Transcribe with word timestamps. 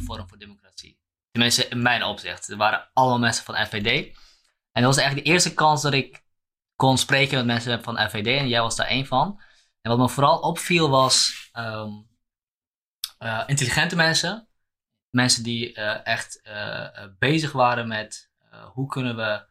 Forum 0.00 0.28
voor 0.28 0.38
Democratie. 0.38 0.98
Tenminste, 1.30 1.68
in 1.68 1.82
mijn 1.82 2.02
opzicht. 2.02 2.48
Er 2.48 2.56
waren 2.56 2.90
allemaal 2.92 3.18
mensen 3.18 3.44
van 3.44 3.66
FVD. 3.66 4.06
En 4.72 4.82
dat 4.82 4.84
was 4.84 4.96
eigenlijk 4.96 5.26
de 5.26 5.32
eerste 5.32 5.54
kans 5.54 5.82
dat 5.82 5.92
ik 5.92 6.22
kon 6.76 6.98
spreken 6.98 7.36
met 7.36 7.46
mensen 7.46 7.82
van 7.82 7.98
FVD. 8.08 8.26
En 8.26 8.48
jij 8.48 8.60
was 8.60 8.76
daar 8.76 8.86
één 8.86 9.06
van. 9.06 9.40
En 9.80 9.90
wat 9.90 9.98
me 9.98 10.08
vooral 10.08 10.38
opviel 10.38 10.90
was 10.90 11.48
ehm, 11.52 11.92
eh, 13.18 13.42
intelligente 13.46 13.96
mensen. 13.96 14.48
Mensen 15.10 15.42
die 15.42 15.78
uh, 15.78 16.06
echt 16.06 16.40
uh, 16.42 16.86
bezig 17.18 17.52
waren 17.52 17.88
met 17.88 18.30
hoe 18.72 18.86
kunnen 18.86 19.16
we 19.16 19.48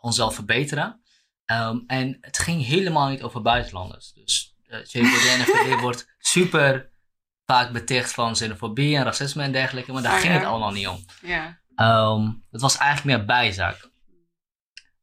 onszelf 0.00 0.34
verbeteren. 0.34 1.00
Um, 1.46 1.84
en 1.86 2.18
het 2.20 2.38
ging 2.38 2.64
helemaal 2.64 3.08
niet 3.08 3.22
over 3.22 3.42
buitenlanders. 3.42 4.12
Dus 4.12 4.56
uh, 4.66 4.84
JVD 4.84 5.26
en 5.28 5.44
FVD 5.44 5.80
wordt 5.86 6.14
super 6.18 6.90
vaak 7.46 7.72
beticht 7.72 8.12
van 8.12 8.32
xenofobie 8.32 8.96
en 8.96 9.04
racisme 9.04 9.42
en 9.42 9.52
dergelijke, 9.52 9.92
maar 9.92 10.02
daar 10.02 10.14
Oh, 10.14 10.20
ging 10.20 10.32
ja. 10.32 10.38
het 10.38 10.48
allemaal 10.48 10.70
niet 10.72 10.88
om. 10.88 11.04
Ja. 11.22 11.58
Ehm, 11.74 12.30
het 12.50 12.60
was 12.60 12.76
eigenlijk 12.76 13.16
meer 13.18 13.26
bijzaak. 13.26 13.90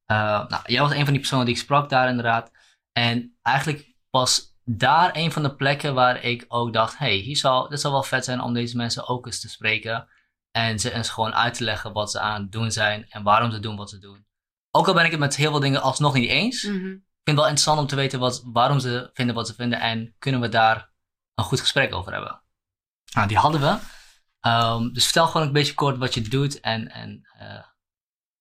Eh, 0.05 0.47
nou, 0.47 0.61
jij 0.65 0.81
was 0.81 0.91
een 0.91 1.03
van 1.03 1.11
die 1.11 1.19
personen 1.19 1.45
die 1.45 1.55
ik 1.55 1.61
sprak 1.61 1.89
daar 1.89 2.09
inderdaad. 2.09 2.51
En 2.91 3.37
eigenlijk 3.41 3.93
was 4.09 4.55
daar 4.65 5.09
een 5.13 5.31
van 5.31 5.43
de 5.43 5.55
plekken 5.55 5.93
waar 5.93 6.23
ik 6.23 6.45
ook 6.47 6.73
dacht: 6.73 6.97
hey, 6.97 7.15
hier 7.15 7.37
zou, 7.37 7.69
dit 7.69 7.79
zou 7.81 7.93
wel 7.93 8.03
vet 8.03 8.25
zijn 8.25 8.41
om 8.41 8.53
deze 8.53 8.77
mensen 8.77 9.07
ook 9.07 9.25
eens 9.25 9.41
te 9.41 9.49
spreken. 9.49 10.07
En 10.51 10.79
ze 10.79 10.91
eens 10.93 11.09
gewoon 11.09 11.33
uit 11.33 11.53
te 11.53 11.63
leggen 11.63 11.93
wat 11.93 12.11
ze 12.11 12.19
aan 12.19 12.41
het 12.41 12.51
doen 12.51 12.71
zijn 12.71 13.05
en 13.09 13.23
waarom 13.23 13.51
ze 13.51 13.59
doen 13.59 13.75
wat 13.75 13.89
ze 13.89 13.99
doen. 13.99 14.25
Ook 14.71 14.87
al 14.87 14.93
ben 14.93 15.05
ik 15.05 15.11
het 15.11 15.19
met 15.19 15.35
heel 15.35 15.51
veel 15.51 15.59
dingen 15.59 15.81
alsnog 15.81 16.13
niet 16.13 16.29
eens. 16.29 16.63
Mhm. 16.63 16.75
Ik 16.75 17.29
vind 17.29 17.37
het 17.37 17.45
wel 17.45 17.45
interessant 17.47 17.79
om 17.79 17.87
te 17.87 17.95
weten 17.95 18.19
wat, 18.19 18.43
waarom 18.45 18.79
ze 18.79 19.09
vinden 19.13 19.35
wat 19.35 19.47
ze 19.47 19.53
vinden 19.53 19.79
en 19.79 20.15
kunnen 20.19 20.41
we 20.41 20.49
daar 20.49 20.92
een 21.35 21.43
goed 21.43 21.59
gesprek 21.59 21.93
over 21.95 22.11
hebben. 22.11 22.41
Nou, 23.13 23.27
die 23.27 23.37
hadden 23.37 23.61
we. 23.61 23.77
Ehm, 24.39 24.89
dus 24.93 25.03
vertel 25.03 25.27
gewoon 25.27 25.47
een 25.47 25.53
beetje 25.53 25.73
kort 25.73 25.97
wat 25.97 26.13
je 26.13 26.21
doet 26.21 26.59
en, 26.59 26.87
en, 26.91 27.21
eh, 27.39 27.63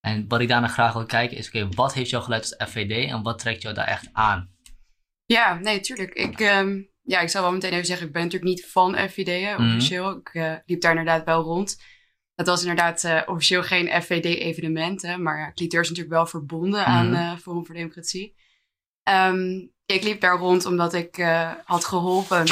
en 0.01 0.29
wat 0.29 0.41
ik 0.41 0.49
daarna 0.49 0.69
graag 0.69 0.93
wil 0.93 1.07
kijken 1.07 1.37
is, 1.37 1.47
oké, 1.47 1.69
wat 1.69 1.95
heeft 1.95 2.11
jou 2.11 2.23
geleid 2.23 2.43
tot 2.59 2.69
FVD 2.69 3.09
en 3.11 3.23
wat 3.23 3.39
trekt 3.39 3.63
jou 3.63 3.75
daar 3.75 3.87
echt 3.87 4.09
aan? 4.13 4.51
Ja, 5.25 5.55
nee, 5.55 5.81
tuurlijk. 5.81 6.13
Ik, 6.13 6.41
ehm, 6.41 6.81
ja, 7.03 7.21
ik 7.21 7.29
zou 7.29 7.45
wel 7.45 7.53
meteen 7.53 7.73
even 7.73 7.87
zeggen, 7.87 8.07
ik 8.07 8.13
ben 8.13 8.23
natuurlijk 8.23 8.51
niet 8.51 8.71
van 8.71 8.95
FVD 9.09 9.59
Mhm. 9.59 9.67
officieel. 9.67 10.11
Ik 10.17 10.29
eh, 10.35 10.55
liep 10.67 10.81
daar 10.81 10.91
inderdaad 10.97 11.25
wel 11.25 11.43
rond. 11.43 11.83
Het 12.35 12.47
was 12.47 12.61
inderdaad 12.61 13.05
eh, 13.05 13.23
officieel 13.27 13.63
geen 13.63 14.03
FVD-evenement, 14.03 15.17
maar 15.19 15.39
ja, 15.39 15.53
Cliteur 15.53 15.81
is 15.81 15.89
natuurlijk 15.89 16.15
wel 16.15 16.27
verbonden 16.27 16.85
aan 16.87 17.11
Mhm. 17.11 17.37
Forum 17.37 17.67
voor 17.67 17.75
Democratie. 17.75 18.35
Ehm, 19.03 19.67
ik 19.87 20.03
liep 20.03 20.21
daar 20.21 20.39
rond 20.39 20.67
omdat 20.67 20.95
ik 20.95 21.17
had 21.65 21.85
geholpen, 21.85 22.45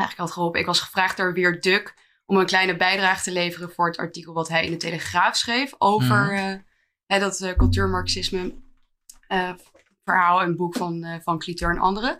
eigenlijk 0.00 0.18
had 0.18 0.30
geholpen, 0.32 0.60
ik 0.60 0.66
was 0.66 0.80
gevraagd 0.80 1.16
door 1.16 1.32
Weer 1.32 1.60
Duk 1.60 1.94
om 2.26 2.36
een 2.36 2.46
kleine 2.46 2.76
bijdrage 2.76 3.22
te 3.22 3.32
leveren 3.32 3.70
voor 3.70 3.86
het 3.86 3.96
artikel 3.96 4.32
wat 4.34 4.48
hij 4.48 4.64
in 4.64 4.70
de 4.70 4.76
Telegraaf 4.76 5.36
schreef 5.36 5.72
over 5.78 6.32
Mhm. 6.32 6.58
eh, 7.06 7.20
dat 7.20 7.40
eh, 7.40 7.52
cultuurmarxisme 7.56 8.54
eh, 9.26 9.50
verhaal 10.04 10.40
en 10.42 10.56
boek 10.56 10.76
van, 10.76 11.20
van 11.22 11.38
Cliteur 11.38 11.70
en 11.70 11.78
anderen. 11.78 12.18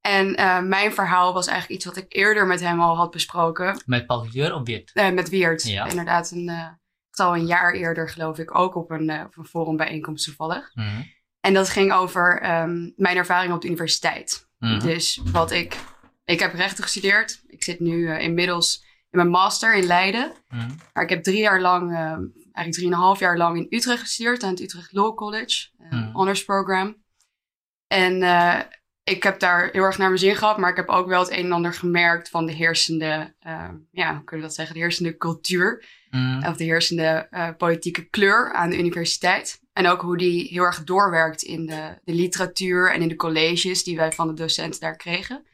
En 0.00 0.34
eh, 0.36 0.60
mijn 0.60 0.92
verhaal 0.92 1.32
was 1.32 1.46
eigenlijk 1.46 1.76
iets 1.78 1.84
wat 1.94 2.04
ik 2.04 2.14
eerder 2.14 2.46
met 2.46 2.60
hem 2.60 2.80
al 2.80 2.96
had 2.96 3.10
besproken. 3.10 3.82
Met 3.86 4.06
Paul 4.06 4.20
Couture 4.20 4.54
of 4.54 4.68
eh, 4.92 5.10
met 5.10 5.28
Weert. 5.28 5.62
Ja. 5.62 5.86
Inderdaad, 5.86 6.30
een, 6.30 6.50
al 7.10 7.36
een 7.36 7.46
jaar 7.46 7.72
eerder 7.72 8.08
geloof 8.10 8.38
ik 8.38 8.54
ook 8.58 8.74
op 8.74 8.90
een, 8.90 9.24
op 9.24 9.36
een 9.36 9.44
forum 9.44 9.76
bijeenkomst 9.76 10.24
toevallig. 10.24 10.70
Mhm. 10.74 11.02
En 11.40 11.54
dat 11.54 11.68
ging 11.68 11.92
over 11.92 12.40
ehm, 12.40 12.90
mijn 12.96 13.16
ervaring 13.16 13.52
op 13.52 13.60
de 13.60 13.66
universiteit. 13.68 14.48
Mhm. 14.58 14.80
Dus 14.80 15.20
wat 15.24 15.50
ik... 15.50 15.76
Ik 16.32 16.40
heb 16.40 16.54
rechten 16.54 16.82
gestudeerd. 16.82 17.42
Ik 17.46 17.62
zit 17.62 17.80
nu 17.80 18.08
eh, 18.08 18.20
inmiddels 18.20 18.84
in 19.10 19.18
mijn 19.18 19.28
master 19.28 19.74
in 19.74 19.84
Leiden. 19.84 20.32
Mhm. 20.48 20.70
Maar 20.92 21.02
ik 21.02 21.08
heb 21.10 21.22
drie 21.22 21.40
jaar 21.40 21.60
lang, 21.60 21.90
eh, 21.90 21.96
eigenlijk 21.98 22.72
drieënhalf 22.72 23.18
jaar 23.18 23.36
lang 23.36 23.56
in 23.56 23.66
Utrecht 23.78 24.00
gestudeerd. 24.00 24.42
Aan 24.42 24.50
het 24.50 24.60
Utrecht 24.60 24.92
Law 24.92 25.16
College. 25.16 25.68
Een 25.78 25.98
Mhm. 25.98 26.12
honors 26.12 26.44
program. 26.44 26.96
En 27.86 28.22
eh, 28.22 28.58
ik 29.04 29.22
heb 29.22 29.38
daar 29.40 29.68
heel 29.72 29.82
erg 29.82 29.98
naar 29.98 30.08
mijn 30.08 30.20
zin 30.20 30.36
gehad. 30.36 30.58
Maar 30.58 30.70
ik 30.70 30.76
heb 30.76 30.88
ook 30.88 31.06
wel 31.06 31.20
het 31.20 31.30
een 31.30 31.44
en 31.44 31.52
ander 31.52 31.74
gemerkt 31.74 32.28
van 32.28 32.46
de 32.46 32.52
heersende, 32.52 33.34
eh, 33.38 33.68
ja, 33.90 34.14
hoe 34.14 34.24
kun 34.24 34.36
je 34.36 34.42
dat 34.42 34.54
zeggen? 34.54 34.74
De 34.74 34.80
heersende 34.80 35.16
cultuur. 35.16 35.84
Mhm. 36.10 36.46
Of 36.48 36.56
de 36.56 36.64
heersende 36.64 37.26
eh, 37.30 37.48
politieke 37.56 38.08
kleur 38.08 38.52
aan 38.52 38.70
de 38.70 38.78
universiteit. 38.78 39.60
En 39.72 39.86
ook 39.86 40.00
hoe 40.00 40.16
die 40.16 40.48
heel 40.48 40.64
erg 40.64 40.84
doorwerkt 40.84 41.42
in 41.42 41.66
de, 41.66 41.98
de 42.04 42.14
literatuur 42.14 42.92
en 42.92 43.02
in 43.02 43.08
de 43.08 43.16
colleges 43.16 43.84
die 43.84 43.96
wij 43.96 44.12
van 44.12 44.26
de 44.26 44.34
docenten 44.34 44.80
daar 44.80 44.96
kregen. 44.96 45.44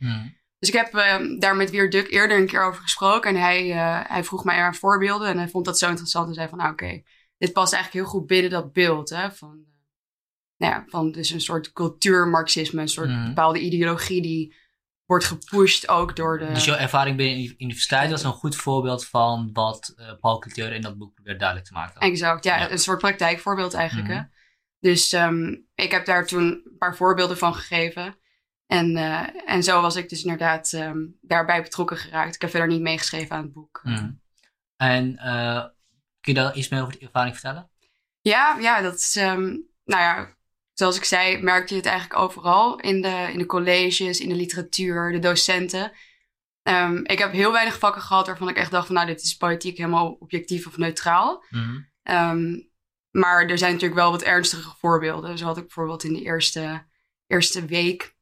Dus 0.58 0.68
ik 0.68 0.74
heb 0.74 0.94
eh, 0.94 1.16
daar 1.38 1.56
met 1.56 1.70
Weer 1.70 1.90
Duk 1.90 2.10
eerder 2.10 2.38
een 2.38 2.46
keer 2.46 2.62
over 2.64 2.82
gesproken. 2.82 3.30
En 3.30 3.40
hij, 3.40 3.70
eh, 3.72 4.00
hij 4.10 4.24
vroeg 4.24 4.44
mij 4.44 4.56
naar 4.56 4.74
voorbeelden. 4.74 5.28
En 5.28 5.38
hij 5.38 5.48
vond 5.48 5.64
dat 5.64 5.78
zo 5.78 5.88
interessant. 5.88 6.28
En 6.28 6.34
zei 6.34 6.48
van, 6.48 6.58
nou 6.58 6.72
oké, 6.72 7.02
dit 7.38 7.52
past 7.52 7.72
eigenlijk 7.72 8.04
heel 8.04 8.12
goed 8.18 8.26
binnen 8.26 8.50
dat 8.50 8.72
beeld. 8.72 9.08
Hè, 9.10 9.32
van, 9.32 9.64
nou 10.56 10.72
ja, 10.72 10.84
van 10.88 11.12
dus 11.12 11.30
een 11.30 11.40
soort 11.40 11.72
cultuurmarxisme. 11.72 12.80
Een 12.80 12.88
soort 12.88 13.08
Mhm. 13.08 13.26
bepaalde 13.26 13.58
ideologie 13.60 14.22
die 14.22 14.56
wordt 15.04 15.24
gepusht 15.24 15.88
ook 15.88 16.16
door 16.16 16.38
de... 16.38 16.46
Dus 16.52 16.64
jouw 16.64 16.76
ervaring 16.76 17.16
binnen 17.16 17.42
de 17.48 17.54
universiteit 17.58 18.10
was 18.10 18.22
een 18.22 18.32
goed 18.32 18.56
voorbeeld 18.56 19.06
van 19.06 19.50
wat 19.52 19.92
eh, 19.96 20.12
Paul 20.20 20.38
Couture 20.38 20.74
in 20.74 20.80
dat 20.80 20.98
boek 20.98 21.14
probeert 21.14 21.38
duidelijk 21.38 21.68
te 21.68 21.74
maken. 21.74 22.00
Exact, 22.00 22.44
ja, 22.44 22.56
Ja. 22.56 22.70
een 22.70 22.78
soort 22.78 22.98
praktijkvoorbeeld 22.98 23.74
eigenlijk. 23.74 24.08
Mhm. 24.08 24.16
Hè? 24.16 24.22
Dus 24.80 25.12
ehm, 25.12 25.54
ik 25.74 25.90
heb 25.90 26.06
daar 26.06 26.26
toen 26.26 26.42
een 26.42 26.76
paar 26.78 26.96
voorbeelden 26.96 27.38
van 27.38 27.54
gegeven. 27.54 28.16
En, 28.68 28.96
eh, 28.96 29.26
en 29.46 29.62
zo 29.62 29.80
was 29.80 29.96
ik 29.96 30.08
dus 30.08 30.22
inderdaad 30.22 30.72
ehm, 30.72 31.06
daarbij 31.20 31.62
betrokken 31.62 31.96
geraakt. 31.96 32.34
Ik 32.34 32.40
heb 32.40 32.50
verder 32.50 32.68
niet 32.68 32.80
meegeschreven 32.80 33.36
aan 33.36 33.42
het 33.42 33.52
boek. 33.52 33.80
Mhm. 33.82 34.10
En 34.76 35.16
eh, 35.16 35.64
kun 36.20 36.32
je 36.32 36.34
daar 36.34 36.54
iets 36.54 36.68
meer 36.68 36.80
over 36.80 36.92
die 36.92 37.02
ervaring 37.02 37.34
vertellen? 37.34 37.70
Ja, 38.20 38.56
ja, 38.60 38.80
dat 38.80 38.94
is, 38.94 39.16
ehm, 39.16 39.44
nou 39.84 40.02
ja, 40.02 40.36
zoals 40.72 40.96
ik 40.96 41.04
zei, 41.04 41.42
merkte 41.42 41.74
je 41.74 41.80
het 41.80 41.88
eigenlijk 41.88 42.20
overal. 42.20 42.80
In 42.80 43.02
de, 43.02 43.28
in 43.32 43.38
de 43.38 43.46
colleges, 43.46 44.20
in 44.20 44.28
de 44.28 44.34
literatuur, 44.34 45.12
de 45.12 45.18
docenten. 45.18 45.92
Ehm, 46.62 46.96
ik 47.02 47.18
heb 47.18 47.32
heel 47.32 47.52
weinig 47.52 47.78
vakken 47.78 48.02
gehad 48.02 48.26
waarvan 48.26 48.48
ik 48.48 48.56
echt 48.56 48.70
dacht 48.70 48.86
van, 48.86 48.94
nou, 48.94 49.06
dit 49.06 49.22
is 49.22 49.36
politiek 49.36 49.76
helemaal 49.76 50.12
objectief 50.12 50.66
of 50.66 50.76
neutraal. 50.76 51.44
Ehm, 52.02 52.60
maar 53.10 53.46
er 53.46 53.58
zijn 53.58 53.72
natuurlijk 53.72 54.00
wel 54.00 54.10
wat 54.10 54.22
ernstige 54.22 54.76
voorbeelden. 54.78 55.38
Zo 55.38 55.44
had 55.44 55.56
ik 55.56 55.62
bijvoorbeeld 55.62 56.04
in 56.04 56.12
de 56.12 56.22
eerste, 56.22 56.86
eerste 57.26 57.64
week 57.64 58.16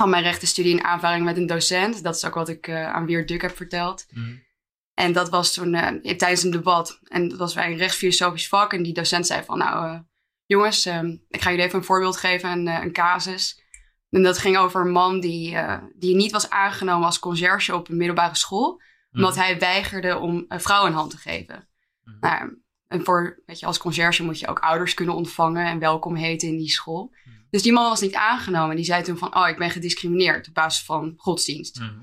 van 0.00 0.10
mijn 0.10 0.22
rechtenstudie 0.22 0.72
een 0.72 0.84
aanvaring 0.84 1.24
met 1.24 1.36
een 1.36 1.46
docent. 1.46 2.02
Dat 2.02 2.16
is 2.16 2.24
ook 2.24 2.34
wat 2.34 2.48
ik 2.48 2.66
eh, 2.66 2.92
aan 2.92 3.06
Weer 3.06 3.26
Duk 3.26 3.42
heb 3.42 3.56
verteld. 3.56 4.06
Mhm. 4.10 4.36
En 4.94 5.12
dat 5.12 5.28
was 5.28 5.52
toen 5.52 5.74
eh, 5.74 6.16
tijdens 6.16 6.42
een 6.42 6.50
debat. 6.50 7.00
En 7.04 7.28
dat 7.28 7.38
was 7.38 7.54
bij 7.54 7.70
een 7.70 7.76
rechtsfilosofisch 7.76 8.48
vak. 8.48 8.72
En 8.72 8.82
die 8.82 8.92
docent 8.92 9.26
zei 9.26 9.44
van, 9.44 9.58
nou 9.58 9.86
eh, 9.86 9.98
jongens, 10.44 10.86
ehm, 10.86 11.16
ik 11.28 11.40
ga 11.40 11.50
jullie 11.50 11.64
even 11.64 11.78
een 11.78 11.84
voorbeeld 11.84 12.16
geven, 12.16 12.50
een, 12.50 12.66
een 12.66 12.92
casus. 12.92 13.62
En 14.10 14.22
dat 14.22 14.38
ging 14.38 14.56
over 14.56 14.80
een 14.80 14.92
man 14.92 15.20
die, 15.20 15.56
die 15.94 16.14
niet 16.14 16.32
was 16.32 16.50
aangenomen 16.50 17.06
als 17.06 17.18
conciërge 17.18 17.74
op 17.74 17.88
een 17.88 17.96
middelbare 17.96 18.36
school. 18.36 18.82
Omdat 19.12 19.36
hij 19.36 19.58
weigerde 19.58 20.18
om 20.18 20.44
een 20.48 20.60
vrouw 20.60 20.86
een 20.86 20.92
hand 20.92 21.10
te 21.10 21.16
geven. 21.16 21.68
Mhm. 22.04 22.16
Nou, 22.20 22.58
en 22.86 23.04
voor, 23.04 23.42
weet 23.46 23.60
je, 23.60 23.66
als 23.66 23.78
conciërge 23.78 24.22
moet 24.22 24.38
je 24.38 24.46
ook 24.46 24.58
ouders 24.58 24.94
kunnen 24.94 25.14
ontvangen 25.14 25.66
en 25.66 25.78
welkom 25.78 26.14
heten 26.14 26.48
in 26.48 26.56
die 26.56 26.70
school. 26.70 27.12
Dus 27.50 27.62
die 27.62 27.72
man 27.72 27.88
was 27.88 28.00
niet 28.00 28.14
aangenomen. 28.14 28.76
Die 28.76 28.84
zei 28.84 29.02
toen 29.02 29.18
van, 29.18 29.36
oh, 29.36 29.48
ik 29.48 29.58
ben 29.58 29.70
gediscrimineerd 29.70 30.48
op 30.48 30.54
basis 30.54 30.84
van 30.84 31.12
godsdienst. 31.16 31.80
Mhm. 31.80 31.98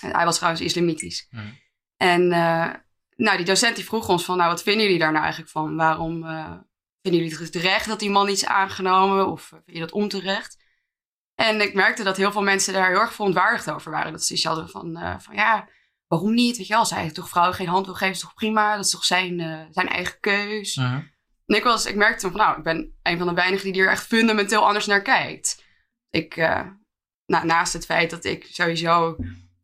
Hij 0.00 0.24
was 0.24 0.36
trouwens 0.36 0.64
islamitisch. 0.64 1.26
Mhm. 1.30 1.46
En, 1.96 2.32
eh, 2.32 2.70
nou, 3.16 3.36
die 3.36 3.46
docent 3.46 3.76
die 3.76 3.84
vroeg 3.84 4.08
ons 4.08 4.24
van, 4.24 4.36
nou, 4.36 4.50
wat 4.50 4.62
vinden 4.62 4.82
jullie 4.82 4.98
daar 4.98 5.12
nou 5.12 5.22
eigenlijk 5.22 5.52
van? 5.52 5.76
Waarom 5.76 6.24
eh, 6.24 6.52
vinden 7.02 7.22
jullie 7.22 7.38
het 7.38 7.52
terecht 7.52 7.86
dat 7.86 8.00
die 8.00 8.10
man 8.10 8.28
iets 8.28 8.46
aangenomen? 8.46 9.30
Of 9.30 9.42
vind 9.48 9.62
je 9.64 9.78
dat 9.78 9.92
onterecht? 9.92 10.62
En 11.34 11.60
ik 11.60 11.74
merkte 11.74 12.02
dat 12.02 12.16
heel 12.16 12.32
veel 12.32 12.42
mensen 12.42 12.72
daar 12.72 12.88
heel 12.88 13.00
erg 13.00 13.14
verontwaardigd 13.14 13.70
over 13.70 13.90
waren. 13.90 14.12
Dat 14.12 14.24
ze 14.24 14.32
iets 14.34 14.44
hadden 14.44 14.68
van, 14.68 14.96
eh, 14.96 15.18
van 15.18 15.34
ja, 15.34 15.68
waarom 16.06 16.34
niet? 16.34 16.56
Weet 16.56 16.66
je 16.66 16.72
wel, 16.72 16.82
als 16.82 16.90
hij 16.90 17.10
toch 17.10 17.28
vrouwen 17.28 17.54
geen 17.54 17.68
hand 17.68 17.86
wil 17.86 17.94
geven, 17.94 18.14
is 18.14 18.20
toch 18.20 18.34
prima? 18.34 18.76
Dat 18.76 18.84
is 18.84 18.90
toch 18.90 19.04
zijn, 19.04 19.40
eh, 19.40 19.60
zijn 19.70 19.88
eigen 19.88 20.20
keus? 20.20 20.76
Mhm. 20.76 21.00
En 21.46 21.56
ik, 21.56 21.62
was, 21.62 21.86
ik 21.86 21.94
merkte 21.94 22.30
van, 22.30 22.40
nou, 22.40 22.58
ik 22.58 22.64
ben 22.64 22.94
een 23.02 23.18
van 23.18 23.26
de 23.26 23.34
weinigen 23.34 23.72
die 23.72 23.82
er 23.82 23.90
echt 23.90 24.06
fundamenteel 24.06 24.66
anders 24.66 24.86
naar 24.86 25.02
kijkt. 25.02 25.64
Ik, 26.10 26.36
eh, 26.36 26.66
naast 27.26 27.72
het 27.72 27.84
feit 27.84 28.10
dat 28.10 28.24
ik 28.24 28.46
sowieso 28.50 29.16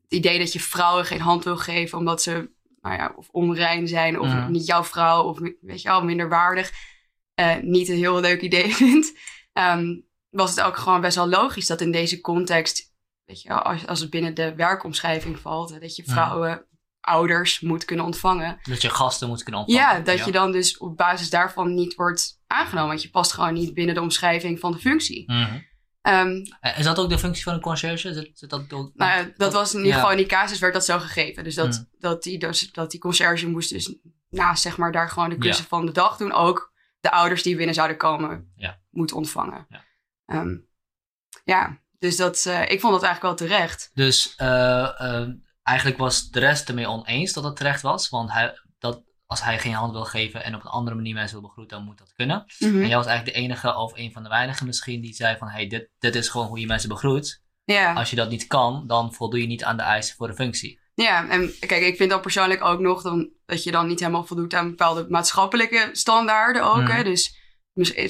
het 0.03 0.13
idee 0.13 0.39
dat 0.39 0.53
je 0.53 0.61
vrouwen 0.61 1.05
geen 1.05 1.21
hand 1.21 1.45
wil 1.45 1.57
geven 1.57 1.99
omdat 1.99 2.23
ze, 2.23 2.51
nou 2.81 2.97
ja, 2.97 3.13
of 3.17 3.29
onrein 3.29 3.89
zijn 3.89 4.21
of 4.21 4.49
niet 4.49 4.67
jouw 4.67 4.85
vrouw 4.85 5.23
of 5.23 5.39
weet 5.61 5.83
je 5.83 5.89
wel, 5.89 6.05
minderwaardig, 6.05 6.73
eh 7.35 7.57
niet 7.57 7.89
een 7.89 7.97
heel 7.97 8.21
leuk 8.21 8.41
idee 8.41 8.75
vind, 8.85 9.13
ehm, 9.53 10.01
was 10.31 10.51
het 10.51 10.61
ook 10.61 10.77
gewoon 10.77 11.01
best 11.01 11.17
wel 11.17 11.29
logisch 11.29 11.67
dat 11.67 11.81
in 11.81 11.93
deze 11.93 12.21
context, 12.21 12.95
weet 13.25 13.43
je 13.43 13.49
wel, 13.49 13.63
als, 13.63 13.87
als 13.87 14.01
het 14.01 14.11
binnen 14.11 14.35
de 14.35 14.55
werkomschrijving 14.55 15.39
valt, 15.39 15.81
dat 15.81 15.97
je 15.97 16.05
vrouwen 16.05 16.67
ouders 17.01 17.61
moet 17.61 17.85
kunnen 17.85 18.05
ontvangen. 18.05 18.59
Dat 18.63 18.83
je 18.83 18.91
gasten 18.91 19.29
moet 19.29 19.43
kunnen 19.43 19.61
ontvangen. 19.61 19.95
Ja, 19.97 20.01
dat 20.01 20.25
je 20.25 20.33
dan 20.33 20.53
dus 20.53 20.79
op 20.79 20.97
basis 20.97 21.31
daarvan 21.31 21.75
niet 21.75 21.95
wordt 21.95 22.41
aangenomen. 22.47 22.89
Want 22.89 23.03
je 23.03 23.11
past 23.11 23.33
gewoon 23.33 23.55
niet 23.55 23.75
binnen 23.75 23.95
de 23.95 24.01
omschrijving 24.01 24.59
van 24.61 24.73
de 24.73 24.79
functie. 24.79 25.33
Mhm. 25.33 25.61
Eh, 26.01 26.79
Is 26.79 26.85
dat 26.85 26.99
ook 26.99 27.09
de 27.11 27.19
functie 27.19 27.45
van 27.45 27.55
een 27.55 27.61
conciërge? 27.61 28.15
Zit, 28.35 28.51
dat 28.51 28.73
ook, 28.73 28.91
nou 28.95 29.21
ja, 29.21 29.31
dat 29.37 29.53
was 29.53 29.73
Ja. 29.73 29.95
geval 29.95 30.11
in 30.11 30.17
die 30.17 30.27
casus 30.27 30.59
werd 30.59 30.73
dat 30.73 30.85
zo 30.85 30.99
gegeven. 30.99 31.45
Dus 31.45 31.55
dat, 31.55 31.67
Mm. 31.79 31.89
dat, 31.99 32.23
die, 32.23 32.39
dus, 32.39 32.73
dat 32.73 32.91
die 32.91 33.01
conciërge 33.01 33.49
moest 33.49 33.71
dus 33.71 33.95
naast 34.29 34.63
zeg 34.63 34.77
maar 34.77 34.93
daar 34.93 35.09
gewoon 35.11 35.29
de 35.31 35.39
klussen 35.39 35.65
van 35.65 35.87
de 35.87 35.93
dag 35.93 36.17
doen. 36.17 36.33
Ook 36.33 36.73
de 37.01 37.11
ouders 37.11 37.43
die 37.43 37.57
binnen 37.57 37.75
zouden 37.75 37.97
komen 37.97 38.53
moet 38.91 39.13
ontvangen. 39.13 39.67
Ja. 39.69 39.85
Ehm, 40.27 40.57
ja, 41.45 41.79
dus 41.99 42.17
dat, 42.17 42.45
eh, 42.47 42.61
ik 42.71 42.81
vond 42.81 42.93
dat 42.93 43.03
eigenlijk 43.03 43.23
wel 43.39 43.49
terecht. 43.49 43.91
Dus 43.95 44.35
eh, 44.37 45.21
eigenlijk 45.63 45.99
was 45.99 46.31
de 46.31 46.41
rest 46.41 46.69
ermee 46.69 46.89
oneens 46.89 47.33
dat 47.33 47.45
het 47.45 47.57
terecht 47.57 47.83
was. 47.83 48.09
Want 48.09 48.33
hij, 48.33 48.61
dat, 48.79 49.03
als 49.27 49.43
hij 49.43 49.59
geen 49.59 49.73
hand 49.73 49.93
wil 49.93 50.05
geven 50.05 50.45
en 50.45 50.55
op 50.55 50.65
een 50.65 50.71
andere 50.71 50.97
manier 50.97 51.15
mensen 51.15 51.39
wil 51.39 51.49
begroeten, 51.49 51.77
dan 51.77 51.87
moet 51.87 51.99
dat 51.99 52.13
kunnen. 52.15 52.45
Mhm. 52.59 52.83
En 52.83 52.89
jij 52.89 52.97
was 52.97 53.07
eigenlijk 53.07 53.37
de 53.37 53.43
enige 53.43 53.77
of 53.77 53.93
een 53.97 54.13
van 54.13 54.23
de 54.23 54.29
weinigen 54.29 54.67
misschien 54.67 55.01
die 55.01 55.15
zei 55.15 55.37
van... 55.37 55.49
hey, 55.49 55.67
dit, 55.67 55.89
dit 55.99 56.15
is 56.15 56.29
gewoon 56.29 56.47
hoe 56.47 56.61
je 56.61 56.67
mensen 56.67 56.89
begroet. 56.89 57.43
Ja. 57.65 57.93
Als 57.93 58.11
je 58.11 58.17
dat 58.17 58.31
niet 58.31 58.47
kan, 58.47 58.87
dan 58.87 59.13
voldoe 59.13 59.41
je 59.41 59.47
niet 59.47 59.65
aan 59.65 59.77
de 59.77 59.83
eisen 59.83 60.17
voor 60.17 60.27
de 60.27 60.35
functie. 60.35 60.81
Ja, 60.95 61.29
en 61.29 61.53
kijk, 61.59 61.83
ik 61.83 61.97
vind 61.97 62.11
dan 62.11 62.21
persoonlijk 62.21 62.65
ook 62.65 62.81
nog 62.81 63.03
dan, 63.03 63.31
dat 63.47 63.65
je 63.65 63.71
dan 63.71 63.87
niet 63.87 64.01
helemaal 64.01 64.25
voldoet 64.25 64.55
aan 64.55 64.69
bepaalde 64.69 65.07
maatschappelijke 65.09 65.89
standaarden 65.93 66.65
ook. 66.65 66.83
Mhm. 66.83 66.91
Hè? 66.91 67.03
Dus, 67.03 67.39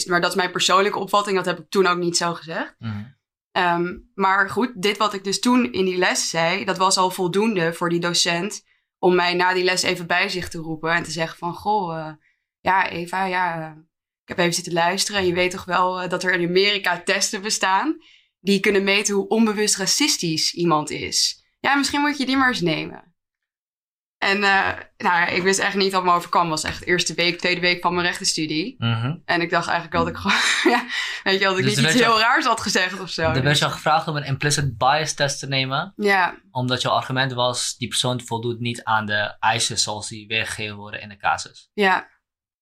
maar 0.06 0.20
dat 0.20 0.30
is 0.30 0.36
mijn 0.36 0.50
persoonlijke 0.50 0.98
opvatting, 0.98 1.36
dat 1.36 1.46
heb 1.46 1.58
ik 1.58 1.70
toen 1.70 1.86
ook 1.86 1.98
niet 1.98 2.16
zo 2.16 2.34
gezegd. 2.34 2.74
Mhm. 2.78 3.02
Ehm, 3.52 3.98
maar 4.14 4.50
goed, 4.50 4.82
dit 4.82 4.96
wat 4.96 5.14
ik 5.14 5.24
dus 5.24 5.40
toen 5.40 5.72
in 5.72 5.84
die 5.84 5.96
les 5.96 6.30
zei, 6.30 6.64
dat 6.64 6.76
was 6.76 6.96
al 6.96 7.10
voldoende 7.10 7.72
voor 7.72 7.88
die 7.88 8.00
docent 8.00 8.68
om 8.98 9.14
mij 9.14 9.34
na 9.34 9.54
die 9.54 9.64
les 9.64 9.82
even 9.82 10.06
bij 10.06 10.28
zich 10.28 10.48
te 10.48 10.58
roepen 10.58 10.92
en 10.92 11.02
te 11.02 11.10
zeggen 11.10 11.38
van, 11.38 11.54
goh, 11.54 11.98
eh, 11.98 12.12
ja 12.60 12.88
Eva, 12.88 13.24
ja, 13.24 13.60
eh, 13.60 13.76
ik 14.22 14.28
heb 14.28 14.38
even 14.38 14.54
zitten 14.54 14.72
luisteren 14.72 15.20
en 15.20 15.26
je 15.26 15.34
weet 15.34 15.50
toch 15.50 15.64
wel 15.64 16.00
eh, 16.00 16.08
dat 16.08 16.22
er 16.22 16.32
in 16.32 16.48
Amerika 16.48 17.02
testen 17.02 17.42
bestaan 17.42 17.96
die 18.40 18.60
kunnen 18.60 18.84
meten 18.84 19.14
hoe 19.14 19.28
onbewust 19.28 19.76
racistisch 19.76 20.54
iemand 20.54 20.90
is. 20.90 21.44
Ja, 21.58 21.74
misschien 21.74 22.00
moet 22.00 22.18
je 22.18 22.26
die 22.26 22.36
maar 22.36 22.48
eens 22.48 22.60
nemen. 22.60 23.09
En 24.20 24.42
eh, 24.44 24.68
nou, 24.96 25.30
ik 25.30 25.42
wist 25.42 25.58
echt 25.58 25.74
niet 25.74 25.92
wat 25.92 26.04
me 26.04 26.12
overkwam. 26.12 26.40
Het 26.50 26.50
was 26.50 26.64
echt 26.70 26.78
de 26.80 26.86
eerste 26.86 27.14
week, 27.14 27.38
tweede 27.38 27.60
week 27.60 27.80
van 27.82 27.94
mijn 27.94 28.06
rechtenstudie. 28.06 28.74
Mhm. 28.78 29.16
En 29.24 29.40
ik 29.40 29.50
dacht 29.50 29.68
eigenlijk 29.68 29.96
dat 30.04 30.08
ik 30.08 30.16
gewoon, 30.16 30.38
ja, 30.76 30.84
weet 31.22 31.38
je, 31.38 31.44
dat 31.44 31.58
ik 31.58 31.64
Dus 31.64 31.76
niet 31.76 31.84
iets 31.86 31.94
heel 31.94 32.18
raars 32.20 32.46
had 32.46 32.60
gezegd 32.60 33.00
of 33.00 33.10
zo. 33.10 33.22
Er 33.22 33.32
werd 33.32 33.44
Dus- 33.44 33.58
je 33.58 33.64
al 33.64 33.70
gevraagd 33.70 34.08
om 34.08 34.16
een 34.16 34.24
implicit 34.24 34.76
bias 34.78 35.14
test 35.14 35.38
te 35.38 35.46
nemen. 35.46 35.92
Ja, 35.96 36.34
Omdat 36.50 36.82
jouw 36.82 36.92
argument 36.92 37.32
was, 37.32 37.76
die 37.76 37.88
persoon 37.88 38.20
voldoet 38.20 38.60
niet 38.60 38.84
aan 38.84 39.06
de 39.06 39.36
eisen 39.38 39.78
zoals 39.78 40.08
die 40.08 40.26
weergegeven 40.26 40.76
worden 40.76 41.00
in 41.00 41.08
de 41.08 41.16
casus. 41.16 41.70
ja, 41.72 42.08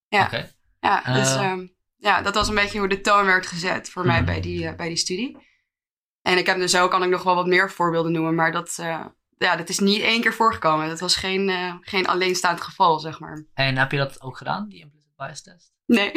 Ja. 0.09 0.25
Oké. 0.25 0.51
ja. 0.81 1.13
Dus 1.13 1.35
Eh. 1.35 1.45
ehm, 1.45 1.67
ja, 1.97 2.23
dat 2.23 2.35
was 2.35 2.49
een 2.49 2.55
beetje 2.55 2.79
hoe 2.79 2.89
de 2.89 3.01
toon 3.01 3.27
werd 3.27 3.47
gezet 3.47 3.91
voor 3.91 4.07
mij 4.07 4.17
Mhm. 4.17 4.25
bij 4.25 4.41
die, 4.41 4.67
eh, 4.67 4.75
bij 4.77 4.89
die 4.89 4.97
studie. 4.97 5.47
En 6.23 6.39
ik 6.39 6.47
heb 6.47 6.57
dus 6.57 6.71
zo 6.71 6.89
kan 6.89 7.03
ik 7.03 7.09
nog 7.11 7.23
wel 7.23 7.35
wat 7.35 7.47
meer 7.47 7.71
voorbeelden 7.71 8.13
noemen, 8.13 8.35
maar 8.35 8.53
dat, 8.53 8.79
ja, 9.39 9.57
dat 9.57 9.69
is 9.69 9.79
niet 9.79 10.03
één 10.03 10.21
keer 10.21 10.35
voorgekomen. 10.35 10.89
Dat 10.89 11.01
was 11.01 11.17
geen, 11.17 11.49
eh, 11.49 11.75
geen 11.81 12.07
alleenstaand 12.07 12.61
geval, 12.61 12.99
zeg 12.99 13.21
maar. 13.21 13.45
En 13.55 13.77
heb 13.77 13.91
je 13.91 13.99
dat 13.99 14.23
ook 14.23 14.37
gedaan, 14.37 14.69
die 14.69 14.81
implicit 14.81 15.17
bias 15.17 15.43
test? 15.43 15.73
Nee. 15.87 16.13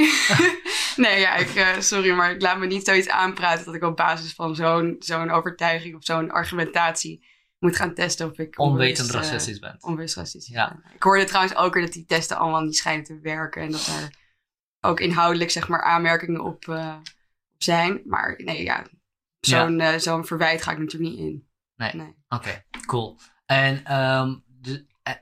nee, 0.95 1.19
ja, 1.19 1.35
ik, 1.35 1.55
eh, 1.55 1.79
sorry, 1.79 2.11
maar 2.11 2.31
ik 2.31 2.41
laat 2.41 2.57
me 2.57 2.65
niet 2.65 2.85
zoiets 2.85 3.09
aanpraten 3.09 3.65
dat 3.65 3.73
ik 3.75 3.83
op 3.83 3.95
basis 3.95 4.33
van 4.33 4.55
zo'n 4.55 4.95
zo'n 4.99 5.29
overtuiging 5.31 5.95
of 5.95 6.03
zo'n 6.03 6.31
argumentatie 6.31 7.25
moet 7.59 7.75
gaan 7.75 7.93
testen 7.93 8.29
of 8.31 8.37
ik 8.37 8.59
Onwetend 8.59 9.09
racistisch 9.09 9.59
bent. 9.59 9.83
onbewust 9.83 10.15
racistisch 10.15 10.53
Ja. 10.55 10.67
ben. 10.83 10.93
Ik 10.95 11.03
hoorde 11.03 11.23
trouwens 11.23 11.55
ook 11.55 11.73
weer 11.73 11.83
dat 11.83 11.93
die 11.93 12.05
testen 12.05 12.37
allemaal 12.37 12.61
niet 12.61 12.77
schijnen 12.77 13.03
te 13.05 13.19
werken 13.19 13.61
en 13.61 13.71
dat 13.71 13.87
er 13.87 14.09
ook 14.81 14.99
inhoudelijk 14.99 15.51
zeg 15.51 15.67
maar 15.67 15.83
aanmerkingen 15.83 16.41
op, 16.43 16.67
eh, 16.67 16.95
zijn. 17.57 18.01
Maar 18.05 18.41
nee, 18.43 18.63
ja, 18.63 18.83
zo'n 19.39 19.81
zo'n 19.97 20.25
verwijt 20.25 20.61
ga 20.61 20.71
ik 20.71 20.77
natuurlijk 20.77 21.11
niet 21.11 21.19
in. 21.19 21.49
Nee. 21.81 21.93
nee. 21.93 22.15
Oké, 22.29 22.65
cool. 22.85 23.17
En, 23.45 23.85
ehm 23.85 24.39
de, 24.45 24.85
eh, 25.03 25.13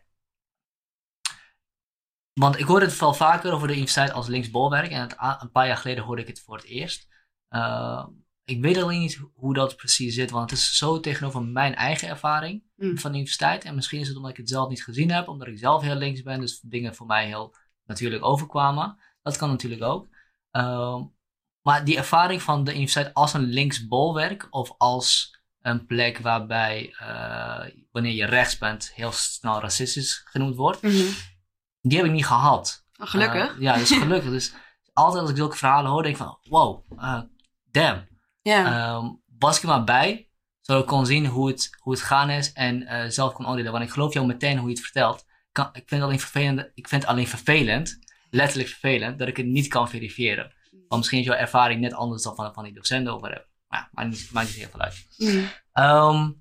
want 2.34 2.60
ik 2.60 2.66
hoorde 2.66 2.86
het 2.86 3.00
wel 3.00 3.14
vaker 3.14 3.52
over 3.54 3.68
de 3.68 3.74
universiteit 3.74 4.12
als 4.12 4.28
linksbolwerk. 4.28 4.92
En 4.92 5.02
het, 5.02 5.16
een 5.42 5.52
paar 5.52 5.68
jaar 5.68 5.78
geleden 5.78 6.04
hoorde 6.04 6.22
ik 6.22 6.28
het 6.28 6.42
voor 6.42 6.56
het 6.56 6.66
eerst. 6.66 7.08
Eh, 7.48 8.08
ik 8.44 8.62
weet 8.62 8.78
alleen 8.78 9.00
niet 9.00 9.22
hoe 9.34 9.54
dat 9.54 9.76
precies 9.76 10.16
zit, 10.16 10.32
want 10.32 10.50
het 10.50 10.60
is 10.60 10.78
zo 10.78 11.00
tegenover 11.00 11.44
mijn 11.44 11.76
eigen 11.76 12.08
ervaring 12.08 12.68
Mm. 12.76 12.98
van 12.98 13.12
de 13.12 13.18
universiteit. 13.18 13.64
En 13.64 13.76
misschien 13.76 14.00
is 14.00 14.08
het 14.08 14.16
omdat 14.16 14.32
ik 14.32 14.38
het 14.38 14.50
zelf 14.50 14.70
niet 14.70 14.84
gezien 14.84 15.12
heb, 15.12 15.28
omdat 15.28 15.48
ik 15.48 15.58
zelf 15.58 15.82
heel 15.82 15.96
links 15.96 16.22
ben, 16.22 16.40
dus 16.40 16.60
dingen 16.60 16.96
voor 16.96 17.06
mij 17.06 17.26
heel 17.26 17.56
natuurlijk 17.86 18.24
overkwamen. 18.24 18.98
Dat 19.22 19.38
kan 19.38 19.50
natuurlijk 19.50 19.84
ook. 19.84 20.08
Ehm, 20.52 21.04
maar 21.62 21.86
die 21.86 21.98
ervaring 21.98 22.42
van 22.42 22.64
de 22.64 22.72
universiteit 22.72 23.14
als 23.14 23.34
een 23.34 23.44
linksbolwerk 23.44 24.48
of 24.50 24.74
als 24.78 25.38
een 25.62 25.86
plek 25.86 26.18
waarbij 26.18 26.94
eh, 26.98 27.66
wanneer 27.92 28.14
je 28.14 28.26
rechts 28.26 28.58
bent 28.58 28.92
heel 28.96 29.12
snel 29.12 29.60
racistisch 29.62 30.22
genoemd 30.26 30.56
wordt, 30.56 30.82
Mhm. 30.82 31.06
die 31.82 31.98
heb 31.98 32.06
ik 32.06 32.12
niet 32.12 32.26
gehad. 32.26 32.86
Gelukkig. 32.94 33.56
Eh, 33.56 33.62
ja, 33.62 33.78
dus 33.78 33.92
gelukkig. 33.92 34.32
dus 34.32 34.54
altijd 34.94 35.22
als 35.22 35.32
ik 35.32 35.38
zulke 35.38 35.58
verhalen 35.58 35.92
hoor, 35.92 36.04
denk 36.04 36.16
ik 36.16 36.22
van 36.22 36.38
wow, 36.44 36.92
eh, 36.98 37.22
damn. 37.72 38.08
Ehm, 38.66 39.06
was 39.39 39.56
ik 39.58 39.62
er 39.62 39.68
maar 39.70 39.84
bij, 39.84 40.30
zodat 40.62 40.82
ik 40.82 40.88
kon 40.88 41.06
zien 41.06 41.25
hoe 41.25 41.48
het, 41.48 41.70
hoe 41.80 41.94
het 41.94 42.01
gaan 42.01 42.30
is 42.30 42.54
en 42.54 43.12
zelf 43.12 43.34
kon 43.34 43.48
oordelen. 43.48 43.72
Want 43.72 43.84
ik 43.84 43.89
geloof 43.89 44.13
jou 44.13 44.25
meteen 44.25 44.58
hoe 44.58 44.68
je 44.68 44.74
het 44.74 44.84
vertelt. 44.84 45.25
Kan, 45.51 45.66
ik, 45.66 45.74
vind 45.74 45.89
het 45.89 46.01
alleen 46.01 46.20
vervelend, 46.20 46.72
ik 46.74 46.88
vind 46.88 47.01
het 47.01 47.12
alleen 47.12 47.28
vervelend, 47.28 48.00
letterlijk 48.30 48.70
vervelend, 48.70 49.20
dat 49.20 49.28
ik 49.28 49.38
het 49.38 49.46
niet 49.46 49.68
kan 49.68 49.89
verifiëren. 49.89 50.54
Want 50.72 50.96
misschien 51.01 51.20
is 51.20 51.25
jouw 51.25 51.36
ervaring 51.36 51.82
net 51.82 51.94
anders 51.94 52.24
dan 52.24 52.36
van, 52.36 52.54
van 52.54 52.63
die 52.63 52.74
docenten 52.74 53.13
of 53.13 53.20
whatever. 53.22 53.48
Maar 53.70 53.80
ja, 53.80 53.90
maakt 53.92 54.10
niet, 54.10 54.30
maakt 54.32 54.48
niet 54.48 54.56
heel 54.56 54.70
veel 54.70 54.80
uit. 54.82 55.06
Mhm. 55.18 55.44
Ehm, 55.74 56.32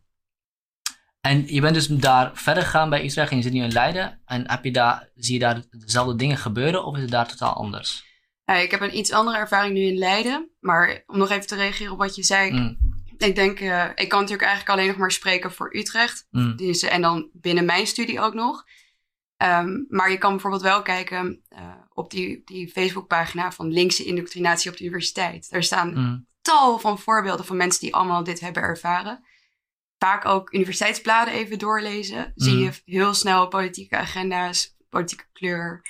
en 1.21 1.47
je 1.55 1.61
bent 1.61 1.75
dus 1.75 1.87
daar 1.87 2.31
verder 2.35 2.63
gegaan 2.63 2.91
bij 2.91 3.05
Utrecht 3.05 3.31
en 3.31 3.37
je 3.37 3.43
zit 3.43 3.53
nu 3.53 3.63
in 3.63 3.73
Leiden. 3.73 4.21
En 4.25 4.51
heb 4.51 4.65
je 4.65 4.73
daar, 4.73 5.09
zie 5.15 5.33
je 5.35 5.39
daar 5.41 5.63
dezelfde 5.71 6.17
dingen 6.17 6.37
gebeuren 6.37 6.85
of 6.85 6.95
is 6.97 7.03
het 7.03 7.11
daar 7.11 7.29
totaal 7.29 7.53
anders? 7.55 8.05
Ja, 8.45 8.55
ik 8.55 8.71
heb 8.71 8.81
een 8.81 8.97
iets 8.99 9.13
andere 9.13 9.37
ervaring 9.37 9.75
nu 9.75 9.81
in 9.81 9.99
Leiden. 9.99 10.51
Maar 10.61 11.03
om 11.07 11.19
nog 11.19 11.31
even 11.31 11.47
te 11.47 11.55
reageren 11.57 11.93
op 11.93 11.99
wat 11.99 12.15
je 12.17 12.23
zei. 12.23 12.51
Mm, 12.53 12.79
Ik 13.17 13.35
denk, 13.35 13.61
eh, 13.61 13.85
ik 13.95 14.09
kan 14.09 14.21
natuurlijk 14.21 14.49
eigenlijk 14.49 14.69
alleen 14.79 14.87
nog 14.87 14.97
maar 14.97 15.13
spreken 15.13 15.53
voor 15.53 15.77
Utrecht. 15.77 16.27
mm, 16.31 16.57
Dus, 16.57 16.83
en 16.83 17.03
dan 17.03 17.29
binnen 17.33 17.65
mijn 17.65 17.87
studie 17.87 18.21
ook 18.21 18.35
nog. 18.35 18.65
Ehm, 19.37 19.69
maar 19.89 20.11
je 20.11 20.19
kan 20.19 20.31
bijvoorbeeld 20.31 20.63
wel 20.63 20.83
kijken 20.83 21.43
eh, 21.49 21.75
op 21.93 22.11
die, 22.11 22.43
die 22.45 22.69
Facebookpagina 22.69 23.53
van 23.53 23.73
linkse 23.73 24.05
indoctrinatie 24.05 24.71
op 24.71 24.77
de 24.77 24.85
universiteit. 24.85 25.51
Daar 25.51 25.63
staan 25.63 25.89
mm, 25.95 26.27
tal 26.49 26.79
van 26.79 26.99
voorbeelden 26.99 27.45
van 27.45 27.57
mensen 27.57 27.81
die 27.81 27.95
allemaal 27.95 28.25
dit 28.25 28.41
hebben 28.41 28.63
ervaren. 28.63 29.25
Vaak 29.99 30.25
ook 30.25 30.53
universiteitsbladen 30.53 31.35
even 31.35 31.59
doorlezen. 31.59 32.33
Zie 32.35 32.55
Mm. 32.55 32.59
je 32.63 32.73
heel 32.85 33.15
snel 33.15 33.49
politieke 33.49 33.97
agenda's, 33.97 34.77
politieke 34.89 35.25
kleur. 35.33 35.83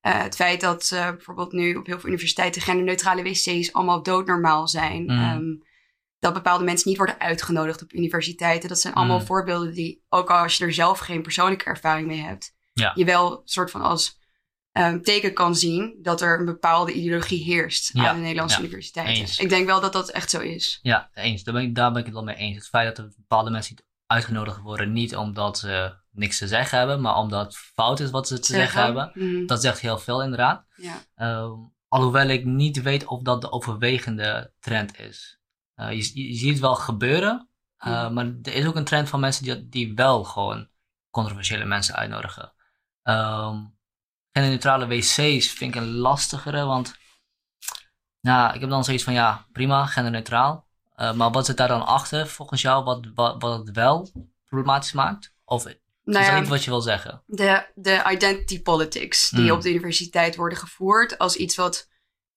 Eh, 0.00 0.22
het 0.22 0.34
feit 0.34 0.60
dat 0.60 0.90
eh, 0.92 1.10
bijvoorbeeld 1.10 1.52
nu 1.52 1.74
op 1.74 1.86
heel 1.86 1.98
veel 1.98 2.08
universiteiten 2.08 2.62
genderneutrale 2.62 3.22
wc's 3.22 3.72
allemaal 3.72 4.02
doodnormaal 4.02 4.68
zijn. 4.68 5.02
Mm. 5.02 5.10
Ehm, 5.10 5.44
dat 6.18 6.32
bepaalde 6.34 6.64
mensen 6.64 6.88
niet 6.88 6.96
worden 6.98 7.20
uitgenodigd 7.20 7.82
op 7.82 7.92
universiteiten. 7.92 8.68
Dat 8.68 8.80
zijn 8.80 8.94
allemaal 8.94 9.18
Mm. 9.18 9.26
voorbeelden 9.26 9.74
die, 9.74 10.04
ook 10.08 10.30
al 10.30 10.38
als 10.38 10.56
je 10.56 10.64
er 10.64 10.72
zelf 10.72 10.98
geen 10.98 11.22
persoonlijke 11.22 11.64
ervaring 11.64 12.06
mee 12.06 12.20
hebt, 12.20 12.54
Ja. 12.72 12.92
je 12.94 13.04
wel 13.04 13.42
soort 13.44 13.70
van 13.70 13.80
als 13.80 14.18
ehm, 14.74 15.00
teken 15.00 15.34
kan 15.34 15.54
zien 15.54 15.98
dat 16.02 16.20
er 16.20 16.38
een 16.38 16.44
bepaalde 16.44 16.92
ideologie 16.92 17.42
heerst 17.44 17.90
Ja, 17.92 18.08
aan 18.08 18.16
de 18.16 18.22
Nederlandse 18.22 18.58
ja, 18.60 18.64
universiteiten. 18.64 19.14
eens. 19.14 19.38
Ik 19.38 19.48
denk 19.48 19.66
wel 19.66 19.80
dat 19.80 19.92
dat 19.92 20.10
echt 20.10 20.30
zo 20.30 20.40
is. 20.40 20.78
Ja, 20.82 21.10
eens. 21.14 21.42
Daar 21.44 21.54
ben, 21.54 21.62
ik, 21.62 21.74
daar 21.74 21.90
ben 21.90 21.98
ik 22.00 22.04
het 22.06 22.14
wel 22.14 22.24
mee 22.24 22.36
eens. 22.36 22.56
Het 22.56 22.68
feit 22.68 22.96
dat 22.96 23.06
er 23.06 23.12
bepaalde 23.16 23.50
mensen 23.50 23.74
niet 23.74 23.84
uitgenodigd 24.06 24.58
worden, 24.60 24.92
niet 24.92 25.16
omdat 25.16 25.58
ze 25.58 25.94
niks 26.10 26.38
te 26.38 26.48
zeggen 26.48 26.78
hebben, 26.78 27.00
maar 27.00 27.16
omdat 27.16 27.44
het 27.46 27.56
fout 27.56 28.00
is 28.00 28.10
wat 28.10 28.28
ze 28.28 28.38
te 28.38 28.52
zeggen, 28.52 28.82
hebben. 28.82 29.10
Mhm. 29.14 29.46
Dat 29.46 29.60
zegt 29.60 29.80
heel 29.80 29.98
veel 29.98 30.22
inderdaad. 30.22 30.64
Ja. 30.76 30.96
Ehm, 31.14 31.52
alhoewel 31.88 32.28
ik 32.28 32.44
niet 32.44 32.82
weet 32.82 33.06
of 33.06 33.22
dat 33.22 33.40
de 33.40 33.50
overwegende 33.52 34.52
trend 34.60 34.98
is. 34.98 35.38
Eh, 35.74 35.92
je, 35.92 36.02
ziet 36.02 36.50
het 36.50 36.58
wel 36.58 36.74
gebeuren, 36.74 37.48
eh, 37.76 38.04
Mhm. 38.04 38.12
maar 38.14 38.24
er 38.42 38.54
is 38.54 38.66
ook 38.66 38.76
een 38.76 38.84
trend 38.84 39.08
van 39.08 39.20
mensen 39.20 39.44
die, 39.44 39.68
die 39.68 39.94
wel 39.94 40.24
gewoon 40.24 40.68
controversiële 41.10 41.64
mensen 41.64 41.94
uitnodigen. 41.94 42.52
Ehm 44.34 44.42
genderneutrale 44.42 44.86
wc's 44.86 45.50
vind 45.50 45.74
ik 45.74 45.80
een 45.80 45.94
lastigere, 45.94 46.64
want 46.64 46.94
nou, 48.20 48.54
ik 48.54 48.60
heb 48.60 48.70
dan 48.70 48.84
zoiets 48.84 49.04
van 49.04 49.12
ja, 49.12 49.46
prima, 49.52 49.86
genderneutraal. 49.86 50.66
Eh, 50.94 51.12
maar 51.12 51.30
wat 51.30 51.46
zit 51.46 51.56
daar 51.56 51.68
dan 51.68 51.86
achter 51.86 52.26
volgens 52.26 52.62
jou, 52.62 52.84
wat, 52.84 53.06
wat, 53.14 53.42
wat 53.42 53.58
het 53.58 53.76
wel 53.76 54.12
problematisch 54.46 54.92
maakt? 54.92 55.34
Of 55.44 55.66
is 55.66 55.74
Nou 56.04 56.24
dat 56.24 56.26
ja, 56.34 56.40
niet 56.40 56.48
wat 56.48 56.64
je 56.64 56.70
wil 56.70 56.80
zeggen? 56.80 57.22
de, 57.26 57.66
de 57.74 58.02
identity 58.10 58.62
politics 58.62 59.30
die 59.30 59.44
Mm. 59.44 59.50
op 59.50 59.60
de 59.62 59.70
universiteit 59.70 60.36
worden 60.36 60.58
gevoerd 60.58 61.18
als 61.18 61.36
iets 61.36 61.56
wat 61.56 61.88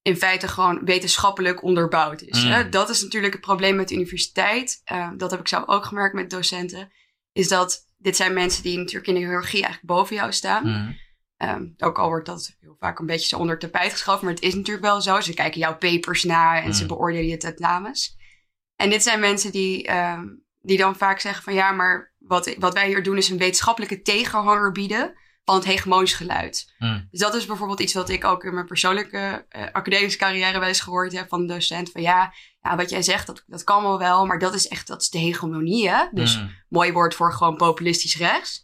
in 0.02 0.18
feite 0.18 0.48
gewoon 0.48 0.86
wetenschappelijk 0.86 1.64
onderbouwd 1.64 2.22
is. 2.22 2.44
Mm. 2.44 2.52
Hè? 2.52 2.70
Dat 2.70 2.90
is 2.90 3.02
natuurlijk 3.02 3.34
het 3.34 3.42
probleem 3.42 3.76
met 3.76 3.88
de 3.88 3.96
universiteit. 3.96 4.82
Eh, 4.84 5.10
dat 5.18 5.32
heb 5.32 5.40
ik 5.40 5.48
zelf 5.48 5.68
ook 5.68 5.86
gemerkt 5.86 6.16
met 6.16 6.30
docenten. 6.30 6.92
Is 7.32 7.48
dat 7.48 7.86
dit 7.98 8.16
zijn 8.16 8.34
mensen 8.34 8.64
die 8.64 8.78
natuurlijk 8.78 9.08
in 9.08 9.14
de 9.14 9.20
hiërarchie 9.20 9.64
eigenlijk 9.64 9.94
boven 9.94 10.16
jou 10.16 10.32
staan. 10.34 10.64
Mhm. 10.70 10.92
Ehm, 11.38 11.66
ook 11.78 11.98
al 12.00 12.08
wordt 12.08 12.26
dat 12.26 12.56
heel 12.60 12.76
vaak 12.80 13.00
een 13.00 13.06
beetje 13.06 13.28
zo 13.28 13.38
onder 13.38 13.52
het 13.52 13.72
tapijt 13.72 13.92
geschoven, 13.92 14.26
maar 14.26 14.34
het 14.34 14.44
is 14.44 14.56
natuurlijk 14.56 14.86
wel 14.86 15.02
zo. 15.02 15.22
Ze 15.22 15.34
kijken 15.34 15.60
jouw 15.60 15.78
papers 15.78 16.24
na 16.24 16.62
en 16.62 16.74
ze 16.74 16.82
Mm. 16.82 16.88
beoordelen 16.88 17.28
je 17.28 17.38
tentamens. 17.38 18.16
En 18.76 18.90
dit 18.90 19.04
zijn 19.04 19.20
mensen 19.20 19.52
die, 19.52 19.84
ehm, 19.88 20.26
die 20.62 20.78
dan 20.78 20.96
vaak 20.96 21.20
zeggen 21.20 21.44
van 21.44 21.54
ja, 21.54 21.72
maar 21.72 22.14
wat, 22.18 22.56
wat 22.60 22.74
wij 22.74 22.88
hier 22.88 23.04
doen 23.04 23.18
is 23.18 23.30
een 23.30 23.38
wetenschappelijke 23.38 24.02
tegenhanger 24.02 24.72
bieden 24.72 25.14
van 25.44 25.56
het 25.56 25.66
hegemonisch 25.66 26.14
geluid. 26.14 26.74
Mm. 26.78 27.08
Dus 27.12 27.20
dat 27.20 27.34
is 27.36 27.46
bijvoorbeeld 27.46 27.80
iets 27.80 27.94
wat 27.94 28.10
ik 28.10 28.24
ook 28.26 28.44
in 28.44 28.54
mijn 28.54 28.66
persoonlijke 28.66 29.46
eh, 29.50 29.64
academische 29.72 30.18
carrière 30.18 30.60
wel 30.60 30.68
eens 30.68 30.82
gehoord 30.82 31.12
heb 31.14 31.28
van 31.30 31.40
een 31.40 31.48
docent. 31.48 31.92
Van 31.92 32.02
ja, 32.02 32.34
ja 32.62 32.76
wat 32.76 32.90
jij 32.90 33.02
zegt, 33.02 33.28
dat, 33.28 33.44
dat 33.46 33.64
kan 33.64 33.84
wel 33.84 33.98
wel, 34.00 34.26
maar 34.26 34.40
dat 34.40 34.54
is 34.54 34.68
echt 34.68 34.88
dat 34.88 35.02
is 35.02 35.10
de 35.10 35.18
hegemonie. 35.20 35.90
Hè? 35.90 36.06
Dus 36.12 36.38
Mhm. 36.38 36.48
mooi 36.70 36.92
woord 36.92 37.16
voor 37.16 37.34
gewoon 37.34 37.56
populistisch 37.56 38.16
rechts. 38.18 38.64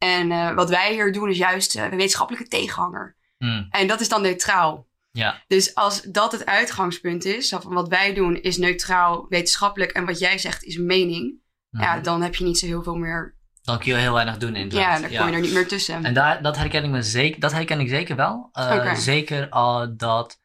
En 0.00 0.30
eh, 0.32 0.54
wat 0.54 0.68
wij 0.70 0.92
hier 0.92 1.12
doen 1.12 1.30
is 1.30 1.36
juist 1.38 1.76
eh, 1.76 1.82
een 1.84 1.90
wetenschappelijke 1.90 2.48
tegenhanger. 2.48 3.16
Mhm. 3.38 3.64
En 3.70 3.86
dat 3.86 4.00
is 4.00 4.08
dan 4.08 4.22
neutraal. 4.22 4.88
Ja. 5.10 5.42
Dus 5.46 5.74
als 5.74 6.02
dat 6.02 6.32
het 6.32 6.46
uitgangspunt 6.46 7.24
is, 7.24 7.48
van 7.48 7.72
wat 7.72 7.88
wij 7.88 8.14
doen 8.14 8.36
is 8.42 8.56
neutraal, 8.56 9.26
wetenschappelijk 9.28 9.90
en 9.90 10.06
wat 10.06 10.18
jij 10.18 10.38
zegt 10.38 10.62
is 10.62 10.76
mening, 10.76 11.34
ja, 11.70 11.94
Mhm. 11.94 12.02
dan 12.02 12.22
heb 12.22 12.34
je 12.34 12.44
niet 12.44 12.58
zo 12.58 12.66
heel 12.66 12.82
veel 12.82 12.94
meer. 12.96 13.38
Dan 13.62 13.78
kun 13.78 13.92
je 13.92 13.98
heel 13.98 14.12
weinig 14.12 14.36
doen 14.38 14.54
Ja, 14.54 14.60
inderdaad. 14.60 15.00
dan 15.00 15.10
kom 15.16 15.28
je 15.28 15.34
er 15.34 15.40
niet 15.40 15.52
meer 15.52 15.68
tussen. 15.68 16.04
En 16.04 16.14
daar, 16.14 16.42
dat, 16.42 16.56
herken 16.56 16.84
ik 16.84 16.90
me 16.90 17.02
zeker, 17.02 17.40
dat 17.40 17.52
herken 17.52 17.80
ik 17.80 17.88
zeker 17.88 18.16
wel. 18.16 18.48
Eh. 18.52 18.94
Zeker 18.94 19.48
al 19.48 19.96
dat, 19.96 20.40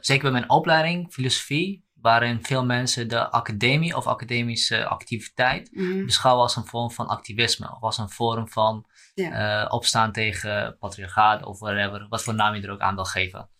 zeker 0.00 0.22
bij 0.22 0.30
mijn 0.30 0.50
opleiding, 0.50 1.12
filosofie, 1.12 1.85
waarin 2.06 2.44
veel 2.44 2.64
mensen 2.64 3.08
de 3.08 3.30
academie 3.30 3.96
of 3.96 4.06
academische 4.06 4.86
activiteit 4.86 5.70
Mhm. 5.72 6.04
beschouwen 6.04 6.42
als 6.42 6.56
een 6.56 6.66
vorm 6.66 6.90
van 6.90 7.06
activisme. 7.06 7.70
Of 7.74 7.80
als 7.82 7.98
een 7.98 8.10
vorm 8.10 8.48
van 8.48 8.86
Ja. 9.14 9.30
eh, 9.64 9.72
opstaan 9.72 10.12
tegen 10.12 10.76
patriarchaat 10.78 11.44
of 11.44 11.58
whatever, 11.58 12.06
wat 12.08 12.22
voor 12.22 12.34
naam 12.34 12.54
je 12.54 12.62
er 12.62 12.70
ook 12.70 12.80
aan 12.80 12.94
wil 12.94 13.04
geven. 13.04 13.50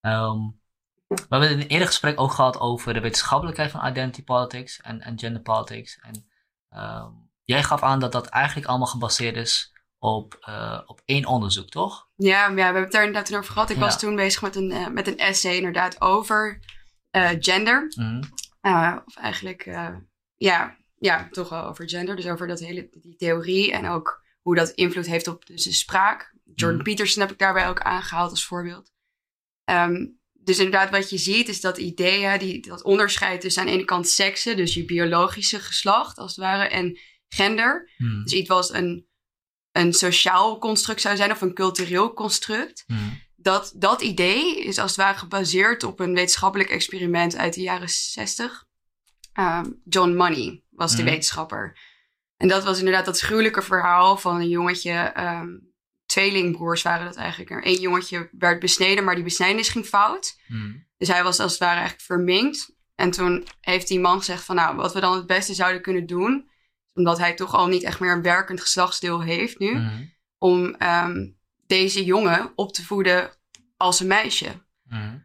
Ehm, 0.00 0.38
we 1.08 1.26
hebben 1.28 1.50
in 1.50 1.60
een 1.60 1.66
eerder 1.66 1.86
gesprek 1.86 2.20
ook 2.20 2.32
gehad 2.32 2.58
over 2.60 2.94
de 2.94 3.00
wetenschappelijkheid 3.00 3.70
van 3.70 3.86
identity 3.86 4.24
politics 4.24 4.80
en, 4.80 5.00
en 5.00 5.18
gender 5.18 5.42
politics. 5.42 5.98
En 6.00 6.26
ehm, 6.68 7.10
jij 7.44 7.62
gaf 7.62 7.82
aan 7.82 8.00
dat 8.00 8.12
dat 8.12 8.26
eigenlijk 8.26 8.66
allemaal 8.68 8.86
gebaseerd 8.86 9.36
is 9.36 9.72
op, 9.98 10.34
eh, 10.40 10.80
op 10.86 11.00
één 11.04 11.26
onderzoek, 11.26 11.68
toch? 11.68 12.08
Ja, 12.16 12.46
ja, 12.48 12.54
we 12.54 12.60
hebben 12.62 12.82
het 12.82 12.92
daar 12.92 13.04
inderdaad 13.04 13.36
over 13.36 13.52
gehad. 13.52 13.70
Ik 13.70 13.76
Ja. 13.76 13.82
was 13.82 13.98
toen 13.98 14.16
bezig 14.16 14.42
met 14.42 14.56
een, 14.56 14.70
eh, 14.70 14.86
met 14.88 15.06
een 15.06 15.18
essay 15.18 15.56
inderdaad 15.56 16.00
over 16.00 16.60
gender. 17.20 17.92
Mhm. 17.96 18.22
Eh, 18.60 18.96
of 19.04 19.16
eigenlijk, 19.16 19.66
eh, 19.66 19.96
ja, 20.36 20.76
ja, 20.98 21.28
toch 21.30 21.48
wel 21.48 21.64
over 21.64 21.88
gender. 21.88 22.16
Dus 22.16 22.26
over 22.26 22.46
dat 22.46 22.60
hele, 22.60 22.88
die 22.90 23.16
theorie 23.16 23.72
en 23.72 23.86
ook 23.86 24.24
hoe 24.40 24.54
dat 24.54 24.70
invloed 24.70 25.06
heeft 25.06 25.28
op 25.28 25.46
dus 25.46 25.64
de 25.64 25.72
spraak. 25.72 26.34
Jordan 26.54 26.80
Mhm. 26.80 26.88
Peterson 26.88 27.22
heb 27.22 27.30
ik 27.30 27.38
daarbij 27.38 27.68
ook 27.68 27.80
aangehaald 27.80 28.30
als 28.30 28.46
voorbeeld. 28.46 28.92
Ehm, 29.64 30.06
dus 30.32 30.58
inderdaad, 30.58 30.90
wat 30.90 31.10
je 31.10 31.18
ziet 31.18 31.48
is 31.48 31.60
dat 31.60 31.78
ideeën, 31.78 32.38
die, 32.38 32.66
dat 32.66 32.82
onderscheid 32.82 33.40
tussen 33.40 33.62
aan 33.62 33.68
de 33.68 33.74
ene 33.74 33.84
kant 33.84 34.08
seksen, 34.08 34.56
dus 34.56 34.74
je 34.74 34.84
biologische 34.84 35.60
geslacht 35.60 36.18
als 36.18 36.36
het 36.36 36.44
ware, 36.44 36.68
en 36.68 36.98
gender. 37.28 37.90
Mhm. 37.96 38.22
Dus 38.22 38.32
iets 38.32 38.48
wat 38.48 38.74
een, 38.74 39.06
een 39.72 39.92
sociaal 39.92 40.58
construct 40.58 41.00
zou 41.00 41.16
zijn 41.16 41.30
of 41.30 41.40
een 41.40 41.54
cultureel 41.54 42.12
construct. 42.12 42.84
Dat, 43.42 43.72
dat 43.76 44.02
idee 44.02 44.60
is 44.64 44.78
als 44.78 44.90
het 44.90 45.00
ware 45.00 45.18
gebaseerd 45.18 45.82
op 45.82 46.00
een 46.00 46.14
wetenschappelijk 46.14 46.70
experiment 46.70 47.36
uit 47.36 47.54
de 47.54 47.60
jaren 47.60 47.88
60. 47.88 48.64
Ehm, 49.32 49.70
John 49.84 50.14
Money 50.14 50.62
was 50.70 50.90
de 50.96 51.02
Mhm. 51.02 51.10
wetenschapper. 51.10 51.78
En 52.36 52.48
dat 52.48 52.64
was 52.64 52.78
inderdaad 52.78 53.04
dat 53.04 53.20
gruwelijke 53.20 53.62
verhaal 53.62 54.16
van 54.16 54.36
een 54.40 54.48
jongetje. 54.48 54.92
ehm, 54.92 55.48
tweelingbroers 56.06 56.82
waren 56.82 57.04
dat 57.06 57.16
eigenlijk. 57.16 57.64
Eén 57.66 57.80
jongetje 57.80 58.28
werd 58.38 58.60
besneden, 58.60 59.04
maar 59.04 59.14
die 59.14 59.24
besnijdenis 59.24 59.68
ging 59.68 59.84
fout. 59.86 60.40
Mhm. 60.46 60.72
Dus 60.98 61.08
hij 61.08 61.22
was 61.22 61.40
als 61.40 61.50
het 61.50 61.60
ware 61.60 61.72
eigenlijk 61.74 62.04
verminkt. 62.04 62.74
En 62.94 63.10
toen 63.10 63.46
heeft 63.60 63.88
die 63.88 64.00
man 64.00 64.18
gezegd 64.18 64.44
van 64.44 64.56
nou, 64.56 64.76
wat 64.76 64.94
we 64.94 65.00
dan 65.00 65.14
het 65.16 65.26
beste 65.26 65.54
zouden 65.54 65.82
kunnen 65.82 66.06
doen. 66.06 66.50
Omdat 66.94 67.18
hij 67.18 67.34
toch 67.34 67.54
al 67.54 67.66
niet 67.66 67.82
echt 67.82 68.00
meer 68.00 68.12
een 68.12 68.22
werkend 68.22 68.60
geslachtsdeel 68.60 69.22
heeft 69.22 69.58
nu 69.58 69.74
Mhm. 69.74 70.02
om 70.38 70.74
ehm, 70.74 71.26
deze 71.72 72.04
jongen 72.04 72.52
op 72.54 72.72
te 72.72 72.84
voeden 72.84 73.30
als 73.76 74.00
een 74.00 74.06
meisje. 74.06 74.62
Mhm. 74.82 75.18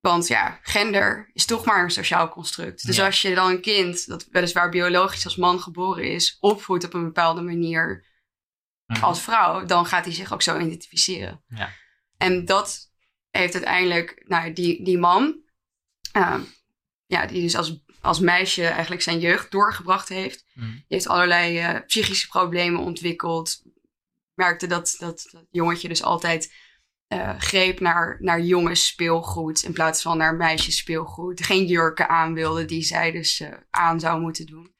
Want 0.00 0.26
ja, 0.26 0.58
gender 0.62 1.30
is 1.32 1.44
toch 1.44 1.64
maar 1.64 1.84
een 1.84 1.90
sociaal 1.90 2.28
construct. 2.28 2.86
Dus 2.86 2.96
Ja. 2.96 3.04
als 3.06 3.22
je 3.22 3.34
dan 3.34 3.50
een 3.50 3.60
kind, 3.60 4.06
dat 4.06 4.26
weliswaar 4.30 4.68
biologisch 4.70 5.24
als 5.24 5.36
man 5.36 5.60
geboren 5.60 6.04
is, 6.12 6.36
opvoedt 6.40 6.84
op 6.84 6.94
een 6.94 7.04
bepaalde 7.04 7.40
manier 7.40 8.04
Mhm. 8.86 9.02
als 9.04 9.20
vrouw, 9.22 9.64
dan 9.64 9.86
gaat 9.86 10.04
hij 10.04 10.14
zich 10.14 10.32
ook 10.32 10.42
zo 10.42 10.58
identificeren. 10.58 11.42
Ja. 11.48 11.70
En 12.16 12.44
dat 12.44 12.90
heeft 13.30 13.54
uiteindelijk, 13.54 14.22
nou, 14.26 14.52
die, 14.52 14.84
die 14.84 14.98
man, 14.98 15.40
ehm, 16.12 16.40
ja, 17.06 17.26
die 17.26 17.42
dus 17.42 17.56
als, 17.56 17.84
als 18.00 18.20
meisje 18.20 18.66
eigenlijk 18.66 19.02
zijn 19.02 19.18
jeugd 19.18 19.50
doorgebracht 19.50 20.08
heeft, 20.08 20.44
Mhm. 20.54 20.70
die 20.70 20.84
heeft 20.88 21.08
allerlei 21.08 21.58
eh, 21.58 21.80
psychische 21.86 22.26
problemen 22.28 22.80
ontwikkeld. 22.80 23.62
Merkte 24.36 24.66
dat 24.66 24.96
dat, 24.98 25.28
dat 25.30 25.46
jongetje 25.50 25.88
dus 25.88 26.02
altijd 26.02 26.54
eh, 27.06 27.38
greep 27.38 27.80
naar, 27.80 28.16
naar 28.20 28.40
jongens 28.40 28.86
speelgoed 28.86 29.62
in 29.62 29.72
plaats 29.72 30.02
van 30.02 30.18
naar 30.18 30.34
meisjes 30.34 30.76
speelgoed. 30.76 31.44
Geen 31.44 31.66
jurken 31.66 32.08
aan 32.08 32.34
wilde 32.34 32.64
die 32.64 32.82
zij 32.82 33.10
dus 33.10 33.40
eh, 33.40 33.52
aan 33.70 34.00
zou 34.00 34.20
moeten 34.20 34.46
doen. 34.46 34.74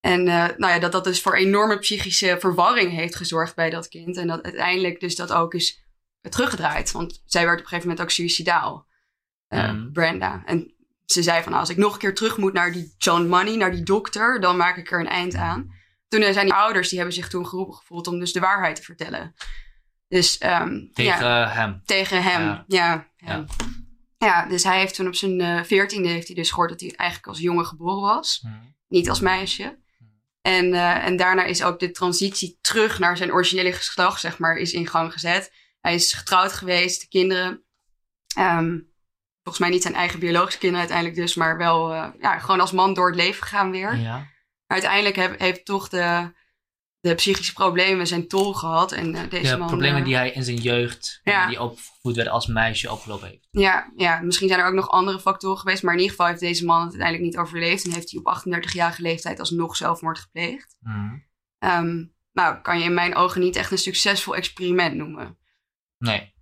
En 0.00 0.28
eh, 0.28 0.48
nou 0.56 0.72
ja, 0.72 0.78
dat 0.78 0.92
dat 0.92 1.04
dus 1.04 1.22
voor 1.22 1.34
enorme 1.34 1.78
psychische 1.78 2.36
verwarring 2.40 2.90
heeft 2.90 3.16
gezorgd 3.16 3.54
bij 3.54 3.70
dat 3.70 3.88
kind. 3.88 4.16
En 4.16 4.26
dat 4.26 4.42
uiteindelijk 4.42 5.00
dus 5.00 5.16
dat 5.16 5.32
ook 5.32 5.54
is 5.54 5.84
teruggedraaid. 6.20 6.92
Want 6.92 7.22
zij 7.26 7.44
werd 7.44 7.58
op 7.58 7.62
een 7.62 7.68
gegeven 7.68 7.88
moment 7.88 8.06
ook 8.06 8.14
suicidaal. 8.14 8.88
Mhm. 9.48 9.92
Brenda. 9.92 10.42
En 10.44 10.74
ze 11.04 11.22
zei 11.22 11.42
van, 11.42 11.48
nou, 11.48 11.60
als 11.60 11.70
ik 11.70 11.76
nog 11.76 11.92
een 11.92 11.98
keer 11.98 12.14
terug 12.14 12.36
moet 12.36 12.52
naar 12.52 12.72
die 12.72 12.94
John 12.98 13.26
Money, 13.26 13.56
naar 13.56 13.70
die 13.70 13.82
dokter, 13.82 14.40
dan 14.40 14.56
maak 14.56 14.76
ik 14.76 14.90
er 14.90 15.00
een 15.00 15.08
eind 15.08 15.34
aan. 15.34 15.79
Toen 16.10 16.32
zijn 16.32 16.46
die 16.46 16.54
ouders, 16.54 16.88
die 16.88 16.98
hebben 16.98 17.16
zich 17.16 17.28
toen 17.28 17.46
geroepen 17.46 17.74
gevoeld 17.74 18.06
om 18.06 18.18
dus 18.18 18.32
de 18.32 18.40
waarheid 18.40 18.76
te 18.76 18.82
vertellen. 18.82 19.34
Dus 20.08 20.38
ehm, 20.38 20.86
Tegen 20.92 21.26
ja, 21.26 21.48
hem. 21.48 21.80
tegen 21.84 22.22
hem. 22.22 22.42
Ja. 22.42 22.64
Ja. 22.66 23.06
Ja, 23.16 23.44
ja. 24.18 24.46
dus 24.46 24.64
hij 24.64 24.78
heeft 24.78 24.94
toen 24.94 25.06
op 25.06 25.14
zijn 25.14 25.40
eh, 25.40 25.62
veertiende 25.62 26.08
heeft 26.08 26.26
hij 26.26 26.36
dus 26.36 26.50
gehoord 26.50 26.70
dat 26.70 26.80
hij 26.80 26.92
eigenlijk 26.96 27.28
als 27.28 27.38
jongen 27.38 27.66
geboren 27.66 28.00
was. 28.00 28.40
Mhm. 28.42 28.54
Niet 28.88 29.08
als 29.08 29.20
meisje. 29.20 29.78
En, 30.42 30.74
eh, 30.74 31.04
en 31.04 31.16
daarna 31.16 31.44
is 31.44 31.62
ook 31.62 31.78
de 31.78 31.90
transitie 31.90 32.58
terug 32.60 32.98
naar 32.98 33.16
zijn 33.16 33.32
originele 33.32 33.72
geslacht, 33.72 34.20
zeg 34.20 34.38
maar, 34.38 34.56
is 34.56 34.72
in 34.72 34.86
gang 34.86 35.12
gezet. 35.12 35.52
Hij 35.80 35.94
is 35.94 36.12
getrouwd 36.12 36.52
geweest, 36.52 37.08
kinderen. 37.08 37.64
Ehm, 38.36 38.78
volgens 39.42 39.58
mij 39.58 39.68
niet 39.70 39.82
zijn 39.82 39.94
eigen 39.94 40.18
biologische 40.18 40.58
kinderen 40.58 40.88
uiteindelijk 40.88 41.20
dus, 41.20 41.34
maar 41.34 41.56
wel 41.56 41.92
eh, 41.92 42.08
ja, 42.18 42.38
gewoon 42.38 42.60
als 42.60 42.72
man 42.72 42.94
door 42.94 43.06
het 43.06 43.16
leven 43.16 43.42
gegaan 43.42 43.70
weer. 43.70 43.96
Ja. 43.96 44.26
Maar 44.70 44.78
uiteindelijk 44.78 45.16
heb- 45.16 45.38
heeft 45.40 45.64
toch 45.64 45.88
de, 45.88 46.32
de 47.00 47.14
psychische 47.14 47.52
problemen 47.52 48.06
zijn 48.06 48.28
tol 48.28 48.52
gehad. 48.52 48.92
En 48.92 49.14
eh, 49.14 49.30
deze 49.30 49.50
De 49.52 49.56
man, 49.58 49.66
problemen 49.66 49.98
eh, 49.98 50.04
die 50.04 50.14
hij 50.16 50.30
in 50.30 50.42
zijn 50.44 50.56
jeugd, 50.56 51.20
Ja. 51.24 51.46
die 51.46 51.60
opgevoed 51.60 52.16
werd 52.16 52.28
als 52.28 52.46
meisje, 52.46 52.92
opgelopen 52.92 53.28
heeft. 53.28 53.48
Ja, 53.50 53.92
ja, 53.96 54.20
misschien 54.20 54.48
zijn 54.48 54.60
er 54.60 54.66
ook 54.66 54.74
nog 54.74 54.88
andere 54.90 55.20
factoren 55.20 55.58
geweest. 55.58 55.82
Maar 55.82 55.92
in 55.92 55.98
ieder 56.00 56.14
geval 56.16 56.30
heeft 56.30 56.40
deze 56.40 56.64
man 56.64 56.80
het 56.80 56.90
uiteindelijk 56.90 57.24
niet 57.30 57.38
overleefd. 57.38 57.84
En 57.84 57.92
heeft 57.92 58.10
hij 58.10 58.20
op 58.24 58.38
38-jarige 58.38 59.02
leeftijd 59.02 59.38
alsnog 59.38 59.76
zelfmoord 59.76 60.18
gepleegd. 60.18 60.76
Mhm. 60.80 61.14
Ehm, 61.58 62.04
nou, 62.32 62.60
kan 62.60 62.78
je 62.78 62.84
in 62.84 62.94
mijn 62.94 63.14
ogen 63.14 63.40
niet 63.40 63.56
echt 63.56 63.70
een 63.70 63.78
succesvol 63.78 64.36
experiment 64.36 64.94
noemen. 64.96 65.38
Nee. 65.98 66.34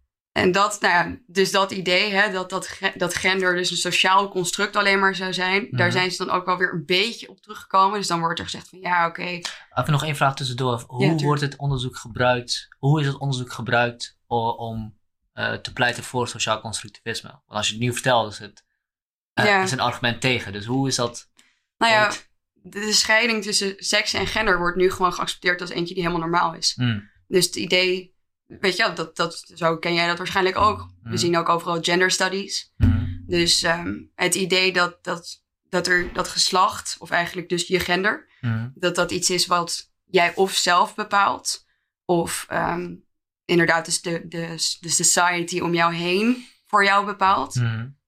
En 0.43 0.53
dat, 0.53 0.81
nou 0.81 0.95
ja, 0.95 1.17
dus 1.27 1.51
dat 1.51 1.71
idee, 1.71 2.13
hè, 2.13 2.33
dat, 2.33 2.51
dat, 2.51 2.79
dat 2.97 3.15
gender 3.15 3.55
dus 3.57 3.71
een 3.71 3.77
sociaal 3.77 4.29
construct 4.29 4.77
alleen 4.77 4.99
maar 4.99 5.15
zou 5.15 5.33
zijn, 5.33 5.69
daar 5.71 5.87
Mhm. 5.87 5.97
zijn 5.97 6.11
ze 6.11 6.25
dan 6.25 6.31
ook 6.35 6.47
wel 6.47 6.57
weer 6.57 6.73
een 6.73 6.85
beetje 6.87 7.29
op 7.29 7.41
teruggekomen. 7.41 7.99
Dus 7.99 8.07
dan 8.09 8.21
wordt 8.21 8.39
er 8.39 8.45
gezegd 8.45 8.69
van 8.69 8.79
ja, 8.81 9.07
oké, 9.07 9.23
Even 9.23 9.93
nog 9.93 10.05
één 10.05 10.17
vraag 10.17 10.35
tussendoor. 10.35 10.85
Hoe 10.87 11.23
wordt 11.23 11.41
het 11.41 11.57
onderzoek 11.57 11.97
gebruikt? 11.97 12.69
Hoe 12.79 13.01
is 13.01 13.07
het 13.07 13.19
onderzoek 13.19 13.53
gebruikt 13.53 14.19
om 14.27 14.97
eh, 15.33 15.53
te 15.53 15.73
pleiten 15.73 16.03
voor 16.05 16.29
sociaal 16.29 16.61
constructivisme? 16.61 17.29
Want 17.29 17.43
als 17.59 17.67
je 17.67 17.73
het 17.73 17.83
nu 17.83 17.93
vertelt, 17.93 18.33
is 18.33 18.39
het 18.39 18.65
eh, 19.33 19.45
Ja. 19.45 19.63
is 19.63 19.73
een 19.73 19.81
argument 19.81 20.21
tegen. 20.21 20.53
Dus 20.53 20.65
hoe 20.65 20.89
is 20.89 20.95
dat? 20.97 21.31
nou 21.79 21.93
ja, 21.93 22.05
ooit? 22.05 22.29
de, 22.53 22.81
de 22.81 22.93
scheiding 22.93 23.43
tussen 23.43 23.75
seks 23.79 24.13
en 24.13 24.27
gender 24.27 24.59
wordt 24.59 24.77
nu 24.77 24.91
gewoon 24.91 25.13
geaccepteerd 25.13 25.61
als 25.61 25.71
eentje 25.71 25.95
die 25.95 26.03
helemaal 26.03 26.29
normaal 26.29 26.55
is. 26.55 26.73
Hmm, 26.77 27.11
Dus 27.27 27.47
het 27.47 27.57
idee, 27.57 28.17
weet 28.49 28.77
je, 28.77 28.93
dat, 28.95 29.17
dat, 29.17 29.51
zo 29.55 29.77
ken 29.77 29.95
jij 29.95 30.07
dat 30.07 30.19
waarschijnlijk 30.19 30.57
ook. 30.57 30.91
We 31.03 31.17
zien 31.17 31.37
ook 31.37 31.49
overal 31.49 31.83
gender 31.83 32.11
studies. 32.11 32.73
Dus 33.27 33.63
ehm, 33.63 33.95
het 34.15 34.35
idee 34.35 34.73
dat, 34.73 34.99
dat, 35.03 35.43
dat 35.69 35.87
er 35.87 36.13
dat 36.13 36.29
geslacht, 36.29 36.97
of 36.99 37.11
eigenlijk 37.11 37.49
dus 37.49 37.67
je 37.67 37.81
gender, 37.81 38.29
dat 38.75 38.95
dat 38.95 39.11
iets 39.11 39.31
is 39.31 39.47
wat 39.47 39.91
jij 40.05 40.35
of 40.35 40.53
zelf 40.53 40.95
bepaalt, 40.95 41.67
of 42.05 42.47
ehm, 42.49 42.95
inderdaad 43.45 43.85
dus 43.85 44.01
de, 44.03 44.29
de, 44.29 44.77
de 44.81 44.89
society 44.89 45.61
om 45.61 45.75
jou 45.75 45.95
heen 45.95 46.47
voor 46.67 46.85
jou 46.85 47.07
bepaalt. 47.07 47.61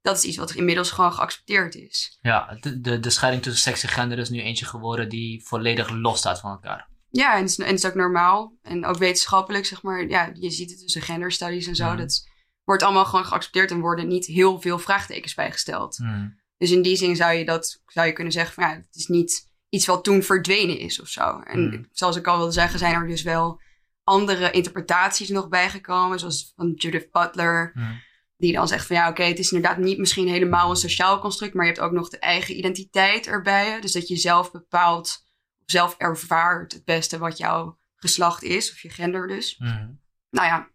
Dat 0.03 0.17
is 0.17 0.25
iets 0.25 0.37
wat 0.37 0.55
inmiddels 0.55 0.91
gewoon 0.91 1.13
geaccepteerd 1.13 1.75
is. 1.75 2.19
Ja, 2.21 2.57
de, 2.61 2.81
de, 2.81 3.01
de 3.01 3.11
scheiding 3.11 3.43
tussen 3.43 3.63
seks 3.63 3.83
en 3.83 3.89
gender 3.89 4.19
is 4.19 4.31
nu 4.31 4.41
eentje 4.41 4.65
geworden 4.65 5.09
die 5.09 5.47
volledig 5.47 5.91
los 5.91 6.19
staat 6.19 6.41
van 6.41 6.51
elkaar. 6.51 6.90
Ja, 7.11 7.35
en 7.35 7.41
het, 7.41 7.51
is, 7.51 7.59
en 7.59 7.65
het 7.67 7.75
is 7.79 7.87
ook 7.87 7.95
normaal. 7.95 8.57
En 8.63 8.85
ook 8.87 8.97
wetenschappelijk, 8.97 9.67
zeg 9.67 9.83
maar. 9.83 10.09
Ja, 10.09 10.31
je 10.35 10.51
ziet 10.51 10.71
het 10.71 10.81
tussen 10.81 11.03
gender 11.03 11.33
studies 11.33 11.67
en 11.67 11.75
zo. 11.77 11.95
Dat 11.97 12.29
wordt 12.65 12.83
allemaal 12.83 13.05
gewoon 13.05 13.25
geaccepteerd 13.25 13.71
en 13.71 13.81
worden 13.81 14.09
niet 14.09 14.27
heel 14.27 14.61
veel 14.61 14.79
vraagtekens 14.79 15.35
bijgesteld. 15.35 15.97
Hmm, 15.97 16.39
Dus 16.57 16.71
in 16.71 16.83
die 16.83 16.97
zin 16.97 17.17
zou 17.17 17.33
je 17.33 17.45
dat 17.45 17.83
zou 17.87 18.07
je 18.07 18.13
kunnen 18.13 18.33
zeggen 18.33 18.55
van 18.55 18.65
ja, 18.65 18.75
het 18.75 18.95
is 18.97 19.07
niet 19.07 19.49
iets 19.69 19.87
wat 19.87 20.05
toen 20.05 20.23
verdwenen 20.23 20.79
is 20.79 21.01
of 21.01 21.09
zo. 21.09 21.41
En 21.41 21.67
Mhm. 21.69 21.83
zoals 21.93 22.17
ik 22.17 22.27
al 22.27 22.37
wilde 22.37 22.53
zeggen, 22.53 22.79
zijn 22.79 22.95
er 22.95 23.07
dus 23.07 23.23
wel 23.23 23.61
andere 24.05 24.51
interpretaties 24.51 25.29
nog 25.29 25.49
bijgekomen, 25.49 26.19
zoals 26.19 26.53
van 26.57 26.73
Judith 26.75 27.11
Butler, 27.11 27.71
hmm, 27.75 28.01
die 28.37 28.53
dan 28.53 28.69
zegt 28.69 28.87
van 28.87 28.97
ja, 28.97 29.09
oké, 29.09 29.23
het 29.23 29.39
is 29.39 29.53
inderdaad 29.53 29.79
niet 29.79 29.99
misschien 29.99 30.29
helemaal 30.29 30.71
een 30.71 30.77
sociaal 30.77 31.19
construct, 31.19 31.55
maar 31.55 31.67
je 31.67 31.73
hebt 31.73 31.85
ook 31.85 31.93
nog 31.93 32.09
de 32.09 32.19
eigen 32.19 32.57
identiteit 32.59 33.27
erbij. 33.27 33.81
Dus 33.81 33.93
dat 33.93 34.09
je 34.09 34.17
zelf 34.17 34.51
bepaalt, 34.51 35.27
zelf 35.71 35.95
ervaart 35.99 36.73
het 36.73 36.85
beste 36.85 37.19
wat 37.19 37.39
jouw 37.39 37.79
geslacht 37.97 38.43
is, 38.43 38.71
of 38.73 38.81
je 38.81 38.91
gender 38.91 39.29
dus. 39.29 39.57
hmm. 39.59 40.01
Nou 40.31 40.47
ja. 40.47 40.69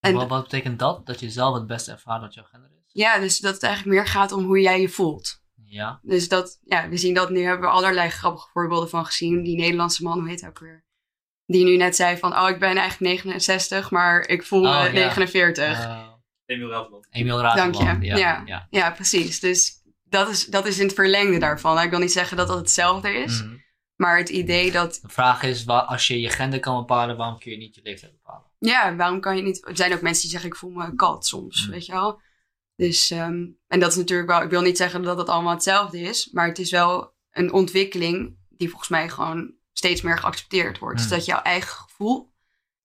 En 0.00 0.14
wat, 0.14 0.28
wat 0.28 0.42
betekent 0.42 0.78
dat? 0.78 1.06
Dat 1.06 1.20
je 1.20 1.30
zelf 1.30 1.54
het 1.54 1.66
beste 1.66 1.92
ervaart 1.92 2.20
wat 2.20 2.34
jouw 2.34 2.44
gender 2.44 2.70
is? 2.70 2.90
ja, 2.92 3.18
dus 3.18 3.38
dat 3.38 3.54
het 3.54 3.62
eigenlijk 3.62 3.96
meer 3.96 4.06
gaat 4.06 4.32
om 4.32 4.44
hoe 4.44 4.60
jij 4.60 4.80
je 4.80 4.88
voelt. 4.88 5.42
Ja. 5.66 6.00
Dus 6.02 6.28
dat, 6.28 6.58
ja, 6.64 6.88
we 6.88 6.96
zien 6.96 7.14
dat 7.14 7.30
nu, 7.30 7.42
hebben 7.42 7.68
we 7.68 7.74
allerlei 7.74 8.08
grappige 8.10 8.48
voorbeelden 8.52 8.88
van 8.88 9.06
gezien. 9.06 9.42
Die 9.42 9.56
Nederlandse 9.56 10.02
man, 10.02 10.18
hoe 10.18 10.28
heet 10.28 10.40
hij 10.40 10.48
ook 10.50 10.58
weer? 10.58 10.84
Die 11.46 11.64
nu 11.64 11.76
net 11.76 11.96
zei 11.96 12.16
van, 12.16 12.36
oh, 12.38 12.48
ik 12.48 12.58
ben 12.58 12.76
eigenlijk 12.76 13.00
69, 13.00 13.90
maar 13.90 14.28
ik 14.28 14.42
voel 14.42 14.60
me 14.62 14.68
Oh, 14.68 14.84
ja. 14.84 14.90
49. 14.92 15.78
Eh, 15.78 16.08
Emiel. 16.46 17.04
Emiel 17.10 17.36
Dank 17.42 17.74
je. 17.74 17.84
Ja, 17.84 18.16
Ja. 18.16 18.42
ja. 18.44 18.66
Ja, 18.70 18.90
precies. 18.90 19.40
Dus 19.40 19.82
dat 20.04 20.28
is, 20.28 20.46
dat 20.46 20.66
is 20.66 20.78
in 20.78 20.86
het 20.86 20.94
verlengde 20.94 21.38
daarvan. 21.38 21.80
Ik 21.80 21.90
wil 21.90 21.98
niet 21.98 22.12
zeggen 22.12 22.36
dat 22.36 22.48
dat 22.48 22.58
hetzelfde 22.58 23.12
is, 23.14 23.42
Mhm. 23.42 23.54
Maar 23.96 24.18
het 24.18 24.28
idee 24.28 24.72
dat, 24.72 24.98
De 25.02 25.08
vraag 25.08 25.42
is, 25.42 25.66
als 25.66 26.06
je 26.06 26.20
je 26.20 26.28
gender 26.28 26.60
kan 26.60 26.76
bepalen, 26.78 27.16
waarom 27.16 27.38
kun 27.38 27.50
je 27.50 27.56
niet 27.58 27.74
je 27.74 27.80
leeftijd 27.82 28.12
bepalen? 28.12 28.42
ja, 28.58 28.96
waarom 28.96 29.20
kan 29.20 29.36
je 29.36 29.42
niet... 29.42 29.66
Er 29.68 29.76
zijn 29.76 29.92
ook 29.92 30.00
mensen 30.00 30.22
die 30.22 30.30
zeggen, 30.30 30.50
ik 30.50 30.56
voel 30.56 30.70
me 30.70 30.94
kat 30.94 31.26
soms, 31.26 31.64
Mm. 31.66 31.72
weet 31.72 31.86
je 31.86 31.92
wel. 31.92 32.20
Dus, 32.76 33.10
ehm, 33.10 33.46
en 33.66 33.80
dat 33.80 33.90
is 33.90 33.96
natuurlijk 33.96 34.28
wel... 34.28 34.42
Ik 34.42 34.50
wil 34.50 34.62
niet 34.62 34.76
zeggen 34.76 35.02
dat 35.02 35.18
het 35.18 35.28
allemaal 35.28 35.54
hetzelfde 35.54 36.00
is, 36.00 36.30
maar 36.32 36.46
het 36.48 36.58
is 36.58 36.70
wel 36.70 37.14
een 37.30 37.52
ontwikkeling 37.52 38.36
die 38.48 38.68
volgens 38.68 38.90
mij 38.90 39.08
gewoon 39.08 39.54
steeds 39.72 40.02
meer 40.02 40.18
geaccepteerd 40.18 40.78
wordt. 40.78 40.96
Mm. 40.96 41.02
Dus 41.02 41.16
dat 41.16 41.24
jouw 41.24 41.42
eigen 41.42 41.76
gevoel 41.76 42.32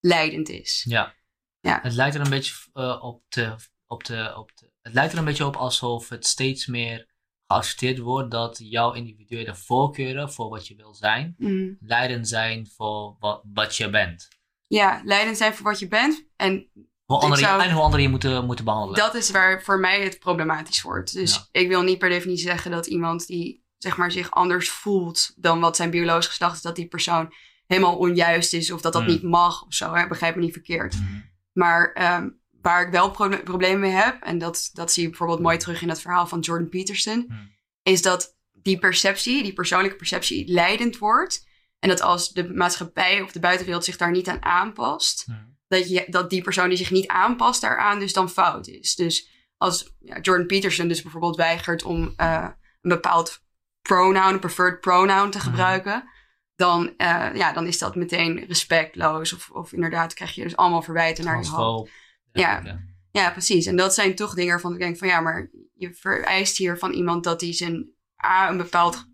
leidend 0.00 0.48
is. 0.48 0.84
Ja. 0.88 1.14
Ja. 1.60 1.78
Het 1.82 1.92
lijkt 1.92 2.14
er 2.14 2.20
een 2.20 2.30
beetje 2.30 2.54
eh, 2.72 3.04
op, 3.04 3.22
de, 3.28 3.54
op, 3.86 4.04
de, 4.04 4.32
op 4.36 4.50
de. 4.54 4.70
Het 4.82 4.94
lijkt 4.94 5.12
er 5.12 5.18
een 5.18 5.24
beetje 5.24 5.46
op 5.46 5.56
alsof 5.56 6.08
het 6.08 6.26
steeds 6.26 6.66
meer 6.66 7.08
geaccepteerd 7.54 7.98
wordt 7.98 8.30
dat 8.30 8.58
jouw 8.62 8.92
individuele 8.92 9.54
voorkeuren 9.56 10.32
voor 10.32 10.48
wat 10.48 10.66
je 10.68 10.74
wil 10.76 10.94
zijn, 10.94 11.34
Mm. 11.38 11.76
leidend 11.80 12.28
zijn 12.28 12.68
voor 12.76 13.16
wat, 13.18 13.42
wat 13.52 13.76
je 13.76 13.90
bent. 13.90 14.28
Ja, 14.66 15.00
leidend 15.04 15.36
zijn 15.36 15.54
voor 15.54 15.64
wat 15.64 15.78
je 15.78 15.88
bent. 15.88 16.24
En 16.36 16.70
Hoe 17.04 17.18
anderen, 17.18 17.44
zou- 17.44 17.62
En 17.62 17.70
hoe 17.72 17.82
anderen 17.82 18.02
je 18.02 18.08
moeten, 18.08 18.44
moeten 18.46 18.64
behandelen. 18.64 18.98
dat 18.98 19.14
is 19.14 19.30
waar 19.30 19.62
voor 19.62 19.78
mij 19.80 20.02
het 20.02 20.18
problematisch 20.18 20.82
wordt. 20.82 21.12
Dus 21.12 21.34
Ja. 21.34 21.60
ik 21.60 21.68
wil 21.68 21.82
niet 21.82 21.98
per 21.98 22.08
definitie 22.08 22.46
zeggen 22.46 22.70
dat 22.70 22.86
iemand 22.86 23.26
die 23.26 23.64
zeg 23.78 23.96
maar, 23.96 24.10
zich 24.10 24.30
anders 24.30 24.70
voelt 24.70 25.32
dan 25.36 25.60
wat 25.60 25.76
zijn 25.76 25.90
biologisch 25.90 26.26
geslacht 26.26 26.56
is, 26.56 26.62
dat 26.62 26.76
die 26.76 26.88
persoon 26.88 27.32
helemaal 27.66 27.96
onjuist 27.96 28.52
is 28.52 28.70
of 28.72 28.80
dat 28.80 28.92
dat 28.92 29.02
Mm. 29.02 29.08
niet 29.08 29.22
mag 29.22 29.62
of 29.66 29.74
zo. 29.74 29.94
Hè? 29.94 30.06
Begrijp 30.06 30.34
me 30.34 30.40
niet 30.42 30.52
verkeerd. 30.52 30.94
Mhm. 30.94 31.20
Maar 31.52 31.92
ehm, 31.92 32.28
waar 32.62 32.82
ik 32.86 32.90
wel 32.92 33.10
pro- 33.10 33.42
problemen 33.44 33.80
mee 33.80 33.90
heb, 33.90 34.22
en 34.22 34.38
dat, 34.38 34.70
dat 34.72 34.92
zie 34.92 35.02
je 35.02 35.08
bijvoorbeeld 35.08 35.40
mooi 35.40 35.56
terug 35.58 35.82
in 35.82 35.88
het 35.88 36.00
verhaal 36.00 36.26
van 36.26 36.40
Jordan 36.40 36.68
Peterson, 36.68 37.24
Hmm. 37.28 37.50
is 37.82 38.02
dat 38.02 38.36
die 38.52 38.78
perceptie, 38.78 39.42
die 39.42 39.52
persoonlijke 39.52 39.96
perceptie, 39.96 40.52
leidend 40.52 40.98
wordt. 40.98 41.48
En 41.78 41.88
dat 41.88 42.00
als 42.00 42.32
de 42.32 42.52
maatschappij 42.54 43.22
of 43.22 43.32
de 43.32 43.40
buitenwereld 43.40 43.84
zich 43.84 43.96
daar 43.96 44.10
niet 44.10 44.28
aan 44.28 44.42
aanpast, 44.44 45.24
Mhm. 45.28 45.38
dat, 45.68 45.88
je, 45.88 46.04
dat 46.08 46.30
die 46.30 46.42
persoon 46.42 46.68
die 46.68 46.78
zich 46.78 46.90
niet 46.90 47.06
aanpast 47.08 47.60
daaraan 47.60 47.98
dus 47.98 48.12
dan 48.12 48.30
fout 48.30 48.66
is. 48.66 48.94
Dus 48.94 49.28
als 49.56 49.94
ja, 50.00 50.18
Jordan 50.20 50.46
Peterson 50.46 50.88
dus 50.88 51.02
bijvoorbeeld 51.02 51.36
weigert 51.36 51.82
om 51.82 52.12
eh, 52.16 52.48
een 52.82 52.90
bepaald 52.90 53.42
pronoun, 53.82 54.32
een 54.32 54.38
preferred 54.38 54.80
pronoun 54.80 55.30
te 55.30 55.38
Mhm. 55.38 55.46
gebruiken, 55.46 56.08
dan, 56.54 56.94
eh, 56.96 57.28
ja, 57.34 57.52
dan 57.52 57.66
is 57.66 57.78
dat 57.78 57.94
meteen 57.94 58.44
respectloos. 58.46 59.32
Of, 59.32 59.50
of 59.50 59.72
inderdaad 59.72 60.14
krijg 60.14 60.34
je 60.34 60.42
dus 60.42 60.56
allemaal 60.56 60.82
verwijten 60.82 61.24
naar 61.24 61.40
je 61.42 61.46
hand. 61.48 61.88
Ja. 62.32 62.60
Ja. 62.64 62.88
Ja, 63.12 63.30
precies. 63.30 63.66
En 63.66 63.76
dat 63.76 63.94
zijn 63.94 64.14
toch 64.14 64.34
dingen 64.34 64.50
waarvan 64.50 64.72
ik 64.72 64.78
denk 64.78 64.98
van 64.98 65.08
ja, 65.08 65.20
maar 65.20 65.50
je 65.74 65.94
vereist 65.94 66.56
hier 66.56 66.78
van 66.78 66.92
iemand 66.92 67.24
dat 67.24 67.40
hij 67.40 67.52
zijn 67.54 67.92
A, 68.24 68.48
een 68.48 68.56
bepaald 68.56 69.04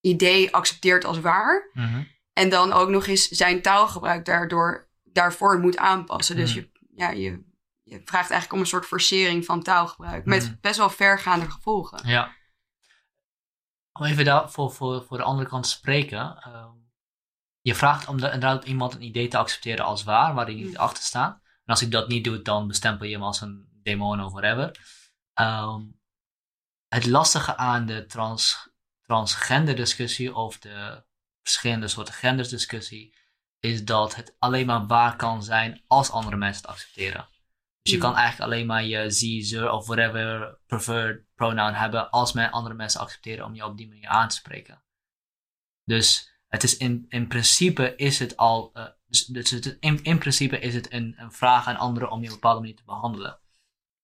idee 0.00 0.54
accepteert 0.54 1.04
als 1.04 1.20
waar. 1.20 1.70
Mhm. 1.72 2.02
En 2.32 2.48
dan 2.48 2.72
ook 2.72 2.88
nog 2.88 3.06
eens 3.06 3.28
zijn 3.28 3.62
taalgebruik 3.62 4.24
daardoor, 4.24 4.90
daarvoor 5.02 5.58
moet 5.58 5.76
aanpassen. 5.76 6.36
Dus 6.36 6.54
Mhm. 6.54 6.58
je, 6.64 6.70
ja, 6.94 7.10
je, 7.10 7.42
je 7.82 8.00
vraagt 8.04 8.30
eigenlijk 8.30 8.52
om 8.52 8.60
een 8.60 8.66
soort 8.66 8.86
forcering 8.86 9.44
van 9.44 9.62
taalgebruik. 9.62 10.24
Met 10.24 10.44
Mhm. 10.44 10.54
best 10.60 10.76
wel 10.78 10.90
vergaande 10.90 11.50
gevolgen. 11.50 12.08
Ja. 12.08 12.32
Om 13.92 14.04
even 14.06 14.24
daar 14.24 14.50
voor, 14.50 14.72
voor, 14.72 15.04
voor 15.04 15.16
de 15.16 15.22
andere 15.22 15.48
kant 15.48 15.64
te 15.64 15.70
spreken. 15.70 16.36
ehm, 16.42 16.68
je 17.60 17.74
vraagt 17.74 18.08
om 18.08 18.16
de, 18.20 18.24
inderdaad 18.24 18.64
iemand 18.64 18.94
een 18.94 19.02
idee 19.02 19.28
te 19.28 19.36
accepteren 19.38 19.84
als 19.84 20.04
waar, 20.04 20.34
waar 20.34 20.44
hij 20.46 20.54
niet 20.54 20.78
achter 20.78 21.02
staat. 21.04 21.40
En 21.70 21.76
als 21.76 21.84
hij 21.84 21.94
dat 21.94 22.08
niet 22.08 22.24
doet, 22.24 22.44
dan 22.44 22.66
bestempel 22.66 23.06
je 23.06 23.12
hem 23.12 23.22
als 23.22 23.40
een 23.40 23.68
demon 23.82 24.24
of 24.24 24.32
whatever. 24.32 24.76
Ehm, 25.34 25.82
het 26.88 27.06
lastige 27.06 27.56
aan 27.56 27.86
de 27.86 28.06
trans, 28.06 28.68
transgender 29.02 29.76
discussie 29.76 30.34
of 30.34 30.58
de 30.58 31.04
verschillende 31.42 31.88
soorten 31.88 32.14
genders 32.14 32.48
discussie 32.48 33.14
is 33.60 33.84
dat 33.84 34.14
het 34.14 34.36
alleen 34.38 34.66
maar 34.66 34.86
waar 34.86 35.16
kan 35.16 35.42
zijn 35.42 35.84
als 35.86 36.10
andere 36.10 36.36
mensen 36.36 36.62
het 36.62 36.70
accepteren. 36.70 37.28
Dus 37.82 37.92
je 37.92 37.96
Mm. 37.96 38.02
kan 38.02 38.16
eigenlijk 38.16 38.52
alleen 38.52 38.66
maar 38.66 38.84
je 38.84 39.10
ze, 39.10 39.40
ze 39.40 39.70
of 39.70 39.86
whatever 39.86 40.58
preferred 40.66 41.24
pronoun 41.34 41.74
hebben 41.74 42.10
als 42.10 42.32
men 42.32 42.50
andere 42.50 42.74
mensen 42.74 43.00
accepteren 43.00 43.44
om 43.44 43.54
je 43.54 43.64
op 43.64 43.76
die 43.76 43.88
manier 43.88 44.08
aan 44.08 44.28
te 44.28 44.36
spreken. 44.36 44.82
Dus 45.84 46.30
het 46.48 46.62
is 46.62 46.76
in, 46.76 47.04
in 47.08 47.28
principe 47.28 47.96
is 47.96 48.18
het 48.18 48.36
al, 48.36 48.70
eh, 48.72 48.86
dus, 49.10 49.24
dus 49.24 49.50
het, 49.50 49.76
in, 49.80 50.02
in 50.02 50.18
principe 50.18 50.58
is 50.58 50.74
het 50.74 50.92
een, 50.92 51.14
een 51.16 51.32
vraag 51.32 51.66
aan 51.66 51.76
anderen 51.76 52.10
om 52.10 52.18
je 52.20 52.26
op 52.26 52.32
een 52.34 52.40
bepaalde 52.40 52.60
manier 52.60 52.76
te 52.76 52.84
behandelen. 52.84 53.40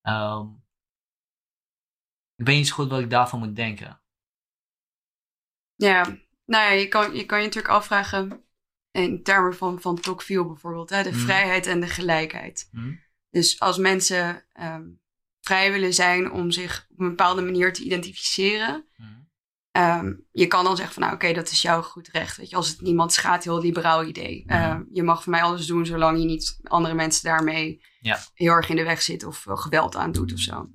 Ehm, 0.02 0.46
ik 2.36 2.46
weet 2.46 2.56
niet 2.56 2.66
zo 2.68 2.74
goed 2.74 2.90
wat 2.90 3.00
ik 3.00 3.10
daarvan 3.10 3.38
moet 3.38 3.56
denken. 3.56 4.00
Ja, 5.74 6.02
nou 6.44 6.64
ja, 6.64 6.70
je 6.70 6.88
kan 6.88 7.14
je, 7.14 7.26
kan 7.26 7.38
je 7.38 7.44
natuurlijk 7.44 7.74
afvragen 7.74 8.44
in 8.90 9.22
termen 9.22 9.56
van, 9.56 9.80
van 9.80 10.00
Tocqueville 10.00 10.46
bijvoorbeeld. 10.46 10.90
Hè, 10.90 11.02
de 11.02 11.10
Mhm. 11.10 11.18
vrijheid 11.18 11.66
en 11.66 11.80
de 11.80 11.86
gelijkheid. 11.86 12.68
Hm? 12.70 12.94
Dus 13.30 13.60
als 13.60 13.78
mensen 13.78 14.44
ehm, 14.52 14.88
vrij 15.40 15.72
willen 15.72 15.94
zijn 15.94 16.30
om 16.30 16.50
zich 16.50 16.86
op 16.90 17.00
een 17.00 17.08
bepaalde 17.08 17.42
manier 17.42 17.72
te 17.72 17.82
identificeren. 17.82 18.86
Hm? 18.96 19.02
Ehm, 19.76 20.12
je 20.32 20.46
kan 20.46 20.64
dan 20.64 20.76
zeggen 20.76 20.94
van 20.94 21.02
nou 21.02 21.14
oké, 21.14 21.32
dat 21.32 21.50
is 21.50 21.62
jouw 21.62 21.82
goed 21.82 22.08
recht. 22.12 22.36
Weet 22.36 22.50
je, 22.50 22.56
als 22.56 22.68
het 22.68 22.80
niemand 22.80 23.12
schaadt, 23.12 23.44
heel 23.44 23.60
liberaal 23.60 24.04
idee. 24.04 24.42
Mhm. 24.46 24.56
Ehm, 24.58 24.82
je 24.92 25.02
mag 25.02 25.22
voor 25.22 25.32
mij 25.32 25.42
alles 25.42 25.66
doen 25.66 25.86
zolang 25.86 26.18
je 26.18 26.24
niet 26.24 26.58
andere 26.62 26.94
mensen 26.94 27.24
daarmee 27.24 27.82
Ja. 28.00 28.18
heel 28.34 28.52
erg 28.52 28.68
in 28.68 28.76
de 28.76 28.82
weg 28.84 29.02
zit 29.02 29.24
of 29.24 29.46
eh, 29.46 29.56
geweld 29.56 29.96
aandoet 29.96 30.32
of 30.32 30.38
zo. 30.38 30.68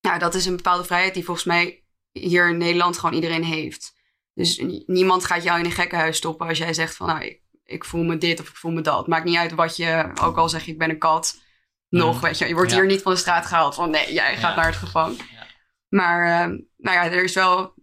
Nou, 0.00 0.18
dat 0.18 0.34
is 0.34 0.46
een 0.46 0.56
bepaalde 0.56 0.84
vrijheid 0.84 1.14
die 1.14 1.24
volgens 1.24 1.46
mij 1.46 1.84
hier 2.12 2.48
in 2.48 2.56
Nederland 2.58 2.98
gewoon 2.98 3.14
iedereen 3.14 3.44
heeft. 3.44 3.92
Dus 4.34 4.58
ni- 4.58 4.82
niemand 4.86 5.24
gaat 5.24 5.42
jou 5.42 5.58
in 5.58 5.64
een 5.64 5.70
gekkenhuis 5.72 6.16
stoppen 6.16 6.48
als 6.48 6.58
jij 6.58 6.74
zegt 6.74 6.96
van 6.96 7.06
nou, 7.06 7.24
ik, 7.24 7.40
ik 7.64 7.84
voel 7.84 8.02
me 8.04 8.18
dit 8.18 8.40
of 8.40 8.48
ik 8.48 8.56
voel 8.56 8.72
me 8.72 8.80
dat. 8.80 9.06
Maakt 9.06 9.24
niet 9.24 9.36
uit 9.36 9.52
wat 9.54 9.76
je, 9.76 10.10
ook 10.20 10.36
al 10.36 10.48
zeg 10.48 10.64
je 10.64 10.72
ik 10.72 10.78
ben 10.78 10.90
een 10.90 10.98
kat. 10.98 11.42
Nog, 11.88 12.14
Mhm. 12.16 12.24
weet 12.24 12.38
je. 12.38 12.48
Je 12.48 12.54
wordt 12.54 12.70
Ja. 12.70 12.76
hier 12.76 12.86
niet 12.86 13.02
van 13.02 13.12
de 13.12 13.18
straat 13.18 13.46
gehaald 13.46 13.74
van 13.74 13.90
nee, 13.90 14.12
jij 14.12 14.36
gaat 14.36 14.56
naar 14.56 14.66
het 14.66 14.76
gevangen. 14.76 15.16
Maar 15.88 16.40
ehm, 16.40 16.50
nou 16.76 16.96
ja, 16.96 17.04
er 17.04 17.24
is 17.24 17.34
wel, 17.34 17.73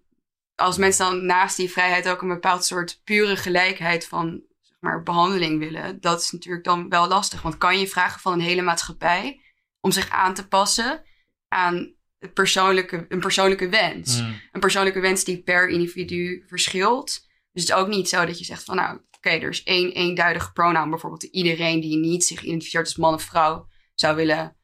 als 0.61 0.77
mensen 0.77 1.05
dan 1.05 1.25
naast 1.25 1.57
die 1.57 1.71
vrijheid 1.71 2.09
ook 2.09 2.21
een 2.21 2.27
bepaald 2.27 2.65
soort 2.65 3.01
pure 3.03 3.35
gelijkheid 3.37 4.07
van 4.07 4.41
zeg 4.61 4.77
maar, 4.79 5.03
behandeling 5.03 5.59
willen, 5.59 6.01
dat 6.01 6.21
is 6.21 6.31
natuurlijk 6.31 6.63
dan 6.63 6.89
wel 6.89 7.07
lastig. 7.07 7.41
Want 7.41 7.57
kan 7.57 7.79
je 7.79 7.87
vragen 7.87 8.19
van 8.19 8.33
een 8.33 8.39
hele 8.39 8.61
maatschappij 8.61 9.41
om 9.79 9.91
zich 9.91 10.09
aan 10.09 10.33
te 10.33 10.47
passen 10.47 11.03
aan 11.47 11.95
het 12.19 12.33
persoonlijke, 12.33 13.05
een 13.09 13.19
persoonlijke 13.19 13.69
wens? 13.69 14.21
Mm. 14.21 14.39
Een 14.51 14.59
persoonlijke 14.59 14.99
wens 14.99 15.23
die 15.23 15.43
per 15.43 15.67
individu 15.69 16.43
verschilt. 16.47 17.05
Dus 17.51 17.61
het 17.61 17.71
is 17.71 17.73
ook 17.73 17.87
niet 17.87 18.09
zo 18.09 18.25
dat 18.25 18.39
je 18.39 18.45
zegt 18.45 18.63
van 18.63 18.75
nou, 18.75 18.99
oké, 19.17 19.29
er 19.29 19.49
is 19.49 19.63
één 19.63 19.91
eenduidige 19.91 20.51
pronoun 20.51 20.89
bijvoorbeeld 20.89 21.23
iedereen 21.23 21.79
die 21.79 21.97
niet 21.97 22.23
zich 22.23 22.41
identificeert 22.41 22.85
als 22.85 22.95
man 22.95 23.13
of 23.13 23.23
vrouw 23.23 23.67
zou 23.93 24.15
willen 24.15 24.55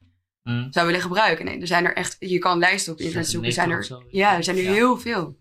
Mm. 0.42 0.72
zou 0.72 0.86
willen 0.86 1.00
gebruiken. 1.00 1.44
Nee, 1.44 1.60
er 1.60 1.66
zijn 1.66 1.84
er 1.84 1.94
echt, 1.94 2.16
je 2.18 2.38
kan 2.38 2.58
lijsten 2.58 2.92
op 2.92 2.98
internet 2.98 3.28
zoeken. 3.28 3.52
Zijn 3.52 3.70
er, 3.70 3.84
96 3.84 4.06
of 4.06 4.12
zo. 4.12 4.18
ja, 4.18 4.36
er 4.36 4.44
zijn 4.44 4.56
er 4.56 4.62
Ja. 4.62 4.72
heel 4.72 4.98
veel. 4.98 5.38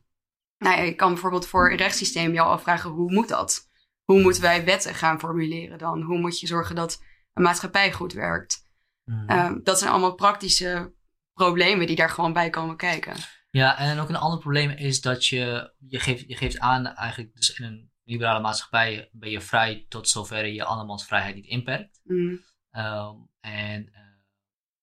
Nou 0.57 0.77
ja, 0.77 0.81
je 0.81 0.95
kan 0.95 1.11
bijvoorbeeld 1.11 1.47
voor 1.47 1.71
een 1.71 1.77
rechtssysteem 1.77 2.33
jou 2.33 2.47
afvragen, 2.47 2.89
hoe 2.89 3.11
moet 3.11 3.27
dat? 3.27 3.69
Hoe 4.03 4.21
moeten 4.21 4.41
wij 4.41 4.65
wetten 4.65 4.95
gaan 4.95 5.19
formuleren 5.19 5.77
dan? 5.77 6.01
Hoe 6.01 6.19
moet 6.19 6.39
je 6.39 6.47
zorgen 6.47 6.75
dat 6.75 7.03
een 7.33 7.43
maatschappij 7.43 7.91
goed 7.91 8.13
werkt? 8.13 8.65
Mm. 9.03 9.27
Ehm, 9.27 9.59
dat 9.63 9.79
zijn 9.79 9.91
allemaal 9.91 10.15
praktische 10.15 10.93
problemen 11.33 11.87
die 11.87 11.95
daar 11.95 12.09
gewoon 12.09 12.33
bij 12.33 12.49
komen 12.49 12.77
kijken. 12.77 13.15
Ja, 13.49 13.77
en 13.77 13.99
ook 13.99 14.09
een 14.09 14.15
ander 14.15 14.39
probleem 14.39 14.69
is 14.69 15.01
dat 15.01 15.25
je, 15.25 15.73
je, 15.87 15.99
geeft, 15.99 16.23
je 16.27 16.35
geeft 16.35 16.59
aan 16.59 16.85
eigenlijk, 16.85 17.35
dus 17.35 17.59
in 17.59 17.65
een 17.65 17.91
liberale 18.03 18.39
maatschappij 18.39 19.09
ben 19.11 19.29
je 19.29 19.41
vrij 19.41 19.85
tot 19.89 20.09
zover 20.09 20.45
je 20.45 20.63
andermans 20.63 21.05
vrijheid 21.05 21.35
niet 21.35 21.45
inperkt. 21.45 21.99
Mm, 22.03 22.45
Ehm, 22.77 23.15
en 23.39 23.93
eh, 23.93 24.01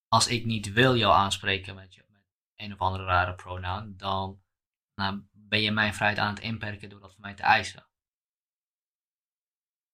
als 0.08 0.28
ik 0.28 0.44
niet 0.44 0.72
wil 0.72 0.96
jou 0.96 1.14
aanspreken 1.14 1.74
met, 1.74 1.94
je, 1.94 2.04
met 2.08 2.22
een 2.56 2.72
of 2.72 2.78
andere 2.78 3.04
rare 3.04 3.34
pronoun, 3.34 3.94
dan 3.96 4.40
nou, 4.94 5.22
ben 5.54 5.62
je 5.62 5.70
mijn 5.70 5.94
vrijheid 5.94 6.20
aan 6.20 6.34
het 6.34 6.42
inperken 6.42 6.88
door 6.88 7.00
dat 7.00 7.12
van 7.12 7.20
mij 7.20 7.34
te 7.34 7.42
eisen. 7.42 7.86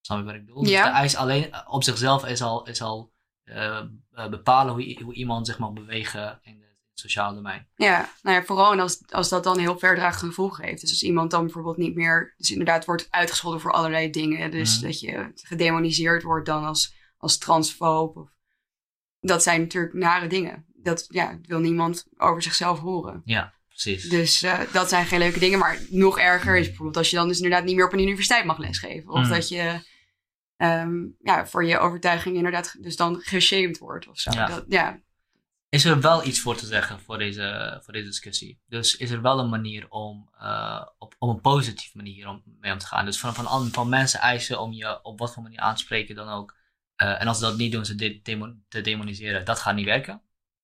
Snap 0.01 0.17
je 0.17 0.23
wat 0.23 0.33
ik 0.33 0.45
bedoel? 0.45 0.65
Ja. 0.65 0.83
Dus 0.83 0.91
de 0.91 0.97
eis 0.97 1.15
alleen 1.15 1.67
op 1.67 1.83
zichzelf 1.83 2.25
is 2.25 2.41
al, 2.41 2.67
is 2.67 2.81
al 2.81 3.13
eh, 3.43 3.77
eh, 4.11 4.29
bepalen 4.29 4.73
hoe, 4.73 5.01
hoe 5.03 5.13
iemand 5.13 5.47
zich 5.47 5.59
mag 5.59 5.73
bewegen 5.73 6.39
in, 6.41 6.61
het 6.61 6.99
sociale 6.99 7.35
domein. 7.35 7.67
Ja, 7.75 8.09
nou 8.21 8.35
ja, 8.35 8.43
vooral 8.43 8.79
als, 8.79 9.03
als 9.09 9.29
dat 9.29 9.43
dan 9.43 9.57
heel 9.57 9.79
verdragende 9.79 10.27
gevolgen 10.27 10.63
heeft. 10.63 10.81
Dus 10.81 10.89
als 10.89 11.03
iemand 11.03 11.31
dan 11.31 11.43
bijvoorbeeld 11.43 11.77
niet 11.77 11.95
meer, 11.95 12.33
dus 12.37 12.51
inderdaad 12.51 12.85
wordt 12.85 13.07
uitgescholden 13.09 13.59
voor 13.61 13.71
allerlei 13.71 14.09
dingen. 14.09 14.51
Dus 14.51 14.75
Mhm. 14.75 14.85
dat 14.85 14.99
je 14.99 15.31
gedemoniseerd 15.33 16.23
wordt 16.23 16.45
dan 16.45 16.63
als, 16.63 16.95
als 17.17 17.37
transfoob. 17.37 18.17
Of, 18.17 18.29
dat 19.19 19.43
zijn 19.43 19.61
natuurlijk 19.61 19.93
nare 19.93 20.27
dingen. 20.27 20.65
Dat 20.67 21.05
ja, 21.07 21.39
wil 21.41 21.59
niemand 21.59 22.05
over 22.17 22.41
zichzelf 22.41 22.79
horen. 22.79 23.21
Ja, 23.25 23.53
precies. 23.83 24.09
Dus 24.09 24.41
eh, 24.43 24.59
dat 24.73 24.89
zijn 24.89 25.05
geen 25.05 25.19
leuke 25.19 25.39
dingen. 25.39 25.59
Maar 25.59 25.79
nog 25.89 26.19
erger 26.19 26.57
is 26.57 26.65
bijvoorbeeld 26.67 26.97
als 26.97 27.09
je 27.09 27.15
dan 27.15 27.27
dus 27.27 27.37
inderdaad 27.37 27.63
niet 27.63 27.75
meer 27.75 27.85
op 27.85 27.93
een 27.93 27.99
universiteit 28.01 28.45
mag 28.45 28.57
lesgeven. 28.57 29.09
Of 29.11 29.19
Mhm. 29.21 29.29
dat 29.29 29.49
je 29.49 29.89
ehm, 30.57 30.93
ja, 31.19 31.47
voor 31.47 31.65
je 31.65 31.77
overtuiging 31.77 32.35
inderdaad 32.35 32.75
dus 32.79 32.95
dan 32.95 33.19
geshamed 33.21 33.77
wordt 33.77 34.07
of 34.07 34.19
zo. 34.19 34.31
Ja. 34.31 34.45
Dat, 34.47 34.65
ja, 34.67 34.99
Is 35.69 35.85
er 35.85 36.01
wel 36.01 36.25
iets 36.25 36.39
voor 36.39 36.55
te 36.55 36.65
zeggen 36.65 36.99
voor 36.99 37.17
deze, 37.17 37.79
voor 37.83 37.93
deze 37.93 38.05
discussie? 38.07 38.59
Dus 38.67 38.95
is 38.97 39.09
er 39.11 39.21
wel 39.21 39.39
een 39.39 39.49
manier 39.49 39.89
om 39.89 40.29
eh, 40.39 40.85
op, 40.97 41.15
op 41.19 41.29
een 41.29 41.41
positieve 41.41 41.97
manier 41.97 42.27
om, 42.27 42.43
mee 42.59 42.71
om 42.71 42.77
te 42.77 42.85
gaan? 42.85 43.05
Dus 43.05 43.19
van, 43.19 43.33
van, 43.33 43.45
an- 43.47 43.71
van 43.71 43.89
mensen 43.89 44.19
eisen 44.19 44.59
om 44.59 44.71
je 44.71 45.03
op 45.03 45.19
wat 45.19 45.33
voor 45.33 45.43
manier 45.43 45.59
aan 45.59 45.75
te 45.75 45.81
spreken 45.81 46.15
dan 46.15 46.29
ook. 46.29 46.55
Eh, 46.95 47.21
en 47.21 47.27
als 47.27 47.37
ze 47.37 47.43
dat 47.43 47.57
niet 47.57 47.71
doen, 47.71 47.85
ze 47.85 47.95
de, 47.95 48.21
te 48.67 48.81
demoniseren, 48.81 49.45
dat 49.45 49.59
gaat 49.59 49.75
niet 49.75 49.85
werken. 49.85 50.21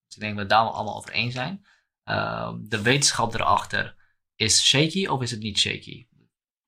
Dus 0.07 0.15
ik 0.15 0.21
denk 0.21 0.37
dat 0.37 0.47
we 0.47 0.53
het 0.53 0.63
daar 0.63 0.71
allemaal 0.73 0.95
over 0.97 1.11
eens 1.11 1.33
zijn. 1.33 1.65
Ehm, 2.07 2.55
de 2.59 2.81
wetenschap 2.81 3.33
erachter, 3.33 3.95
is 4.35 4.65
shaky 4.65 5.07
of 5.07 5.21
is 5.21 5.31
het 5.31 5.39
niet 5.39 5.57
shaky? 5.57 6.07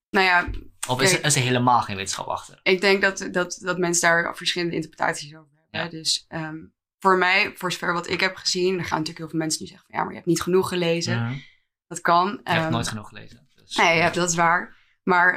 nou 0.09 0.25
ja, 0.25 0.49
Of 0.87 1.01
is, 1.01 1.13
er, 1.13 1.23
is 1.25 1.35
er 1.35 1.41
helemaal 1.41 1.81
geen 1.81 1.95
wetenschap 1.95 2.27
achter? 2.27 2.59
Ik 2.63 2.81
denk 2.81 3.01
dat, 3.01 3.27
dat, 3.31 3.57
dat 3.61 3.77
mensen 3.77 4.09
daar 4.09 4.35
verschillende 4.37 4.75
interpretaties 4.75 5.35
over 5.35 5.49
hebben. 5.53 5.79
Ja. 5.81 5.87
Dus 5.89 6.25
ehm, 6.27 6.57
voor 6.99 7.17
mij, 7.17 7.53
voor 7.55 7.71
zover 7.71 7.93
wat 7.93 8.09
ik 8.09 8.19
heb 8.19 8.35
gezien, 8.35 8.73
er 8.77 8.79
gaan 8.85 8.89
natuurlijk 8.97 9.17
heel 9.17 9.29
veel 9.29 9.39
mensen 9.39 9.61
nu 9.63 9.67
zeggen 9.67 9.85
van 9.89 9.95
ja, 9.97 10.01
maar 10.03 10.11
je 10.13 10.17
hebt 10.17 10.29
niet 10.29 10.41
genoeg 10.41 10.67
gelezen. 10.67 11.23
Mhm. 11.23 11.37
Dat 11.87 12.01
kan. 12.01 12.29
Ik 12.31 12.39
heb 12.47 12.57
Ehm, 12.57 12.71
nooit 12.71 12.87
genoeg 12.87 13.07
gelezen. 13.07 13.47
Dus, 13.55 13.75
Nee, 13.75 13.97
ja, 13.97 14.09
dat 14.09 14.29
is 14.29 14.35
waar. 14.35 14.75
Maar 15.03 15.35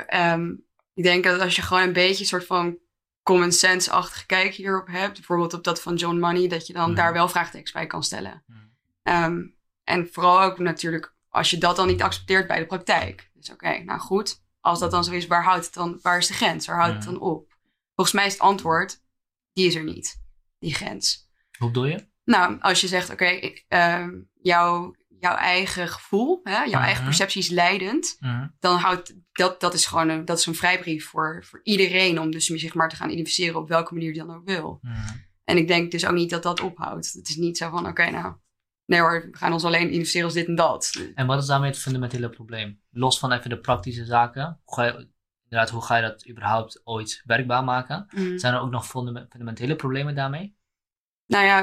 ik 0.95 1.03
denk 1.03 1.25
dat 1.25 1.41
als 1.41 1.57
je 1.57 1.63
gewoon 1.63 1.83
een 1.83 1.93
beetje 1.93 2.21
een 2.21 2.27
soort 2.29 2.47
van 2.47 2.79
common 3.23 3.53
sense-achtige 3.53 4.27
kijk 4.27 4.55
hierop 4.55 4.87
hebt, 4.87 5.13
bijvoorbeeld 5.15 5.55
op 5.55 5.65
dat 5.65 5.83
van 5.83 5.95
John 5.95 6.19
Money, 6.19 6.49
dat 6.49 6.67
je 6.67 6.73
dan 6.73 6.87
Mhm. 6.89 6.95
daar 6.97 7.13
wel 7.13 7.29
vraagtekens 7.29 7.73
bij 7.73 7.87
kan 7.87 8.03
stellen. 8.03 8.43
Mhm. 9.03 9.47
En 9.85 10.09
vooral 10.13 10.43
ook 10.43 10.59
natuurlijk 10.59 11.15
als 11.29 11.51
je 11.51 11.59
dat 11.59 11.77
dan 11.77 11.87
niet 11.87 12.03
accepteert 12.03 12.47
bij 12.47 12.59
de 12.59 12.67
praktijk. 12.67 13.31
Dus 13.35 13.51
oké, 13.51 13.79
nou 13.79 14.01
goed. 14.01 14.41
Als 14.61 14.79
dat 14.79 14.91
dan 14.91 15.05
zo 15.05 15.13
is, 15.13 15.27
waar 15.27 15.45
houdt 15.45 15.65
het 15.65 15.75
dan? 15.75 15.99
Waar 16.03 16.19
is 16.19 16.27
de 16.27 16.35
grens? 16.35 16.67
Waar 16.67 16.77
houdt 16.77 16.95
het 16.95 17.05
dan 17.05 17.21
op? 17.21 17.57
Volgens 17.95 18.17
mij 18.17 18.27
is 18.27 18.33
het 18.33 18.43
antwoord, 18.43 19.03
die 19.53 19.67
is 19.67 19.75
er 19.75 19.85
niet. 19.85 20.23
Die 20.59 20.75
grens. 20.75 21.31
Hoe 21.59 21.67
bedoel 21.67 21.87
je? 21.87 22.07
Nou, 22.25 22.61
als 22.61 22.81
je 22.81 22.89
zegt, 22.89 23.11
oké, 23.11 23.53
ehm, 23.69 24.21
jouw, 24.43 24.95
jouw 25.19 25.35
eigen 25.35 25.89
gevoel, 25.89 26.41
hè, 26.43 26.63
jouw 26.63 26.81
eigen 26.81 27.05
perceptie 27.05 27.43
is 27.43 27.49
leidend, 27.49 28.17
dan 28.59 28.79
houdt 28.79 29.15
dat, 29.33 29.61
dat 29.61 29.75
is 29.75 29.87
gewoon 29.87 30.09
een, 30.09 30.25
dat 30.25 30.39
is 30.39 30.47
een 30.47 30.55
vrijbrief 30.55 31.09
voor, 31.09 31.45
voor 31.45 31.61
iedereen 31.63 32.21
om 32.21 32.31
dus 32.31 32.47
zich 32.47 32.75
maar 32.75 32.89
te 32.89 32.97
gaan 32.97 33.11
identificeren 33.11 33.61
op 33.61 33.69
welke 33.69 33.95
manier 33.95 34.13
die 34.13 34.25
dan 34.25 34.37
ook 34.37 34.45
wil. 34.45 34.81
En 35.45 35.57
ik 35.57 35.69
denk 35.69 35.91
dus 35.91 36.07
ook 36.07 36.15
niet 36.15 36.31
dat 36.31 36.43
dat 36.43 36.61
ophoudt. 36.61 37.13
Het 37.13 37.29
is 37.29 37.37
niet 37.37 37.57
zo 37.57 37.71
van, 37.71 37.87
oké, 37.87 38.11
nou, 38.11 38.35
nee 38.93 39.01
hoor, 39.01 39.29
we 39.31 39.37
gaan 39.37 39.53
ons 39.53 39.65
alleen 39.65 39.87
identificeren 39.87 40.25
als 40.27 40.35
dit 40.35 40.47
en 40.47 40.55
dat. 40.55 41.11
En 41.15 41.27
wat 41.27 41.43
is 41.43 41.47
daarmee 41.47 41.71
het 41.71 41.79
fundamentele 41.79 42.29
probleem? 42.29 42.81
Los 42.91 43.19
van 43.19 43.33
even 43.33 43.51
de 43.51 43.59
praktische 43.61 44.05
zaken. 44.05 44.61
Hoe 44.65 44.75
ga 44.75 44.85
je, 44.85 45.09
inderdaad, 45.45 45.71
hoe 45.71 45.83
ga 45.83 45.97
je 45.97 46.03
dat 46.03 46.29
überhaupt 46.29 46.81
ooit 46.85 47.23
werkbaar 47.25 47.65
maken? 47.65 48.07
Mm. 48.11 48.39
Zijn 48.39 48.55
er 48.55 48.61
ook 48.61 48.71
nog 48.71 48.87
fundame- 48.87 49.27
fundamentele 49.31 49.77
problemen 49.77 50.15
daarmee? 50.15 50.57
Nou 51.27 51.45
ja, 51.45 51.63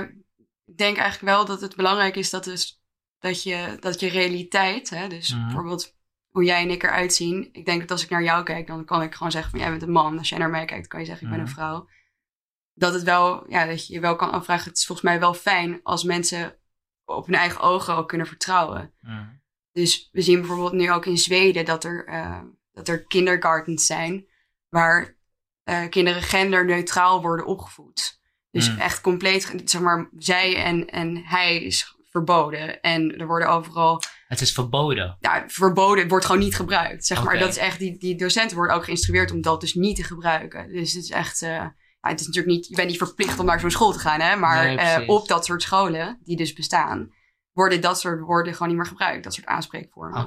ik 0.65 0.77
denk 0.77 0.97
eigenlijk 0.97 1.35
wel 1.35 1.45
dat 1.45 1.61
het 1.61 1.75
belangrijk 1.75 2.15
is 2.15 2.29
dat, 2.29 2.43
dus, 2.43 2.83
dat, 3.19 3.43
je, 3.43 3.77
dat 3.79 3.99
je 3.99 4.09
realiteit, 4.09 4.89
hè, 4.89 5.07
dus 5.07 5.33
Mhm. 5.33 5.43
bijvoorbeeld 5.43 5.97
hoe 6.27 6.43
jij 6.43 6.61
en 6.61 6.69
ik 6.69 6.83
eruit 6.83 7.13
zien. 7.13 7.49
Ik 7.51 7.65
denk 7.65 7.79
dat 7.81 7.91
als 7.91 8.03
ik 8.03 8.09
naar 8.09 8.23
jou 8.23 8.43
kijk, 8.43 8.67
dan 8.67 8.85
kan 8.85 9.01
ik 9.01 9.13
gewoon 9.15 9.31
zeggen 9.31 9.51
van 9.51 9.59
jij 9.59 9.69
bent 9.69 9.81
een 9.81 9.91
man. 9.91 10.17
Als 10.17 10.29
jij 10.29 10.37
naar 10.37 10.49
mij 10.49 10.65
kijkt, 10.65 10.87
kan 10.87 10.99
je 10.99 11.05
zeggen 11.05 11.25
ik 11.27 11.33
ben 11.33 11.41
een 11.41 11.47
vrouw. 11.47 11.89
Dat 12.73 12.93
het 12.93 13.03
wel, 13.03 13.49
ja, 13.51 13.65
dat 13.65 13.87
je 13.87 13.93
je 13.93 13.99
wel 13.99 14.15
kan 14.15 14.31
afvragen. 14.31 14.69
Het 14.69 14.77
is 14.77 14.85
volgens 14.85 15.07
mij 15.07 15.19
wel 15.19 15.33
fijn 15.33 15.79
als 15.83 16.03
mensen 16.03 16.58
op 17.09 17.25
hun 17.25 17.35
eigen 17.35 17.61
ogen 17.61 17.95
ook 17.95 18.07
kunnen 18.07 18.27
vertrouwen. 18.27 18.93
Dus 19.71 20.09
we 20.11 20.21
zien 20.21 20.39
bijvoorbeeld 20.39 20.71
nu 20.73 20.91
ook 20.91 21.05
in 21.05 21.17
Zweden 21.17 21.65
dat 21.65 21.83
er, 21.83 22.05
eh, 22.05 22.39
dat 22.71 22.87
er 22.87 23.03
kindergartens 23.03 23.85
zijn 23.85 24.25
waar 24.69 25.17
eh, 25.63 25.89
kinderen 25.89 26.21
genderneutraal 26.21 27.21
worden 27.21 27.45
opgevoed. 27.45 28.19
Dus 28.51 28.69
Mm. 28.71 28.77
echt 28.79 29.01
compleet, 29.01 29.53
zeg 29.65 29.81
maar, 29.81 30.09
zij 30.17 30.55
en, 30.63 30.87
en 30.87 31.17
hij 31.25 31.63
is 31.63 31.95
verboden. 32.09 32.81
En 32.81 33.17
er 33.19 33.27
worden 33.27 33.49
overal, 33.49 34.01
Het 34.27 34.41
is 34.41 34.51
verboden. 34.53 35.17
ja, 35.19 35.43
verboden, 35.47 35.99
het 35.99 36.09
wordt 36.09 36.25
gewoon 36.25 36.41
niet 36.41 36.55
gebruikt. 36.55 37.05
Zeg 37.05 37.23
maar, 37.23 37.37
dat 37.39 37.49
is 37.49 37.57
echt, 37.57 37.79
die, 37.79 37.97
die 37.97 38.15
docenten 38.15 38.57
worden 38.57 38.75
ook 38.75 38.83
geïnstrueerd 38.83 39.31
om 39.31 39.41
dat 39.41 39.61
dus 39.61 39.73
niet 39.73 39.95
te 39.95 40.03
gebruiken. 40.03 40.71
Dus 40.71 40.93
het 40.93 41.03
is 41.03 41.09
echt, 41.09 41.41
eh, 41.41 41.65
het 41.99 42.19
is 42.19 42.27
natuurlijk 42.27 42.55
niet, 42.55 42.67
je 42.67 42.75
bent 42.75 42.87
niet 42.87 42.97
verplicht 42.97 43.39
om 43.39 43.45
naar 43.45 43.59
zo'n 43.59 43.71
school 43.71 43.91
te 43.91 43.99
gaan, 43.99 44.19
hè. 44.19 44.35
Maar 44.35 44.65
Nee, 44.65 44.77
eh, 44.77 45.09
op 45.09 45.27
dat 45.27 45.45
soort 45.45 45.61
scholen, 45.61 46.19
die 46.23 46.37
dus 46.37 46.53
bestaan, 46.53 47.13
worden 47.51 47.81
dat 47.81 47.99
soort 47.99 48.19
woorden 48.19 48.53
gewoon 48.53 48.67
niet 48.67 48.77
meer 48.77 48.87
gebruikt. 48.87 49.23
Dat 49.23 49.33
soort 49.33 49.47
aanspreekvormen. 49.47 50.21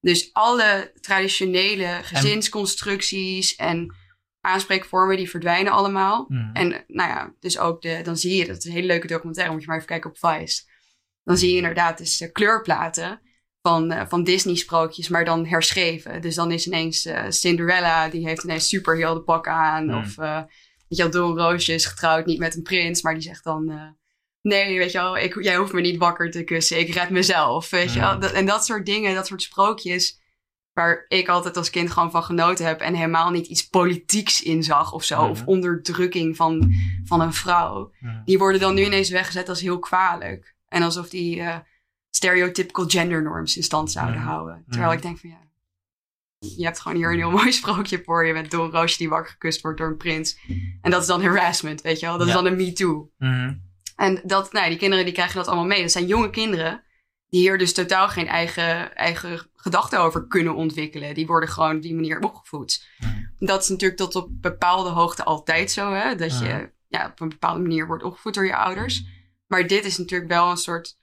Dus 0.00 0.32
alle 0.32 0.92
traditionele 1.00 1.98
gezinsconstructies 2.02 3.56
en 3.56 3.94
aanspreekvormen, 4.40 5.16
die 5.16 5.30
verdwijnen 5.30 5.72
allemaal. 5.72 6.24
Mhm. 6.28 6.52
En 6.52 6.68
nou 6.86 7.08
ja, 7.08 7.34
dus 7.40 7.58
ook 7.58 7.82
de, 7.82 8.00
dan 8.02 8.16
zie 8.16 8.36
je, 8.36 8.46
dat 8.46 8.56
is 8.56 8.64
een 8.64 8.72
hele 8.72 8.86
leuke 8.86 9.06
documentaire, 9.06 9.52
moet 9.52 9.62
je 9.62 9.68
maar 9.68 9.76
even 9.76 9.88
kijken 9.88 10.10
op 10.10 10.18
Vice. 10.18 10.62
Dan 11.24 11.36
zie 11.36 11.50
je 11.50 11.56
inderdaad 11.56 11.98
dus 11.98 12.16
de 12.16 12.32
kleurplaten 12.32 13.20
van, 13.62 13.90
eh, 13.90 14.06
van 14.08 14.24
Disney-sprookjes, 14.24 15.08
maar 15.08 15.24
dan 15.24 15.46
herschreven. 15.46 16.20
Dus 16.20 16.34
dan 16.34 16.50
is 16.50 16.66
ineens 16.66 17.06
eh, 17.06 17.24
Cinderella, 17.28 18.08
die 18.08 18.26
heeft 18.26 18.44
ineens 18.44 18.68
superhelden 18.68 19.24
pak 19.24 19.48
aan. 19.48 19.90
Hmm. 19.90 19.98
Of 19.98 20.18
weet 20.98 21.12
je 21.12 21.34
wel, 21.34 21.52
is 21.52 21.86
getrouwd 21.86 22.26
niet 22.26 22.38
met 22.38 22.56
een 22.56 22.62
prins, 22.62 23.02
maar 23.02 23.14
die 23.14 23.22
zegt 23.22 23.44
dan... 23.44 23.70
eh, 23.70 23.88
nee, 24.42 24.78
weet 24.78 24.92
je 24.92 24.98
wel, 24.98 25.16
ik, 25.18 25.42
jij 25.42 25.56
hoeft 25.56 25.72
me 25.72 25.80
niet 25.80 25.98
wakker 25.98 26.30
te 26.30 26.44
kussen, 26.44 26.78
ik 26.78 26.94
red 26.94 27.10
mezelf, 27.10 27.70
weet 27.70 27.92
je 27.92 28.00
wel. 28.00 28.12
Hmm. 28.12 28.22
En 28.22 28.46
dat 28.46 28.64
soort 28.64 28.86
dingen, 28.86 29.14
dat 29.14 29.26
soort 29.26 29.42
sprookjes 29.42 30.18
waar 30.72 31.04
ik 31.08 31.28
altijd 31.28 31.56
als 31.56 31.70
kind 31.70 31.90
gewoon 31.90 32.10
van 32.10 32.22
genoten 32.22 32.66
heb 32.66 32.80
en 32.80 32.94
helemaal 32.94 33.30
niet 33.30 33.46
iets 33.46 33.68
politieks 33.68 34.42
in 34.42 34.62
zag 34.62 34.92
of 34.92 35.04
zo, 35.04 35.22
of 35.22 35.46
onderdrukking 35.46 36.36
van, 36.36 36.72
van 37.04 37.20
een 37.20 37.32
vrouw, 37.32 37.92
Mhm. 38.00 38.24
die 38.24 38.38
worden 38.38 38.60
dan 38.60 38.74
nu 38.74 38.84
ineens 38.84 39.10
weggezet 39.10 39.48
als 39.48 39.60
heel 39.60 39.78
kwalijk. 39.78 40.54
En 40.68 40.82
alsof 40.82 41.08
die 41.08 41.40
eh, 41.40 41.56
stereotypical 42.10 42.84
gender 42.88 43.22
norms 43.22 43.56
in 43.56 43.62
stand 43.62 43.90
zouden 43.92 44.20
houden. 44.20 44.64
Terwijl 44.68 44.92
ik 44.92 45.02
denk 45.02 45.18
van 45.18 45.30
ja, 45.30 45.49
je 46.40 46.64
hebt 46.64 46.80
gewoon 46.80 46.96
hier 46.96 47.12
een 47.12 47.18
heel 47.18 47.30
mooi 47.30 47.52
sprookje 47.52 48.02
voor 48.04 48.26
je 48.26 48.32
met 48.32 48.50
Don 48.50 48.70
Roosje 48.70 48.98
die 48.98 49.08
wakker 49.08 49.30
gekust 49.30 49.60
wordt 49.60 49.78
door 49.78 49.88
een 49.88 49.96
prins. 49.96 50.38
En 50.80 50.90
dat 50.90 51.00
is 51.00 51.06
dan 51.06 51.22
harassment, 51.22 51.80
weet 51.80 52.00
je 52.00 52.06
wel. 52.06 52.18
Dat 52.18 52.26
is 52.26 52.32
dan 52.32 52.46
een 52.46 52.56
me 52.56 52.72
too. 52.72 53.10
Mhm. 53.18 53.54
En 53.96 54.20
dat, 54.24 54.52
nou, 54.52 54.68
die 54.68 54.78
kinderen 54.78 55.04
die 55.04 55.14
krijgen 55.14 55.36
dat 55.36 55.46
allemaal 55.46 55.66
mee. 55.66 55.82
Dat 55.82 55.90
zijn 55.90 56.06
jonge 56.06 56.30
kinderen 56.30 56.82
die 57.28 57.40
hier 57.40 57.58
dus 57.58 57.72
totaal 57.72 58.08
geen 58.08 58.26
eigen, 58.26 58.96
eigen 58.96 59.50
gedachten 59.54 60.00
over 60.00 60.26
kunnen 60.26 60.54
ontwikkelen. 60.54 61.14
Die 61.14 61.26
worden 61.26 61.48
gewoon 61.48 61.76
op 61.76 61.82
die 61.82 61.94
manier 61.94 62.20
opgevoed. 62.20 62.86
Mm. 62.98 63.30
Dat 63.38 63.62
is 63.62 63.68
natuurlijk 63.68 64.00
tot 64.00 64.14
op 64.14 64.28
bepaalde 64.30 64.90
hoogte 64.90 65.24
altijd 65.24 65.70
zo, 65.70 65.92
hè? 65.92 66.14
dat 66.14 66.38
je 66.38 66.70
ja, 66.88 67.06
op 67.06 67.20
een 67.20 67.28
bepaalde 67.28 67.60
manier 67.60 67.86
wordt 67.86 68.02
opgevoed 68.02 68.34
door 68.34 68.46
je 68.46 68.56
ouders. 68.56 69.04
Maar 69.46 69.66
dit 69.66 69.84
is 69.84 69.98
natuurlijk 69.98 70.30
wel 70.30 70.50
een 70.50 70.56
soort 70.56 70.98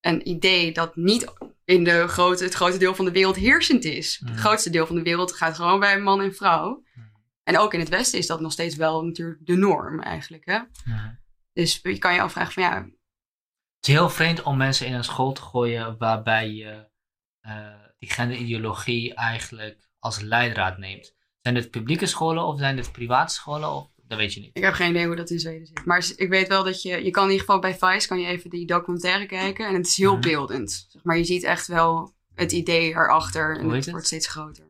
een 0.00 0.28
idee 0.28 0.72
dat 0.72 0.96
niet 0.96 1.32
in 1.70 1.84
de 1.84 2.08
grote, 2.08 2.44
het 2.44 2.54
grote 2.54 2.78
deel 2.78 2.94
van 2.94 3.04
de 3.04 3.10
wereld 3.10 3.36
heersend 3.36 3.84
is. 3.84 4.18
Mm. 4.18 4.28
Het 4.28 4.40
grootste 4.40 4.70
deel 4.70 4.86
van 4.86 4.96
de 4.96 5.02
wereld 5.02 5.32
gaat 5.32 5.56
gewoon 5.56 5.80
bij 5.80 6.00
man 6.00 6.20
en 6.20 6.34
vrouw. 6.34 6.84
Mm. 6.94 7.12
En 7.42 7.58
ook 7.58 7.74
in 7.74 7.80
het 7.80 7.88
Westen 7.88 8.18
is 8.18 8.26
dat 8.26 8.40
nog 8.40 8.52
steeds 8.52 8.76
wel 8.76 9.04
natuurlijk 9.04 9.46
de 9.46 9.56
norm 9.56 10.00
eigenlijk. 10.00 10.44
Hè? 10.44 10.58
Mm. 10.84 11.18
Dus 11.52 11.80
je 11.82 11.98
kan 11.98 12.14
je 12.14 12.20
afvragen 12.20 12.52
van 12.52 12.62
ja, 12.62 12.74
Het 12.74 13.88
is 13.88 13.94
heel 13.94 14.10
vreemd 14.10 14.42
om 14.42 14.56
mensen 14.56 14.86
in 14.86 14.94
een 14.94 15.04
school 15.04 15.32
te 15.32 15.42
gooien 15.42 15.98
waarbij 15.98 16.50
je 16.50 16.88
eh, 17.40 17.84
die 17.98 18.10
genderideologie 18.10 19.14
eigenlijk 19.14 19.90
als 19.98 20.20
leidraad 20.20 20.78
neemt. 20.78 21.14
Zijn 21.40 21.54
dit 21.54 21.70
publieke 21.70 22.06
scholen 22.06 22.44
of 22.44 22.58
zijn 22.58 22.76
dit 22.76 22.92
private 22.92 23.34
scholen? 23.34 23.70
Of, 23.72 23.90
dat 24.10 24.18
weet 24.18 24.34
je 24.34 24.40
niet. 24.40 24.56
ik 24.56 24.62
heb 24.62 24.72
geen 24.74 24.90
idee 24.90 25.06
hoe 25.06 25.16
dat 25.16 25.30
in 25.30 25.38
Zweden 25.40 25.66
zit. 25.66 25.84
Maar 25.84 26.10
ik 26.16 26.28
weet 26.28 26.48
wel 26.48 26.64
dat 26.64 26.82
je, 26.82 27.04
je 27.04 27.10
kan 27.10 27.24
in 27.24 27.30
ieder 27.30 27.46
geval 27.46 27.60
bij 27.60 27.74
Vice 27.78 28.08
kan 28.08 28.20
je 28.20 28.26
even 28.26 28.50
die 28.50 28.66
documentaire 28.66 29.26
kijken. 29.26 29.66
En 29.66 29.74
het 29.74 29.86
is 29.86 29.96
heel 29.96 30.12
Mhm. 30.12 30.20
beeldend. 30.20 30.86
Zeg 30.88 31.02
maar 31.04 31.16
je 31.16 31.24
ziet 31.24 31.42
echt 31.42 31.66
wel 31.66 32.14
het 32.34 32.52
idee 32.52 32.88
erachter. 32.90 33.58
En 33.58 33.68
het 33.68 33.84
het? 33.84 33.90
wordt 33.90 34.06
steeds 34.06 34.26
groter. 34.26 34.68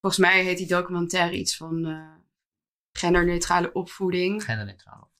Volgens 0.00 0.22
mij 0.26 0.44
heet 0.44 0.58
die 0.58 0.66
documentaire 0.66 1.36
iets 1.36 1.56
van 1.56 1.84
eh, 1.86 2.14
genderneutrale 2.92 3.72
opvoeding. 3.72 4.44
Genderneutraal. 4.44 5.10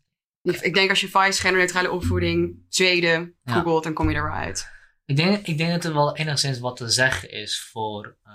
Ik, 0.43 0.57
ik 0.61 0.75
denk 0.75 0.91
als 0.91 1.01
je 1.01 1.09
Vice 1.09 1.41
genderneutrale 1.41 1.91
opvoeding 1.91 2.65
Zweden 2.69 3.37
Ja. 3.43 3.53
googelt, 3.53 3.83
dan 3.85 3.93
kom 3.95 4.11
je 4.11 4.17
er 4.17 4.23
wel 4.25 4.33
uit. 4.33 4.69
Ik 5.05 5.17
denk, 5.17 5.47
ik 5.47 5.59
denk 5.59 5.71
dat 5.71 5.85
er 5.85 5.93
wel 5.95 6.17
enigszins 6.17 6.59
wat 6.59 6.77
te 6.77 6.89
zeggen 6.89 7.31
is 7.31 7.61
voor, 7.63 8.17
eh, 8.23 8.33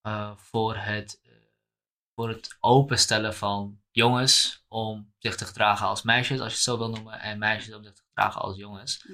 eh, 0.00 0.36
voor, 0.36 0.76
het, 0.76 1.20
voor 2.18 2.28
het 2.28 2.56
openstellen 2.60 3.34
van 3.34 3.80
jongens 3.90 4.64
om 4.68 5.14
zich 5.18 5.36
te 5.36 5.44
gedragen 5.44 5.86
als 5.86 6.02
meisjes, 6.02 6.40
als 6.40 6.48
je 6.48 6.54
het 6.54 6.64
zo 6.64 6.78
wil 6.78 6.90
noemen, 6.90 7.20
en 7.20 7.38
meisjes 7.38 7.74
om 7.74 7.82
zich 7.82 7.92
te 7.92 8.02
gedragen 8.08 8.40
als 8.40 8.56
jongens. 8.56 9.06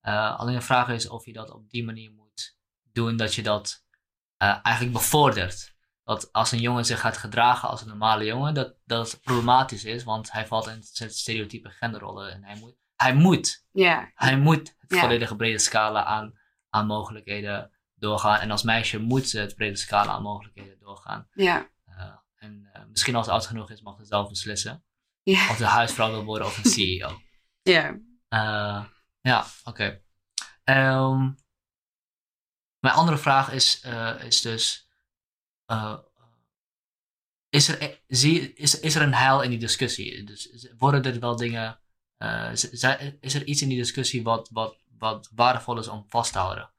Eh, 0.00 0.38
alleen 0.38 0.54
de 0.54 0.60
vraag 0.60 0.88
is 0.88 1.08
of 1.08 1.24
je 1.24 1.32
dat 1.32 1.50
op 1.50 1.70
die 1.70 1.84
manier 1.84 2.10
moet 2.10 2.56
doen 2.92 3.16
dat 3.16 3.34
je 3.34 3.42
dat 3.42 3.84
eh, 4.36 4.58
eigenlijk 4.62 4.96
bevordert. 4.96 5.74
Dat 6.04 6.32
als 6.32 6.52
een 6.52 6.60
jongen 6.60 6.84
zich 6.84 7.00
gaat 7.00 7.16
gedragen 7.16 7.68
als 7.68 7.80
een 7.80 7.88
normale 7.88 8.24
jongen, 8.24 8.54
dat 8.54 8.74
dat 8.84 9.20
problematisch 9.22 9.84
is, 9.84 10.04
want 10.04 10.32
hij 10.32 10.46
valt 10.46 10.66
in 10.66 10.82
stereotype 11.10 11.70
genderrollen 11.70 12.32
en 12.32 12.44
hij 12.44 12.56
moet, 12.56 12.76
hij 12.96 13.14
moet 13.14 13.64
hij 14.14 14.38
moet 14.38 14.74
het 14.78 14.98
volledige 14.98 15.36
brede 15.36 15.58
scala 15.58 16.04
aan, 16.04 16.38
aan 16.68 16.86
mogelijkheden 16.86 17.70
doorgaan. 17.94 18.40
En 18.40 18.50
als 18.50 18.62
meisje 18.62 18.98
moet 18.98 19.28
ze 19.28 19.38
het 19.38 19.54
brede 19.54 19.76
scala 19.76 20.12
aan 20.12 20.22
mogelijkheden 20.22 20.78
doorgaan. 20.78 21.28
ja, 21.34 21.68
en 22.50 22.70
eh, 22.72 22.82
misschien 22.88 23.14
als 23.14 23.26
ze 23.26 23.32
oud 23.32 23.46
genoeg 23.46 23.70
is, 23.70 23.80
mag 23.80 23.96
ze 23.98 24.04
zelf 24.04 24.28
beslissen. 24.28 24.84
Of 25.24 25.56
de 25.56 25.64
huisvrouw 25.64 26.10
wil 26.10 26.24
worden 26.24 26.46
of 26.46 26.64
een 26.64 26.70
CEO. 26.70 27.20
ja. 27.62 27.98
Eh, 28.28 28.84
ja, 29.20 29.46
oké. 29.64 30.02
Ehm, 30.64 31.30
mijn 32.78 32.94
andere 32.94 33.18
vraag 33.18 33.52
is, 33.52 33.80
eh, 33.80 34.24
is 34.24 34.40
dus... 34.40 34.88
is, 37.48 37.68
er, 37.68 37.82
e- 37.82 37.98
zie, 38.06 38.52
is, 38.52 38.80
is 38.80 38.94
er 38.94 39.02
een 39.02 39.14
heil 39.14 39.42
in 39.42 39.50
die 39.50 39.58
discussie? 39.58 40.24
Dus 40.24 40.68
worden 40.78 41.04
er 41.04 41.20
wel 41.20 41.36
dingen... 41.36 41.80
is 43.20 43.34
er 43.34 43.44
iets 43.44 43.62
in 43.62 43.68
die 43.68 43.78
discussie 43.78 44.22
wat, 44.22 44.48
wat, 44.52 44.78
wat 44.98 45.30
waardevol 45.34 45.78
is 45.78 45.88
om 45.88 46.04
vast 46.08 46.32
te 46.32 46.38
houden? 46.38 46.72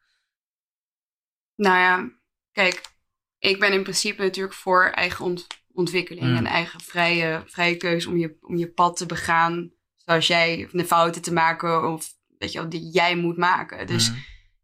Nou 1.55 1.77
ja, 1.77 2.11
kijk, 2.51 2.91
ik 3.37 3.59
ben 3.59 3.73
in 3.73 3.83
principe 3.83 4.21
natuurlijk 4.21 4.55
voor 4.55 4.85
eigen 4.89 5.25
ont- 5.25 5.60
ontwikkeling 5.73 6.25
Mm. 6.25 6.35
en 6.35 6.45
eigen 6.45 6.81
vrije, 6.81 7.43
vrije 7.45 7.75
keuze 7.77 8.09
om 8.09 8.17
je, 8.17 8.37
om 8.41 8.57
je 8.57 8.71
pad 8.71 8.97
te 8.97 9.05
begaan 9.05 9.71
zoals 9.95 10.27
jij, 10.27 10.63
of 10.65 10.71
de 10.71 10.85
fouten 10.85 11.21
te 11.21 11.33
maken 11.33 11.93
of 11.93 12.13
weet 12.37 12.51
je 12.51 12.59
wel, 12.59 12.69
die 12.69 12.89
jij 12.91 13.15
moet 13.15 13.37
maken. 13.37 13.87
Dus 13.87 14.09
Mhm. 14.09 14.19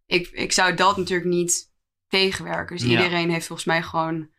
ik, 0.05 0.27
ik 0.27 0.51
zou 0.51 0.73
dat 0.73 0.97
natuurlijk 0.97 1.29
niet 1.29 1.71
tegenwerken. 2.07 2.75
Dus 2.77 2.85
Ja. 2.85 2.91
iedereen 2.91 3.29
heeft 3.29 3.45
volgens 3.47 3.67
mij 3.67 3.81
gewoon, 3.83 4.29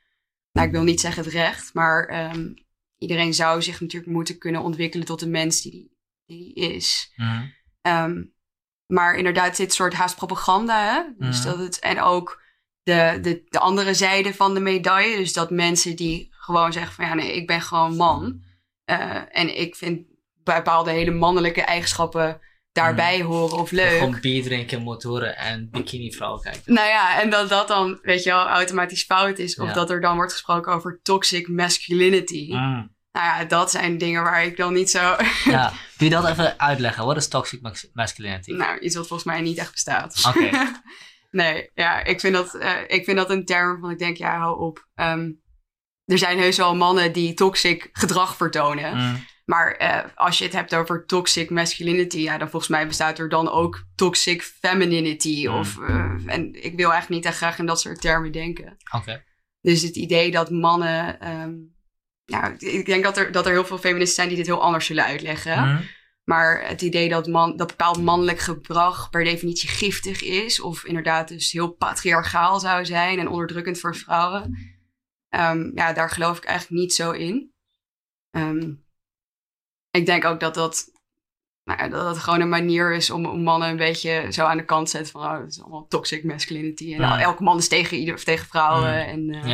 nou 0.52 0.66
ik 0.66 0.72
wil 0.72 0.83
niet 0.83 1.00
zeggen 1.00 1.24
het 1.24 1.33
recht, 1.33 1.74
maar 1.74 2.07
ehm, 2.07 2.48
iedereen 2.98 3.35
zou 3.35 3.62
zich 3.62 3.81
natuurlijk 3.81 4.12
moeten 4.12 4.38
kunnen 4.38 4.62
ontwikkelen 4.62 5.07
tot 5.07 5.20
de 5.20 5.28
mens 5.28 5.61
die 5.62 5.96
die, 6.26 6.54
is. 6.54 7.12
Mhm. 7.16 7.46
Ehm, 7.83 8.22
maar 8.87 9.14
inderdaad, 9.16 9.57
dit 9.57 9.72
soort 9.72 9.94
haast 9.94 10.16
propaganda. 10.16 10.94
Hè? 10.94 11.26
Dus 11.26 11.38
Mhm. 11.38 11.46
dat 11.48 11.59
het, 11.59 11.78
en 11.78 12.00
ook 12.00 12.42
de, 12.83 13.18
de, 13.22 13.42
de 13.48 13.59
andere 13.59 13.94
zijde 13.94 14.35
van 14.35 14.54
de 14.54 14.61
medaille. 14.61 15.16
Dus 15.16 15.33
dat 15.33 15.50
mensen 15.50 15.96
die 15.96 16.35
gewoon 16.54 16.72
zeggen 16.72 16.92
van 16.92 17.04
ja, 17.06 17.14
nee, 17.14 17.32
ik 17.34 17.46
ben 17.46 17.61
gewoon 17.61 17.96
man. 17.96 18.42
Eh, 18.84 19.22
en 19.30 19.58
ik 19.61 19.74
vind 19.76 20.06
bepaalde 20.44 20.90
hele 20.90 21.11
mannelijke 21.11 21.62
eigenschappen 21.62 22.40
daarbij 22.72 23.22
horen 23.22 23.58
of 23.58 23.70
leuk. 23.70 23.98
Gewoon 23.98 24.18
bier 24.20 24.42
drinken, 24.42 24.82
motoren 24.82 25.37
en 25.37 25.68
bikini 25.70 26.12
vrouwen 26.12 26.42
kijken. 26.42 26.74
Nou 26.74 26.88
ja, 26.88 27.20
en 27.20 27.30
dat 27.30 27.48
dat 27.48 27.68
dan, 27.68 27.98
weet 28.02 28.22
je 28.22 28.30
wel, 28.30 28.46
automatisch 28.46 29.04
fout 29.04 29.38
is. 29.38 29.58
Of 29.58 29.66
Ja. 29.68 29.72
dat 29.74 29.90
er 29.90 30.00
dan 30.00 30.16
wordt 30.16 30.32
gesproken 30.32 30.72
over 30.72 31.00
toxic 31.02 31.48
masculinity. 31.48 32.48
Mm. 32.50 32.96
Nou 33.12 33.26
ja, 33.26 33.44
dat 33.44 33.70
zijn 33.70 33.98
dingen 33.98 34.22
waar 34.22 34.44
ik 34.44 34.56
dan 34.56 34.72
niet 34.72 34.90
zo... 34.90 35.16
Ja, 35.44 35.72
kun 35.96 36.06
je 36.06 36.12
dat 36.12 36.28
even 36.28 36.58
uitleggen? 36.61 37.04
Wat 37.06 37.16
is 37.16 37.28
toxic 37.28 37.61
mas- 37.61 37.88
masculinity? 37.92 38.52
nou, 38.52 38.78
iets 38.78 38.96
wat 38.96 39.06
volgens 39.06 39.28
mij 39.28 39.40
niet 39.40 39.58
echt 39.58 39.72
bestaat. 39.72 40.24
Oké. 40.28 40.50
nee, 41.30 41.70
ja, 41.74 42.04
ik 42.04 42.20
vind, 42.20 42.34
dat, 42.34 42.54
eh, 42.54 42.72
ik 42.87 43.04
vind 43.04 43.16
dat 43.16 43.30
een 43.30 43.44
term 43.44 43.70
waarvan 43.70 43.90
ik 43.90 43.98
denk, 43.98 44.16
ja, 44.16 44.38
hou 44.38 44.58
op. 44.61 44.88
Ehm, 44.94 45.30
er 46.08 46.18
zijn 46.18 46.38
heus 46.38 46.56
wel 46.56 46.76
mannen 46.76 47.12
die 47.12 47.34
toxic 47.34 47.88
gedrag 47.92 48.36
vertonen. 48.36 48.96
Mm. 48.96 49.24
Maar 49.44 49.72
eh, 49.72 50.04
als 50.14 50.38
je 50.38 50.44
het 50.44 50.52
hebt 50.52 50.74
over 50.74 51.06
toxic 51.06 51.50
masculinity, 51.50 52.18
ja, 52.18 52.38
dan 52.38 52.50
volgens 52.50 52.70
mij 52.70 52.86
bestaat 52.86 53.18
er 53.18 53.28
dan 53.28 53.50
ook 53.50 53.84
toxic 53.94 54.42
femininity. 54.42 55.46
Mm. 55.46 55.54
Of, 55.54 55.78
eh, 55.78 56.12
en 56.26 56.64
ik 56.64 56.76
wil 56.76 56.90
eigenlijk 56.90 57.08
niet 57.08 57.24
echt 57.24 57.36
graag 57.36 57.58
in 57.58 57.66
dat 57.66 57.80
soort 57.80 58.00
termen 58.00 58.32
denken. 58.32 58.76
Oké. 58.94 59.24
Dus 59.60 59.82
het 59.82 59.96
idee 59.96 60.30
dat 60.30 60.50
mannen. 60.50 61.18
nou, 62.24 62.54
ik 62.58 62.86
denk 62.86 63.04
dat 63.04 63.16
er, 63.16 63.32
dat 63.32 63.46
er 63.46 63.52
heel 63.52 63.64
veel 63.64 63.78
feministen 63.78 64.14
zijn 64.14 64.28
die 64.28 64.36
dit 64.36 64.46
heel 64.46 64.62
anders 64.62 64.86
zullen 64.86 65.04
uitleggen. 65.04 65.68
Mm. 65.68 65.80
Maar 66.28 66.66
het 66.66 66.82
idee 66.82 67.08
dat, 67.08 67.26
man, 67.26 67.56
dat 67.56 67.66
bepaald 67.66 68.02
mannelijk 68.02 68.38
gedrag 68.38 69.10
per 69.10 69.24
definitie 69.24 69.68
giftig 69.68 70.22
is, 70.22 70.60
of 70.60 70.84
inderdaad 70.84 71.28
dus 71.28 71.52
heel 71.52 71.70
patriarchaal 71.70 72.60
zou 72.60 72.84
zijn 72.84 73.18
en 73.18 73.28
onderdrukkend 73.28 73.80
voor 73.80 73.96
vrouwen, 73.96 74.58
ehm, 75.28 75.70
ja, 75.74 75.92
daar 75.92 76.10
geloof 76.10 76.36
ik 76.36 76.44
eigenlijk 76.44 76.80
niet 76.80 76.94
zo 76.94 77.10
in. 77.10 77.52
Ehm, 78.30 78.72
ik 79.90 80.06
denk 80.06 80.24
ook 80.24 80.40
dat 80.40 80.54
dat, 80.54 80.90
nou 81.64 81.78
ja, 81.82 81.88
dat 81.88 82.04
dat 82.04 82.18
gewoon 82.18 82.40
een 82.40 82.48
manier 82.48 82.94
is 82.94 83.10
om, 83.10 83.26
om 83.26 83.42
mannen 83.42 83.68
een 83.68 83.76
beetje 83.76 84.26
zo 84.32 84.44
aan 84.44 84.56
de 84.56 84.64
kant 84.64 84.84
te 84.84 84.90
zetten 84.96 85.12
van 85.12 85.22
oh, 85.22 85.40
het 85.40 85.50
is 85.50 85.60
allemaal 85.60 85.86
toxic 85.86 86.24
masculinity 86.24 86.94
en 86.94 87.00
Ja. 87.00 87.20
elke 87.20 87.42
man 87.42 87.58
is 87.58 87.68
tegen 87.68 87.96
ieder 87.96 88.14
of 88.14 88.24
tegen 88.24 88.46
vrouwen. 88.46 88.90
Mm. 88.90 89.30
En, 89.32 89.42
eh, 89.42 89.48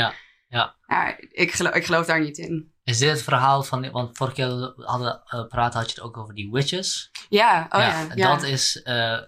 Ja. 0.48 0.74
ja, 0.87 1.16
ik, 1.18 1.52
geloof, 1.52 1.74
ik 1.74 1.84
geloof 1.84 2.06
daar 2.06 2.20
niet 2.20 2.38
in. 2.38 2.72
Is 2.84 2.98
dit 2.98 3.10
het 3.10 3.22
verhaal 3.22 3.62
van... 3.62 3.90
Want 3.90 4.16
vorige 4.16 4.37
keer 4.37 4.48
we 4.48 4.82
hadden 4.84 5.22
uh, 5.34 5.46
praten 5.46 5.78
had 5.78 5.88
je 5.88 5.94
het 5.94 6.04
ook 6.04 6.16
over 6.16 6.34
die 6.34 6.50
witches. 6.52 7.10
Ja, 7.28 7.66
oh 7.70 7.80
ja. 7.80 8.06
ja, 8.14 8.28
Dat 8.34 8.42
is... 8.42 8.82
eh, 8.82 9.18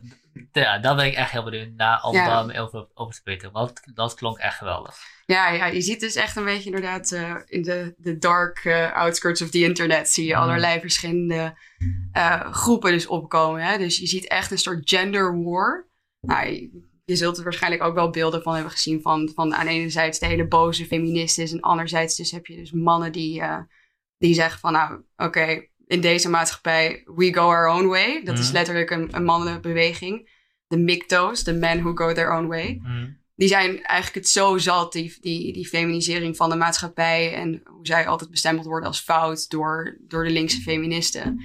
ja, 0.52 0.78
daar 0.78 0.96
ben 0.96 1.06
ik 1.06 1.14
echt 1.14 1.30
heel 1.30 1.44
benieuwd 1.44 1.72
naar 1.76 2.02
om 2.02 2.12
daar 2.12 2.56
over, 2.58 2.86
over 2.94 3.14
te 3.14 3.20
weten. 3.24 3.52
Want 3.52 3.80
dat 3.94 4.14
klonk 4.14 4.38
echt 4.38 4.56
geweldig. 4.56 4.96
Ja, 5.26 5.50
ja, 5.50 5.66
je 5.66 5.80
ziet 5.80 6.00
dus 6.00 6.14
echt 6.14 6.36
een 6.36 6.44
beetje 6.44 6.64
inderdaad 6.64 7.12
eh, 7.12 7.34
in 7.46 7.62
de, 7.62 7.94
de 7.96 8.18
dark 8.18 8.58
eh, 8.64 8.92
outskirts 8.92 9.42
of 9.42 9.50
the 9.50 9.62
internet 9.62 10.08
zie 10.08 10.26
je 10.26 10.34
Mm. 10.34 10.40
allerlei 10.40 10.80
verschillende 10.80 11.58
eh, 12.12 12.52
groepen 12.52 12.92
dus 12.92 13.06
opkomen. 13.06 13.62
Hè? 13.62 13.78
Dus 13.78 13.98
je 13.98 14.06
ziet 14.06 14.26
echt 14.28 14.50
een 14.50 14.58
soort 14.58 14.88
gender 14.90 15.42
war. 15.42 15.88
Nou, 16.20 16.46
je, 16.48 16.84
je 17.04 17.16
zult 17.16 17.36
er 17.38 17.42
waarschijnlijk 17.44 17.82
ook 17.82 17.94
wel 17.94 18.10
beelden 18.10 18.42
van 18.42 18.54
hebben 18.54 18.72
gezien 18.72 19.02
van, 19.02 19.30
van 19.34 19.54
aan 19.54 19.66
de 19.66 19.72
ene 19.72 19.88
zijde 19.90 20.18
de 20.18 20.26
hele 20.26 20.46
boze 20.48 20.84
feministen 20.86 21.46
en 21.48 21.60
anderzijds 21.60 22.16
dus 22.16 22.30
heb 22.30 22.46
je 22.46 22.56
dus 22.56 22.72
mannen 22.72 23.12
die, 23.12 23.42
die 24.18 24.34
zeggen 24.34 24.60
van 24.60 24.72
nou, 24.72 25.02
oké, 25.16 25.66
in 25.86 26.00
deze 26.00 26.28
maatschappij, 26.28 27.02
we 27.14 27.34
go 27.34 27.40
our 27.40 27.68
own 27.68 27.86
way. 27.86 28.22
Dat 28.24 28.38
is 28.38 28.44
Mhm. 28.46 28.54
letterlijk 28.54 28.90
een, 28.90 29.08
een 29.16 29.24
mannenbeweging. 29.24 30.30
De 30.66 30.76
MGTOW's, 30.78 31.42
the 31.42 31.52
men 31.52 31.80
who 31.82 31.94
go 31.94 32.12
their 32.12 32.32
own 32.32 32.46
way 32.46 32.80
Mm. 32.82 33.24
Die 33.36 33.48
zijn 33.48 33.82
eigenlijk 33.82 34.26
het 34.26 34.28
zo 34.28 34.58
zat, 34.58 34.92
die, 34.92 35.16
die, 35.20 35.52
die 35.52 35.66
feminisering 35.68 36.36
van 36.36 36.50
de 36.50 36.56
maatschappij 36.56 37.34
en 37.34 37.60
hoe 37.64 37.86
zij 37.86 38.06
altijd 38.06 38.30
bestempeld 38.30 38.66
worden 38.66 38.88
als 38.88 39.00
fout 39.00 39.50
door, 39.50 39.98
door 40.00 40.24
de 40.24 40.30
linkse 40.30 40.60
feministen. 40.60 41.42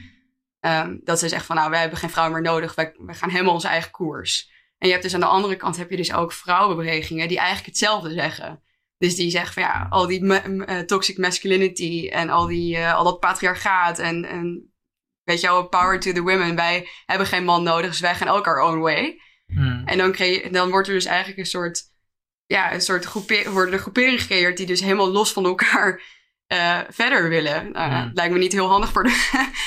Ehm, 0.59 0.97
dat 1.03 1.19
ze 1.19 1.27
zeggen 1.27 1.47
van 1.47 1.55
nou, 1.55 1.69
wij 1.69 1.79
hebben 1.79 1.97
geen 1.97 2.09
vrouw 2.09 2.31
meer 2.31 2.41
nodig, 2.41 2.75
wij, 2.75 2.95
wij 2.97 3.15
gaan 3.15 3.29
helemaal 3.29 3.53
onze 3.53 3.67
eigen 3.67 3.91
koers. 3.91 4.49
En 4.77 4.87
je 4.87 4.93
hebt 4.93 5.03
dus 5.03 5.13
aan 5.13 5.19
de 5.19 5.25
andere 5.25 5.55
kant 5.55 5.77
heb 5.77 5.89
je 5.89 5.97
dus 5.97 6.13
ook 6.13 6.31
vrouwenbewegingen 6.31 7.27
die 7.27 7.37
eigenlijk 7.37 7.67
hetzelfde 7.67 8.11
zeggen. 8.11 8.63
Dus 8.97 9.15
die 9.15 9.29
zeggen 9.29 9.53
van 9.53 9.63
ja, 9.63 9.87
al 9.89 10.07
die 10.07 10.33
eh, 10.33 10.79
toxic 10.79 11.17
masculinity 11.17 12.09
en 12.11 12.29
al, 12.29 12.47
die, 12.47 12.77
eh, 12.77 12.93
al 12.93 13.03
dat 13.03 13.19
patriarchaat 13.19 13.99
en, 13.99 14.25
en 14.25 14.73
weet 15.23 15.41
je 15.41 15.47
wel, 15.47 15.67
power 15.67 15.99
to 15.99 16.11
the 16.11 16.21
women. 16.21 16.55
Wij 16.55 16.87
hebben 17.05 17.27
geen 17.27 17.43
man 17.43 17.63
nodig, 17.63 17.89
dus 17.89 17.99
wij 17.99 18.15
gaan 18.15 18.27
ook 18.27 18.47
our 18.47 18.61
own 18.61 18.79
way. 18.79 19.21
Hmm. 19.53 19.81
En 19.85 19.97
dan, 19.97 20.15
dan 20.51 20.69
wordt 20.69 20.87
er 20.87 20.93
dus 20.93 21.05
eigenlijk 21.05 21.39
een 21.39 21.45
soort, 21.45 21.83
ja, 22.45 22.73
een 22.73 22.81
soort 22.81 23.05
groepe 23.05 23.49
worden 23.51 23.73
er 23.73 23.79
groeperingen 23.79 24.19
gecreëerd 24.19 24.57
die 24.57 24.65
dus 24.65 24.81
helemaal 24.81 25.11
los 25.11 25.31
van 25.33 25.45
elkaar 25.45 26.01
eh, 26.47 26.79
verder 26.89 27.29
willen. 27.29 27.71
Nou, 27.71 27.91
Hmm. 27.91 28.11
lijkt 28.13 28.33
me 28.33 28.39
niet 28.39 28.51
heel 28.51 28.69
handig 28.69 28.91
voor 28.91 29.03
de, 29.03 29.09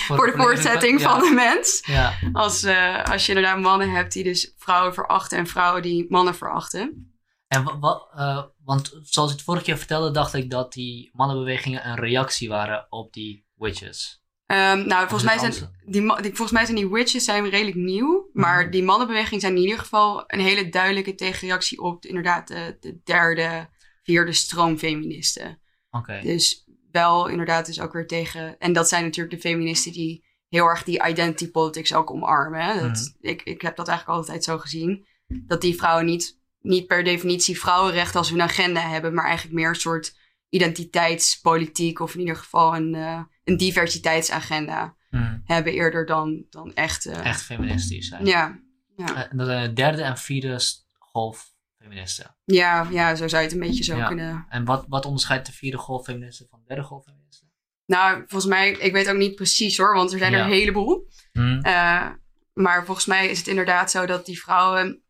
voor 0.06 0.26
de 0.26 0.36
voortzetting 0.36 1.00
ja. 1.00 1.10
van 1.10 1.28
de 1.28 1.34
mens. 1.34 1.82
Ja. 1.86 2.12
Als, 2.32 2.62
eh, 2.62 3.04
als 3.04 3.26
je 3.26 3.32
inderdaad 3.34 3.60
mannen 3.60 3.90
hebt 3.90 4.12
die 4.12 4.24
dus 4.24 4.54
vrouwen 4.58 4.94
verachten 4.94 5.38
en 5.38 5.46
vrouwen 5.46 5.82
die 5.82 6.06
mannen 6.08 6.34
verachten. 6.34 7.08
En 7.48 7.64
wa- 7.64 7.78
wa- 7.78 8.08
eh, 8.14 8.44
want 8.64 8.98
zoals 9.02 9.30
ik 9.30 9.36
het 9.36 9.44
vorige 9.44 9.64
keer 9.64 9.78
vertelde, 9.78 10.10
dacht 10.10 10.34
ik 10.34 10.50
dat 10.50 10.72
die 10.72 11.10
mannenbewegingen 11.12 11.88
een 11.88 11.96
reactie 11.96 12.48
waren 12.48 12.86
op 12.88 13.12
die 13.12 13.46
witches. 13.54 14.23
Ehm, 14.46 14.86
nou, 14.86 15.08
volgens 15.08 15.32
is 15.32 15.40
mij, 15.40 15.50
zijn 15.50 15.70
die, 15.84 16.00
die, 16.22 16.34
volgens 16.34 16.50
mij 16.50 16.64
zijn 16.64 16.76
die 16.76 16.88
witches 16.88 17.24
zijn 17.24 17.48
redelijk 17.48 17.76
nieuw. 17.76 18.30
Maar 18.32 18.62
Mhm. 18.62 18.70
die 18.70 18.82
mannenbeweging 18.82 19.40
zijn 19.40 19.56
in 19.56 19.62
ieder 19.62 19.78
geval 19.78 20.24
een 20.26 20.40
hele 20.40 20.68
duidelijke 20.68 21.14
tegenreactie 21.14 21.80
op 21.80 22.04
inderdaad 22.04 22.48
de, 22.48 22.76
de 22.80 23.00
derde, 23.04 23.68
vierde 24.02 24.32
stroom 24.32 24.78
feministen. 24.78 25.60
Oké. 25.90 26.20
Dus 26.22 26.64
wel 26.90 27.28
inderdaad 27.28 27.66
dus 27.66 27.80
ook 27.80 27.92
weer 27.92 28.06
tegen... 28.06 28.58
En 28.58 28.72
dat 28.72 28.88
zijn 28.88 29.04
natuurlijk 29.04 29.34
de 29.34 29.48
feministen 29.48 29.92
die 29.92 30.24
heel 30.48 30.66
erg 30.66 30.82
die 30.84 31.06
identity 31.06 31.50
politics 31.50 31.94
ook 31.94 32.10
omarmen. 32.10 32.82
Dat, 32.82 33.14
ik, 33.20 33.42
ik 33.42 33.62
heb 33.62 33.76
dat 33.76 33.88
eigenlijk 33.88 34.18
altijd 34.18 34.44
zo 34.44 34.58
gezien. 34.58 35.06
Dat 35.26 35.60
die 35.60 35.76
vrouwen 35.76 36.04
niet, 36.04 36.38
niet 36.60 36.86
per 36.86 37.04
definitie 37.04 37.58
vrouwenrechten 37.60 38.18
als 38.18 38.30
hun 38.30 38.42
agenda 38.42 38.80
hebben... 38.80 39.14
maar 39.14 39.24
eigenlijk 39.24 39.54
meer 39.54 39.68
een 39.68 39.74
soort 39.74 40.16
identiteitspolitiek... 40.48 42.00
of 42.00 42.14
in 42.14 42.20
ieder 42.20 42.36
geval 42.36 42.76
een, 42.76 42.94
eh, 42.94 43.22
een 43.44 43.56
diversiteitsagenda 43.56 44.96
Hmm. 45.10 45.42
hebben 45.44 45.72
eerder 45.72 46.06
dan, 46.06 46.44
dan 46.50 46.74
echt... 46.74 47.06
eh, 47.06 47.26
Echt 47.26 47.42
feministisch 47.42 48.08
zijn. 48.08 48.26
Ja, 48.26 48.58
ja. 48.96 49.06
Eh, 49.14 49.30
En 49.30 49.36
dat 49.36 49.46
zijn 49.46 49.68
de 49.68 49.72
derde 49.72 50.02
en 50.02 50.18
vierde 50.18 50.58
golf 50.98 51.52
feministen. 51.78 52.36
Ja, 52.44 52.88
ja, 52.90 53.14
zo 53.14 53.28
zou 53.28 53.42
je 53.42 53.48
het 53.48 53.56
een 53.60 53.66
beetje 53.66 53.84
zo 53.84 53.96
Ja. 53.96 54.06
kunnen... 54.06 54.46
En 54.48 54.64
wat, 54.64 54.84
wat 54.88 55.06
onderscheidt 55.06 55.46
de 55.46 55.52
vierde 55.52 55.76
golf 55.78 56.04
feministen 56.04 56.46
van 56.50 56.58
de 56.58 56.64
derde 56.66 56.82
golf 56.82 57.04
feministen? 57.04 57.50
Nou, 57.86 58.16
volgens 58.26 58.46
mij, 58.50 58.70
ik 58.70 58.92
weet 58.92 59.08
ook 59.10 59.16
niet 59.16 59.34
precies 59.34 59.76
hoor, 59.76 59.94
want 59.94 60.12
er 60.12 60.18
zijn 60.18 60.32
er 60.34 60.40
een 60.40 60.50
heleboel. 60.50 61.08
Hmm. 61.32 61.60
Eh, 61.62 62.08
maar 62.52 62.84
volgens 62.84 63.06
mij 63.06 63.28
is 63.28 63.38
het 63.38 63.46
inderdaad 63.48 63.90
zo 63.90 64.06
dat 64.06 64.26
die 64.26 64.40
vrouwen. 64.42 65.02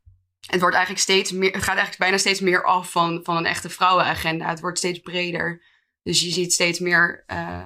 Het 0.46 0.60
wordt 0.60 0.74
eigenlijk 0.76 1.04
steeds 1.04 1.32
meer. 1.32 1.52
Het 1.52 1.62
gaat 1.62 1.66
eigenlijk 1.76 1.98
bijna 1.98 2.18
steeds 2.18 2.40
meer 2.40 2.64
af 2.64 2.90
van, 2.90 3.20
van 3.22 3.36
een 3.36 3.46
echte 3.46 3.68
vrouwenagenda. 3.70 4.48
Het 4.48 4.60
wordt 4.60 4.78
steeds 4.78 4.98
breder. 4.98 5.62
Dus 6.02 6.20
je 6.20 6.30
ziet 6.30 6.52
steeds 6.52 6.78
meer 6.78 7.22
eh, 7.26 7.62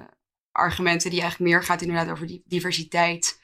argumenten 0.51 1.09
die 1.09 1.21
eigenlijk 1.21 1.51
meer 1.51 1.63
gaat 1.63 1.81
inderdaad 1.81 2.09
over 2.09 2.27
die 2.27 2.43
diversiteit. 2.45 3.39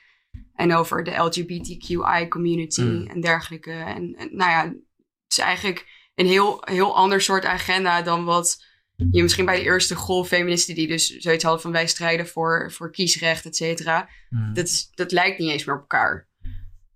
En 0.55 0.73
over 0.73 1.03
de 1.03 1.15
LGBTQI 1.15 2.27
community 2.29 2.81
Mm. 2.81 3.07
en 3.07 3.21
dergelijke. 3.21 3.71
En, 3.71 4.15
en 4.17 4.29
nou 4.31 4.51
ja, 4.51 4.63
het 4.63 5.31
is 5.31 5.37
eigenlijk 5.37 5.87
een 6.15 6.25
heel, 6.25 6.61
heel 6.65 6.95
ander 6.95 7.21
soort 7.21 7.45
agenda 7.45 8.01
dan 8.01 8.25
wat 8.25 8.63
je 9.11 9.21
misschien 9.21 9.45
bij 9.45 9.55
de 9.55 9.63
eerste 9.63 9.95
golf 9.95 10.27
feministen 10.27 10.75
die 10.75 10.87
dus 10.87 11.17
zoiets 11.17 11.43
hadden 11.43 11.61
van 11.61 11.71
wij 11.71 11.87
strijden 11.87 12.27
voor, 12.27 12.71
voor 12.71 12.91
kiesrecht, 12.91 13.45
et 13.45 13.55
cetera. 13.55 14.09
Hmm. 14.29 14.53
Dat, 14.53 14.65
is, 14.65 14.89
dat 14.93 15.11
lijkt 15.11 15.39
niet 15.39 15.51
eens 15.51 15.65
meer 15.65 15.75
op 15.75 15.81
elkaar. 15.81 16.27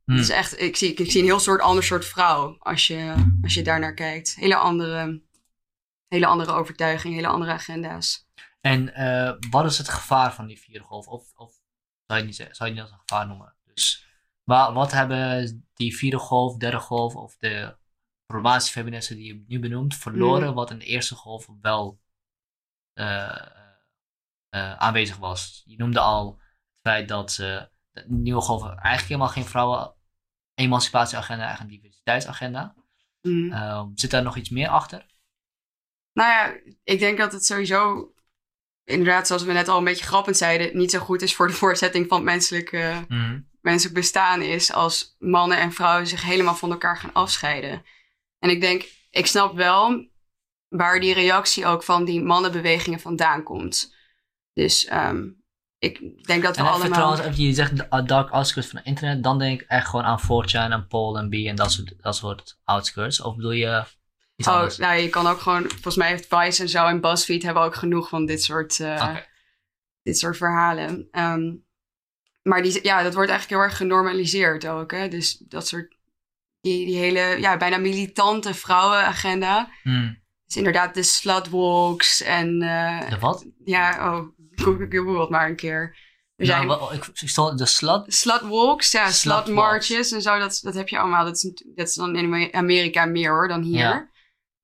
Het 0.06 0.20
is 0.20 0.30
echt, 0.30 0.62
ik, 0.62 0.76
zie, 0.76 0.94
ik 0.94 1.12
zie 1.12 1.20
een 1.20 1.28
heel 1.28 1.40
soort 1.40 1.62
ander 1.62 1.84
soort 1.84 2.06
vrouw 2.06 2.56
als 2.60 2.88
je, 2.88 3.14
als 3.42 3.54
je 3.54 3.62
daar 3.62 3.80
naar 3.80 3.94
kijkt. 3.94 4.36
Hele 4.36 4.56
andere, 4.56 5.22
hele 6.08 6.26
andere 6.26 6.52
overtuiging, 6.52 7.14
hele 7.14 7.28
andere 7.28 7.52
agenda's. 7.52 8.28
En 8.60 8.94
eh, 8.94 9.34
wat 9.50 9.66
is 9.66 9.78
het 9.78 9.90
gevaar 9.90 10.34
van 10.34 10.46
die 10.48 10.60
vierde 10.60 10.86
golf? 10.86 11.08
Of, 11.08 11.32
of 11.36 11.54
zou, 12.06 12.20
je 12.20 12.26
niet, 12.26 12.36
zeggen- 12.36 12.56
zou 12.56 12.70
je 12.70 12.76
niet 12.76 12.84
als 12.84 12.92
een 12.94 13.00
gevaar 13.08 13.28
noemen? 13.28 13.56
Dus 13.64 14.08
wa- 14.44 14.74
wat 14.74 14.92
hebben 14.92 15.70
die 15.74 15.96
vierde 15.98 16.18
golf, 16.18 16.58
derde 16.58 16.80
golf 16.80 17.16
of 17.16 17.38
de 17.38 17.78
problematische 18.26 18.72
feministen 18.74 19.16
die 19.16 19.26
je 19.34 19.44
nu 19.48 19.60
benoemt 19.60 19.96
verloren, 19.96 20.50
Mm. 20.50 20.54
wat 20.56 20.72
in 20.72 20.80
de 20.80 20.86
eerste 20.86 21.16
golf 21.16 21.48
wel 21.62 22.00
eh, 22.94 23.46
eh, 24.50 24.74
aanwezig 24.78 25.18
was? 25.18 25.62
Je 25.66 25.78
noemde 25.78 26.00
al 26.00 26.32
het 26.40 26.80
feit 26.82 27.08
dat 27.08 27.30
de 27.36 27.70
nieuwe 28.08 28.42
golf 28.42 28.64
eigenlijk 28.64 29.02
helemaal 29.08 29.28
geen 29.28 29.46
vrouwen 29.46 29.96
emancipatieagenda, 30.54 31.44
eigenlijk 31.44 31.74
een 31.74 31.82
diversiteitsagenda. 31.82 32.76
Mm. 33.22 33.52
Ehm, 33.52 33.88
zit 33.94 34.12
daar 34.12 34.24
nog 34.24 34.36
iets 34.38 34.50
meer 34.50 34.68
achter? 34.68 35.06
Nou 36.14 36.30
ja, 36.30 36.72
ik 36.84 37.00
denk 37.00 37.18
dat 37.18 37.32
het 37.32 37.46
sowieso, 37.46 38.14
inderdaad, 38.90 39.28
zoals 39.28 39.44
we 39.44 39.54
net 39.54 39.68
al 39.68 39.78
een 39.78 39.84
beetje 39.84 40.06
grappend 40.06 40.38
zeiden, 40.38 40.78
niet 40.78 40.92
zo 40.92 41.00
goed 41.00 41.22
is 41.22 41.36
voor 41.36 41.48
de 41.48 41.54
voortzetting 41.54 42.08
van 42.08 42.18
het 42.18 42.26
menselijk, 42.26 42.98
menselijk 43.62 43.96
bestaan 43.96 44.42
is 44.42 44.74
als 44.74 45.16
mannen 45.20 45.60
en 45.60 45.72
vrouwen 45.72 46.08
zich 46.08 46.24
helemaal 46.24 46.56
van 46.56 46.72
elkaar 46.72 46.98
gaan 46.98 47.14
afscheiden. 47.14 47.84
En 48.40 48.50
ik 48.50 48.62
denk, 48.62 48.86
ik 49.10 49.26
snap 49.26 49.56
wel 49.56 50.08
waar 50.68 51.00
die 51.00 51.14
reactie 51.14 51.66
ook 51.66 51.84
van 51.84 52.06
die 52.06 52.22
mannenbewegingen 52.22 53.00
vandaan 53.00 53.44
komt. 53.44 53.96
Dus 54.54 54.86
ehm, 54.86 55.28
ik 55.78 56.26
denk 56.26 56.44
dat 56.44 56.56
we 56.56 56.62
En 56.62 56.68
allemaal... 56.68 56.92
trouwens, 56.92 57.22
even, 57.22 57.44
je 57.44 57.54
zegt 57.54 58.08
dark 58.08 58.30
outskirts 58.30 58.70
van 58.70 58.78
het 58.78 58.88
internet, 58.88 59.24
dan 59.24 59.40
denk 59.40 59.62
ik 59.62 59.68
echt 59.68 59.88
gewoon 59.88 60.06
aan 60.06 60.22
4chan 60.22 60.72
en 60.72 60.88
Paul 60.88 61.18
en 61.18 61.30
B 61.30 61.34
en 61.34 61.56
dat 61.56 61.72
soort, 61.72 61.94
dat 62.02 62.16
soort 62.16 62.60
outskirts. 62.64 63.22
Of 63.22 63.36
bedoel 63.36 63.52
je 63.52 63.84
iets 64.40 64.48
Oh, 64.48 64.54
anders? 64.54 64.78
nou, 64.78 65.00
je 65.00 65.10
kan 65.10 65.28
ook 65.28 65.40
gewoon, 65.40 65.70
volgens 65.70 65.96
mij 65.96 66.08
heeft 66.08 66.28
Vice 66.30 66.62
en 66.62 66.70
zo 66.70 66.86
en 66.86 67.02
BuzzFeed 67.02 67.44
hebben 67.44 67.64
ook 67.64 67.76
genoeg 67.76 68.10
van 68.10 68.26
dit 68.26 68.44
soort, 68.44 68.80
eh, 68.80 69.16
dit 70.04 70.18
soort 70.18 70.38
verhalen. 70.38 71.08
Ehm, 71.12 71.56
maar 72.42 72.62
die, 72.62 72.80
ja, 72.84 73.04
dat 73.04 73.14
wordt 73.14 73.30
eigenlijk 73.30 73.60
heel 73.62 73.70
erg 73.70 73.78
genormaliseerd 73.78 74.68
ook. 74.68 74.92
Hè? 74.92 75.08
Dus 75.08 75.38
dat 75.38 75.68
soort, 75.68 75.96
die, 76.62 76.86
die 76.86 76.98
hele, 76.98 77.20
ja, 77.40 77.58
bijna 77.58 77.78
militante 77.78 78.54
vrouwenagenda. 78.54 79.70
Hmm. 79.84 80.22
Dus 80.46 80.58
inderdaad 80.58 80.94
de 80.94 81.04
slutwalks 81.04 82.22
en, 82.22 82.62
eh, 82.62 83.10
De 83.10 83.20
wat? 83.20 83.46
ja, 83.64 84.14
oh, 84.14 84.28
google 84.56 85.20
het 85.20 85.30
maar 85.30 85.50
een 85.50 85.56
keer. 85.56 86.08
Er 86.36 86.46
Nou, 86.48 86.68
zijn 86.80 87.00
ik, 87.00 87.06
ik 87.22 87.30
stond 87.30 87.58
de 87.58 87.66
slut. 87.66 88.14
slutwalks, 88.14 88.92
ja, 88.92 89.12
slutmarches 89.12 90.12
en 90.12 90.22
zo, 90.22 90.40
dat, 90.40 90.60
dat 90.64 90.74
heb 90.74 90.88
je 90.90 91.00
allemaal. 91.00 91.26
Dat 91.26 91.36
is, 91.36 91.62
dat 91.76 91.88
is 91.88 91.94
dan 91.94 92.16
in 92.16 92.54
Amerika 92.54 93.06
meer 93.06 93.32
hoor 93.32 93.48
dan 93.48 93.62
hier. 93.62 93.78
Ja. 93.78 94.10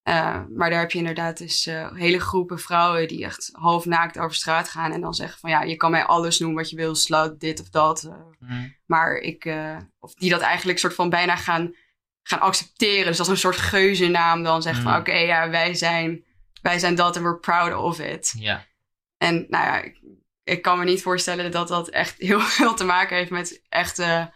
Eh, 0.06 0.42
maar 0.56 0.70
daar 0.70 0.80
heb 0.80 0.92
je 0.92 0.98
inderdaad 0.98 1.38
dus 1.38 1.66
eh, 1.66 1.94
hele 1.94 2.20
groepen 2.20 2.60
vrouwen 2.60 3.08
die 3.08 3.24
echt 3.26 3.50
half 3.54 3.86
naakt 3.86 4.18
over 4.18 4.36
straat 4.36 4.70
gaan 4.70 4.92
en 4.92 5.02
dan 5.02 5.14
zeggen 5.14 5.40
van 5.40 5.50
ja, 5.50 5.62
je 5.62 5.76
kan 5.76 5.92
mij 5.92 6.04
alles 6.04 6.40
noemen 6.40 6.58
wat 6.58 6.70
je 6.70 6.76
wil, 6.76 6.96
slut, 6.96 7.40
dit 7.40 7.60
of 7.62 7.70
dat. 7.70 8.04
eh, 8.04 8.14
Hmm. 8.48 8.76
maar 8.86 9.16
ik, 9.16 9.54
of 10.00 10.14
die 10.14 10.30
dat 10.30 10.42
eigenlijk 10.42 10.80
soort 10.80 10.94
van 10.96 11.10
bijna 11.10 11.36
gaan, 11.36 11.76
gaan 12.24 12.40
accepteren. 12.40 13.06
Dus 13.06 13.18
is 13.20 13.28
een 13.28 13.38
soort 13.38 13.58
geuzennaam 13.58 14.44
dan 14.44 14.62
zeggen 14.62 14.84
van 14.84 14.92
Mm. 14.92 15.00
oké, 15.00 15.14
ja, 15.14 15.50
wij 15.50 15.74
zijn, 15.74 16.24
wij 16.62 16.80
zijn 16.80 16.96
dat 16.96 17.16
en 17.16 17.24
we're 17.24 17.38
proud 17.40 17.76
of 17.84 18.00
it. 18.00 18.34
Ja. 18.40 18.66
En 19.18 19.46
nou 19.50 19.66
ja, 19.66 19.82
ik, 19.82 20.02
ik 20.44 20.62
kan 20.62 20.80
me 20.80 20.86
niet 20.86 21.02
voorstellen 21.02 21.52
dat 21.52 21.68
dat 21.68 21.90
echt 21.90 22.16
heel 22.30 22.40
veel 22.40 22.74
te 22.74 22.86
maken 22.86 23.18
heeft 23.18 23.32
met 23.32 23.62
echte, 23.70 24.32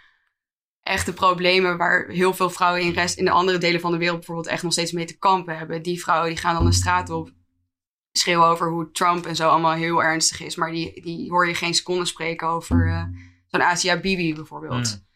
echte 0.89 1.13
problemen 1.13 1.78
waar 1.78 2.08
heel 2.08 2.34
veel 2.34 2.49
vrouwen 2.49 2.82
in, 2.82 2.91
rest, 2.91 3.17
in 3.17 3.25
de 3.25 3.32
andere 3.32 3.58
delen 3.58 3.82
van 3.82 3.91
de 3.91 3.97
wereld 3.97 4.17
bijvoorbeeld 4.17 4.47
echt 4.47 4.63
nog 4.63 4.71
steeds 4.71 4.91
mee 4.91 5.06
te 5.06 5.17
kampen 5.17 5.58
hebben. 5.58 5.82
Die 5.82 6.02
vrouwen 6.02 6.30
die 6.30 6.38
gaan 6.38 6.56
dan 6.56 6.65
de 6.65 6.71
straat 6.71 7.10
op, 7.10 7.32
schreeuwen 8.12 8.47
over 8.47 8.69
hoe 8.69 8.91
Trump 8.91 9.25
en 9.25 9.36
zo 9.36 9.49
allemaal 9.49 9.73
heel 9.73 10.04
ernstig 10.04 10.41
is, 10.41 10.56
maar 10.56 10.71
die, 10.71 11.02
die 11.02 11.30
hoor 11.30 11.47
je 11.47 11.56
geen 11.56 11.73
seconde 11.73 12.06
spreken 12.06 12.47
over 12.47 12.88
eh, 12.88 13.04
zo'n 13.47 13.62
Asia 13.62 13.99
Bibi 13.99 14.34
bijvoorbeeld. 14.34 14.89
Hmm. 14.89 15.08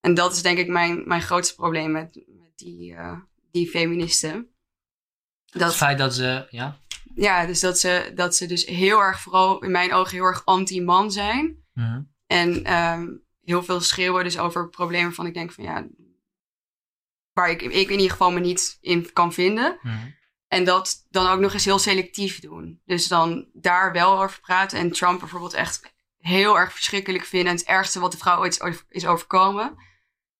En 0.00 0.14
dat 0.14 0.32
is 0.32 0.42
denk 0.42 0.58
ik 0.58 0.68
mijn, 0.68 1.02
mijn 1.06 1.22
grootste 1.22 1.54
probleem 1.54 1.90
met, 1.90 2.14
met 2.14 2.52
die, 2.56 2.94
eh, 2.94 3.18
die 3.50 3.68
feministen. 3.68 4.48
Het 5.50 5.74
feit 5.74 5.98
dat 5.98 6.14
ze, 6.14 6.46
ja. 6.50 6.78
Ja, 7.14 7.46
dus 7.46 7.60
dat 7.60 7.78
ze, 7.78 8.12
dat 8.14 8.36
ze 8.36 8.46
dus 8.46 8.66
heel 8.66 9.00
erg, 9.00 9.20
vooral 9.20 9.62
in 9.62 9.70
mijn 9.70 9.92
ogen, 9.92 10.16
heel 10.16 10.24
erg 10.24 10.44
anti-man 10.44 11.12
zijn. 11.12 11.56
Hmm. 11.72 12.12
En 12.26 12.64
ehm, 12.64 13.06
heel 13.50 13.62
veel 13.62 13.80
schreeuwen 13.80 14.24
dus 14.24 14.38
over 14.38 14.68
problemen 14.68 15.14
van 15.14 15.26
ik 15.26 15.34
denk 15.34 15.52
van 15.52 15.64
ja, 15.64 15.86
waar 17.32 17.50
ik, 17.50 17.62
ik 17.62 17.72
in 17.72 17.90
ieder 17.90 18.10
geval 18.10 18.30
me 18.30 18.40
niet 18.40 18.78
in 18.80 19.12
kan 19.12 19.32
vinden. 19.32 19.78
Hmm. 19.80 20.14
En 20.48 20.64
dat 20.64 21.06
dan 21.10 21.26
ook 21.26 21.40
nog 21.40 21.52
eens 21.52 21.64
heel 21.64 21.78
selectief 21.78 22.40
doen. 22.40 22.80
Dus 22.84 23.06
dan 23.08 23.48
daar 23.52 23.92
wel 23.92 24.22
over 24.22 24.40
praten. 24.40 24.78
En 24.78 24.92
Trump 24.92 25.18
bijvoorbeeld 25.20 25.52
echt 25.54 25.92
heel 26.18 26.58
erg 26.58 26.72
verschrikkelijk 26.72 27.24
vinden. 27.24 27.52
En 27.52 27.58
het 27.58 27.66
ergste 27.66 28.00
wat 28.00 28.12
de 28.12 28.18
vrouw 28.18 28.38
ooit 28.38 28.52
is 28.52 28.60
over- 28.60 28.84
is 28.88 29.06
overkomen. 29.06 29.76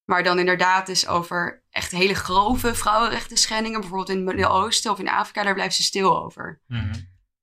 Maar 0.05 0.23
dan 0.23 0.39
inderdaad 0.39 0.89
is 0.89 1.07
over 1.07 1.63
echt 1.71 1.91
hele 1.91 2.15
grove 2.15 2.75
vrouwenrechten 2.75 3.37
schendingen. 3.37 3.81
Bijvoorbeeld 3.81 4.11
in 4.11 4.17
het 4.17 4.25
Midden-Oosten 4.25 4.91
of 4.91 4.99
in 4.99 5.09
Afrika. 5.09 5.43
Daar 5.43 5.55
blijft 5.55 5.75
ze 5.75 5.83
stil 5.83 6.23
over. 6.23 6.61
Hmm. 6.67 6.91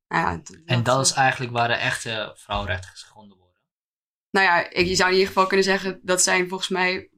Nou 0.08 0.22
ja, 0.22 0.40
En 0.64 0.82
dat 0.82 1.06
is 1.06 1.12
eigenlijk 1.12 1.52
waar 1.52 1.68
de 1.68 1.74
echte 1.74 2.32
vrouwenrechten 2.36 2.90
geschonden. 2.90 3.37
Nou 4.38 4.50
ja, 4.50 4.70
ik, 4.70 4.86
je 4.86 4.94
zou 4.94 5.08
in 5.08 5.14
ieder 5.14 5.28
geval 5.32 5.46
kunnen 5.46 5.64
zeggen 5.66 6.00
dat 6.02 6.22
zijn 6.22 6.48
volgens 6.48 6.68
mij 6.68 7.10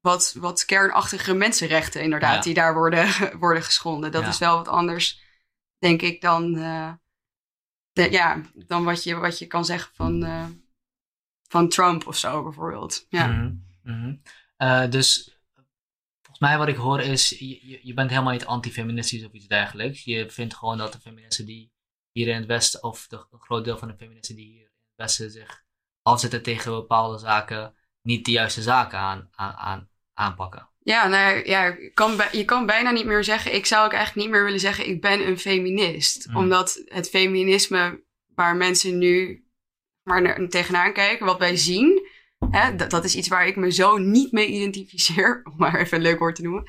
wat, 0.00 0.34
wat 0.38 0.64
kernachtige 0.64 1.34
mensenrechten 1.34 2.02
inderdaad 2.02 2.34
Ja. 2.34 2.40
die 2.40 2.54
daar 2.54 2.74
worden, 2.74 3.08
worden 3.38 3.62
geschonden. 3.62 4.12
Dat 4.12 4.22
Ja. 4.22 4.28
is 4.28 4.38
wel 4.38 4.56
wat 4.56 4.68
anders, 4.68 5.22
denk 5.78 6.02
ik, 6.02 6.20
dan, 6.20 6.56
eh, 6.56 6.92
de, 7.92 8.10
ja, 8.10 8.40
dan 8.54 8.84
wat, 8.84 9.04
je, 9.04 9.14
wat 9.14 9.38
je 9.38 9.46
kan 9.46 9.64
zeggen 9.64 9.94
van, 9.94 10.24
eh, 10.24 10.46
van 11.48 11.68
Trump 11.68 12.06
of 12.06 12.16
zo 12.16 12.42
bijvoorbeeld. 12.42 13.06
Ja. 13.08 13.26
Mhm, 13.26 13.54
mhm. 13.82 14.16
Eh, 14.56 14.90
dus 14.90 15.38
volgens 16.20 16.38
mij 16.38 16.58
wat 16.58 16.68
ik 16.68 16.76
hoor 16.76 17.00
is, 17.00 17.28
je, 17.28 17.68
je- 17.68 17.80
je 17.82 17.94
bent 17.94 18.10
helemaal 18.10 18.32
niet 18.32 18.46
antifeministisch 18.46 19.24
of 19.24 19.32
iets 19.32 19.46
dergelijks. 19.46 20.04
Je 20.04 20.30
vindt 20.30 20.54
gewoon 20.54 20.78
dat 20.78 20.92
de 20.92 21.00
feministen 21.00 21.46
die 21.46 21.72
hier 22.12 22.28
in 22.28 22.36
het 22.36 22.46
Westen, 22.46 22.82
of 22.82 23.06
de, 23.06 23.26
een 23.30 23.40
groot 23.40 23.64
deel 23.64 23.78
van 23.78 23.88
de 23.88 23.96
feministen 23.96 24.36
die 24.36 24.46
hier 24.46 24.60
in 24.60 24.64
het 24.86 24.96
Westen 24.96 25.30
zich 25.30 25.61
afzetten 26.02 26.42
tegen 26.42 26.72
bepaalde 26.72 27.18
zaken, 27.18 27.74
niet 28.02 28.24
de 28.24 28.30
juiste 28.30 28.62
zaken 28.62 28.98
aan, 28.98 29.28
aan, 29.34 29.54
aan, 29.54 29.88
aanpakken. 30.14 30.68
Ja, 30.84 31.08
nou 31.08 31.48
ja, 31.48 31.64
je 31.64 31.90
kan, 31.94 32.20
je 32.32 32.44
kan 32.44 32.66
bijna 32.66 32.90
niet 32.90 33.04
meer 33.04 33.24
zeggen. 33.24 33.54
Ik 33.54 33.66
zou 33.66 33.86
ook 33.86 33.92
eigenlijk 33.92 34.26
niet 34.26 34.34
meer 34.34 34.44
willen 34.44 34.60
zeggen: 34.60 34.88
ik 34.88 35.00
ben 35.00 35.26
een 35.26 35.38
feminist. 35.38 36.28
Mm. 36.28 36.36
Omdat 36.36 36.82
het 36.84 37.08
feminisme 37.08 38.04
waar 38.34 38.56
mensen 38.56 38.98
nu 38.98 39.44
maar 40.02 40.22
naar, 40.22 40.48
tegenaan 40.48 40.92
kijken, 40.92 41.26
wat 41.26 41.38
wij 41.38 41.56
zien, 41.56 42.08
hè, 42.50 42.76
dat, 42.76 42.90
dat 42.90 43.04
is 43.04 43.16
iets 43.16 43.28
waar 43.28 43.46
ik 43.46 43.56
me 43.56 43.72
zo 43.72 43.98
niet 43.98 44.32
mee 44.32 44.46
identificeer. 44.46 45.40
Om 45.50 45.54
maar 45.56 45.80
even 45.80 45.96
een 45.96 46.02
leuk 46.02 46.18
woord 46.18 46.34
te 46.34 46.42
noemen. 46.42 46.64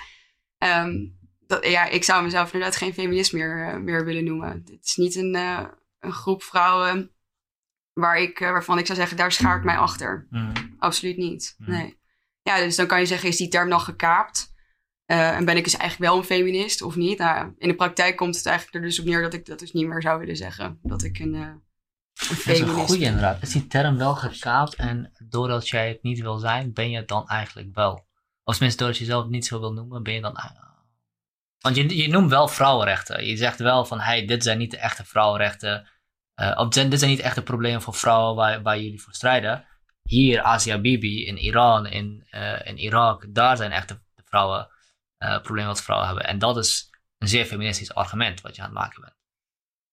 Ehm, 0.57 1.05
dat, 1.47 1.67
ja, 1.67 1.85
ik 1.85 2.03
zou 2.03 2.23
mezelf 2.23 2.53
inderdaad 2.53 2.77
geen 2.77 2.93
feminist 2.93 3.33
meer, 3.33 3.67
eh, 3.67 3.77
meer 3.77 4.05
willen 4.05 4.23
noemen. 4.23 4.63
Het 4.65 4.85
is 4.85 4.95
niet 4.95 5.15
een, 5.15 5.35
eh, 5.35 5.65
een 5.99 6.11
groep 6.11 6.43
vrouwen 6.43 7.12
waar 7.93 8.17
ik, 8.17 8.39
eh, 8.39 8.51
waarvan 8.51 8.77
ik 8.77 8.85
zou 8.85 8.97
zeggen: 8.97 9.17
daar 9.17 9.31
schaar 9.31 9.57
ik 9.57 9.63
mij 9.63 9.77
achter. 9.77 10.27
Mhm. 10.29 10.51
Absoluut 10.79 11.17
niet. 11.17 11.55
Hmm. 11.57 11.73
Nee. 11.73 12.01
Ja, 12.41 12.57
dus 12.57 12.75
dan 12.75 12.87
kan 12.87 12.99
je 12.99 13.05
zeggen, 13.05 13.29
is 13.29 13.37
die 13.37 13.47
term 13.47 13.69
dan 13.69 13.79
gekaapt? 13.79 14.53
Eh, 15.05 15.35
en 15.35 15.45
ben 15.45 15.57
ik 15.57 15.63
dus 15.63 15.77
eigenlijk 15.77 16.11
wel 16.11 16.19
een 16.19 16.25
feminist 16.25 16.81
of 16.81 16.95
niet? 16.95 17.17
Nou, 17.17 17.53
in 17.57 17.67
de 17.67 17.75
praktijk 17.75 18.15
komt 18.15 18.35
het 18.35 18.45
eigenlijk 18.45 18.75
er 18.75 18.81
dus 18.81 18.99
op 18.99 19.05
neer 19.05 19.21
dat 19.21 19.33
ik 19.33 19.45
dat 19.45 19.59
dus 19.59 19.71
niet 19.71 19.87
meer 19.87 20.01
zou 20.01 20.19
willen 20.19 20.37
zeggen. 20.37 20.79
Dat 20.81 21.03
ik 21.03 21.19
een, 21.19 21.35
eh, 21.35 21.39
een 21.39 21.61
Dat 22.13 22.29
is 22.29 22.37
feminist 22.37 22.77
een 22.77 22.87
goede 22.87 23.05
inderdaad. 23.05 23.41
Is 23.41 23.51
die 23.51 23.67
term 23.67 23.97
wel 23.97 24.15
gekaapt 24.15 24.75
en 24.75 25.11
doordat 25.29 25.69
jij 25.69 25.87
het 25.87 26.03
niet 26.03 26.19
wil 26.19 26.37
zijn, 26.37 26.73
ben 26.73 26.89
je 26.89 26.97
het 26.97 27.07
dan 27.07 27.27
eigenlijk 27.27 27.75
wel? 27.75 28.07
Of 28.43 28.53
tenminste, 28.53 28.79
doordat 28.79 28.99
je 28.99 29.05
jezelf 29.05 29.27
niet 29.27 29.45
zo 29.45 29.59
wil 29.59 29.73
noemen, 29.73 30.03
ben 30.03 30.13
je 30.13 30.21
dan... 30.21 30.37
Want 31.59 31.75
je, 31.75 31.97
je 31.97 32.07
noemt 32.07 32.29
wel 32.29 32.47
vrouwenrechten. 32.47 33.25
Je 33.25 33.37
zegt 33.37 33.59
wel 33.59 33.85
van, 33.85 33.99
hey, 33.99 34.25
dit 34.25 34.43
zijn 34.43 34.57
niet 34.57 34.71
de 34.71 34.77
echte 34.77 35.05
vrouwenrechten. 35.05 35.87
Eh, 36.43 36.59
of 36.59 36.69
dit 36.69 36.99
zijn 36.99 37.11
niet 37.11 37.19
echt 37.19 37.35
de 37.35 37.43
problemen 37.43 37.81
voor 37.81 37.93
vrouwen 37.93 38.35
waar, 38.35 38.61
waar 38.61 38.79
jullie 38.79 39.01
voor 39.01 39.13
strijden. 39.13 39.65
Hier, 40.03 40.41
Asia 40.41 40.79
Bibi, 40.79 41.25
in 41.25 41.37
Iran, 41.37 41.85
in, 41.85 42.25
eh, 42.29 42.65
in 42.65 42.77
Irak, 42.77 43.25
daar 43.29 43.57
zijn 43.57 43.71
echt 43.71 43.87
de, 43.87 43.99
de 44.15 44.23
vrouwen, 44.25 44.69
eh, 45.17 45.41
problemen 45.41 45.69
wat 45.69 45.83
vrouwen 45.83 46.07
hebben. 46.07 46.27
En 46.27 46.39
dat 46.39 46.57
is 46.57 46.89
een 47.17 47.27
zeer 47.27 47.45
feministisch 47.45 47.93
argument 47.93 48.41
wat 48.41 48.55
je 48.55 48.61
aan 48.61 48.67
het 48.67 48.77
maken 48.77 49.01
bent. 49.01 49.13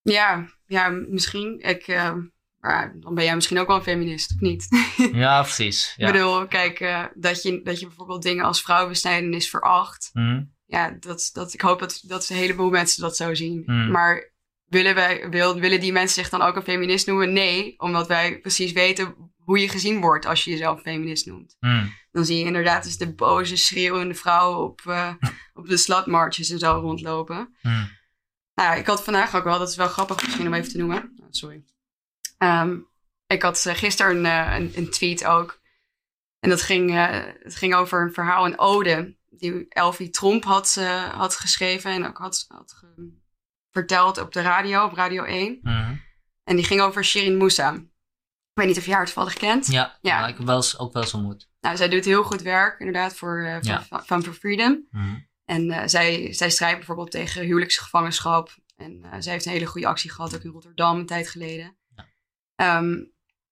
Ja, 0.03 0.47
ja, 0.67 0.89
misschien. 0.89 1.61
Ik, 1.61 1.87
maar 2.59 3.01
dan 3.01 3.15
ben 3.15 3.25
jij 3.25 3.35
misschien 3.35 3.59
ook 3.59 3.67
wel 3.67 3.77
een 3.77 3.83
feminist, 3.83 4.33
of 4.33 4.41
niet? 4.41 4.69
Ja, 5.13 5.43
precies. 5.43 5.95
Ja. 5.97 6.07
Ik 6.07 6.13
bedoel, 6.13 6.47
kijk, 6.47 7.09
dat, 7.15 7.43
je, 7.43 7.63
dat 7.63 7.81
je 7.81 7.87
bijvoorbeeld 7.87 8.23
dingen 8.23 8.45
als 8.45 8.63
vrouwenbesnijdenis 8.63 9.51
veracht. 9.51 10.11
Mhm. 10.13 10.43
Ja, 10.67 10.91
dat, 10.91 11.31
dat, 11.33 11.55
ik 11.55 11.61
hoop 11.61 11.79
dat, 11.79 12.03
dat 12.07 12.29
een 12.29 12.37
heleboel 12.37 12.71
mensen 12.71 13.03
dat 13.03 13.17
zo 13.17 13.35
zien. 13.35 13.63
Hmm. 13.67 13.91
Maar 13.91 14.33
willen, 14.71 14.95
wij, 14.95 15.29
wil, 15.31 15.61
willen 15.61 15.81
die 15.81 15.93
mensen 15.93 16.23
zich 16.23 16.31
dan 16.31 16.43
ook 16.43 16.57
een 16.57 16.63
feminist 16.63 17.07
noemen? 17.07 17.33
Nee, 17.33 17.75
omdat 17.79 18.07
wij 18.07 18.41
precies 18.41 18.73
weten 18.73 19.15
hoe 19.37 19.59
je 19.59 19.69
gezien 19.69 20.01
wordt 20.01 20.27
als 20.27 20.45
je 20.45 20.51
jezelf 20.51 20.77
een 20.77 20.83
feminist 20.83 21.27
noemt. 21.27 21.57
Mhm. 21.61 21.87
Dan 22.13 22.25
zie 22.25 22.39
je 22.39 22.45
inderdaad 22.45 22.83
dus 22.85 22.97
de 22.99 23.15
boze, 23.15 23.57
schreeuwende 23.57 24.15
vrouwen 24.15 24.59
op, 24.59 24.81
eh, 24.87 25.15
op 25.55 25.69
de 25.69 25.77
slutmarches 25.77 26.51
en 26.51 26.59
zo 26.59 26.73
rondlopen. 26.73 27.57
Mhm. 27.63 27.75
Nou, 28.55 28.69
ja, 28.69 28.75
ik 28.75 28.87
had 28.87 29.05
vandaag 29.05 29.37
ook 29.37 29.45
wel, 29.45 29.59
dat 29.59 29.69
is 29.69 29.77
wel 29.77 29.89
grappig 29.89 30.23
misschien 30.23 30.47
om 30.47 30.55
even 30.55 30.71
te 30.71 30.79
noemen. 30.79 31.15
Oh, 31.21 31.27
sorry. 31.31 31.65
Ehm, 32.39 32.79
ik 33.27 33.43
had 33.43 33.67
eh, 33.67 33.75
gisteren 33.75 34.17
een, 34.17 34.27
eh, 34.27 34.55
een, 34.59 34.73
een 34.75 34.91
tweet 34.91 35.25
ook. 35.25 35.61
En 36.39 36.51
dat 36.51 36.63
ging, 36.63 36.95
het 37.43 37.55
ging 37.57 37.75
over 37.75 38.03
een 38.03 38.13
verhaal, 38.13 38.47
een 38.47 38.59
ode, 38.59 39.17
die 39.31 39.67
Elfie 39.69 40.11
Tromp 40.11 40.45
had, 40.45 40.75
had 41.13 41.37
geschreven 41.37 41.91
en 41.91 42.07
ook 42.07 42.19
had, 42.19 42.45
had 42.49 42.73
ge- 42.73 43.19
verteld 43.71 44.19
op 44.19 44.33
de 44.33 44.41
radio, 44.43 44.85
op 44.85 44.93
Radio 44.93 45.25
1. 45.25 45.59
Mhm. 45.63 45.95
En 46.45 46.57
die 46.57 46.65
ging 46.65 46.81
over 46.81 47.05
Shirin 47.05 47.37
Musa. 47.37 47.73
Ik 47.75 48.67
weet 48.67 48.67
niet 48.67 48.79
of 48.79 48.87
je 48.87 48.93
haar 48.93 49.05
toevallig 49.05 49.35
kent. 49.35 49.67
Ja, 49.67 49.99
Ja. 50.01 50.21
ja. 50.21 50.27
ik 50.27 50.37
heb 50.37 50.47
wel 50.47 50.57
eens, 50.57 50.79
ook 50.79 50.93
wel 50.93 51.03
eens 51.03 51.15
ontmoet. 51.15 51.49
Nou, 51.61 51.77
zij 51.77 51.89
doet 51.89 52.05
heel 52.05 52.23
goed 52.23 52.43
werk, 52.43 52.79
inderdaad, 52.79 53.15
voor, 53.17 53.43
eh 53.45 53.61
Ja. 53.61 53.83
voor 53.83 54.03
Fun 54.03 54.23
for 54.23 54.33
Freedom. 54.33 54.87
Mhm. 54.91 55.15
En 55.45 55.71
eh, 55.71 55.83
zij, 55.87 56.33
zij 56.33 56.51
strijdt 56.51 56.77
bijvoorbeeld 56.77 57.11
tegen 57.11 57.43
huwelijksgevangenschap. 57.45 58.55
En 58.77 59.03
eh, 59.05 59.17
zij 59.19 59.33
heeft 59.33 59.45
een 59.45 59.53
hele 59.53 59.67
goede 59.67 59.87
actie 59.87 60.11
gehad, 60.11 60.35
ook 60.35 60.43
in 60.43 60.51
Rotterdam 60.51 60.99
een 60.99 61.07
tijd 61.07 61.29
geleden. 61.29 61.77
Ja. 61.97 62.07
Ehm, 62.57 62.95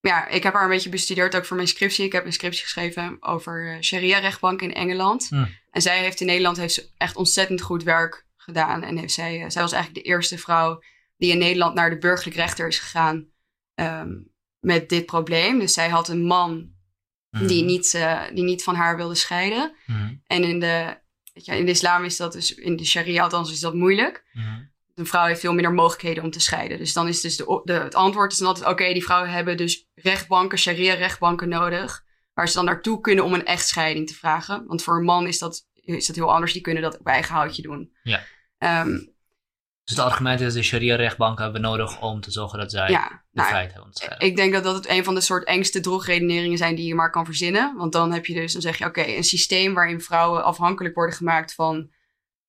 ja, 0.01 0.27
ik 0.29 0.43
heb 0.43 0.53
haar 0.55 0.63
een 0.63 0.69
beetje 0.69 0.89
bestudeerd, 0.91 1.37
ook 1.37 1.45
voor 1.45 1.57
mijn 1.57 1.69
scriptie. 1.69 2.05
Ik 2.05 2.13
heb 2.13 2.25
een 2.25 2.33
scriptie 2.33 2.63
geschreven 2.63 3.17
over 3.21 3.79
sharia-rechtbank 3.81 4.63
in 4.63 4.75
Engeland. 4.75 5.27
Hm. 5.29 5.45
En 5.71 5.83
zij 5.83 5.99
heeft 5.99 6.21
in 6.21 6.27
Nederland 6.27 6.57
heeft 6.57 6.93
echt 6.97 7.17
ontzettend 7.17 7.61
goed 7.61 7.83
werk 7.83 8.27
gedaan. 8.49 8.83
En 8.83 8.97
heeft 8.97 9.13
zij, 9.13 9.43
eh, 9.43 9.51
zij 9.51 9.63
was 9.63 9.73
eigenlijk 9.73 10.05
de 10.05 10.11
eerste 10.11 10.39
vrouw 10.39 10.83
die 11.17 11.31
in 11.31 11.39
Nederland 11.39 11.75
naar 11.75 11.91
de 11.91 11.99
burgerlijk 11.99 12.37
rechter 12.37 12.67
is 12.67 12.79
gegaan 12.79 13.27
ehm, 13.75 14.13
met 14.61 14.89
dit 14.89 15.07
probleem. 15.07 15.59
Dus 15.59 15.73
zij 15.73 15.89
had 15.89 16.09
een 16.09 16.25
man 16.25 16.77
Mhm. 17.31 17.47
die, 17.47 17.65
niet, 17.65 17.95
eh, 17.95 18.23
die 18.35 18.45
niet 18.45 18.63
van 18.63 18.75
haar 18.75 18.97
wilde 18.97 19.15
scheiden. 19.15 19.75
Mhm. 19.87 20.15
En 20.27 20.45
in 20.45 20.61
de, 20.61 20.99
weet 21.33 21.45
je, 21.45 21.57
in 21.57 21.65
de 21.65 21.71
islam 21.71 22.05
is 22.05 22.17
dat 22.17 22.33
dus, 22.33 22.55
in 22.55 22.77
de 22.77 22.85
sharia 22.85 23.23
althans 23.23 23.53
is 23.53 23.61
dat 23.61 23.75
moeilijk. 23.75 24.25
Mhm. 24.33 24.63
Een 24.95 25.07
vrouw 25.07 25.27
heeft 25.27 25.41
veel 25.41 25.53
minder 25.53 25.73
mogelijkheden 25.73 26.25
om 26.25 26.31
te 26.31 26.41
scheiden. 26.41 26.79
Dus 26.79 26.93
dan 26.93 27.09
is 27.09 27.21
dus 27.21 27.37
de, 27.37 27.61
de, 27.65 27.73
het 27.73 27.95
antwoord 27.95 28.33
is 28.33 28.39
dan 28.39 28.47
altijd, 28.47 28.69
oké, 28.69 28.93
die 28.93 29.05
vrouwen 29.05 29.31
hebben 29.31 29.57
dus 29.57 29.89
rechtbanken, 29.95 30.59
sharia-rechtbanken 30.59 31.49
nodig. 31.49 32.05
Waar 32.35 32.49
ze 32.49 32.55
dan 32.55 32.65
naartoe 32.65 33.01
kunnen 33.01 33.25
om 33.25 33.35
een 33.35 33.45
echtscheiding 33.45 34.07
te 34.07 34.15
vragen. 34.15 34.67
Want 34.67 34.83
voor 34.83 34.97
een 34.97 35.05
man 35.05 35.27
is 35.27 35.39
dat, 35.39 35.67
is 35.75 36.07
dat 36.07 36.17
heel 36.17 36.33
anders. 36.33 36.53
Die 36.53 36.63
kunnen 36.63 36.83
dat 36.83 36.99
op 36.99 37.07
eigen 37.07 37.35
houtje 37.35 37.63
doen. 37.63 37.93
Ja. 38.03 38.25
Ehm, 38.59 38.93
Dus 39.85 39.97
het 39.97 39.99
argument 39.99 40.41
is, 40.41 40.55
de 40.55 40.63
sharia-rechtbanken 40.63 41.45
hebben 41.45 41.63
we 41.63 41.69
nodig 41.69 42.01
om 42.01 42.21
te 42.21 42.31
zorgen 42.31 42.59
dat 42.59 42.71
zij 42.71 42.91
ja, 42.91 43.09
de 43.09 43.15
nou, 43.33 43.49
vrijheid 43.49 43.73
hebben 43.73 43.89
ik 44.19 44.37
denk 44.37 44.53
dat 44.53 44.65
dat 44.65 44.75
het 44.75 44.89
een 44.89 45.05
van 45.05 45.15
de 45.15 45.21
soort 45.21 45.45
engste 45.45 45.81
drogredeneringen 45.81 46.59
zijn 46.59 46.75
die 46.75 46.87
je 46.87 46.95
maar 46.95 47.11
kan 47.11 47.25
verzinnen. 47.25 47.77
Want 47.77 47.93
dan 47.93 48.13
heb 48.13 48.27
je 48.27 48.35
dus, 48.35 48.53
dan 48.53 48.63
zeg 48.63 48.79
je, 48.79 48.85
oké, 48.85 49.03
een 49.03 49.25
systeem 49.25 49.75
waarin 49.75 50.01
vrouwen 50.01 50.45
afhankelijk 50.45 50.95
worden 50.95 51.15
gemaakt 51.15 51.55
van, 51.55 51.91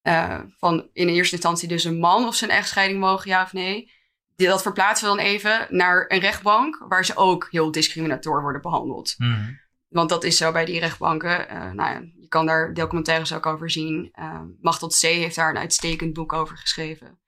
eh, 0.01 0.39
van 0.57 0.89
in 0.93 1.07
eerste 1.07 1.35
instantie 1.35 1.67
dus 1.67 1.83
een 1.83 1.99
man 1.99 2.27
of 2.27 2.41
een 2.41 2.49
echtscheiding 2.49 2.99
mogen, 2.99 3.29
ja 3.29 3.43
of 3.43 3.53
nee. 3.53 3.91
Dat 4.35 4.61
verplaatsen 4.61 5.09
we 5.09 5.15
dan 5.15 5.25
even 5.25 5.67
naar 5.69 6.05
een 6.07 6.19
rechtbank 6.19 6.85
waar 6.87 7.05
ze 7.05 7.15
ook 7.15 7.47
heel 7.51 7.71
discriminator 7.71 8.41
worden 8.41 8.61
behandeld. 8.61 9.15
Mhm. 9.17 9.51
Want 9.89 10.09
dat 10.09 10.23
is 10.23 10.37
zo 10.37 10.51
bij 10.51 10.65
die 10.65 10.79
rechtbanken. 10.79 11.49
Eh, 11.49 11.71
nou 11.71 11.93
ja, 11.93 12.01
je 12.19 12.27
kan 12.27 12.45
daar 12.45 12.73
documentaires 12.73 13.33
ook 13.33 13.45
over 13.45 13.69
zien. 13.69 14.11
Uh, 14.19 14.41
Machtel 14.61 14.87
C. 14.87 15.01
heeft 15.01 15.35
daar 15.35 15.49
een 15.49 15.57
uitstekend 15.57 16.13
boek 16.13 16.33
over 16.33 16.57
geschreven. 16.57 17.19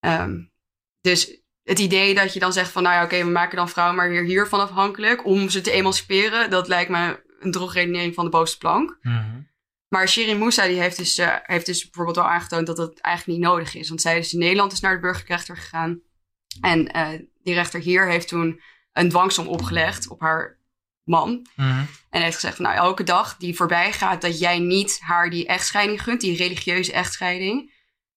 Ehm, 0.00 0.44
dus 1.00 1.42
het 1.62 1.78
idee 1.78 2.14
dat 2.14 2.32
je 2.32 2.40
dan 2.40 2.52
zegt 2.52 2.70
van... 2.70 2.82
nou 2.82 2.94
ja, 2.94 3.04
oké, 3.04 3.24
we 3.24 3.30
maken 3.30 3.56
dan 3.56 3.68
vrouwen 3.68 3.96
maar 3.96 4.08
weer 4.08 4.24
hiervan 4.24 4.60
afhankelijk... 4.60 5.24
om 5.26 5.48
ze 5.48 5.60
te 5.60 5.70
emanciperen, 5.70 6.50
dat 6.50 6.68
lijkt 6.68 6.90
me 6.90 7.22
een 7.40 7.50
drogredenering 7.50 8.14
van 8.14 8.24
de 8.24 8.30
bovenste 8.30 8.58
plank. 8.58 8.98
Mhm. 9.00 9.40
Maar 9.88 10.08
Shirin 10.08 10.38
Musa 10.38 10.66
die 10.66 10.80
heeft, 10.80 10.96
dus, 10.96 11.18
eh, 11.18 11.36
heeft 11.42 11.66
dus 11.66 11.82
bijvoorbeeld 11.82 12.16
wel 12.16 12.28
aangetoond 12.28 12.66
dat 12.66 12.76
dat 12.76 12.98
eigenlijk 12.98 13.38
niet 13.38 13.48
nodig 13.48 13.74
is. 13.74 13.88
Want 13.88 14.00
zij 14.00 14.18
is 14.18 14.32
in 14.32 14.38
Nederland 14.38 14.72
is 14.72 14.80
naar 14.80 14.94
de 14.94 15.00
burgerlijke 15.00 15.32
rechter 15.32 15.56
gegaan. 15.56 16.00
En 16.60 16.86
eh, 16.86 17.08
die 17.42 17.54
rechter 17.54 17.80
hier 17.80 18.08
heeft 18.08 18.28
toen 18.28 18.60
een 18.92 19.08
dwangsom 19.08 19.46
opgelegd 19.46 20.08
op 20.08 20.20
haar 20.20 20.58
man. 21.04 21.46
Mhm. 21.56 21.84
En 22.10 22.22
heeft 22.22 22.34
gezegd 22.34 22.56
van 22.56 22.64
nou, 22.64 22.76
elke 22.76 23.02
dag 23.02 23.36
die 23.36 23.56
voorbij 23.56 23.92
gaat 23.92 24.20
dat 24.20 24.38
jij 24.38 24.58
niet 24.58 24.98
haar 25.00 25.30
die 25.30 25.46
echtscheiding 25.46 26.02
gunt, 26.02 26.20
die 26.20 26.36
religieuze 26.36 26.92
echtscheiding, 26.92 27.72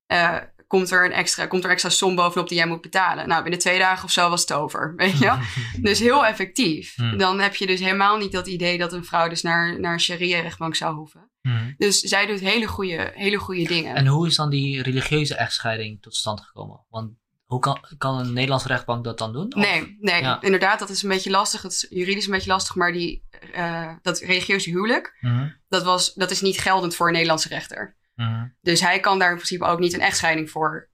eh, 0.06 0.38
komt, 0.68 0.92
er 0.92 1.06
een 1.06 1.12
extra, 1.12 1.46
komt 1.46 1.64
er 1.64 1.70
extra 1.70 1.90
som 1.90 2.16
bovenop 2.16 2.48
die 2.48 2.58
jij 2.58 2.68
moet 2.68 2.82
betalen. 2.82 3.28
Nou, 3.28 3.42
binnen 3.42 3.60
twee 3.60 3.80
dagen 3.80 4.04
of 4.04 4.12
zo 4.12 4.30
was 4.30 4.42
het 4.42 4.54
over, 4.54 4.94
weet 4.96 5.18
je? 5.18 5.38
Dus 5.82 6.00
heel 6.00 6.26
effectief. 6.26 6.96
Hmm. 6.96 7.18
Dan 7.18 7.40
heb 7.40 7.56
je 7.56 7.66
dus 7.66 7.80
helemaal 7.80 8.18
niet 8.18 8.32
dat 8.32 8.48
idee 8.48 8.78
dat 8.78 8.94
een 8.94 9.06
vrouw 9.06 9.30
dus 9.30 9.42
naar, 9.42 9.80
naar 9.80 9.94
een 9.94 10.00
sharia-rechtbank 10.00 10.76
zou 10.76 10.96
hoeven. 10.96 11.32
Mhm. 11.42 11.72
Dus 11.78 12.00
zij 12.00 12.26
doet 12.26 12.40
hele 12.40 12.68
goede, 12.68 13.12
hele 13.14 13.38
goede 13.38 13.64
dingen. 13.64 13.96
En 13.96 14.08
hoe 14.08 14.28
is 14.28 14.36
dan 14.36 14.50
die 14.50 14.82
religieuze 14.82 15.36
echtscheiding 15.36 16.02
tot 16.02 16.16
stand 16.16 16.42
gekomen? 16.42 16.86
Want 16.90 17.12
hoe 17.48 17.60
kan, 17.60 17.80
kan 17.98 18.20
een 18.20 18.34
Nederlandse 18.34 18.68
rechtbank 18.68 19.04
dat 19.04 19.18
dan 19.18 19.34
doen? 19.34 19.46
Of- 19.56 19.62
Nee, 19.62 19.98
nee 20.00 20.22
Ja. 20.22 20.42
inderdaad, 20.42 20.80
dat 20.80 20.90
is 20.90 21.04
een 21.04 21.10
beetje 21.10 21.30
lastig. 21.30 21.62
Het 21.62 21.72
is 21.72 21.86
juridisch 21.90 22.26
een 22.26 22.32
beetje 22.32 22.50
lastig, 22.52 22.76
maar 22.76 22.92
die, 22.92 23.24
eh, 23.54 23.94
dat 24.02 24.20
religieuze 24.20 24.70
huwelijk, 24.70 25.18
Mhm. 25.22 25.50
dat, 25.68 25.84
was, 25.84 26.14
dat 26.14 26.32
is 26.32 26.42
niet 26.42 26.60
geldend 26.60 26.96
voor 26.96 27.08
een 27.08 27.14
Nederlandse 27.14 27.48
rechter. 27.48 27.96
Mhm. 28.16 28.48
Dus 28.62 28.82
hij 28.82 29.00
kan 29.00 29.20
daar 29.20 29.30
in 29.30 29.36
principe 29.36 29.66
ook 29.66 29.80
niet 29.80 29.94
een 29.94 30.00
echtscheiding 30.02 30.50
voor, 30.50 30.90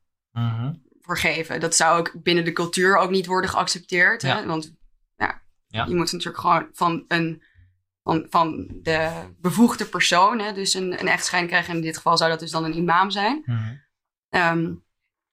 voor 1.02 1.18
geven. 1.18 1.60
Dat 1.60 1.76
zou 1.76 2.00
ook 2.00 2.24
binnen 2.24 2.46
de 2.46 2.52
cultuur 2.54 2.98
ook 2.98 3.10
niet 3.10 3.26
worden 3.26 3.50
geaccepteerd. 3.50 4.22
Ja. 4.22 4.36
Hè? 4.38 4.46
Want 4.46 4.74
ja, 5.16 5.42
Ja. 5.68 5.86
je 5.86 5.96
moet 5.96 6.12
natuurlijk 6.12 6.40
gewoon 6.40 6.68
van, 6.72 7.06
een, 7.08 7.44
van, 8.04 8.26
van 8.30 8.68
de 8.82 9.12
bevoegde 9.42 9.86
persoon, 9.86 10.40
hè? 10.40 10.54
dus 10.54 10.74
een, 10.74 11.00
een 11.00 11.08
echtscheiding 11.08 11.52
krijgen. 11.52 11.72
En 11.74 11.80
in 11.80 11.86
dit 11.86 11.96
geval 11.98 12.18
zou 12.18 12.30
dat 12.30 12.40
dus 12.40 12.52
dan 12.52 12.64
een 12.64 12.76
imam 12.78 13.12
zijn. 13.12 13.42
Mhm. 14.30 14.74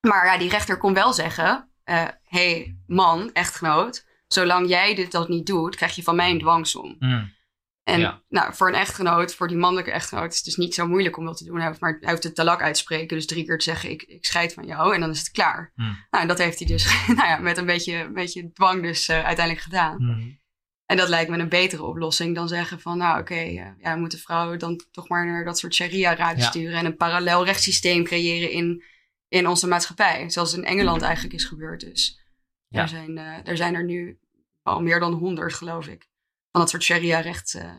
Maar 0.00 0.26
ja, 0.26 0.38
die 0.38 0.50
rechter 0.50 0.76
kon 0.76 0.94
wel 0.94 1.12
zeggen: 1.12 1.70
hé, 1.84 2.06
hey, 2.24 2.76
man, 2.86 3.30
echtgenoot, 3.32 4.06
zolang 4.26 4.68
jij 4.68 4.94
dit 4.94 5.12
dat 5.12 5.28
niet 5.28 5.46
doet, 5.46 5.76
krijg 5.76 5.94
je 5.94 6.02
van 6.02 6.16
mij 6.16 6.30
een 6.30 6.38
dwangsom. 6.38 6.96
Mm. 6.98 7.38
En 7.84 8.00
Ja. 8.00 8.22
nou, 8.28 8.54
voor 8.54 8.68
een 8.68 8.74
echtgenoot, 8.74 9.34
voor 9.34 9.48
die 9.48 9.56
mannelijke 9.56 9.90
echtgenoot, 9.90 10.30
is 10.30 10.36
het 10.36 10.44
dus 10.44 10.56
niet 10.56 10.74
zo 10.74 10.86
moeilijk 10.86 11.16
om 11.16 11.24
dat 11.24 11.36
te 11.36 11.44
doen. 11.44 11.58
Hij 11.58 11.66
hoeft, 11.66 11.80
maar, 11.80 11.96
hij 12.00 12.10
hoeft 12.10 12.22
het 12.22 12.34
talak 12.34 12.62
uit 12.62 12.74
te 12.74 12.80
spreken, 12.80 13.16
dus 13.16 13.26
drie 13.26 13.44
keer 13.44 13.58
te 13.58 13.64
zeggen, 13.64 13.90
ik, 13.90 14.02
ik 14.02 14.24
scheid 14.24 14.54
van 14.54 14.66
jou, 14.66 14.94
en 14.94 15.00
dan 15.00 15.10
is 15.10 15.18
het 15.18 15.30
klaar. 15.30 15.72
Hmm. 15.74 15.86
Nou, 16.10 16.22
en 16.22 16.28
dat 16.28 16.38
heeft 16.38 16.58
hij 16.58 16.68
dus 16.68 16.84
nou 17.16 17.28
ja, 17.28 17.38
met 17.38 17.58
een 17.58 17.66
beetje, 17.66 17.94
een 17.94 18.12
beetje 18.14 18.52
dwang 18.52 18.82
dus 18.82 19.08
eh, 19.08 19.24
uiteindelijk 19.24 19.64
gedaan. 19.64 19.96
Mm. 19.98 20.38
En 20.86 20.96
dat 20.96 21.08
lijkt 21.08 21.30
me 21.30 21.38
een 21.38 21.48
betere 21.48 21.82
oplossing 21.84 22.34
dan 22.34 22.48
zeggen 22.48 22.80
van, 22.80 22.98
nou 22.98 23.20
oké, 23.20 23.34
eh, 23.34 23.54
ja, 23.54 23.94
we 23.94 24.00
moeten 24.00 24.18
vrouwen 24.18 24.58
dan 24.58 24.80
toch 24.90 25.08
maar 25.08 25.26
naar 25.26 25.44
dat 25.44 25.58
soort 25.58 25.74
sharia-raden 25.74 26.42
Ja. 26.42 26.48
sturen 26.48 26.78
en 26.78 26.84
een 26.84 26.96
parallel 26.96 27.44
rechtssysteem 27.44 28.04
creëren 28.04 28.50
in, 28.50 28.84
in 29.30 29.46
onze 29.46 29.66
maatschappij. 29.66 30.30
Zoals 30.30 30.54
in 30.54 30.64
Engeland 30.64 31.02
eigenlijk 31.02 31.34
is 31.34 31.44
gebeurd 31.44 31.80
dus. 31.80 32.20
Ja. 32.68 32.82
Er, 32.82 32.88
zijn, 32.88 33.18
eh, 33.18 33.48
er 33.48 33.56
zijn 33.56 33.74
er 33.74 33.84
nu 33.84 34.20
al 34.62 34.80
meer 34.82 35.00
dan 35.00 35.12
honderd, 35.12 35.54
geloof 35.54 35.86
ik, 35.86 36.08
van 36.50 36.60
dat 36.60 36.70
soort 36.70 36.82
sharia-recht 36.82 37.54
eh 37.54 37.74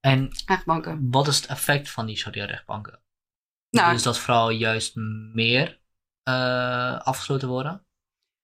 En 0.00 0.28
rechtbanken. 0.46 1.08
wat 1.10 1.26
is 1.28 1.36
het 1.36 1.46
effect 1.46 1.90
van 1.90 2.06
die 2.06 2.16
sharia-rechtbanken? 2.16 3.00
Nou, 3.70 3.92
Dus 3.92 4.02
dat 4.02 4.18
vrouwen 4.18 4.56
juist 4.56 4.92
meer 5.34 5.80
eh, 6.22 6.98
afgesloten 6.98 7.48
worden? 7.48 7.86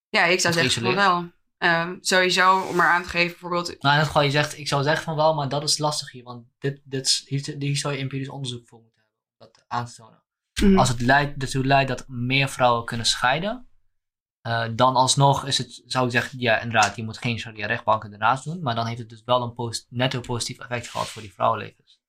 ja, 0.08 0.24
ik 0.24 0.40
zou 0.40 0.54
zeggen 0.54 0.82
van 0.82 0.94
wel. 0.94 1.30
Ehm, 1.58 1.96
sowieso, 2.00 2.60
om 2.60 2.76
maar 2.76 2.88
aan 2.92 3.02
te 3.02 3.08
geven, 3.08 3.30
bijvoorbeeld... 3.30 3.66
Nou, 3.66 3.94
in 3.94 4.00
het 4.00 4.06
geval, 4.06 4.22
je 4.22 4.30
zegt, 4.30 4.58
ik 4.58 4.68
zou 4.68 4.82
zeggen 4.82 5.04
van 5.04 5.16
wel, 5.16 5.34
maar 5.34 5.48
dat 5.48 5.62
is 5.62 5.78
lastig 5.78 6.10
hier. 6.10 6.24
Want 6.24 6.46
dit, 6.58 6.80
dit, 6.84 7.22
hier, 7.26 7.54
hier 7.58 7.76
zou 7.76 7.94
je 7.94 8.00
empirisch 8.00 8.28
onderzoek 8.28 8.68
voor 8.68 8.80
moeten 8.80 9.00
hebben. 9.00 9.18
Dat 9.38 9.64
aan 9.68 9.86
te 9.86 9.94
tonen. 9.94 10.17
Mhm. 10.60 10.78
Als 10.78 10.88
het 10.88 11.00
leidt, 11.00 11.42
ertoe 11.42 11.64
leidt 11.66 11.88
dat 11.88 12.04
meer 12.08 12.48
vrouwen 12.48 12.84
kunnen 12.84 13.06
scheiden, 13.06 13.68
eh, 14.40 14.68
dan 14.72 14.94
alsnog 14.94 15.46
is 15.46 15.58
het, 15.58 15.82
zou 15.86 16.06
ik 16.06 16.12
zeggen, 16.12 16.40
ja, 16.40 16.60
inderdaad, 16.60 16.96
je 16.96 17.04
moet 17.04 17.18
geen 17.18 17.38
sharia-rechtbanken 17.38 18.12
ernaast 18.12 18.44
doen. 18.44 18.62
Maar 18.62 18.74
dan 18.74 18.86
heeft 18.86 18.98
het 18.98 19.08
dus 19.08 19.22
wel 19.24 19.42
een 19.42 19.54
post, 19.54 19.86
netto 19.90 20.20
positief 20.20 20.58
effect 20.58 20.88
gehad 20.88 21.08
voor 21.08 21.22
die 21.22 21.32
vrouwenlevens. 21.32 22.00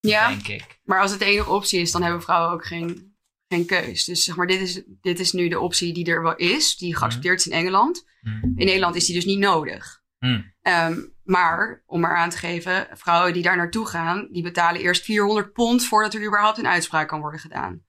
ja, 0.00 0.28
Denk 0.28 0.48
ik. 0.48 0.80
maar 0.84 1.00
als 1.00 1.10
het 1.10 1.20
de 1.20 1.26
enige 1.26 1.50
optie 1.50 1.80
is, 1.80 1.92
dan 1.92 2.02
hebben 2.02 2.22
vrouwen 2.22 2.52
ook 2.52 2.66
geen, 2.66 3.16
geen 3.48 3.66
keus. 3.66 4.04
Dus 4.04 4.24
zeg 4.24 4.36
maar, 4.36 4.46
dit 4.46 4.60
is, 4.60 4.82
dit 5.00 5.20
is 5.20 5.32
nu 5.32 5.48
de 5.48 5.60
optie 5.60 5.92
die 5.94 6.06
er 6.06 6.22
wel 6.22 6.36
is, 6.36 6.76
die 6.76 6.96
geaccepteerd 6.96 7.38
is 7.38 7.46
in 7.46 7.52
Engeland. 7.52 8.04
Mm. 8.20 8.42
In 8.42 8.66
Nederland 8.66 8.94
is 8.94 9.06
die 9.06 9.14
dus 9.14 9.24
niet 9.24 9.38
nodig. 9.38 10.02
Mm. 10.18 10.54
Ehm, 10.62 11.00
maar, 11.22 11.82
om 11.86 12.00
maar 12.00 12.16
aan 12.16 12.30
te 12.30 12.36
geven, 12.36 12.88
vrouwen 12.92 13.32
die 13.32 13.42
daar 13.42 13.56
naartoe 13.56 13.86
gaan, 13.86 14.28
die 14.30 14.42
betalen 14.42 14.80
eerst 14.80 15.04
400 15.04 15.52
pond 15.52 15.84
voordat 15.84 16.14
er 16.14 16.26
überhaupt 16.26 16.58
een 16.58 16.66
uitspraak 16.66 17.08
kan 17.08 17.20
worden 17.20 17.40
gedaan. 17.40 17.84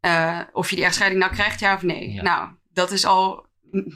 Eh, 0.00 0.40
of 0.52 0.70
je 0.70 0.76
die 0.76 0.84
echtscheiding 0.84 1.20
nou 1.22 1.34
krijgt, 1.34 1.60
ja 1.60 1.74
of 1.74 1.82
nee. 1.82 2.12
Ja. 2.12 2.22
Nou, 2.22 2.50
dat 2.72 2.90
is 2.90 3.04
al 3.04 3.46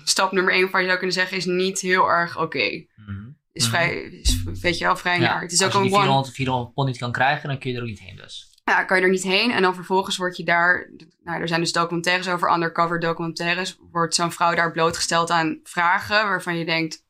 stap 0.04 0.32
nummer 0.32 0.52
één, 0.52 0.70
waar 0.70 0.80
je 0.80 0.86
zou 0.86 0.98
kunnen 0.98 1.16
zeggen, 1.16 1.36
is 1.36 1.44
niet 1.44 1.80
heel 1.80 2.08
erg 2.08 2.38
oké. 2.38 2.84
Mhm. 2.96 3.30
Is 3.52 3.62
Mhm. 3.68 3.70
vrij, 3.74 3.94
is, 4.02 4.42
weet 4.60 4.78
je 4.78 4.84
wel, 4.84 4.96
vrij 4.96 5.20
Ja, 5.20 5.32
naar. 5.32 5.40
Het 5.40 5.52
is 5.52 5.62
Als 5.62 5.66
ook 5.68 5.72
je 5.72 5.78
een 5.78 5.84
die 5.84 5.94
one 5.94 6.04
400, 6.04 6.34
400 6.34 6.74
pond 6.74 6.88
niet 6.88 6.98
kan 6.98 7.12
krijgen, 7.12 7.48
dan 7.48 7.58
kun 7.58 7.70
je 7.70 7.76
er 7.76 7.82
ook 7.82 7.88
niet 7.88 8.00
heen 8.00 8.16
dus. 8.16 8.50
ja, 8.64 8.84
kan 8.84 8.96
je 8.98 9.02
er 9.02 9.10
niet 9.10 9.22
heen. 9.22 9.50
En 9.50 9.62
dan 9.62 9.74
vervolgens 9.74 10.16
word 10.16 10.36
je 10.36 10.44
daar, 10.44 10.90
nou, 11.22 11.40
er 11.40 11.48
zijn 11.48 11.60
dus 11.60 11.72
documentaires 11.72 12.28
over, 12.28 12.52
undercover 12.52 13.00
documentaires, 13.00 13.76
wordt 13.90 14.14
zo'n 14.14 14.32
vrouw 14.32 14.54
daar 14.54 14.72
blootgesteld 14.72 15.30
aan 15.30 15.60
vragen 15.62 16.28
waarvan 16.28 16.58
je 16.58 16.64
denkt, 16.64 17.04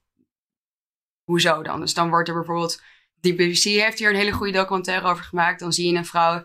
hoezo 1.25 1.63
dan? 1.63 1.81
Dus 1.81 1.95
dan 1.95 2.09
wordt 2.09 2.29
er 2.29 2.35
bijvoorbeeld, 2.35 2.83
die 3.21 3.35
BBC 3.35 3.63
heeft 3.63 3.99
hier 3.99 4.11
een 4.11 4.17
hele 4.17 4.33
goede 4.33 4.53
documentaire 4.53 5.07
over 5.09 5.25
gemaakt. 5.25 5.61
Dan 5.61 5.73
zie 5.73 5.93
je 5.93 5.99
een 5.99 6.07
vrouw 6.07 6.45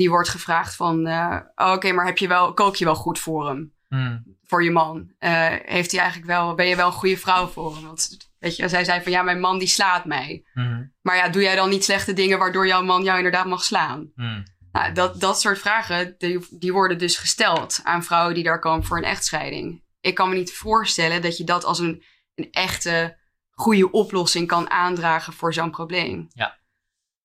die 0.00 0.10
wordt 0.10 0.28
gevraagd 0.28 0.76
van, 0.76 1.06
eh, 1.06 1.36
oh, 1.54 1.72
oké, 1.72 1.92
maar 1.92 2.06
heb 2.06 2.18
je 2.18 2.28
wel, 2.28 2.54
kook 2.54 2.76
je 2.76 2.84
wel 2.84 2.94
goed 2.94 3.18
voor 3.18 3.46
hem? 3.46 3.72
Mm. 3.88 4.38
Voor 4.44 4.64
je 4.64 4.70
man? 4.70 5.10
Eh, 5.18 5.54
heeft 5.64 5.90
hij 5.90 6.00
eigenlijk 6.00 6.30
wel, 6.30 6.54
ben 6.54 6.66
je 6.66 6.76
wel 6.76 6.86
een 6.86 6.92
goede 6.92 7.16
vrouw 7.16 7.46
voor 7.46 7.74
hem? 7.74 7.84
Want 7.84 8.30
weet 8.38 8.56
je, 8.56 8.68
zij 8.68 8.84
zei 8.84 9.02
van, 9.02 9.12
ja, 9.12 9.22
mijn 9.22 9.40
man 9.40 9.58
die 9.58 9.68
slaat 9.68 10.04
mij. 10.04 10.44
Mhm. 10.54 10.84
Maar 11.00 11.16
ja, 11.16 11.28
doe 11.28 11.42
jij 11.42 11.56
dan 11.56 11.68
niet 11.68 11.84
slechte 11.84 12.12
dingen 12.12 12.38
waardoor 12.38 12.66
jouw 12.66 12.82
man 12.82 13.02
jou 13.02 13.16
inderdaad 13.16 13.46
mag 13.46 13.64
slaan? 13.64 14.12
Mm. 14.14 14.44
Nou, 14.72 14.92
dat, 14.92 15.20
dat 15.20 15.40
soort 15.40 15.58
vragen, 15.58 16.14
die, 16.18 16.46
die 16.50 16.72
worden 16.72 16.98
dus 16.98 17.16
gesteld 17.16 17.80
aan 17.82 18.04
vrouwen 18.04 18.34
die 18.34 18.44
daar 18.44 18.60
komen 18.60 18.86
voor 18.86 18.96
een 18.96 19.04
echtscheiding. 19.04 19.82
Ik 20.00 20.14
kan 20.14 20.28
me 20.28 20.34
niet 20.34 20.52
voorstellen 20.52 21.22
dat 21.22 21.36
je 21.36 21.44
dat 21.44 21.64
als 21.64 21.78
een, 21.78 22.02
een 22.34 22.48
echte 22.50 23.16
goede 23.50 23.90
oplossing 23.90 24.46
kan 24.46 24.70
aandragen 24.70 25.32
voor 25.32 25.54
zo'n 25.54 25.70
probleem. 25.70 26.28
Ja. 26.32 26.58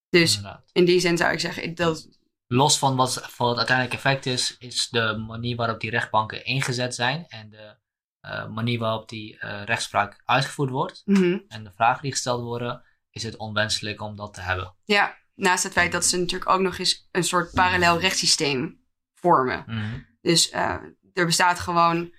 Dus 0.09 0.35
Inderdaad. 0.35 0.69
in 0.71 0.85
die 0.85 0.99
zin 0.99 1.17
zou 1.17 1.33
ik 1.33 1.39
zeggen, 1.39 1.75
dat, 1.75 2.07
Los 2.47 2.77
van 2.77 2.95
wat, 2.95 3.13
van 3.13 3.47
het 3.47 3.57
uiteindelijke 3.57 3.97
effect 3.97 4.25
is, 4.25 4.57
is 4.57 4.89
de 4.89 5.23
manier 5.27 5.55
waarop 5.55 5.79
die 5.79 5.89
rechtbanken 5.89 6.45
ingezet 6.45 6.95
zijn 6.95 7.25
en 7.27 7.49
de 7.49 7.75
eh, 8.19 8.47
manier 8.47 8.79
waarop 8.79 9.09
die 9.09 9.39
eh, 9.39 9.63
rechtspraak 9.63 10.21
uitgevoerd 10.25 10.69
wordt 10.69 11.01
mhm. 11.05 11.37
en 11.47 11.63
de 11.63 11.71
vragen 11.71 12.01
die 12.01 12.11
gesteld 12.11 12.41
worden, 12.41 12.83
is 13.09 13.23
het 13.23 13.37
onwenselijk 13.37 14.01
om 14.01 14.15
dat 14.15 14.33
te 14.33 14.41
hebben. 14.41 14.75
ja, 14.83 15.17
naast 15.35 15.63
het 15.63 15.71
feit 15.73 15.91
dat 15.91 16.05
ze 16.05 16.17
natuurlijk 16.17 16.49
ook 16.49 16.61
nog 16.61 16.77
eens 16.77 17.07
een 17.11 17.23
soort 17.23 17.51
parallel 17.51 17.99
rechtssysteem 17.99 18.79
vormen. 19.13 19.63
Mhm. 19.67 19.99
Dus 20.21 20.49
eh, 20.49 20.77
er 21.13 21.25
bestaat 21.25 21.59
gewoon 21.59 22.13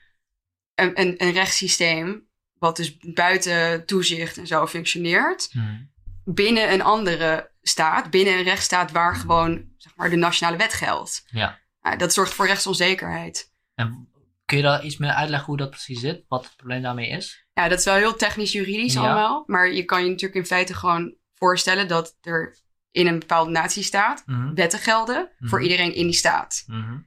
een, 0.75 1.01
een, 1.01 1.15
een 1.19 1.33
rechtssysteem 1.33 2.29
wat 2.59 2.77
dus 2.77 2.97
buiten 2.97 3.87
toezicht 3.87 4.37
en 4.37 4.47
zo 4.47 4.67
functioneert. 4.67 5.49
Mhm. 5.53 5.83
binnen 6.25 6.73
een 6.73 6.83
andere 6.83 7.51
staat, 7.69 8.11
binnen 8.11 8.35
een 8.39 8.43
rechtsstaat 8.45 8.91
waar 8.93 9.15
gewoon 9.17 9.65
zeg 9.77 9.97
maar, 9.97 10.11
de 10.11 10.17
nationale 10.17 10.57
wet 10.57 10.73
geldt. 10.73 11.25
Ja. 11.27 11.59
Nou, 11.81 11.97
dat 11.99 12.13
zorgt 12.13 12.35
voor 12.35 12.47
rechtsonzekerheid. 12.47 13.53
En 13.75 14.09
kun 14.45 14.57
je 14.57 14.63
daar 14.63 14.85
iets 14.85 14.97
meer 14.97 15.11
uitleggen 15.11 15.47
hoe 15.49 15.57
dat 15.57 15.71
precies 15.71 16.01
zit? 16.01 16.25
Wat 16.29 16.45
het 16.45 16.57
probleem 16.57 16.83
daarmee 16.83 17.09
is? 17.09 17.47
Ja, 17.53 17.69
dat 17.69 17.79
is 17.79 17.85
wel 17.85 17.95
heel 17.95 18.17
technisch-juridisch 18.17 18.93
Ja. 18.93 19.01
allemaal. 19.01 19.43
Maar 19.47 19.73
je 19.73 19.85
kan 19.85 20.03
je 20.05 20.09
natuurlijk 20.11 20.35
in 20.41 20.47
feite 20.47 20.75
gewoon 20.75 21.15
voorstellen 21.35 21.89
dat 21.89 22.17
er 22.21 22.57
in 22.91 23.07
een 23.07 23.19
bepaalde 23.19 23.51
natiestaat 23.51 24.23
Mhm. 24.27 24.55
wetten 24.55 24.79
gelden 24.79 25.31
voor 25.39 25.59
Mhm. 25.61 25.69
iedereen 25.71 25.95
in 25.95 26.05
die 26.07 26.15
staat. 26.15 26.65
Mhm. 26.67 26.99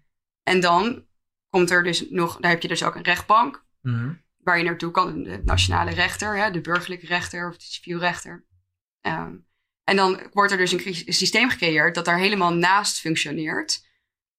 En 0.43 0.59
dan 0.59 1.05
komt 1.49 1.69
er 1.71 1.83
dus 1.83 2.09
nog, 2.09 2.37
daar 2.39 2.51
heb 2.51 2.61
je 2.61 2.67
dus 2.67 2.83
ook 2.83 2.95
een 2.95 3.03
rechtbank 3.03 3.65
Mhm. 3.81 4.13
waar 4.37 4.57
je 4.57 4.63
naartoe 4.63 4.91
kan, 4.91 5.23
de 5.23 5.41
nationale 5.45 5.91
rechter, 5.91 6.37
hè, 6.37 6.51
de 6.51 6.61
burgerlijke 6.61 7.05
rechter 7.05 7.49
of 7.49 7.57
de 7.57 7.63
civielrechter. 7.63 8.45
Ehm, 9.01 9.35
en 9.89 9.95
dan 9.95 10.21
wordt 10.33 10.51
er 10.51 10.57
dus 10.57 10.71
een 10.71 11.13
systeem 11.13 11.49
gecreëerd 11.49 11.95
dat 11.95 12.05
daar 12.05 12.17
helemaal 12.17 12.53
naast 12.53 12.99
functioneert, 12.99 13.85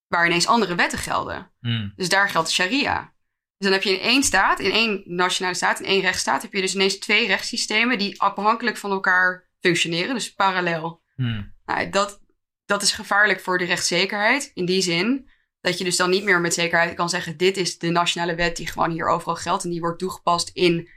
waar 0.07 0.27
ineens 0.27 0.47
andere 0.47 0.75
wetten 0.75 0.99
gelden. 0.99 1.53
Mhm. 1.61 1.89
Dus 1.97 2.09
daar 2.09 2.29
geldt 2.29 2.51
sharia. 2.51 3.15
Dus 3.57 3.69
dan 3.69 3.73
heb 3.73 3.83
je 3.83 3.93
in 3.93 4.01
één 4.01 4.23
staat, 4.23 4.61
in 4.61 4.71
één 4.71 5.03
nationale 5.05 5.55
staat, 5.55 5.81
in 5.81 5.87
één 5.87 6.01
rechtsstaat, 6.01 6.43
heb 6.43 6.53
je 6.53 6.61
dus 6.61 6.75
ineens 6.75 6.99
twee 6.99 7.27
rechtssystemen 7.27 7.99
die 7.99 8.21
afhankelijk 8.21 8.77
van 8.77 8.91
elkaar 8.91 9.49
functioneren, 9.61 10.15
dus 10.15 10.35
parallel. 10.35 11.03
Mhm. 11.17 11.43
Nou, 11.65 11.91
dat, 11.91 12.21
dat 12.65 12.83
is 12.83 12.93
gevaarlijk 12.93 13.41
voor 13.41 13.59
de 13.59 13.65
rechtszekerheid. 13.65 14.51
In 14.55 14.65
die 14.65 14.83
zin 14.83 15.31
dat 15.61 15.79
je 15.79 15.85
dus 15.85 15.97
dan 15.97 16.11
niet 16.11 16.25
meer 16.25 16.41
met 16.41 16.55
zekerheid 16.55 16.95
kan 16.95 17.09
zeggen: 17.09 17.37
dit 17.37 17.57
is 17.57 17.79
de 17.79 17.91
nationale 17.91 18.35
wet 18.35 18.57
die 18.57 18.67
gewoon 18.67 18.91
hier 18.91 19.09
overal 19.09 19.37
geldt 19.37 19.65
en 19.65 19.71
die 19.71 19.81
wordt 19.81 19.99
toegepast 19.99 20.51
in 20.53 20.89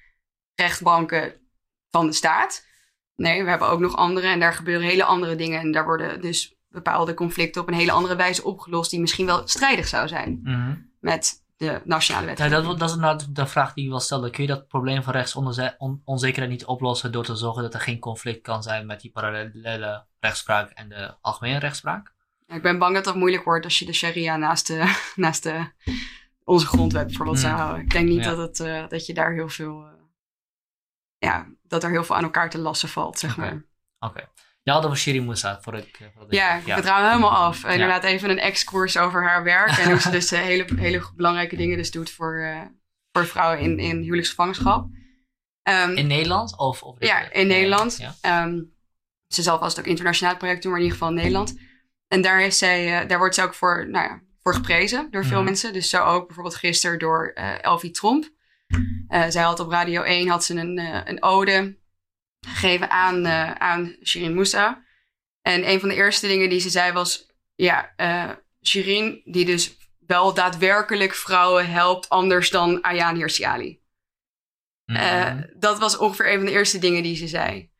rechtbanken 0.56 1.34
van 1.90 2.08
de 2.08 2.14
staat. 2.14 2.66
Nee, 3.16 3.44
we 3.44 3.50
hebben 3.50 3.68
ook 3.70 3.80
nog 3.80 3.96
andere 3.96 4.28
en 4.28 4.40
daar 4.40 4.54
gebeuren 4.54 4.88
hele 4.88 5.04
andere 5.04 5.36
dingen. 5.36 5.60
En 5.60 5.72
daar 5.72 5.86
worden 5.86 6.22
dus 6.22 6.56
bepaalde 6.70 7.14
conflicten 7.14 7.62
op 7.62 7.68
een 7.68 7.74
hele 7.74 7.92
andere 7.92 8.16
wijze 8.16 8.44
opgelost, 8.44 8.92
die 8.92 9.00
misschien 9.00 9.26
wel 9.26 9.48
strijdig 9.48 9.88
zou 9.88 10.08
zijn 10.08 10.40
Mhm. 10.44 10.76
met 11.00 11.42
de 11.58 11.82
nationale 11.86 12.26
wet. 12.26 12.38
Ja, 12.38 12.48
dat, 12.48 12.64
dat 12.80 12.90
is 12.90 12.96
inderdaad 12.96 13.36
de 13.36 13.48
vraag 13.48 13.74
die 13.74 13.84
ik 13.84 13.90
wel 13.90 14.00
stelde. 14.00 14.30
Kun 14.30 14.44
je 14.44 14.50
dat 14.50 14.68
probleem 14.68 15.04
van 15.04 15.14
rechtsonzekerheid 15.14 16.50
niet 16.50 16.66
oplossen 16.66 17.12
door 17.12 17.24
te 17.24 17.36
zorgen 17.36 17.62
dat 17.64 17.74
er 17.74 17.80
geen 17.80 18.00
conflict 18.00 18.42
kan 18.42 18.64
zijn 18.64 18.86
met 18.86 19.02
die 19.02 19.12
parallele 19.12 20.06
rechtspraak 20.20 20.70
en 20.70 20.90
de 20.90 21.16
algemene 21.22 21.60
rechtspraak? 21.60 22.12
Ik 22.48 22.62
ben 22.62 22.78
bang 22.80 22.94
dat 22.96 23.04
dat 23.04 23.16
moeilijk 23.16 23.44
wordt 23.44 23.66
als 23.66 23.80
je 23.80 23.86
de 23.86 23.94
sharia 23.94 24.38
naast, 24.38 24.68
de, 24.68 24.94
naast 25.16 25.44
de, 25.44 25.66
onze 26.44 26.66
grondwet 26.66 27.06
bijvoorbeeld 27.08 27.40
zou 27.40 27.52
Hmm. 27.54 27.62
houden. 27.62 27.84
Ik 27.84 27.92
denk 27.92 28.08
niet 28.08 28.24
Ja. 28.24 28.36
dat, 28.36 28.38
het, 28.38 28.60
eh, 28.60 28.88
dat 28.88 29.06
je 29.06 29.14
daar 29.14 29.34
heel 29.34 29.50
veel, 29.50 29.84
eh, 29.86 29.92
ja, 31.24 31.48
dat 31.68 31.84
er 31.84 31.90
heel 31.90 32.04
veel 32.04 32.16
aan 32.16 32.24
elkaar 32.24 32.50
te 32.50 32.58
lassen 32.58 32.90
valt, 32.90 33.20
zeg 33.20 33.32
Oké. 33.32 33.40
maar. 33.40 33.64
Oké. 34.00 34.30
Je 34.64 34.72
had 34.72 34.86
over 34.86 34.98
Shiri 34.98 35.22
Moussa 35.22 35.60
voor 35.62 35.74
ik. 35.74 35.98
eh, 36.00 36.08
voordat 36.14 36.34
ik- 36.34 36.40
Ja, 36.40 36.60
ja. 36.66 36.76
we 36.76 36.82
draaien 36.82 37.08
helemaal 37.10 37.32
af. 37.36 37.64
Inderdaad, 37.66 38.04
even 38.04 38.30
een 38.30 38.40
ex-koers 38.40 38.98
over 38.98 39.24
haar 39.24 39.44
werk 39.44 39.78
en 39.78 39.90
hoe 39.92 40.00
ze 40.00 40.10
dus 40.10 40.32
eh, 40.32 40.40
hele, 40.40 40.66
hele 40.86 41.04
belangrijke 41.16 41.56
dingen 41.56 41.78
dus 41.78 41.92
doet 41.92 42.12
voor, 42.12 42.38
eh, 42.40 42.62
voor 43.12 43.26
vrouwen 43.26 43.60
in, 43.60 43.80
in 43.80 44.02
huwelijksgevangenschap. 44.02 44.88
Ehm, 45.64 45.92
In 45.92 46.08
Nederland? 46.08 46.58
Of, 46.58 46.84
of 46.84 46.96
Ja, 47.00 47.32
in 47.32 47.48
Nederland. 47.48 47.98
Ja. 47.98 48.16
Ehm, 48.22 48.62
ze 49.28 49.42
zal 49.42 49.60
vast 49.60 49.80
ook 49.80 49.86
internationaal 49.86 50.38
project 50.38 50.62
doen, 50.62 50.72
maar 50.72 50.80
in 50.82 50.86
ieder 50.86 51.00
geval 51.00 51.16
in 51.16 51.22
Nederland. 51.24 51.60
En 52.08 52.22
daar, 52.22 52.40
heeft 52.40 52.58
zij, 52.58 53.08
daar 53.08 53.18
wordt 53.18 53.36
ze 53.36 53.42
ook 53.44 53.54
voor, 53.54 53.88
nou 53.90 54.06
ja, 54.08 54.22
voor 54.42 54.54
geprezen 54.54 55.08
door 55.12 55.26
veel 55.26 55.36
Mhm. 55.38 55.46
mensen. 55.46 55.74
Dus 55.74 55.90
zo 55.90 56.04
ook 56.04 56.26
bijvoorbeeld 56.26 56.56
gisteren 56.56 57.00
door 57.00 57.32
eh 57.36 57.64
Elfie 57.64 57.92
Tromp. 57.92 58.30
Eh, 59.08 59.26
zij 59.30 59.44
had 59.44 59.60
op 59.60 59.70
Radio 59.70 60.02
1 60.02 60.28
had 60.28 60.44
ze 60.44 60.56
een, 60.56 60.78
eh, 60.78 61.02
een 61.06 61.24
ode 61.24 61.78
gegeven 62.48 62.90
aan, 62.90 63.26
eh, 63.26 63.52
aan 63.52 63.96
Shirin 64.04 64.34
Moussa. 64.34 64.84
En 65.42 65.70
een 65.70 65.80
van 65.80 65.90
de 65.90 65.96
eerste 65.96 66.28
dingen 66.28 66.50
die 66.50 66.60
ze 66.60 66.70
zei 66.70 66.92
was... 66.92 67.32
Ja, 67.56 67.94
Shirin 68.66 69.22
die 69.26 69.46
dus 69.46 69.78
wel 70.08 70.34
daadwerkelijk 70.34 71.14
vrouwen 71.14 71.70
helpt 71.72 72.10
anders 72.10 72.50
dan 72.50 72.82
Ayaan 72.82 73.16
Hirsi 73.16 73.82
Mhm. 74.86 75.42
dat 75.56 75.80
was 75.80 75.98
ongeveer 75.98 76.30
een 76.32 76.38
van 76.38 76.46
de 76.46 76.52
eerste 76.52 76.80
dingen 76.80 77.04
die 77.04 77.16
ze 77.16 77.28
zei. 77.28 77.72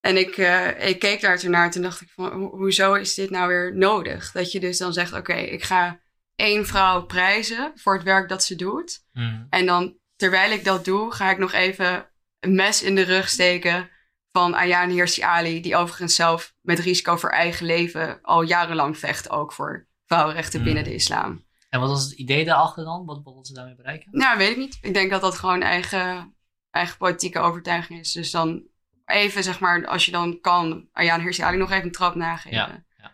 En 0.00 0.16
ik, 0.16 0.36
ik 0.78 0.98
keek 0.98 1.20
daar 1.20 1.38
toen 1.38 1.50
naar 1.50 1.64
en 1.64 1.70
toen 1.70 1.82
dacht 1.82 2.00
ik 2.00 2.08
van, 2.10 2.32
ho- 2.32 2.56
hoezo 2.56 2.94
is 2.94 3.14
dit 3.14 3.30
nou 3.30 3.48
weer 3.48 3.76
nodig? 3.76 4.32
Dat 4.32 4.52
je 4.52 4.60
dus 4.60 4.78
dan 4.78 4.92
zegt, 4.92 5.12
oké, 5.12 5.34
ik 5.34 5.62
ga 5.62 6.00
één 6.34 6.66
vrouw 6.66 7.02
prijzen 7.06 7.72
voor 7.74 7.94
het 7.94 8.02
werk 8.02 8.28
dat 8.28 8.44
ze 8.44 8.56
doet. 8.56 9.04
Mhm. 9.12 9.44
En 9.50 9.66
dan, 9.66 9.98
terwijl 10.16 10.50
ik 10.50 10.64
dat 10.64 10.84
doe, 10.84 11.12
ga 11.12 11.30
ik 11.30 11.38
nog 11.38 11.52
even 11.52 12.10
een 12.40 12.54
mes 12.54 12.82
in 12.82 12.94
de 12.94 13.02
rug 13.02 13.28
steken 13.28 13.90
van 14.32 14.54
Ayaan 14.54 14.90
Hirsi 14.90 15.22
Ali, 15.22 15.60
die 15.60 15.76
overigens 15.76 16.14
zelf 16.14 16.54
met 16.60 16.78
risico 16.78 17.16
voor 17.16 17.30
eigen 17.30 17.66
leven 17.66 18.18
al 18.22 18.42
jarenlang 18.42 18.98
vecht, 18.98 19.30
ook 19.30 19.52
voor 19.52 19.88
vrouwenrechten 20.06 20.58
Mm. 20.58 20.64
binnen 20.64 20.84
de 20.84 20.94
islam. 20.94 21.44
En 21.68 21.80
wat 21.80 21.88
was 21.88 22.02
het 22.04 22.12
idee 22.12 22.44
daarachter 22.44 22.84
dan? 22.84 23.04
Wat 23.06 23.20
wilden 23.24 23.44
ze 23.44 23.52
daarmee 23.52 23.74
bereiken? 23.74 24.08
Nou, 24.10 24.38
weet 24.38 24.50
ik 24.50 24.56
niet. 24.56 24.78
Ik 24.80 24.94
denk 24.94 25.10
dat 25.10 25.20
dat 25.20 25.38
gewoon 25.38 25.62
eigen, 25.62 26.34
eigen 26.70 26.96
politieke 26.96 27.38
overtuiging 27.38 27.98
is. 28.00 28.12
Dus 28.12 28.30
dan 28.30 28.62
even, 29.04 29.42
zeg 29.42 29.60
maar, 29.60 29.86
als 29.86 30.04
je 30.04 30.10
dan 30.10 30.40
kan, 30.40 30.88
Ayaan 30.92 31.20
Hirsi 31.20 31.42
Ali 31.42 31.56
nog 31.56 31.70
even 31.70 31.84
een 31.84 31.92
trap 31.92 32.14
nageven. 32.14 32.58
Ja, 32.58 32.84
ja. 32.96 33.12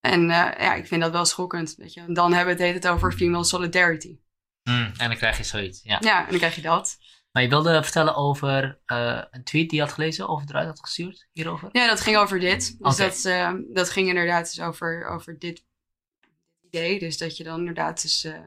En 0.00 0.20
eh, 0.30 0.64
ja, 0.64 0.74
ik 0.74 0.86
vind 0.86 1.02
dat 1.02 1.12
wel 1.12 1.24
schokkend. 1.24 1.74
Weet 1.76 1.94
je. 1.94 2.12
Dan 2.12 2.32
hebben 2.32 2.56
we 2.56 2.62
het 2.62 2.72
heet 2.72 2.82
het 2.84 2.92
over 2.92 3.12
female 3.12 3.44
solidarity. 3.44 4.18
Mm, 4.70 4.92
en 4.96 5.08
dan 5.08 5.16
krijg 5.16 5.36
je 5.36 5.44
zoiets, 5.44 5.80
ja. 5.82 5.96
Ja, 6.00 6.24
en 6.24 6.30
dan 6.30 6.38
krijg 6.38 6.54
je 6.54 6.62
dat. 6.62 6.98
Maar 7.32 7.42
je 7.42 7.48
wilde 7.48 7.82
vertellen 7.82 8.14
over 8.14 8.80
eh, 8.86 9.22
een 9.30 9.44
tweet 9.44 9.68
die 9.68 9.78
je 9.78 9.84
had 9.84 9.94
gelezen 9.94 10.28
of 10.28 10.48
eruit 10.48 10.66
had 10.66 10.80
gestuurd 10.80 11.28
hierover? 11.32 11.68
Ja, 11.72 11.86
dat 11.86 12.00
ging 12.00 12.16
over 12.16 12.40
dit. 12.40 12.76
Dus 12.78 12.96
dat, 12.96 13.24
eh, 13.24 13.52
dat 13.72 13.90
ging 13.90 14.08
inderdaad 14.08 14.54
dus 14.54 14.64
over, 14.64 15.08
over 15.08 15.38
dit 15.38 15.64
idee. 16.60 16.98
Dus 16.98 17.18
dat 17.18 17.36
je 17.36 17.44
dan 17.44 17.58
inderdaad 17.58 18.02
dus, 18.02 18.24
eh, 18.24 18.40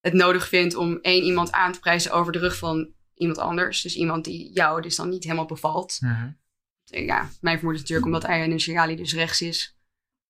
het 0.00 0.12
nodig 0.12 0.48
vindt 0.48 0.74
om 0.74 0.98
één 1.02 1.22
iemand 1.22 1.52
aan 1.52 1.72
te 1.72 1.78
prijzen 1.78 2.12
over 2.12 2.32
de 2.32 2.38
rug 2.38 2.56
van 2.56 2.92
iemand 3.14 3.38
anders. 3.38 3.82
Dus 3.82 3.96
iemand 3.96 4.24
die 4.24 4.52
jou 4.52 4.82
dus 4.82 4.96
dan 4.96 5.08
niet 5.08 5.24
helemaal 5.24 5.46
bevalt. 5.46 5.96
Mhm. 6.00 6.30
Ja, 6.84 7.30
mijn 7.40 7.56
vermoeden 7.56 7.82
is 7.82 7.88
natuurlijk 7.88 8.06
omdat 8.06 8.24
Ayaan 8.24 8.50
Hirsi 8.50 8.76
Ali 8.76 8.96
dus 8.96 9.14
rechts 9.14 9.40
is. 9.40 9.76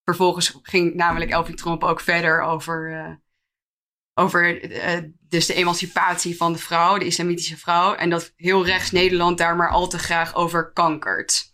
Vervolgens 0.04 0.58
ging 0.62 0.94
namelijk 0.94 1.30
Elfie 1.30 1.54
Tromp 1.54 1.84
ook 1.84 2.00
verder 2.00 2.40
over, 2.40 3.20
over 4.18 4.70
eh, 4.70 5.02
dus 5.28 5.46
de 5.46 5.54
emancipatie 5.54 6.36
van 6.36 6.52
de 6.52 6.58
vrouw, 6.58 6.98
de 6.98 7.04
islamitische 7.04 7.56
vrouw. 7.56 7.94
En 7.94 8.10
dat 8.10 8.32
heel 8.36 8.64
rechts 8.64 8.90
Nederland 8.90 9.38
daar 9.38 9.56
maar 9.56 9.70
al 9.70 9.88
te 9.88 9.98
graag 9.98 10.34
over 10.34 10.72
kankert. 10.72 11.50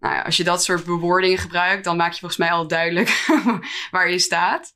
Nou 0.00 0.14
ja, 0.14 0.22
als 0.22 0.36
je 0.36 0.44
dat 0.44 0.64
soort 0.64 0.84
bewoordingen 0.84 1.38
gebruikt, 1.38 1.84
dan 1.84 1.96
maak 1.96 2.12
je 2.12 2.18
volgens 2.18 2.40
mij 2.40 2.52
al 2.52 2.66
duidelijk 2.66 3.26
waar 3.90 4.10
je 4.10 4.18
staat. 4.18 4.74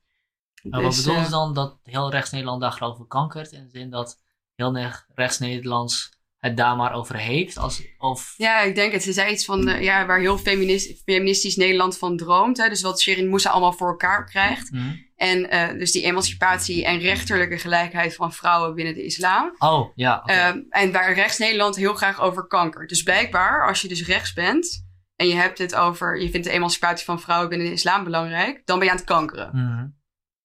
Maar 0.63 0.83
wat 0.83 0.93
Dus, 0.93 1.01
bedoelen 1.01 1.25
eh, 1.25 1.31
dan 1.31 1.55
dat 1.55 1.79
heel 1.83 2.11
rechts 2.11 2.31
Nederland 2.31 2.61
daar 2.61 2.73
geloof 2.73 2.99
ik 2.99 3.09
kankert? 3.09 3.53
In 3.53 3.65
de 3.65 3.79
zin 3.79 3.91
dat 3.91 4.19
heel 4.55 4.97
rechts 5.15 5.39
Nederlands 5.39 6.15
het 6.39 6.57
daar 6.57 6.77
maar 6.77 6.93
over 6.93 7.17
heeft? 7.17 7.57
Als, 7.57 7.83
of, 7.99 8.35
Ja, 8.37 8.61
ik 8.61 8.75
denk 8.75 8.93
het. 8.93 9.03
Ze 9.03 9.13
zei 9.13 9.33
iets 9.33 9.45
van 9.45 9.69
eh, 9.69 9.83
ja, 9.83 10.07
waar 10.07 10.19
heel 10.19 10.39
feminist, 10.39 11.03
feministisch 11.05 11.57
Nederland 11.57 11.99
van 11.99 12.17
droomt. 12.17 12.57
Hè? 12.57 12.69
Dus 12.69 12.83
wat 12.83 13.01
Shirin 13.01 13.29
Moussa 13.29 13.51
allemaal 13.51 13.73
voor 13.73 13.89
elkaar 13.89 14.25
krijgt. 14.25 14.71
Mhm. 14.71 14.95
En 15.17 15.51
eh, 15.51 15.79
dus 15.79 15.93
die 15.93 16.03
emancipatie 16.03 16.85
en 16.85 16.99
rechterlijke 16.99 17.59
gelijkheid 17.59 18.15
van 18.15 18.33
vrouwen 18.33 18.75
binnen 18.75 18.95
de 18.95 19.05
islam. 19.05 19.55
Oh, 19.59 19.93
ja. 19.95 20.23
Ehm, 20.23 20.63
en 20.69 20.93
waar 20.93 21.13
rechts 21.13 21.39
Nederland 21.39 21.77
heel 21.77 21.95
graag 21.95 22.21
over 22.21 22.47
kanker. 22.47 22.87
Dus 22.87 23.03
blijkbaar, 23.03 23.67
als 23.67 23.83
je 23.83 23.89
dus 23.89 24.07
rechts 24.07 24.33
bent 24.33 24.87
en 25.17 25.29
je 25.29 25.35
hebt 25.35 25.59
het 25.59 25.75
over, 25.75 26.21
je 26.21 26.31
vindt 26.31 26.47
de 26.47 26.53
emancipatie 26.53 27.05
van 27.05 27.21
vrouwen 27.21 27.49
binnen 27.49 27.67
de 27.67 27.73
islam 27.73 28.05
belangrijk, 28.05 28.67
dan 28.67 28.77
ben 28.79 28.87
je 28.87 28.93
aan 28.93 28.99
het 28.99 29.07
kankeren. 29.07 29.51
Mhm. 29.53 29.89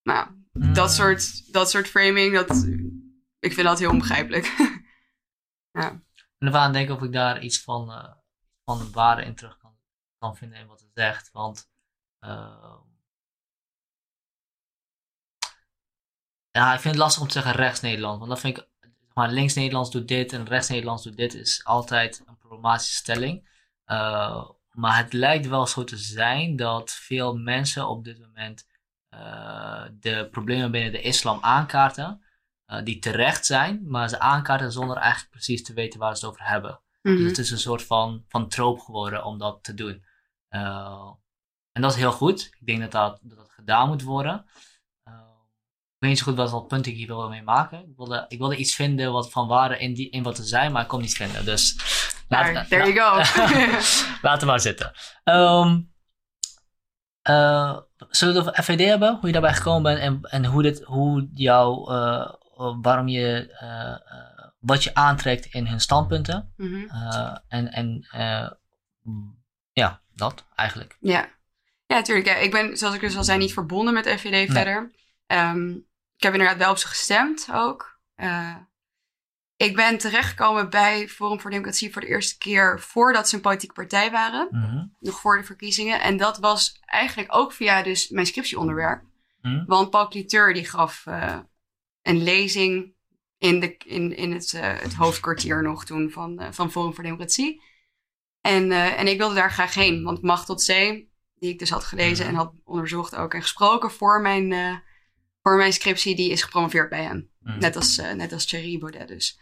Nou, 0.03 0.27
dat 0.73 0.91
soort, 0.91 1.53
dat 1.53 1.69
soort 1.69 1.87
framing, 1.87 2.33
dat, 2.35 2.67
ik 3.39 3.53
vind 3.53 3.67
dat 3.67 3.79
heel 3.79 3.89
onbegrijpelijk. 3.89 4.53
En 6.41 6.51
dan 6.51 6.55
aan 6.55 6.73
denken 6.73 6.95
of 6.95 7.01
ik 7.01 7.11
daar 7.11 7.41
iets 7.41 7.61
van, 7.61 7.91
eh, 7.91 8.13
van 8.65 8.91
waarde 8.91 9.23
in 9.23 9.35
terug 9.35 9.57
kan, 9.57 9.73
kan 10.17 10.35
vinden 10.35 10.59
in 10.59 10.67
wat 10.67 10.79
ze 10.79 10.89
zegt. 10.93 11.31
Want 11.31 11.69
ehm, 12.19 12.80
ja, 16.51 16.73
ik 16.73 16.79
vind 16.79 16.93
het 16.93 17.03
lastig 17.03 17.21
om 17.21 17.27
te 17.27 17.33
zeggen 17.33 17.51
rechts 17.53 17.81
Nederland. 17.81 18.17
Want 18.17 18.29
dan 18.29 18.39
vind 18.39 18.57
ik, 18.57 18.67
maar, 19.13 19.29
links 19.31 19.53
Nederlands 19.53 19.91
doet 19.91 20.07
dit 20.07 20.33
en 20.33 20.45
rechts 20.45 20.69
Nederlands 20.69 21.03
doet 21.03 21.17
dit 21.17 21.33
is 21.33 21.65
altijd 21.65 22.23
een 22.25 22.37
problematische 22.37 22.95
stelling. 22.95 23.49
Eh, 23.85 24.49
maar 24.71 24.97
het 24.97 25.13
lijkt 25.13 25.47
wel 25.47 25.67
zo 25.67 25.83
te 25.83 25.97
zijn 25.97 26.55
dat 26.55 26.91
veel 26.91 27.35
mensen 27.35 27.87
op 27.87 28.03
dit 28.03 28.19
moment 28.19 28.67
eh, 29.09 29.83
de 29.99 30.27
problemen 30.31 30.71
binnen 30.71 30.91
de 30.91 31.01
islam 31.01 31.37
aankaarten. 31.41 32.21
eh, 32.65 32.83
die 32.83 32.99
terecht 32.99 33.45
zijn, 33.45 33.81
maar 33.87 34.09
ze 34.09 34.19
aankaarten 34.19 34.71
zonder 34.71 34.97
eigenlijk 34.97 35.31
precies 35.31 35.63
te 35.63 35.73
weten 35.73 35.99
waar 35.99 36.17
ze 36.17 36.25
het 36.25 36.33
over 36.35 36.47
hebben. 36.47 36.79
Dus 37.01 37.13
Mhm. 37.19 37.25
het 37.27 37.37
is 37.37 37.51
een 37.51 37.57
soort 37.59 37.83
van, 37.83 38.25
van 38.27 38.47
troop 38.49 38.79
geworden 38.79 39.23
om 39.23 39.37
dat 39.37 39.63
te 39.63 39.73
doen. 39.73 40.03
En 41.71 41.81
dat 41.81 41.91
is 41.91 41.97
heel 41.97 42.11
goed. 42.11 42.45
Ik 42.59 42.65
denk 42.65 42.81
dat 42.81 42.91
dat, 42.91 43.19
dat, 43.23 43.37
dat 43.37 43.49
gedaan 43.51 43.87
moet 43.87 44.01
worden. 44.03 44.45
Eh, 46.01 46.09
ik 46.09 46.09
weet 46.09 46.09
niet 46.09 46.17
zo 46.17 46.25
goed 46.25 46.35
wat 46.35 46.49
voor 46.49 46.65
punt 46.65 46.85
ik 46.85 46.95
hier 46.95 47.07
wil 47.07 47.29
mee 47.29 47.43
maken. 47.43 47.79
Ik 47.79 47.97
wilde, 47.97 48.25
ik 48.27 48.37
wilde 48.37 48.55
iets 48.55 48.75
vinden 48.75 49.11
wat 49.11 49.31
van 49.31 49.47
waarde 49.47 49.77
in, 49.77 49.93
die, 49.93 50.09
in 50.09 50.23
wat 50.23 50.35
ze 50.35 50.43
zei, 50.43 50.69
maar 50.69 50.81
ik 50.81 50.87
kon 50.87 51.01
niet 51.01 51.13
vinden. 51.15 51.45
Dus 51.45 51.75
Daar, 52.27 52.67
there 52.67 52.93
you 52.93 52.99
go. 52.99 53.15
Laten 54.27 54.39
we 54.39 54.45
maar 54.45 54.59
zitten. 54.59 54.91
Ehm, 55.23 55.79
eh, 57.21 57.77
zullen 58.09 58.33
we 58.33 58.39
het 58.39 58.49
over 58.49 58.63
FVD 58.63 58.85
hebben? 58.85 59.15
Hoe 59.15 59.25
je 59.25 59.31
daarbij 59.31 59.53
gekomen 59.53 59.83
bent 59.83 59.99
en, 59.99 60.19
en 60.21 60.45
hoe, 60.45 60.61
dit, 60.61 60.83
hoe 60.83 61.29
jou, 61.33 61.93
eh, 61.93 62.33
waarom 62.81 63.07
je, 63.07 63.55
eh, 63.59 63.91
eh, 63.91 64.47
wat 64.59 64.83
je 64.83 64.95
aantrekt 64.95 65.45
in 65.45 65.67
hun 65.67 65.79
standpunten. 65.79 66.53
Mhm. 66.57 66.87
Eh, 66.87 67.37
en 67.47 67.71
en 67.71 68.07
eh, 68.11 68.49
ja, 69.73 70.01
dat 70.15 70.45
eigenlijk. 70.55 70.97
Ja, 70.99 71.29
ja 71.85 71.95
natuurlijk. 71.95 72.27
Ja, 72.27 72.35
ik 72.35 72.51
ben, 72.51 72.77
zoals 72.77 72.95
ik 72.95 73.01
dus 73.01 73.17
al 73.17 73.23
zei, 73.23 73.37
niet 73.37 73.53
verbonden 73.53 73.93
met 73.93 74.07
FVD 74.07 74.51
verder. 74.51 74.91
Ehm, 75.27 75.73
ik 76.21 76.27
heb 76.27 76.35
inderdaad 76.35 76.59
wel 76.63 76.71
op 76.71 76.77
ze 76.77 76.87
gestemd 76.87 77.47
ook. 77.53 77.99
Eh, 78.15 78.55
ik 79.55 79.75
ben 79.75 79.97
terechtgekomen 79.97 80.69
bij 80.69 81.09
Forum 81.09 81.39
voor 81.39 81.49
Democratie 81.49 81.91
voor 81.91 82.01
de 82.01 82.07
eerste 82.07 82.37
keer 82.37 82.79
voordat 82.79 83.29
ze 83.29 83.35
een 83.35 83.41
politieke 83.41 83.73
partij 83.73 84.11
waren. 84.11 84.47
Mhm. 84.51 84.85
Nog 84.99 85.19
voor 85.19 85.37
de 85.37 85.43
verkiezingen. 85.43 86.01
En 86.01 86.17
dat 86.17 86.37
was 86.37 86.79
eigenlijk 86.85 87.35
ook 87.35 87.51
via 87.53 87.83
dus 87.83 88.09
mijn 88.09 88.25
scriptieonderwerp. 88.25 89.03
Mhm. 89.41 89.65
Want 89.65 89.89
Paul 89.89 90.07
Cliteur 90.07 90.53
die 90.53 90.65
gaf 90.65 91.05
eh, 91.05 91.39
een 92.01 92.23
lezing 92.23 92.93
in, 93.37 93.59
de, 93.59 93.77
in, 93.77 94.15
in 94.15 94.31
het, 94.31 94.53
eh, 94.53 94.79
het 94.79 94.93
hoofdkwartier 94.93 95.63
nog 95.63 95.85
toen 95.85 96.11
van, 96.11 96.47
van 96.51 96.71
Forum 96.71 96.93
voor 96.93 97.03
Democratie. 97.03 97.61
En, 98.41 98.71
en 98.71 99.07
ik 99.07 99.17
wilde 99.17 99.35
daar 99.35 99.51
graag 99.51 99.73
heen, 99.73 100.03
want 100.03 100.21
Macht 100.21 100.45
tot 100.45 100.61
Zee, 100.61 101.11
die 101.35 101.49
ik 101.49 101.59
dus 101.59 101.69
had 101.69 101.83
gelezen 101.83 102.25
en 102.25 102.35
had 102.35 102.53
onderzocht 102.63 103.15
ook 103.15 103.33
en 103.33 103.41
gesproken 103.41 103.91
voor 103.91 104.21
mijn, 104.21 104.81
voor 105.41 105.57
mijn 105.57 105.73
scriptie, 105.73 106.15
die 106.15 106.31
is 106.31 106.43
gepromoveerd 106.43 106.89
bij 106.89 107.03
hem. 107.03 107.31
Mhm. 107.39 107.59
Net 107.59 107.75
als, 107.75 107.97
eh, 107.97 108.11
net 108.11 108.33
als 108.33 108.45
Thierry 108.45 108.77
Baudet 108.77 109.07
dus. 109.07 109.39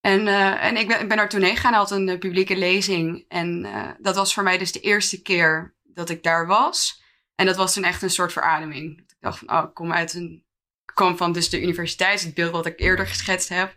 En, 0.00 0.26
eh, 0.26 0.64
en 0.64 0.76
ik 0.76 0.88
ben, 0.88 1.00
ik 1.00 1.08
ben 1.08 1.28
gegaan, 1.28 1.70
hij 1.70 1.80
had 1.80 1.90
een 1.90 2.08
eh, 2.08 2.18
publieke 2.18 2.56
lezing. 2.56 3.24
En 3.28 3.68
dat 4.00 4.14
was 4.14 4.34
voor 4.34 4.42
mij 4.42 4.58
dus 4.58 4.72
de 4.72 4.80
eerste 4.80 5.22
keer 5.22 5.74
dat 5.84 6.10
ik 6.10 6.22
daar 6.22 6.46
was. 6.46 7.00
En 7.40 7.46
dat 7.46 7.56
was 7.56 7.72
toen 7.72 7.84
echt 7.84 8.02
een 8.02 8.10
soort 8.10 8.32
verademing. 8.32 8.98
Ik 8.98 9.16
dacht 9.20 9.38
van, 9.38 9.50
oh, 9.50 9.64
ik 9.68 9.74
kom 9.74 9.92
uit 9.92 10.14
een... 10.14 10.44
Ik 10.84 10.96
kwam 10.96 11.16
van 11.16 11.32
dus 11.32 11.48
de 11.48 11.62
universiteit, 11.62 12.22
het 12.22 12.34
beeld 12.34 12.52
wat 12.52 12.66
ik 12.66 12.80
eerder 12.80 13.06
geschetst 13.06 13.48
heb. 13.48 13.74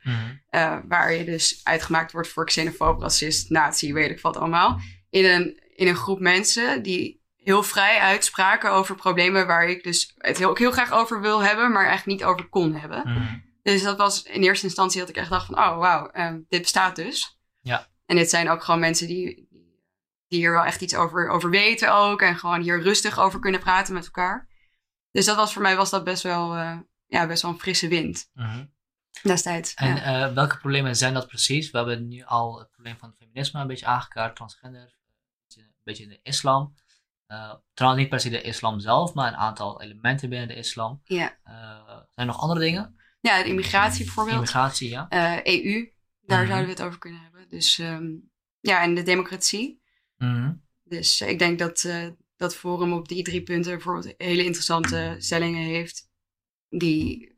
Eh, 0.50 0.78
waar 0.88 1.14
je 1.14 1.26
dus 1.26 1.60
uitgemaakt 1.64 2.12
wordt 2.12 2.28
voor 2.28 2.46
xenofoob, 2.46 3.00
racist, 3.00 3.50
nazi, 3.50 3.94
weet 3.94 4.10
ik 4.10 4.20
wat 4.20 4.38
allemaal. 4.38 4.80
In 5.10 5.26
een, 5.26 5.62
in 5.76 5.88
een 5.88 5.96
groep 5.96 6.20
mensen 6.20 6.84
die 6.84 7.23
heel 7.44 7.64
vrij 7.64 8.00
uitspraken 8.00 8.72
over 8.72 8.96
problemen 8.96 9.48
waar 9.48 9.68
ik 9.68 9.84
dus 9.84 10.14
het 10.18 10.38
heel, 10.38 10.50
ook 10.50 10.60
heel 10.60 10.72
graag 10.72 10.92
over 10.92 11.22
wil 11.22 11.44
hebben, 11.44 11.72
maar 11.72 11.86
eigenlijk 11.88 12.20
niet 12.20 12.28
over 12.30 12.50
kon 12.50 12.76
hebben. 12.76 13.02
Mhm. 13.06 13.40
Dus 13.64 13.84
dat 13.84 13.98
was 13.98 14.24
in 14.24 14.42
eerste 14.44 14.66
instantie 14.66 15.00
dat 15.00 15.10
ik 15.10 15.16
echt 15.16 15.30
dacht 15.30 15.46
van, 15.46 15.58
oh 15.58 15.78
wauw, 15.78 16.08
ehm, 16.10 16.40
dit 16.48 16.62
bestaat 16.62 16.96
dus. 16.96 17.40
Ja. 17.62 17.88
En 18.06 18.16
dit 18.16 18.30
zijn 18.30 18.50
ook 18.50 18.64
gewoon 18.64 18.80
mensen 18.80 19.08
die, 19.08 19.48
die 20.28 20.40
hier 20.40 20.52
wel 20.52 20.64
echt 20.66 20.82
iets 20.82 20.96
over, 20.96 21.30
over 21.30 21.50
weten 21.50 21.94
ook. 21.94 22.22
En 22.22 22.38
gewoon 22.38 22.62
hier 22.62 22.82
rustig 22.82 23.20
over 23.20 23.40
kunnen 23.40 23.60
praten 23.60 23.94
met 23.94 24.06
elkaar. 24.06 24.48
Dus 25.12 25.26
dat 25.26 25.36
was 25.36 25.54
voor 25.54 25.62
mij 25.62 25.76
was 25.76 25.90
dat 25.90 26.04
best 26.04 26.24
wel, 26.24 26.56
eh, 26.56 26.78
ja, 27.06 27.28
best 27.28 27.42
wel 27.42 27.52
een 27.52 27.60
frisse 27.60 27.88
wind 27.88 28.30
Mhm. 28.34 28.66
destijds. 29.24 29.74
En 29.74 29.96
ja. 29.96 30.28
eh, 30.28 30.34
welke 30.34 30.58
problemen 30.58 30.96
zijn 30.96 31.14
dat 31.14 31.28
precies? 31.28 31.72
We 31.72 31.78
hebben 31.78 32.08
nu 32.08 32.24
al 32.24 32.60
het 32.60 32.72
probleem 32.72 32.98
van 32.98 33.10
het 33.10 33.18
feminisme 33.18 33.62
een 33.62 33.68
beetje 33.68 33.86
aangekaart, 33.86 34.36
transgender, 34.36 34.96
een 35.56 35.74
beetje 35.84 36.04
in 36.04 36.10
de 36.10 36.20
islam. 36.24 36.74
Eh, 37.34 37.54
trouwens 37.74 38.02
niet 38.02 38.12
per 38.12 38.20
se 38.20 38.30
de 38.30 38.42
islam 38.42 38.80
zelf, 38.80 39.14
maar 39.14 39.28
een 39.28 39.38
aantal 39.38 39.82
elementen 39.82 40.30
binnen 40.30 40.48
de 40.48 40.56
islam. 40.56 41.02
ja. 41.04 41.38
Eh, 41.44 41.86
zijn 41.88 42.06
er 42.16 42.26
nog 42.26 42.40
andere 42.42 42.60
dingen? 42.60 42.98
ja, 43.20 43.44
de 43.44 43.50
immigratie 43.50 44.04
bijvoorbeeld. 44.06 44.36
Immigratie, 44.38 44.90
ja. 44.90 45.06
Eh, 45.10 45.40
EU, 45.44 45.92
daar 46.22 46.40
Mhm. 46.40 46.48
zouden 46.48 46.66
we 46.66 46.74
het 46.76 46.82
over 46.84 47.00
kunnen 47.00 47.22
hebben. 47.22 47.50
Dus 47.50 47.80
ehm, 47.80 48.06
ja, 48.60 48.82
en 48.82 48.96
de 48.96 49.04
democratie. 49.04 49.82
Mhm. 50.18 50.54
Dus 50.84 51.22
ik 51.22 51.40
denk 51.40 51.60
dat 51.60 51.88
dat 52.36 52.56
Forum 52.56 52.94
op 52.94 53.08
die 53.08 53.24
drie 53.24 53.44
punten 53.44 53.72
bijvoorbeeld 53.72 54.14
hele 54.18 54.44
interessante 54.44 55.16
stellingen 55.20 55.64
heeft. 55.64 56.10
Die 56.70 57.34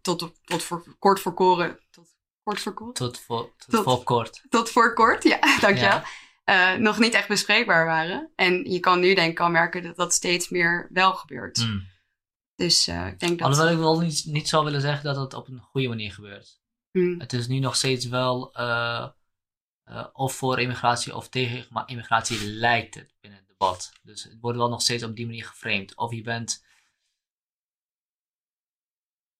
tot, 0.00 0.22
op- 0.22 0.36
tot 0.44 0.62
voor, 0.62 0.96
kort 0.98 1.20
voor 1.20 1.34
koren, 1.34 1.78
tot 1.90 2.08
kort 2.42 2.60
voor 2.60 2.72
kort. 2.74 2.94
Tot 2.94 3.18
voor, 3.20 3.54
tot, 3.56 3.70
Tot- 3.70 3.84
voor 3.84 4.02
kort. 4.02 4.42
Tot 4.48 4.70
voor 4.70 4.94
kort, 4.94 5.22
ja, 5.22 5.38
dankjewel. 5.60 5.90
Ja. 5.90 6.04
Eh, 6.44 6.74
nog 6.74 6.98
niet 6.98 7.14
echt 7.14 7.28
bespreekbaar 7.28 7.86
waren. 7.86 8.32
En 8.34 8.64
je 8.70 8.80
kan 8.80 9.00
nu 9.00 9.14
denk 9.14 9.30
ik 9.30 9.40
al 9.40 9.50
merken 9.50 9.82
dat 9.82 9.96
dat 9.96 10.12
steeds 10.12 10.48
meer 10.48 10.88
wel 10.92 11.14
gebeurt. 11.14 11.56
Mm. 11.56 11.90
Dus 12.54 12.86
eh, 12.86 13.06
ik 13.06 13.18
denk 13.18 13.38
dat... 13.38 13.48
Alhoewel 13.48 13.72
ik 13.72 13.78
wel 13.78 14.00
niet, 14.00 14.24
niet 14.24 14.48
zou 14.48 14.64
willen 14.64 14.80
zeggen 14.80 15.04
dat 15.04 15.16
het 15.16 15.34
op 15.34 15.48
een 15.48 15.60
goede 15.60 15.88
manier 15.88 16.12
gebeurt. 16.12 16.60
Hmm, 16.90 17.20
Het 17.20 17.32
is 17.32 17.46
nu 17.46 17.58
nog 17.58 17.76
steeds 17.76 18.06
wel 18.06 18.54
eh, 18.54 19.08
of 20.12 20.34
voor 20.34 20.60
immigratie 20.60 21.16
of 21.16 21.28
tegen 21.28 21.66
maar 21.70 21.88
immigratie 21.88 22.46
lijkt 22.46 22.94
het 22.94 23.14
binnen 23.20 23.38
het 23.38 23.48
debat. 23.48 23.92
Dus 24.02 24.22
het 24.22 24.40
wordt 24.40 24.58
wel 24.58 24.68
nog 24.68 24.82
steeds 24.82 25.02
op 25.02 25.16
die 25.16 25.26
manier 25.26 25.44
geframed. 25.46 25.96
Of 25.96 26.12
je 26.12 26.22
bent. 26.22 26.64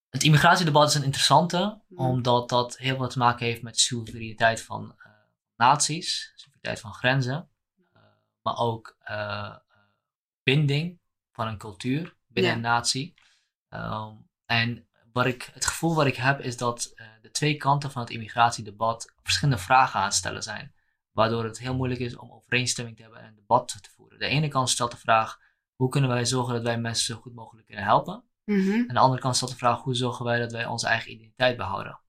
Het 0.09 0.23
immigratiedebat 0.23 0.89
is 0.89 0.95
een 0.95 1.05
interessante, 1.05 1.81
Hmm. 1.89 1.99
omdat 1.99 2.49
dat 2.49 2.79
heel 2.79 2.97
veel 2.97 3.09
te 3.09 3.19
maken 3.19 3.47
heeft 3.47 3.63
met 3.63 3.75
de 3.75 3.81
soevereiniteit 3.81 4.63
van 4.63 4.97
naties, 5.57 6.33
van 6.63 6.95
grenzen, 6.95 7.49
eh, 7.93 8.01
maar 8.43 8.57
ook 8.57 8.97
eh, 8.99 9.57
binding 10.43 11.01
van 11.33 11.47
een 11.47 11.59
cultuur 11.59 12.17
binnen 12.27 12.51
Ja. 12.53 12.57
een 12.57 12.63
natie. 12.63 13.15
Ehm, 13.69 14.15
en 14.47 14.87
wat 15.13 15.27
ik, 15.27 15.51
het 15.53 15.67
gevoel 15.67 15.95
wat 15.95 16.07
ik 16.07 16.17
heb 16.17 16.41
is 16.41 16.57
dat 16.57 16.93
eh, 16.95 17.07
de 17.23 17.31
twee 17.31 17.57
kanten 17.57 17.91
van 17.91 18.03
het 18.03 18.11
immigratiedebat 18.11 19.13
verschillende 19.23 19.61
vragen 19.63 19.99
aan 20.01 20.05
het 20.07 20.15
stellen 20.15 20.43
zijn. 20.43 20.75
Waardoor 21.11 21.45
het 21.45 21.59
heel 21.59 21.75
moeilijk 21.75 22.01
is 22.01 22.17
om 22.17 22.33
overeenstemming 22.33 22.97
te 22.97 23.03
hebben 23.03 23.21
en 23.21 23.27
een 23.27 23.35
debat 23.35 23.69
te 23.83 23.91
voeren. 23.91 24.19
De 24.19 24.27
ene 24.27 24.49
kant 24.49 24.71
stelt 24.71 24.91
de 24.91 24.97
vraag: 24.97 25.41
hoe 25.75 25.89
kunnen 25.89 26.11
wij 26.11 26.25
zorgen 26.25 26.55
dat 26.55 26.63
wij 26.63 26.79
mensen 26.79 27.15
zo 27.15 27.21
goed 27.21 27.35
mogelijk 27.35 27.67
kunnen 27.67 27.85
helpen? 27.85 28.25
mhm, 28.45 28.71
En 28.71 28.95
de 28.95 28.99
andere 28.99 29.21
kant 29.21 29.37
stelt 29.37 29.51
de 29.51 29.57
vraag: 29.57 29.83
hoe 29.83 29.95
zorgen 29.95 30.25
wij 30.25 30.39
dat 30.39 30.53
wij 30.53 30.67
onze 30.67 30.87
eigen 30.87 31.11
identiteit 31.13 31.57
behouden? 31.57 32.01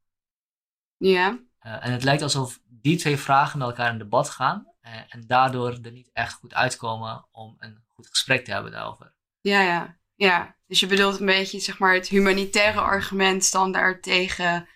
Ja, 0.97 1.39
en 1.63 1.91
het 1.91 2.03
lijkt 2.03 2.21
alsof 2.21 2.59
die 2.65 2.97
twee 2.97 3.17
vragen 3.17 3.59
met 3.59 3.67
elkaar 3.67 3.91
in 3.91 3.97
debat 3.97 4.29
gaan 4.29 4.67
eh, 4.81 4.91
en 5.09 5.23
daardoor 5.27 5.79
er 5.81 5.91
niet 5.91 6.09
echt 6.13 6.33
goed 6.33 6.53
uitkomen 6.53 7.25
om 7.31 7.55
een 7.59 7.83
goed 7.87 8.07
gesprek 8.07 8.45
te 8.45 8.51
hebben 8.51 8.71
daarover. 8.71 9.13
ja, 9.41 9.61
ja. 9.61 10.01
Ja, 10.15 10.55
dus 10.67 10.79
je 10.79 10.87
bedoelt 10.87 11.19
een 11.19 11.25
beetje 11.25 11.59
zeg 11.59 11.79
maar, 11.79 11.93
het 11.93 12.07
humanitaire 12.07 12.79
argument 12.79 13.43
standaard 13.43 14.03
tegen 14.03 14.67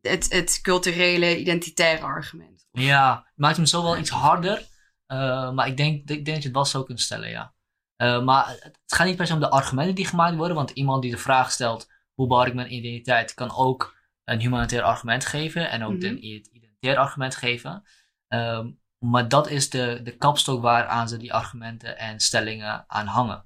het, 0.00 0.32
het 0.32 0.58
culturele 0.62 1.38
identitaire 1.38 2.02
argument. 2.02 2.66
Ja, 2.70 3.16
het 3.16 3.36
maakt 3.36 3.56
hem 3.56 3.66
zo 3.66 3.82
wel 3.82 3.98
iets 3.98 4.10
harder. 4.10 4.66
eh, 5.06 5.52
maar 5.52 5.66
ik 5.66 5.76
denk, 5.76 5.98
ik 6.00 6.06
denk 6.06 6.26
dat 6.26 6.36
je 6.36 6.42
het 6.42 6.52
wel 6.52 6.64
zo 6.64 6.82
kunt 6.82 7.00
stellen, 7.00 7.28
ja. 7.28 7.54
Eh, 7.96 8.22
maar 8.24 8.48
het 8.48 8.62
het 8.62 8.94
gaat 8.94 9.06
niet 9.06 9.16
per 9.16 9.26
se 9.26 9.32
om 9.32 9.40
de 9.40 9.50
argumenten 9.50 9.94
die 9.94 10.06
gemaakt 10.06 10.36
worden. 10.36 10.56
Want 10.56 10.70
iemand 10.70 11.02
die 11.02 11.10
de 11.10 11.18
vraag 11.18 11.50
stelt, 11.52 11.90
hoe 12.14 12.26
behoud 12.26 12.46
ik 12.46 12.54
mijn 12.54 12.74
identiteit, 12.74 13.34
kan 13.34 13.54
ook 13.56 13.96
een 14.24 14.40
humanitair 14.40 14.82
argument 14.82 15.26
geven. 15.26 15.70
En 15.70 15.84
ook 15.84 15.92
Mhm. 15.92 16.04
een 16.04 16.24
identitair 16.24 16.96
argument 16.96 17.36
geven. 17.36 17.84
Ehm, 18.28 18.70
maar 18.98 19.28
dat 19.28 19.48
is 19.50 19.70
de, 19.70 20.00
de 20.02 20.16
kapstok 20.16 20.62
waaraan 20.62 21.08
ze 21.08 21.16
die 21.16 21.32
argumenten 21.32 21.98
en 21.98 22.20
stellingen 22.20 22.84
aan 22.86 23.06
hangen. 23.06 23.44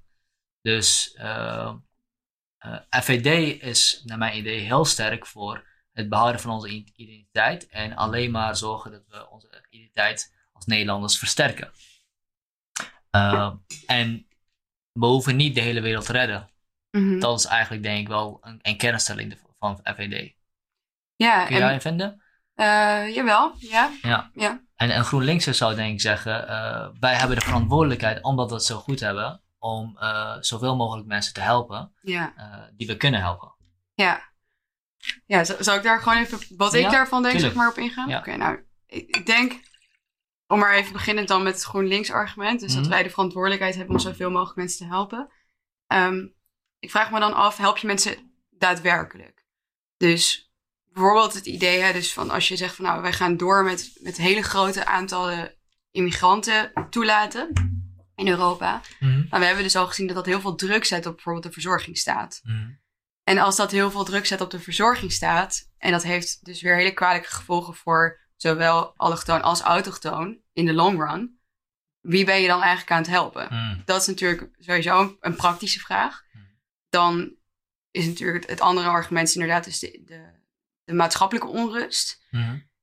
Dus 0.61 1.13
eh, 1.15 1.75
eh, 2.59 2.79
FVD 2.91 3.63
is 3.63 4.03
naar 4.05 4.19
mijn 4.19 4.37
idee 4.37 4.61
heel 4.61 4.85
sterk 4.85 5.27
voor 5.27 5.67
het 5.93 6.09
behouden 6.09 6.41
van 6.41 6.51
onze 6.51 6.69
identiteit 6.69 7.69
en 7.69 7.97
alleen 7.97 8.31
maar 8.31 8.57
zorgen 8.57 8.91
dat 8.91 9.05
we 9.09 9.31
onze 9.31 9.65
identiteit 9.71 10.35
als 10.53 10.67
Nederlanders 10.67 11.19
versterken. 11.19 11.73
Eh, 13.11 13.55
en 13.87 14.27
we 14.93 15.07
hoeven 15.07 15.37
niet 15.37 15.55
de 15.55 15.61
hele 15.61 15.81
wereld 15.81 16.05
te 16.07 16.13
redden. 16.13 16.49
Mhm. 16.91 17.19
Dat 17.19 17.39
is 17.39 17.45
eigenlijk 17.45 17.83
denk 17.83 18.01
ik 18.01 18.09
wel 18.09 18.39
een, 18.41 18.59
een 18.63 18.77
kernstelling 18.77 19.39
van 19.59 19.81
FVD. 19.85 20.35
Ja, 21.19 21.39
Kun 21.45 21.49
je 21.49 21.55
en, 21.55 21.61
daarin 21.61 21.81
vinden? 21.81 22.23
eh, 22.55 23.15
jawel, 23.15 23.55
ja. 23.59 23.91
Ja. 24.03 24.31
Ja. 24.35 24.63
En, 24.77 24.91
en 24.91 25.05
GroenLinks 25.05 25.45
zou 25.47 25.75
denk 25.75 25.93
ik 25.93 26.01
zeggen, 26.01 26.49
eh, 26.49 26.89
wij 27.01 27.15
hebben 27.15 27.37
de 27.39 27.45
verantwoordelijkheid, 27.45 28.23
omdat 28.23 28.49
we 28.49 28.55
het 28.55 28.65
zo 28.65 28.77
goed 28.77 29.01
hebben, 29.01 29.43
om 29.59 29.97
eh, 29.99 30.37
zoveel 30.41 30.77
mogelijk 30.77 31.07
mensen 31.07 31.35
te 31.35 31.41
helpen 31.41 31.93
Ja, 32.03 32.33
die 32.77 32.87
we 32.87 32.97
kunnen 32.97 33.21
helpen. 33.21 33.55
ja. 33.95 34.27
Ja, 35.27 35.45
z- 35.45 35.59
zal 35.59 35.77
ik 35.77 35.83
daar 35.83 36.01
gewoon 36.01 36.19
even 36.19 36.57
wat 36.57 36.75
ik 36.75 36.83
Ja, 36.83 36.91
daarvan 36.91 37.23
denk, 37.23 37.35
tuurlijk. 37.35 37.55
zeg 37.55 37.63
maar, 37.63 37.73
op 37.73 37.79
ingaan? 37.79 38.09
Ja. 38.09 38.19
Oké, 38.19 38.37
nou, 38.37 38.65
ik, 38.87 39.27
denk, 39.27 39.61
om 40.47 40.59
maar 40.59 40.75
even 40.75 40.93
beginnend 40.93 41.29
dan 41.29 41.43
met 41.43 41.55
het 41.55 41.63
GroenLinks 41.65 42.11
argument, 42.11 42.61
dus 42.61 42.73
Mhm. 42.73 42.81
dat 42.83 42.91
wij 42.91 43.03
de 43.03 43.11
verantwoordelijkheid 43.11 43.75
hebben 43.77 43.95
om 43.95 44.01
zoveel 44.01 44.31
mogelijk 44.31 44.57
mensen 44.57 44.79
te 44.79 44.93
helpen. 44.95 45.31
Ehm, 45.87 46.27
ik 46.79 46.91
vraag 46.91 47.11
me 47.11 47.21
dan 47.21 47.35
af, 47.35 47.57
help 47.57 47.77
je 47.79 47.87
mensen 47.87 48.33
daadwerkelijk? 48.51 49.45
Dus 49.97 50.48
bijvoorbeeld 50.99 51.35
het 51.35 51.47
idee, 51.47 51.81
hè, 51.81 51.93
dus 51.93 52.13
van 52.13 52.31
als 52.31 52.49
je 52.49 52.57
zegt 52.57 52.75
van 52.75 52.85
nou, 52.85 53.03
wij 53.03 53.13
gaan 53.13 53.37
door 53.37 53.65
met, 53.65 53.99
met 54.01 54.17
hele 54.17 54.43
grote 54.43 54.87
aantallen 54.87 55.55
immigranten 55.91 56.73
toelaten 56.91 57.53
in 58.15 58.29
Europa. 58.29 58.81
Maar 59.31 59.41
we 59.41 59.47
hebben 59.47 59.65
dus 59.65 59.77
al 59.77 59.87
gezien 59.87 60.07
dat 60.07 60.17
dat 60.17 60.27
heel 60.27 60.41
veel 60.41 60.55
druk 60.55 60.85
zet 60.85 61.07
op 61.07 61.15
bijvoorbeeld 61.15 61.45
de 61.45 61.53
verzorgingsstaat. 61.53 62.41
En 63.25 63.39
als 63.39 63.57
dat 63.57 63.71
heel 63.71 63.91
veel 63.91 64.05
druk 64.05 64.27
zet 64.27 64.41
op 64.41 64.51
de 64.51 64.61
verzorgingsstaat, 64.61 65.71
en 65.79 65.93
dat 65.93 66.03
heeft 66.03 66.45
dus 66.45 66.63
weer 66.63 66.77
hele 66.77 66.93
kwalijke 66.93 67.29
gevolgen 67.29 67.75
voor 67.75 68.21
zowel 68.37 68.93
allochtoon 68.97 69.43
als 69.43 69.61
autochtoon 69.61 70.39
in 70.53 70.67
de 70.67 70.73
long 70.73 70.99
run, 70.99 71.41
wie 72.01 72.25
ben 72.25 72.41
je 72.41 72.47
dan 72.47 72.61
eigenlijk 72.61 72.91
aan 72.91 73.03
het 73.03 73.11
helpen? 73.11 73.83
Dat 73.85 74.01
is 74.01 74.07
natuurlijk 74.07 74.49
sowieso 74.59 75.01
een, 75.01 75.17
een 75.21 75.37
praktische 75.37 75.81
vraag. 75.81 76.23
Hmm. 76.33 76.59
Dan 76.89 77.37
is 77.91 78.07
natuurlijk 78.07 78.49
het, 78.49 78.61
andere 78.61 78.89
argument 78.89 79.29
is 79.29 79.35
inderdaad 79.35 79.65
dus 79.65 79.79
de, 79.79 80.03
de, 80.05 80.38
de 80.89 80.95
maatschappelijke 80.95 81.49
onrust 81.49 82.23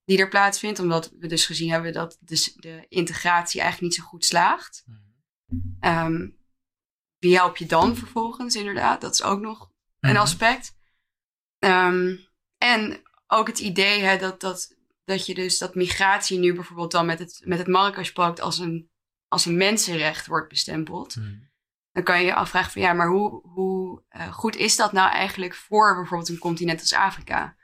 die 0.05 0.17
er 0.17 0.29
plaatsvindt, 0.29 0.79
omdat 0.79 1.11
we 1.19 1.27
dus 1.27 1.45
gezien 1.45 1.71
hebben 1.71 1.93
dat 1.93 2.17
de, 2.19 2.53
de 2.55 2.85
integratie 2.89 3.61
eigenlijk 3.61 3.91
niet 3.91 4.01
zo 4.01 4.09
goed 4.09 4.25
slaagt. 4.25 4.85
Ehm, 5.79 6.29
wie 7.17 7.35
help 7.35 7.57
je 7.57 7.65
dan 7.65 7.95
vervolgens, 7.95 8.55
inderdaad? 8.55 9.01
Dat 9.01 9.13
is 9.13 9.23
ook 9.23 9.39
nog 9.39 9.71
een 9.99 10.17
aspect. 10.17 10.75
Ehm, 11.59 12.15
en 12.57 13.01
ook 13.27 13.47
het 13.47 13.59
idee 13.59 14.01
hè, 14.01 14.17
dat, 14.17 14.41
dat, 14.41 14.75
dat 15.03 15.25
je 15.25 15.33
dus 15.33 15.57
dat 15.57 15.75
migratie 15.75 16.39
nu 16.39 16.53
bijvoorbeeld 16.53 16.91
dan 16.91 17.05
met 17.05 17.19
het, 17.19 17.41
met 17.43 17.57
het 17.57 17.67
Marrakesh-pact 17.67 18.41
als 18.41 18.59
een, 18.59 18.89
als 19.27 19.45
een 19.45 19.57
mensenrecht 19.57 20.27
wordt 20.27 20.49
bestempeld. 20.49 21.13
Dan 21.91 22.03
kan 22.03 22.19
je 22.19 22.25
je 22.25 22.35
afvragen 22.35 22.71
van 22.71 22.81
ja, 22.81 22.93
maar 22.93 23.07
hoe, 23.07 23.41
hoe 23.47 24.03
eh, 24.09 24.33
goed 24.33 24.55
is 24.55 24.75
dat 24.75 24.91
nou 24.91 25.11
eigenlijk 25.11 25.55
voor 25.55 25.95
bijvoorbeeld 25.95 26.29
een 26.29 26.37
continent 26.37 26.79
als 26.79 26.93
Afrika? 26.93 27.55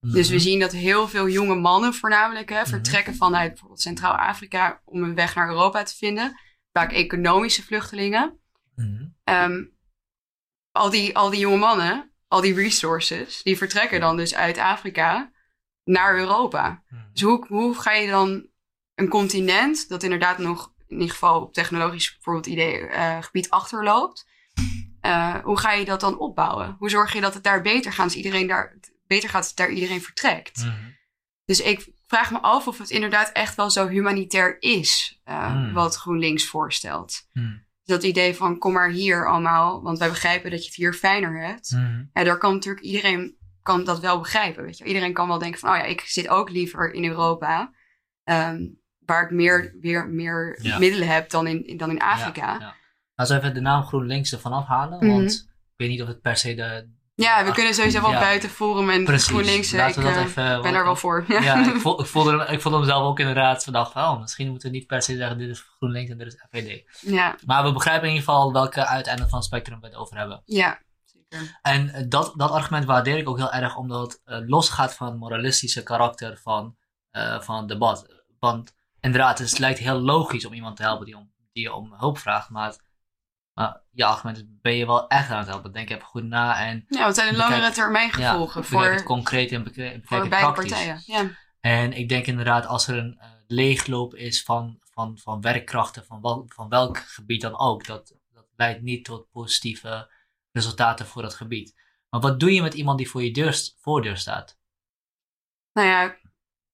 Dus 0.00 0.28
we 0.28 0.38
zien 0.38 0.60
dat 0.60 0.72
heel 0.72 1.08
veel 1.08 1.28
jonge 1.28 1.54
mannen 1.54 1.94
voornamelijk 1.94 2.48
hè, 2.48 2.66
vertrekken 2.66 3.14
vanuit 3.14 3.48
bijvoorbeeld 3.48 3.80
Centraal-Afrika 3.80 4.80
om 4.84 5.02
een 5.02 5.14
weg 5.14 5.34
naar 5.34 5.48
Europa 5.48 5.82
te 5.82 5.96
vinden. 5.96 6.40
Vaak 6.72 6.92
economische 6.92 7.62
vluchtelingen. 7.62 8.40
Ehm, 9.24 9.64
al, 10.72 10.90
die, 10.90 11.16
al 11.16 11.30
die 11.30 11.40
jonge 11.40 11.56
mannen, 11.56 12.12
al 12.28 12.40
die 12.40 12.54
resources, 12.54 13.42
die 13.42 13.56
vertrekken 13.56 14.00
dan 14.00 14.16
dus 14.16 14.34
uit 14.34 14.58
Afrika 14.58 15.32
naar 15.84 16.18
Europa. 16.18 16.82
Dus 17.12 17.22
hoe, 17.22 17.46
hoe 17.48 17.74
ga 17.74 17.92
je 17.92 18.10
dan 18.10 18.48
een 18.94 19.08
continent 19.08 19.88
dat 19.88 20.02
inderdaad 20.02 20.38
nog 20.38 20.72
in 20.86 20.96
ieder 20.96 21.10
geval 21.10 21.42
op 21.42 21.52
technologisch 21.52 22.12
bijvoorbeeld 22.12 22.46
idee, 22.46 22.86
eh, 22.86 23.22
gebied 23.22 23.50
achterloopt, 23.50 24.28
eh, 25.00 25.34
hoe 25.42 25.58
ga 25.58 25.72
je 25.72 25.84
dat 25.84 26.00
dan 26.00 26.18
opbouwen? 26.18 26.76
Hoe 26.78 26.90
zorg 26.90 27.12
je 27.12 27.20
dat 27.20 27.34
het 27.34 27.42
daar 27.42 27.62
beter 27.62 27.92
gaat 27.92 28.04
als 28.04 28.14
iedereen 28.14 28.46
daar 28.46 28.78
beter 29.10 29.28
gaat 29.28 29.42
als 29.42 29.54
daar 29.54 29.70
iedereen 29.70 30.02
vertrekt? 30.02 30.66
Dus 31.44 31.60
ik 31.60 31.88
vraag 32.06 32.30
me 32.30 32.38
af 32.40 32.66
of 32.68 32.78
het 32.78 32.90
inderdaad 32.90 33.32
echt 33.32 33.56
wel 33.56 33.70
zo 33.70 33.88
humanitair 33.88 34.56
is 34.62 35.20
eh, 35.24 35.52
Hmm. 35.52 35.72
wat 35.72 35.96
GroenLinks 35.96 36.44
voorstelt. 36.46 37.28
Dat 37.84 38.02
idee 38.02 38.34
van 38.34 38.58
kom 38.58 38.72
maar 38.72 38.90
hier 38.90 39.28
allemaal, 39.28 39.82
want 39.82 39.98
wij 39.98 40.08
begrijpen 40.08 40.50
dat 40.50 40.60
je 40.60 40.66
het 40.66 40.74
hier 40.74 40.92
fijner 40.94 41.46
hebt. 41.46 41.68
Ja, 42.12 42.24
daar 42.24 42.38
kan 42.38 42.52
natuurlijk 42.54 42.84
iedereen 42.84 43.36
kan 43.62 43.84
dat 43.84 44.00
wel 44.00 44.18
begrijpen. 44.18 44.64
Weet 44.64 44.78
je. 44.78 44.84
Iedereen 44.84 45.12
kan 45.12 45.28
wel 45.28 45.38
denken 45.38 45.60
van, 45.60 45.70
oh 45.70 45.76
ja, 45.76 45.82
ik 45.82 46.00
zit 46.00 46.28
ook 46.28 46.50
liever 46.50 46.92
in 46.92 47.04
Europa, 47.04 47.72
ehm, 48.24 48.66
waar 49.06 49.24
ik 49.24 49.30
meer, 49.30 49.76
weer 49.80 50.08
meer 50.08 50.58
Ja. 50.62 50.78
middelen 50.78 51.08
heb 51.08 51.30
dan 51.30 51.46
in, 51.46 51.76
dan 51.76 51.90
in 51.90 52.00
Afrika. 52.00 52.52
Ja, 52.52 52.58
ja. 52.60 52.74
Laten 53.14 53.34
we 53.36 53.40
even 53.42 53.54
de 53.54 53.60
naam 53.60 53.82
GroenLinks 53.82 54.32
ervan 54.32 54.52
afhalen, 54.52 54.98
Mhm. 55.06 55.16
want 55.16 55.32
ik 55.68 55.74
weet 55.76 55.88
niet 55.88 56.02
of 56.02 56.08
het 56.08 56.20
per 56.20 56.36
se 56.36 56.54
de... 56.54 56.98
Ja, 57.20 57.44
we 57.44 57.52
kunnen 57.52 57.74
sowieso 57.74 58.00
wel 58.00 58.10
ja. 58.10 58.18
buiten 58.20 58.48
Forum 58.50 58.90
en 58.90 59.04
Precies, 59.04 59.26
GroenLinks. 59.28 59.72
laten 59.72 60.02
Ik 60.02 60.08
we 60.08 60.14
dat 60.14 60.22
eh, 60.22 60.28
even... 60.28 60.62
ben 60.62 60.72
daar 60.72 60.84
wel 60.84 60.96
voor. 60.96 61.24
Ja, 61.28 61.66
ik, 61.74 61.80
voel, 61.80 62.00
ik, 62.00 62.06
voelde 62.06 62.46
ik 62.48 62.60
voelde 62.60 62.78
hem 62.78 62.86
zelf 62.86 63.02
ook 63.04 63.18
inderdaad 63.18 63.64
vandaag 63.64 63.92
van, 63.92 64.02
oh, 64.02 64.20
misschien 64.20 64.48
moeten 64.50 64.70
we 64.70 64.76
niet 64.76 64.86
per 64.86 65.02
se 65.02 65.16
zeggen 65.16 65.38
dit 65.38 65.48
is 65.48 65.60
GroenLinks 65.78 66.10
en 66.10 66.18
dit 66.18 66.26
is 66.26 66.44
FVD. 66.50 66.82
ja, 67.00 67.36
Maar 67.46 67.64
we 67.64 67.72
begrijpen 67.72 68.08
in 68.08 68.14
ieder 68.14 68.28
geval 68.28 68.52
welke 68.52 68.86
uiteinde 68.86 69.28
van 69.28 69.38
het 69.38 69.44
spectrum 69.46 69.80
we 69.80 69.86
het 69.86 69.96
over 69.96 70.16
hebben. 70.16 70.42
ja, 70.44 70.78
zeker. 71.04 71.58
En 71.62 71.88
eh, 71.90 72.04
dat, 72.08 72.32
dat 72.36 72.50
argument 72.50 72.84
waardeer 72.84 73.18
ik 73.18 73.28
ook 73.28 73.36
heel 73.38 73.52
erg, 73.52 73.76
omdat 73.76 74.00
het 74.12 74.20
eh, 74.24 74.48
losgaat 74.48 74.94
van 74.94 75.06
het 75.06 75.16
moralistische 75.18 75.82
karakter 75.82 76.38
van, 76.42 76.76
eh, 77.10 77.40
van 77.40 77.56
het 77.56 77.68
debat. 77.68 78.06
Want 78.38 78.74
inderdaad, 79.00 79.38
het 79.38 79.58
lijkt 79.58 79.78
heel 79.78 80.00
logisch 80.00 80.46
om 80.46 80.52
iemand 80.52 80.76
te 80.76 80.82
helpen 80.82 81.06
die 81.06 81.16
om, 81.16 81.32
die 81.52 81.74
om 81.74 81.94
hulp 81.98 82.18
vraagt, 82.18 82.50
maar, 82.50 82.66
het- 82.66 82.88
Maar 83.60 83.80
je 83.90 84.04
argument 84.04 84.44
ben 84.62 84.76
je 84.76 84.86
wel 84.86 85.08
echt 85.08 85.30
aan 85.30 85.38
het 85.38 85.46
helpen. 85.46 85.72
Denk 85.72 85.90
even 85.90 86.04
goed 86.04 86.24
na 86.24 86.66
en... 86.66 86.84
Ja, 86.88 87.04
wat 87.04 87.14
zijn 87.14 87.32
de 87.32 87.36
langere 87.36 87.70
termijn 87.70 88.10
gevolgen 88.12 88.60
ja, 88.60 88.66
voor, 88.66 88.84
het 88.84 89.02
concreet 89.02 89.52
en 89.52 89.64
voor 90.04 90.28
beide 90.28 90.52
partijen. 90.52 91.02
Ja. 91.06 91.30
En 91.60 91.92
ik 91.92 92.08
denk 92.08 92.26
inderdaad 92.26 92.66
als 92.66 92.88
er 92.88 92.98
een 92.98 93.18
uh, 93.18 93.26
leegloop 93.46 94.14
is 94.14 94.42
van, 94.42 94.78
van, 94.80 95.18
van 95.18 95.40
werkkrachten, 95.40 96.04
van, 96.04 96.20
wel, 96.20 96.44
van 96.48 96.68
welk 96.68 96.98
gebied 96.98 97.40
dan 97.40 97.58
ook, 97.58 97.86
dat, 97.86 98.14
dat 98.32 98.46
leidt 98.56 98.82
niet 98.82 99.04
tot 99.04 99.30
positieve 99.30 100.12
resultaten 100.52 101.06
voor 101.06 101.22
dat 101.22 101.34
gebied. 101.34 101.74
Maar 102.08 102.20
wat 102.20 102.40
doe 102.40 102.52
je 102.54 102.62
met 102.62 102.74
iemand 102.74 102.98
die 102.98 103.10
voor 103.10 103.22
je 103.22 103.32
deur, 103.32 103.70
voordeur 103.80 104.16
staat? 104.16 104.58
Nou 105.72 105.88
ja, 105.88 106.16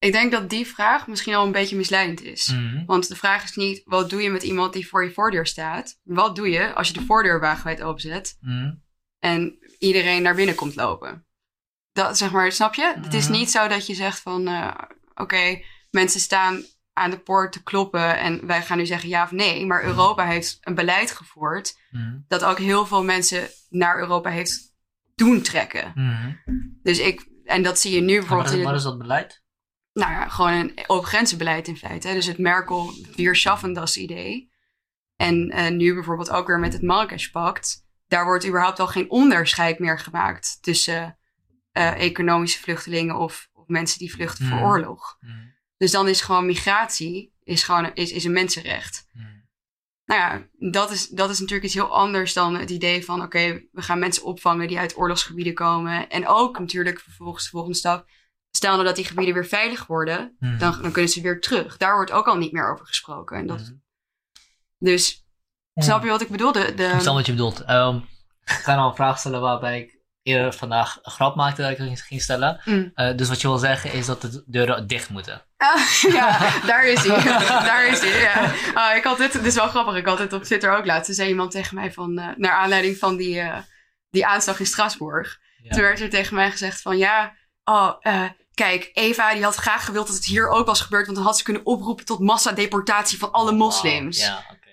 ik 0.06 0.12
denk 0.12 0.32
dat 0.32 0.50
die 0.50 0.66
vraag 0.66 1.06
misschien 1.06 1.34
al 1.34 1.46
een 1.46 1.52
beetje 1.52 1.76
misleidend 1.76 2.22
is. 2.22 2.48
Mhm. 2.52 2.84
Want 2.84 3.08
de 3.08 3.16
vraag 3.16 3.44
is 3.44 3.54
niet, 3.56 3.82
wat 3.84 4.10
doe 4.10 4.22
je 4.22 4.30
met 4.30 4.42
iemand 4.42 4.72
die 4.72 4.88
voor 4.88 5.04
je 5.04 5.12
voordeur 5.12 5.46
staat? 5.46 5.98
Wat 6.02 6.36
doe 6.36 6.50
je 6.50 6.72
als 6.74 6.88
je 6.88 6.94
de 6.94 7.04
voordeur 7.04 7.40
wagenwijd 7.40 7.82
openzet 7.82 8.36
Mhm. 8.40 8.74
en 9.18 9.58
iedereen 9.78 10.22
naar 10.22 10.34
binnen 10.34 10.54
komt 10.54 10.74
lopen? 10.76 11.26
Dat, 11.92 12.18
zeg 12.18 12.30
maar, 12.30 12.52
snap 12.52 12.74
je? 12.74 12.94
Het 13.02 13.14
is 13.14 13.28
Mhm. 13.28 13.32
niet 13.38 13.50
zo 13.50 13.68
dat 13.68 13.86
je 13.86 13.94
zegt 13.94 14.20
van, 14.20 14.46
eh, 14.48 14.74
oké, 15.14 15.62
mensen 15.90 16.20
staan 16.20 16.64
aan 16.92 17.10
de 17.10 17.18
poort 17.18 17.52
te 17.52 17.62
kloppen 17.62 18.18
en 18.18 18.46
wij 18.46 18.62
gaan 18.62 18.78
nu 18.78 18.86
zeggen 18.86 19.08
ja 19.08 19.22
of 19.22 19.30
nee. 19.30 19.66
Maar 19.66 19.84
Europa 19.84 20.24
heeft 20.26 20.58
een 20.60 20.74
beleid 20.74 21.10
gevoerd 21.10 21.78
Mhm. 21.90 22.18
dat 22.28 22.44
ook 22.44 22.58
heel 22.58 22.86
veel 22.86 23.04
mensen 23.04 23.48
naar 23.68 23.98
Europa 23.98 24.30
heeft 24.30 24.74
doen 25.14 25.42
trekken. 25.42 25.92
Mhm. 25.94 26.32
Dus 26.82 26.98
ik, 26.98 27.26
en 27.44 27.62
dat 27.62 27.78
zie 27.78 27.94
je 27.94 28.00
nu 28.00 28.18
bijvoorbeeld 28.18 28.62
Wat 28.62 28.74
is 28.74 28.82
dat 28.82 28.98
beleid? 28.98 29.44
Nou 29.96 30.12
ja, 30.12 30.28
gewoon 30.28 30.52
een 30.52 30.72
open 30.86 31.08
grenzenbeleid 31.08 31.68
in 31.68 31.76
feite. 31.76 32.08
hè. 32.08 32.14
Dus 32.14 32.26
het 32.26 32.38
Merkel 32.38 32.92
weer 33.16 33.58
das 33.72 33.96
idee. 33.96 34.50
En 35.16 35.50
eh, 35.50 35.70
nu 35.70 35.94
bijvoorbeeld 35.94 36.30
ook 36.30 36.46
weer 36.46 36.58
met 36.58 36.72
het 36.72 36.82
Marrakesh-pact. 36.82 37.84
Daar 38.08 38.24
wordt 38.24 38.46
überhaupt 38.46 38.80
al 38.80 38.86
geen 38.86 39.10
onderscheid 39.10 39.78
meer 39.78 39.98
gemaakt 39.98 40.58
tussen 40.60 41.18
eh, 41.72 42.00
economische 42.00 42.60
vluchtelingen 42.60 43.16
of, 43.16 43.48
of 43.52 43.66
mensen 43.66 43.98
die 43.98 44.12
vluchten 44.12 44.46
voor 44.46 44.56
Mhm. 44.56 44.66
oorlog. 44.66 45.16
Mhm. 45.20 45.32
Dus 45.76 45.90
dan 45.90 46.08
is 46.08 46.20
gewoon 46.20 46.46
migratie 46.46 47.34
is 47.42 47.62
gewoon, 47.62 47.94
is, 47.94 48.10
is 48.12 48.24
een 48.24 48.32
mensenrecht. 48.32 49.08
Mhm. 49.12 49.26
Nou 50.04 50.20
ja, 50.20 50.46
dat 50.70 50.90
is, 50.90 51.08
dat 51.08 51.30
is 51.30 51.38
natuurlijk 51.38 51.66
iets 51.66 51.74
heel 51.74 51.94
anders 51.94 52.32
dan 52.32 52.54
het 52.54 52.70
idee 52.70 53.04
van: 53.04 53.22
oké, 53.22 53.62
we 53.72 53.82
gaan 53.82 53.98
mensen 53.98 54.24
opvangen 54.24 54.68
die 54.68 54.78
uit 54.78 54.96
oorlogsgebieden 54.96 55.54
komen. 55.54 56.08
En 56.10 56.26
ook 56.26 56.58
natuurlijk 56.58 57.00
vervolgens 57.00 57.44
de 57.44 57.50
volgende 57.50 57.76
stap. 57.76 58.08
Stel 58.56 58.72
nou 58.72 58.84
dat 58.84 58.96
die 58.96 59.04
gebieden 59.04 59.34
weer 59.34 59.46
veilig 59.46 59.86
worden, 59.86 60.36
Mhm. 60.38 60.58
dan, 60.58 60.82
dan 60.82 60.92
kunnen 60.92 61.10
ze 61.10 61.20
weer 61.20 61.40
terug. 61.40 61.76
Daar 61.76 61.94
wordt 61.94 62.10
ook 62.10 62.26
al 62.26 62.36
niet 62.36 62.52
meer 62.52 62.72
over 62.72 62.86
gesproken. 62.86 63.36
En 63.36 63.46
dat, 63.46 63.60
Mhm. 63.60 63.72
Dus 64.78 65.24
snap 65.74 66.02
je 66.02 66.08
wat 66.08 66.20
ik 66.20 66.28
bedoel? 66.28 66.52
De, 66.52 66.74
de, 66.74 66.84
Ik 66.94 67.00
snap 67.00 67.14
wat 67.14 67.26
je 67.26 67.32
bedoelt. 67.32 67.64
Ehm, 67.64 67.96
ik 68.44 68.52
ga 68.52 68.74
nou 68.74 68.88
een 68.88 68.94
vraag 68.96 69.18
stellen 69.18 69.40
waarbij 69.40 69.80
ik 69.80 69.94
eerder 70.22 70.52
vandaag 70.52 70.98
een 71.02 71.12
grap 71.12 71.36
maakte 71.36 71.62
dat 71.62 71.70
ik 71.70 71.76
het 71.78 72.00
ging 72.00 72.22
stellen. 72.22 72.60
Eh, 72.94 73.16
dus 73.16 73.28
wat 73.28 73.40
je 73.40 73.48
wil 73.48 73.58
zeggen 73.58 73.92
is 73.92 74.06
dat 74.06 74.20
de 74.20 74.44
deuren 74.46 74.86
dicht 74.86 75.08
moeten. 75.10 75.42
Ja, 76.12 76.50
daar 76.66 76.86
is 76.86 77.04
hij. 77.04 77.22
daar 77.70 77.86
is 77.86 78.00
hij. 78.00 78.20
Ja. 78.20 78.52
Ah, 78.74 78.96
ik 78.96 79.04
had 79.04 79.18
dit, 79.18 79.32
dit 79.32 79.44
is 79.44 79.54
wel 79.54 79.68
grappig. 79.68 79.96
Ik 79.96 80.06
had 80.06 80.18
dit 80.18 80.32
op 80.32 80.42
Twitter 80.42 80.76
ook 80.76 80.86
laatst. 80.86 81.08
Er 81.08 81.14
zei 81.14 81.28
iemand 81.28 81.50
tegen 81.50 81.74
mij 81.74 81.92
van, 81.92 82.18
eh, 82.18 82.28
naar 82.36 82.52
aanleiding 82.52 82.96
van 82.98 83.16
die, 83.16 83.40
eh, 83.40 83.58
die 84.10 84.26
aanslag 84.26 84.58
in 84.60 84.66
Straatsburg. 84.66 85.38
Ja. 85.62 85.70
Toen 85.70 85.82
werd 85.82 86.00
er 86.00 86.10
tegen 86.10 86.34
mij 86.34 86.50
gezegd 86.50 86.82
van 86.82 86.96
ja, 86.98 87.34
oh, 87.64 87.92
kijk, 88.56 88.90
Eva 88.92 89.34
die 89.34 89.42
had 89.44 89.54
graag 89.54 89.84
gewild 89.84 90.06
dat 90.06 90.16
het 90.16 90.24
hier 90.24 90.48
ook 90.48 90.66
was 90.66 90.80
gebeurd, 90.80 91.04
want 91.06 91.16
dan 91.18 91.26
had 91.26 91.38
ze 91.38 91.44
kunnen 91.44 91.66
oproepen 91.66 92.04
tot 92.04 92.20
massadeportatie 92.20 93.18
van 93.18 93.32
alle 93.32 93.52
moslims. 93.52 94.18
Ja, 94.20 94.44
oké. 94.52 94.64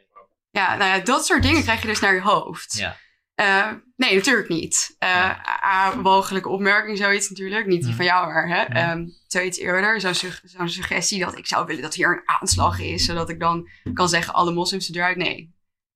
Ja, 0.52 0.76
nou 0.76 0.90
ja, 0.98 1.00
dat 1.04 1.26
soort 1.26 1.42
dingen 1.44 1.62
krijg 1.64 1.82
je 1.82 1.88
dus 1.88 2.00
naar 2.00 2.14
je 2.14 2.22
hoofd. 2.22 2.74
Ja. 2.74 2.98
Eh, 3.36 3.72
nee, 3.96 4.16
natuurlijk 4.16 4.50
niet. 4.50 4.96
Eh 5.00 5.30
a- 5.64 5.96
mogelijke 5.96 6.50
opmerking, 6.50 6.98
zoiets 6.98 7.30
natuurlijk. 7.30 7.66
Niet 7.66 7.80
die 7.80 7.88
Mhm. 7.88 7.96
van 7.96 8.06
jou, 8.06 8.28
maar 8.34 8.48
hè? 8.48 8.64
Mhm. 8.64 8.72
Ehm, 8.76 9.06
zoiets 9.28 9.58
eerder. 9.58 10.02
Zo'n 10.02 10.14
sug- 10.14 10.42
zo'n 10.44 10.70
suggestie 10.70 11.20
dat 11.20 11.38
ik 11.38 11.48
zou 11.48 11.66
willen 11.66 11.82
dat 11.82 11.94
hier 11.94 12.12
een 12.12 12.22
aanslag 12.40 12.80
is, 12.80 13.06
zodat 13.06 13.30
ik 13.30 13.40
dan 13.40 13.70
kan 13.94 14.10
zeggen 14.10 14.34
alle 14.34 14.52
moslims 14.52 14.90
eruit. 14.94 15.18
Nee, 15.18 15.54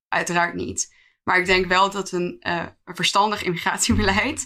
uiteraard 0.07 0.53
niet. 0.53 0.95
Maar 1.23 1.39
ik 1.39 1.45
denk 1.45 1.65
wel 1.65 1.89
dat 1.91 2.11
een, 2.11 2.37
eh, 2.39 2.65
een 2.85 2.95
verstandig 2.95 3.43
immigratiebeleid 3.43 4.45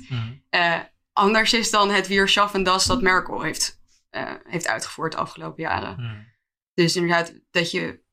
eh, 0.50 0.80
anders 1.22 1.54
is 1.54 1.70
dan 1.72 1.90
het 1.90 2.08
weer 2.08 2.50
en 2.54 2.64
das 2.64 2.86
dat 2.86 3.02
Merkel 3.02 3.42
heeft, 3.42 3.80
eh, 4.10 4.34
heeft 4.44 4.68
uitgevoerd 4.68 5.12
de 5.12 5.18
afgelopen 5.18 5.64
jaren. 5.64 5.96
Mhm. 6.02 6.22
Dus 6.74 6.96
inderdaad 6.96 7.34
dat 7.52 7.72
je 7.72 8.04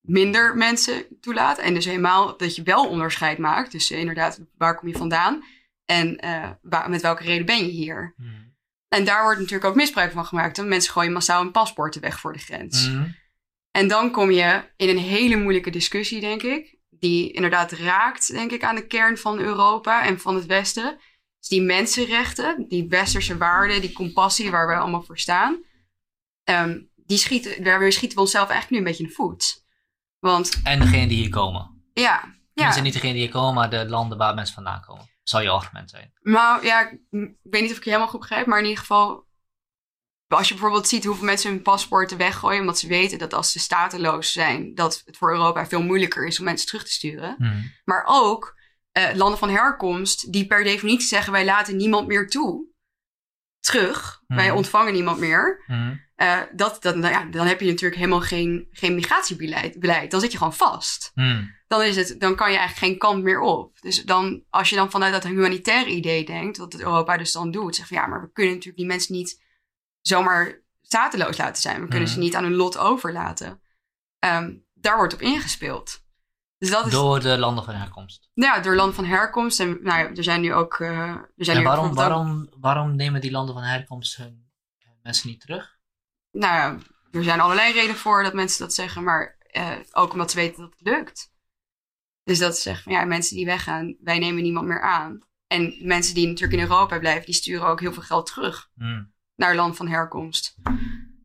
minder 0.00 0.56
mensen 0.56 1.06
toelaat. 1.20 1.58
En 1.58 1.74
dus 1.74 1.84
helemaal 1.84 2.36
dat 2.36 2.56
je 2.56 2.62
wel 2.62 2.88
onderscheid 2.88 3.38
maakt. 3.38 3.72
Dus 3.72 3.90
eh, 3.90 3.98
inderdaad, 3.98 4.40
waar 4.56 4.76
kom 4.76 4.88
je 4.88 4.96
vandaan? 4.96 5.44
En 5.84 6.16
eh, 6.16 6.50
waar- 6.62 6.90
met 6.90 7.02
welke 7.02 7.22
reden 7.22 7.46
ben 7.46 7.58
je 7.58 7.70
hier? 7.70 8.14
Mhm. 8.16 8.30
En 8.88 9.04
daar 9.04 9.22
wordt 9.22 9.38
natuurlijk 9.38 9.68
ook 9.68 9.74
misbruik 9.74 10.12
van 10.12 10.26
gemaakt. 10.26 10.58
En 10.58 10.68
mensen 10.68 10.92
gooien 10.92 11.12
massaal 11.12 11.42
hun 11.42 11.50
paspoorten 11.52 12.00
weg 12.00 12.20
voor 12.20 12.32
de 12.32 12.38
grens. 12.38 12.88
Mhm. 12.88 13.08
En 13.70 13.88
dan 13.88 14.10
kom 14.10 14.30
je 14.30 14.62
in 14.76 14.88
een 14.88 14.98
hele 14.98 15.36
moeilijke 15.36 15.70
discussie, 15.70 16.20
denk 16.20 16.42
ik. 16.42 16.78
Die 16.90 17.32
inderdaad 17.32 17.72
raakt, 17.72 18.32
denk 18.32 18.50
ik, 18.50 18.62
aan 18.64 18.74
de 18.74 18.86
kern 18.86 19.18
van 19.18 19.38
Europa 19.38 20.04
en 20.04 20.20
van 20.20 20.34
het 20.34 20.46
Westen. 20.46 20.98
Dus 21.38 21.48
die 21.48 21.62
mensenrechten, 21.62 22.64
die 22.68 22.88
westerse 22.88 23.36
waarden, 23.36 23.80
die 23.80 23.92
compassie 23.92 24.50
waar 24.50 24.66
wij 24.66 24.76
allemaal 24.78 25.02
voor 25.02 25.18
staan. 25.18 25.64
ehm, 26.44 26.78
die 26.96 27.18
schieten, 27.18 27.64
daarmee 27.64 27.90
schieten 27.90 28.16
we 28.16 28.22
onszelf 28.22 28.48
eigenlijk 28.48 28.70
nu 28.70 28.78
een 28.78 28.84
beetje 28.92 29.02
in 29.02 29.08
de 29.08 29.14
voet. 29.14 29.64
Want 30.18 30.60
En 30.64 30.80
degene 30.80 31.06
die 31.06 31.16
hier 31.18 31.28
komen. 31.30 31.90
ja, 31.92 32.34
ja, 32.54 32.80
niet 32.80 32.92
degene 32.92 33.12
die 33.12 33.22
hier 33.22 33.30
komen, 33.30 33.54
maar 33.54 33.70
de 33.70 33.88
landen 33.88 34.18
waar 34.18 34.34
mensen 34.34 34.54
vandaan 34.54 34.80
komen. 34.80 35.08
Zal 35.22 35.40
je 35.40 35.48
argument 35.48 35.90
zijn. 35.90 36.12
maar 36.20 36.64
ja, 36.64 36.90
ik 36.90 36.98
weet 37.42 37.62
niet 37.62 37.70
of 37.70 37.76
ik 37.76 37.84
je 37.84 37.90
helemaal 37.90 38.08
goed 38.08 38.20
begrijp, 38.20 38.46
maar 38.46 38.58
in 38.58 38.64
ieder 38.64 38.80
geval, 38.80 39.26
als 40.28 40.48
je 40.48 40.54
bijvoorbeeld 40.54 40.88
ziet 40.88 41.04
hoeveel 41.04 41.24
mensen 41.24 41.50
hun 41.50 41.62
paspoorten 41.62 42.16
weggooien, 42.18 42.60
omdat 42.60 42.78
ze 42.78 42.86
weten 42.86 43.18
dat 43.18 43.34
als 43.34 43.52
ze 43.52 43.58
stateloos 43.58 44.32
zijn, 44.32 44.74
dat 44.74 45.02
het 45.04 45.16
voor 45.16 45.30
Europa 45.30 45.66
veel 45.66 45.82
moeilijker 45.82 46.26
is 46.26 46.38
om 46.38 46.44
mensen 46.44 46.66
terug 46.66 46.84
te 46.84 46.90
sturen. 46.92 47.34
Mhm. 47.38 47.62
Maar 47.84 48.04
ook 48.06 48.55
eh, 48.96 49.14
landen 49.14 49.38
van 49.38 49.48
herkomst 49.48 50.32
die 50.32 50.46
per 50.46 50.64
definitie 50.64 51.08
zeggen 51.08 51.32
wij 51.32 51.44
laten 51.44 51.76
niemand 51.76 52.06
meer 52.06 52.28
toe. 52.28 52.66
Terug. 53.60 54.22
Wij 54.26 54.46
Mhm. 54.46 54.56
ontvangen 54.56 54.92
niemand 54.92 55.18
meer. 55.18 55.62
Mhm. 55.66 55.96
Eh, 56.14 56.40
dat, 56.52 56.82
dat, 56.82 56.96
nou 56.96 57.12
ja, 57.12 57.24
dan 57.24 57.46
heb 57.46 57.60
je 57.60 57.66
natuurlijk 57.66 58.00
helemaal 58.00 58.20
geen, 58.20 58.68
geen 58.70 58.94
migratiebeleid. 58.94 59.80
Beleid. 59.80 60.10
Dan 60.10 60.20
zit 60.20 60.32
je 60.32 60.38
gewoon 60.38 60.54
vast. 60.54 61.10
Mhm. 61.14 61.44
Dan, 61.68 61.82
is 61.82 61.96
het, 61.96 62.20
dan 62.20 62.36
kan 62.36 62.50
je 62.50 62.56
eigenlijk 62.58 62.86
geen 62.86 62.98
kant 62.98 63.22
meer 63.22 63.40
op. 63.40 63.80
Dus 63.80 64.04
dan, 64.04 64.44
als 64.50 64.70
je 64.70 64.76
dan 64.76 64.90
vanuit 64.90 65.12
dat 65.12 65.22
humanitaire 65.24 65.90
idee 65.90 66.24
denkt, 66.24 66.56
wat 66.56 66.74
Europa 66.80 67.16
dus 67.16 67.32
dan 67.32 67.50
doet, 67.50 67.76
zegt 67.76 67.88
van 67.88 67.96
ja, 67.96 68.06
maar 68.06 68.20
we 68.20 68.32
kunnen 68.32 68.52
natuurlijk 68.52 68.78
die 68.78 68.88
mensen 68.88 69.14
niet 69.14 69.42
zomaar 70.00 70.62
stateloos 70.82 71.38
laten 71.38 71.62
zijn. 71.62 71.80
We 71.80 71.88
kunnen 71.88 72.08
ze 72.08 72.18
niet 72.18 72.34
aan 72.34 72.44
hun 72.44 72.54
lot 72.54 72.78
overlaten. 72.78 73.60
Ehm, 74.18 74.54
daar 74.74 74.96
wordt 74.96 75.14
op 75.14 75.20
ingespeeld. 75.20 76.04
Dus 76.66 76.74
dat 76.74 76.86
is 76.86 76.92
Door 76.92 77.20
de 77.20 77.38
landen 77.38 77.64
van 77.64 77.74
herkomst. 77.74 78.30
ja, 78.34 78.60
door 78.60 78.74
land 78.74 78.94
van 78.94 79.04
herkomst. 79.04 79.60
En 79.60 79.68
nou 79.82 79.98
ja, 79.98 80.08
er 80.14 80.24
zijn 80.24 80.40
nu 80.40 80.54
ook. 80.54 80.74
eh, 80.80 81.08
er 81.08 81.28
zijn 81.36 81.56
En 81.56 81.62
nu 81.62 81.68
waarom, 81.68 81.86
ook- 81.86 81.94
waarom, 81.94 82.48
waarom 82.60 82.96
nemen 82.96 83.20
die 83.20 83.30
landen 83.30 83.54
van 83.54 83.62
herkomst 83.64 84.16
hun 84.16 84.48
mensen 85.02 85.28
niet 85.28 85.40
terug? 85.40 85.74
nou 86.30 86.54
ja, 86.54 86.78
er 87.10 87.24
zijn 87.24 87.40
allerlei 87.40 87.72
redenen 87.72 87.96
voor 87.96 88.22
dat 88.22 88.34
mensen 88.34 88.58
dat 88.60 88.74
zeggen. 88.74 89.02
Maar 89.04 89.36
eh, 89.50 89.72
ook 89.92 90.12
omdat 90.12 90.30
ze 90.30 90.36
weten 90.36 90.62
dat 90.62 90.70
het 90.78 90.88
lukt. 90.88 91.32
Dus 92.24 92.38
dat 92.38 92.56
ze 92.56 92.62
zeggen 92.62 92.82
van 92.84 92.92
ja, 92.92 93.04
mensen 93.04 93.36
die 93.36 93.44
weggaan, 93.46 93.96
wij 94.00 94.18
nemen 94.18 94.42
niemand 94.42 94.66
meer 94.66 94.80
aan. 94.82 95.18
En 95.46 95.76
mensen 95.82 96.14
die 96.14 96.26
natuurlijk 96.26 96.60
in 96.60 96.68
Europa 96.68 96.98
blijven, 96.98 97.24
die 97.26 97.34
sturen 97.34 97.66
ook 97.66 97.80
heel 97.80 97.92
veel 97.92 98.02
geld 98.02 98.26
terug 98.26 98.70
Mhm. 98.74 99.04
naar 99.34 99.54
land 99.54 99.76
van 99.76 99.88
herkomst. 99.88 100.56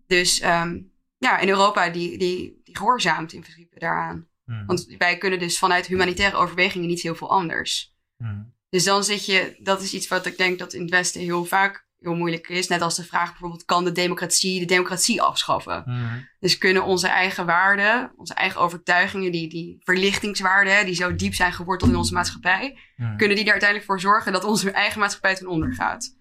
Dus 0.07 0.39
ehm, 0.39 0.79
ja, 1.17 1.37
in 1.37 1.49
Europa 1.49 1.89
die, 1.89 2.17
die, 2.17 2.61
die 2.63 2.77
gehoorzaamt 2.77 3.33
in 3.33 3.41
principe 3.41 3.79
daaraan. 3.79 4.27
Mhm. 4.51 4.65
Want 4.65 4.95
wij 4.97 5.17
kunnen 5.17 5.39
dus 5.39 5.57
vanuit 5.57 5.85
humanitaire 5.85 6.37
overwegingen 6.37 6.87
niet 6.87 7.01
heel 7.01 7.15
veel 7.15 7.29
anders. 7.29 7.95
Mhm. 8.17 8.41
Dus 8.69 8.83
dan 8.83 9.03
zit 9.03 9.25
je, 9.25 9.55
dat 9.59 9.81
is 9.81 9.93
iets 9.93 10.07
wat 10.07 10.25
ik 10.25 10.37
denk 10.37 10.59
dat 10.59 10.73
in 10.73 10.81
het 10.81 10.89
Westen 10.89 11.21
heel 11.21 11.45
vaak 11.45 11.89
heel 11.99 12.15
moeilijk 12.15 12.49
is. 12.49 12.67
Net 12.67 12.81
als 12.81 12.95
de 12.95 13.03
vraag 13.03 13.29
bijvoorbeeld, 13.29 13.65
kan 13.65 13.83
de 13.83 13.91
democratie 13.91 14.59
de 14.59 14.65
democratie 14.65 15.21
afschaffen? 15.21 15.83
Mhm. 15.85 16.19
Dus 16.39 16.57
kunnen 16.57 16.83
onze 16.83 17.07
eigen 17.07 17.45
waarden, 17.45 18.11
onze 18.15 18.33
eigen 18.33 18.61
overtuigingen, 18.61 19.31
die, 19.31 19.49
die 19.49 19.77
verlichtingswaarden, 19.79 20.85
die 20.85 20.95
zo 20.95 21.15
diep 21.15 21.33
zijn 21.33 21.53
geworteld 21.53 21.91
in 21.91 21.97
onze 21.97 22.13
maatschappij, 22.13 22.77
kunnen 22.95 23.35
die 23.35 23.45
er 23.45 23.51
uiteindelijk 23.51 23.89
voor 23.89 23.99
zorgen 23.99 24.31
dat 24.31 24.43
onze 24.43 24.71
eigen 24.71 24.99
maatschappij 24.99 25.35
ten 25.35 25.47
onder 25.47 25.73
gaat? 25.73 26.15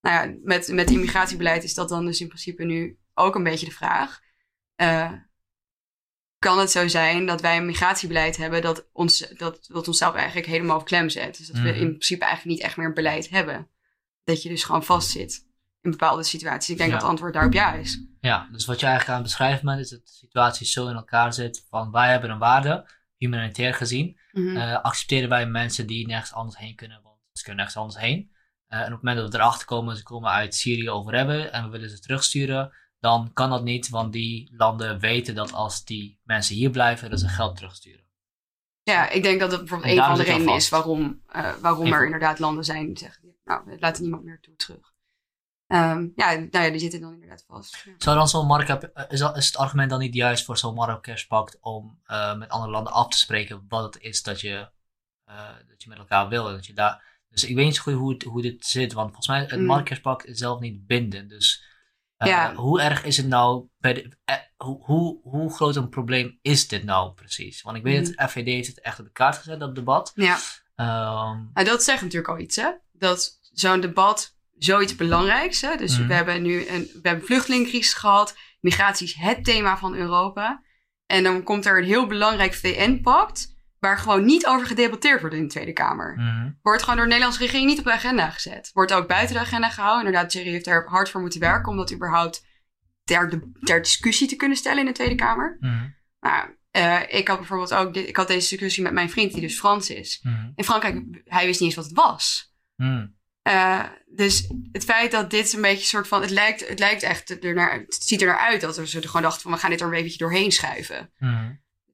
Nou 0.00 0.28
ja, 0.28 0.36
met, 0.42 0.68
met 0.68 0.90
immigratiebeleid 0.90 1.64
is 1.64 1.74
dat 1.74 1.88
dan 1.88 2.04
dus 2.04 2.20
in 2.20 2.28
principe 2.28 2.64
nu 2.64 2.98
ook 3.14 3.34
een 3.34 3.42
beetje 3.42 3.66
de 3.66 3.72
vraag. 3.72 4.20
Eh, 4.74 5.12
kan 6.38 6.58
het 6.58 6.70
zo 6.70 6.88
zijn 6.88 7.26
dat 7.26 7.40
wij 7.40 7.56
een 7.56 7.66
migratiebeleid 7.66 8.36
hebben 8.36 8.62
dat, 8.62 8.88
ons, 8.92 9.18
dat, 9.36 9.66
dat 9.72 9.88
onszelf 9.88 10.14
eigenlijk 10.14 10.46
helemaal 10.46 10.78
op 10.78 10.84
klem 10.84 11.08
zet? 11.08 11.36
Dus 11.36 11.46
dat 11.46 11.56
we 11.56 11.62
Mhm. 11.68 11.78
in 11.80 11.88
principe 11.88 12.24
eigenlijk 12.24 12.56
niet 12.56 12.66
echt 12.66 12.76
meer 12.76 12.86
een 12.86 12.94
beleid 12.94 13.28
hebben. 13.30 13.68
Dat 14.24 14.42
je 14.42 14.48
dus 14.48 14.64
gewoon 14.64 14.84
vastzit 14.84 15.46
in 15.82 15.90
bepaalde 15.90 16.22
situaties. 16.22 16.70
Ik 16.70 16.76
denk 16.76 16.88
Ja. 16.88 16.94
dat 16.94 17.02
het 17.02 17.10
antwoord 17.10 17.32
daarop 17.34 17.52
ja 17.52 17.72
is. 17.72 18.02
Ja, 18.20 18.48
dus 18.52 18.64
wat 18.66 18.80
je 18.80 18.86
eigenlijk 18.86 19.16
aan 19.16 19.22
het 19.22 19.30
beschrijven 19.30 19.64
bent, 19.64 19.80
is 19.80 19.88
dat 19.90 20.00
de 20.06 20.12
situatie 20.12 20.66
zo 20.66 20.88
in 20.88 20.94
elkaar 20.94 21.32
zit 21.32 21.66
van 21.70 21.90
wij 21.90 22.10
hebben 22.10 22.30
een 22.30 22.38
waarde, 22.38 22.86
humanitair 23.16 23.74
gezien, 23.74 24.18
Mhm. 24.32 24.56
eh, 24.56 24.82
accepteren 24.82 25.28
wij 25.28 25.46
mensen 25.46 25.86
die 25.86 26.06
nergens 26.06 26.32
anders 26.32 26.58
heen 26.58 26.74
kunnen, 26.74 27.00
want 27.02 27.16
ze 27.32 27.42
kunnen 27.42 27.56
nergens 27.64 27.82
anders 27.82 28.00
heen. 28.02 28.30
Eh, 28.66 28.78
en 28.78 28.84
op 28.84 28.90
het 28.92 29.02
moment 29.02 29.16
dat 29.20 29.32
we 29.32 29.38
erachter 29.38 29.66
komen, 29.66 29.96
ze 29.96 30.02
komen 30.02 30.30
uit 30.30 30.54
Syrië 30.54 30.90
over 30.90 31.14
hebben 31.14 31.52
en 31.52 31.64
we 31.64 31.70
willen 31.70 31.90
ze 31.90 32.00
terugsturen, 32.00 32.72
dan 33.00 33.30
kan 33.32 33.50
dat 33.50 33.62
niet, 33.62 33.88
want 33.88 34.12
die 34.12 34.50
landen 34.56 34.98
weten 34.98 35.34
dat 35.34 35.52
als 35.52 35.84
die 35.84 36.20
mensen 36.24 36.54
hier 36.54 36.70
blijven, 36.70 37.10
dat 37.10 37.20
ze 37.20 37.28
geld 37.28 37.56
terugsturen. 37.56 38.06
Ja, 38.82 39.08
ik 39.10 39.22
denk 39.22 39.40
dat 39.40 39.50
dat 39.50 39.58
bijvoorbeeld 39.58 39.90
En 39.92 39.98
een 39.98 40.04
van 40.04 40.16
de 40.16 40.22
redenen 40.22 40.54
is 40.54 40.68
waarom, 40.68 41.22
eh, 41.26 41.54
waarom 41.54 41.86
Even. 41.86 41.98
er 41.98 42.04
inderdaad 42.04 42.38
landen 42.38 42.64
zijn 42.64 42.86
die 42.86 42.98
zeggen, 42.98 43.36
nou, 43.44 43.62
we 43.64 43.76
laten 43.78 44.02
niemand 44.02 44.24
meer 44.24 44.40
toe 44.40 44.56
terug. 44.56 44.92
Ehm, 45.66 46.08
ja, 46.16 46.32
nou 46.34 46.64
ja, 46.64 46.70
die 46.70 46.78
zitten 46.78 47.00
dan 47.00 47.12
inderdaad 47.12 47.44
vast. 47.46 47.82
Ja. 47.84 47.92
Zou 47.98 48.16
dan 48.16 48.28
zo'n 48.28 48.46
Marrakesh, 48.46 48.90
eh, 48.94 49.04
is, 49.08 49.18
dat- 49.18 49.36
is 49.36 49.46
het 49.46 49.56
argument 49.56 49.90
dan 49.90 49.98
niet 49.98 50.14
juist 50.14 50.44
voor 50.44 50.58
zo'n 50.58 50.74
Marrakesh-pact 50.74 51.58
om 51.60 52.00
eh, 52.04 52.36
met 52.36 52.48
andere 52.48 52.70
landen 52.72 52.92
af 52.92 53.08
te 53.08 53.18
spreken 53.18 53.64
wat 53.68 53.94
het 53.94 54.02
is 54.02 54.22
dat 54.22 54.40
je, 54.40 54.68
dat 55.68 55.82
je 55.82 55.88
met 55.88 55.98
elkaar 55.98 56.28
wil? 56.28 56.44
Dat 56.44 56.66
je 56.66 56.72
daar, 56.72 57.22
dus 57.28 57.44
ik 57.44 57.54
weet 57.56 57.64
niet 57.64 57.74
zo 57.76 57.82
goed 57.82 57.92
hoe, 57.94 58.12
het, 58.12 58.22
hoe 58.22 58.42
dit 58.42 58.66
zit, 58.66 58.92
want 58.92 59.06
volgens 59.06 59.28
mij 59.28 59.40
het 59.40 59.60
Mm. 59.60 59.66
Marrakesh-pact 59.66 60.26
is 60.26 60.38
zelf 60.38 60.60
niet 60.60 60.86
bindend. 60.86 61.28
Dus 61.30 61.64
Ja. 62.18 62.54
hoe 62.54 62.80
erg 62.80 63.04
is 63.04 63.16
het 63.16 63.26
nou, 63.26 63.66
bij 63.78 63.94
de, 63.94 64.16
eh, 64.24 64.34
hoe, 64.56 64.84
hoe, 64.84 65.20
hoe 65.22 65.54
groot 65.54 65.76
een 65.76 65.88
probleem 65.88 66.38
is 66.42 66.68
dit 66.68 66.84
nou 66.84 67.12
precies? 67.14 67.62
Want 67.62 67.76
ik 67.76 67.82
weet 67.82 68.16
dat 68.16 68.30
FVD 68.30 68.46
heeft 68.46 68.66
het 68.68 68.80
echt 68.80 68.98
op 68.98 69.04
de 69.04 69.12
kaart 69.12 69.36
gezet, 69.36 69.60
dat 69.60 69.74
debat. 69.74 70.12
Ja, 70.14 70.38
nou, 70.76 71.64
dat 71.64 71.82
zegt 71.82 72.02
natuurlijk 72.02 72.28
al 72.32 72.38
iets, 72.38 72.56
hè? 72.56 72.70
Dat 72.92 73.38
zo'n 73.52 73.80
debat 73.80 74.36
zoiets 74.58 74.96
belangrijks, 74.96 75.60
hè? 75.60 75.76
Dus 75.76 75.98
Mhm. 75.98 76.06
we 76.08 76.14
hebben 76.14 76.42
nu 76.42 76.68
een, 76.68 76.82
we 76.82 76.90
hebben 77.02 77.12
een 77.20 77.26
vluchtelingencrisis 77.26 77.94
gehad. 77.94 78.36
Migratie 78.60 79.06
is 79.06 79.14
het 79.14 79.44
thema 79.44 79.78
van 79.78 79.94
Europa. 79.94 80.62
En 81.06 81.22
dan 81.22 81.42
komt 81.42 81.66
er 81.66 81.78
een 81.78 81.84
heel 81.84 82.06
belangrijk 82.06 82.54
VN-pact 82.54 83.56
waar 83.80 83.98
gewoon 83.98 84.24
niet 84.24 84.46
over 84.46 84.66
gedebatteerd 84.66 85.20
wordt 85.20 85.36
in 85.36 85.42
de 85.42 85.48
Tweede 85.48 85.72
Kamer. 85.72 86.14
mhm, 86.16 86.50
Wordt 86.62 86.80
gewoon 86.82 86.96
door 86.96 87.04
de 87.04 87.10
Nederlandse 87.10 87.42
regering 87.44 87.68
niet 87.68 87.78
op 87.78 87.84
de 87.84 87.92
agenda 87.92 88.30
gezet. 88.30 88.70
Wordt 88.72 88.92
ook 88.92 89.08
buiten 89.08 89.34
de 89.34 89.40
agenda 89.40 89.68
gehouden. 89.70 90.06
Inderdaad, 90.06 90.30
Thierry 90.30 90.50
heeft 90.50 90.66
er 90.66 90.84
hard 90.88 91.10
voor 91.10 91.20
moeten 91.20 91.40
werken 91.40 91.70
om 91.70 91.76
dat 91.76 91.92
überhaupt 91.92 92.46
ter, 93.04 93.30
de- 93.30 93.50
ter 93.60 93.82
discussie 93.82 94.28
te 94.28 94.36
kunnen 94.36 94.56
stellen 94.56 94.78
in 94.78 94.86
de 94.86 94.92
Tweede 94.92 95.14
Kamer. 95.14 95.56
Nou, 96.20 96.48
eh, 96.70 97.00
ik 97.08 97.28
had 97.28 97.38
bijvoorbeeld 97.38 97.74
ook 97.74 97.94
dit- 97.94 98.08
ik 98.08 98.16
had 98.16 98.28
deze 98.28 98.48
discussie 98.48 98.82
met 98.82 98.92
mijn 98.92 99.10
vriend, 99.10 99.32
die 99.32 99.40
dus 99.40 99.58
Frans 99.58 99.90
is. 99.90 100.20
mhm, 100.22 100.50
In 100.54 100.64
Frankrijk, 100.64 101.04
hij 101.24 101.46
wist 101.46 101.60
niet 101.60 101.68
eens 101.68 101.78
wat 101.78 101.84
het 101.88 101.96
was. 101.96 102.52
mhm. 102.76 103.06
Eh, 103.42 103.84
dus 104.06 104.52
het 104.72 104.84
feit 104.84 105.10
dat 105.10 105.30
dit 105.30 105.52
een 105.52 105.60
beetje 105.60 105.84
soort 105.86 106.08
van. 106.08 106.20
Het 106.20 106.30
lijkt, 106.30 106.68
het 106.68 106.78
lijkt 106.78 107.02
echt 107.02 107.38
ernaar. 107.38 107.72
Het 107.72 107.94
ziet 108.04 108.20
er 108.20 108.26
naar 108.26 108.38
uit 108.38 108.60
dat 108.60 108.76
we 108.76 108.86
ze 108.88 109.00
er 109.00 109.06
gewoon 109.06 109.22
dachten 109.22 109.42
van 109.42 109.50
we 109.52 109.58
gaan 109.58 109.70
dit 109.70 109.80
er 109.80 109.86
een 109.86 110.02
beetje 110.02 110.18
doorheen 110.18 110.52
schuiven. 110.52 111.12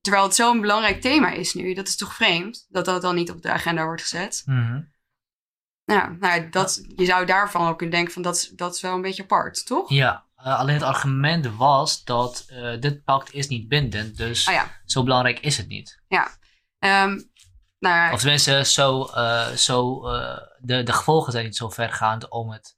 Terwijl 0.05 0.25
het 0.25 0.35
zo'n 0.35 0.61
belangrijk 0.61 1.01
thema 1.01 1.31
is 1.31 1.55
nu. 1.55 1.75
Dat 1.75 1.89
is 1.89 1.97
toch 1.97 2.15
vreemd 2.15 2.67
dat 2.69 2.85
dat 2.85 3.03
dan 3.03 3.15
niet 3.15 3.31
op 3.31 3.43
de 3.43 3.51
agenda 3.51 3.85
wordt 3.85 4.03
gezet. 4.03 4.43
Ja, 5.85 6.17
nou, 6.21 6.41
ja, 6.43 6.49
dat, 6.51 6.85
je 6.97 7.05
zou 7.05 7.27
daarvan 7.27 7.69
ook 7.69 7.77
kunnen 7.79 7.95
denken 7.97 8.13
van 8.13 8.23
dat, 8.23 8.37
is- 8.37 8.49
dat 8.49 8.75
is 8.75 8.81
wel 8.81 8.95
een 8.95 9.03
beetje 9.03 9.23
apart, 9.23 9.67
toch? 9.67 9.89
Ja, 9.91 10.25
eh, 10.37 10.59
alleen 10.59 10.75
het 10.75 10.83
argument 10.83 11.57
was 11.57 12.05
dat 12.05 12.45
eh, 12.49 12.81
dit 12.81 13.05
pact 13.05 13.33
is 13.33 13.49
niet 13.49 13.69
bindend, 13.69 14.17
dus 14.17 14.49
Ah 14.49 14.55
ja, 14.55 14.81
zo 14.85 15.03
belangrijk 15.03 15.39
is 15.41 15.57
het 15.57 15.69
niet. 15.69 16.03
Ehm, 16.79 17.21
nou 17.79 17.95
ja, 17.97 18.13
Of 18.13 18.21
tenminste, 18.21 18.65
zo, 18.65 19.05
eh, 19.05 19.49
zo, 19.49 20.01
de, 20.59 20.83
de 20.83 20.93
gevolgen 20.93 21.33
zijn 21.33 21.45
niet 21.45 21.57
zo 21.57 21.69
vergaand 21.69 22.29
om 22.29 22.51
het 22.51 22.77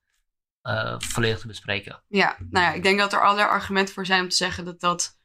volledig 0.99 1.39
te 1.41 1.47
bespreken. 1.47 2.03
ja, 2.09 2.37
nou 2.51 2.65
ja, 2.65 2.73
ik 2.73 2.83
denk 2.83 2.99
dat 2.99 3.13
er 3.13 3.23
allerlei 3.25 3.49
argumenten 3.49 3.95
voor 3.95 4.07
zijn 4.07 4.23
om 4.23 4.29
te 4.29 4.37
zeggen 4.37 4.65
dat 4.65 4.81
dat, 4.81 5.16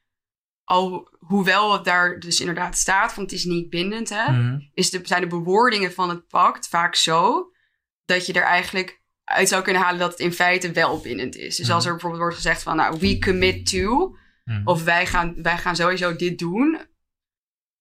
al 0.64 1.10
hoewel 1.20 1.74
het 1.74 1.84
daar 1.86 2.20
dus 2.20 2.40
inderdaad 2.40 2.78
staat 2.78 3.14
van 3.14 3.24
het 3.24 3.32
is 3.32 3.44
niet 3.46 3.70
bindend, 3.70 4.10
hè, 4.10 4.32
Mhm. 4.32 4.60
is 4.74 4.90
de, 4.90 5.00
zijn 5.04 5.22
de 5.22 5.28
bewoordingen 5.28 5.94
van 5.94 6.10
het 6.10 6.28
pact 6.28 6.68
vaak 6.68 6.96
zo 6.96 7.52
dat 8.06 8.26
je 8.26 8.34
er 8.34 8.44
eigenlijk 8.44 9.02
uit 9.24 9.50
zou 9.50 9.62
kunnen 9.64 9.82
halen 9.82 10.00
dat 10.00 10.12
het 10.12 10.20
in 10.20 10.34
feite 10.34 10.72
wel 10.72 11.00
bindend 11.02 11.36
is. 11.36 11.56
Dus 11.56 11.70
als 11.70 11.78
Mhm. 11.78 11.86
er 11.88 11.92
bijvoorbeeld 11.92 12.22
wordt 12.22 12.36
gezegd 12.38 12.64
van, 12.64 12.76
nou, 12.76 12.98
we 13.00 13.20
commit 13.20 13.66
to, 13.66 14.16
Mhm. 14.46 14.62
of 14.68 14.84
wij 14.84 15.06
gaan, 15.06 15.34
wij 15.42 15.58
gaan 15.58 15.76
sowieso 15.76 16.16
dit 16.16 16.40
doen, 16.40 16.80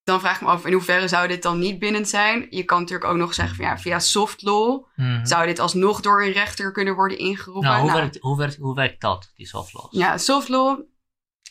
dan 0.03 0.19
vraag 0.19 0.35
ik 0.35 0.41
me 0.41 0.47
af 0.47 0.65
in 0.65 0.73
hoeverre 0.73 1.07
zou 1.07 1.27
dit 1.27 1.41
dan 1.43 1.59
niet 1.59 1.79
bindend 1.79 2.09
zijn. 2.09 2.47
Je 2.49 2.63
kan 2.63 2.79
natuurlijk 2.79 3.09
ook 3.11 3.17
nog 3.17 3.33
zeggen 3.33 3.55
van 3.55 3.65
ja, 3.65 3.77
via 3.77 3.99
soft 3.99 4.41
law 4.41 4.85
zou 5.23 5.45
dit 5.45 5.59
alsnog 5.59 6.01
door 6.01 6.23
een 6.23 6.31
rechter 6.31 6.71
kunnen 6.71 6.95
worden 6.95 7.17
ingeroepen. 7.17 7.69
Nou, 7.69 7.81
hoe, 7.81 7.89
Nou, 7.89 8.01
werkt, 8.01 8.17
hoe, 8.19 8.37
werkt, 8.37 8.55
hoe 8.57 8.75
werkt 8.75 9.01
dat, 9.01 9.31
die 9.35 9.47
soft 9.47 9.73
laws? 9.73 9.87
ja, 9.91 10.17
soft 10.17 10.47
law. 10.49 10.79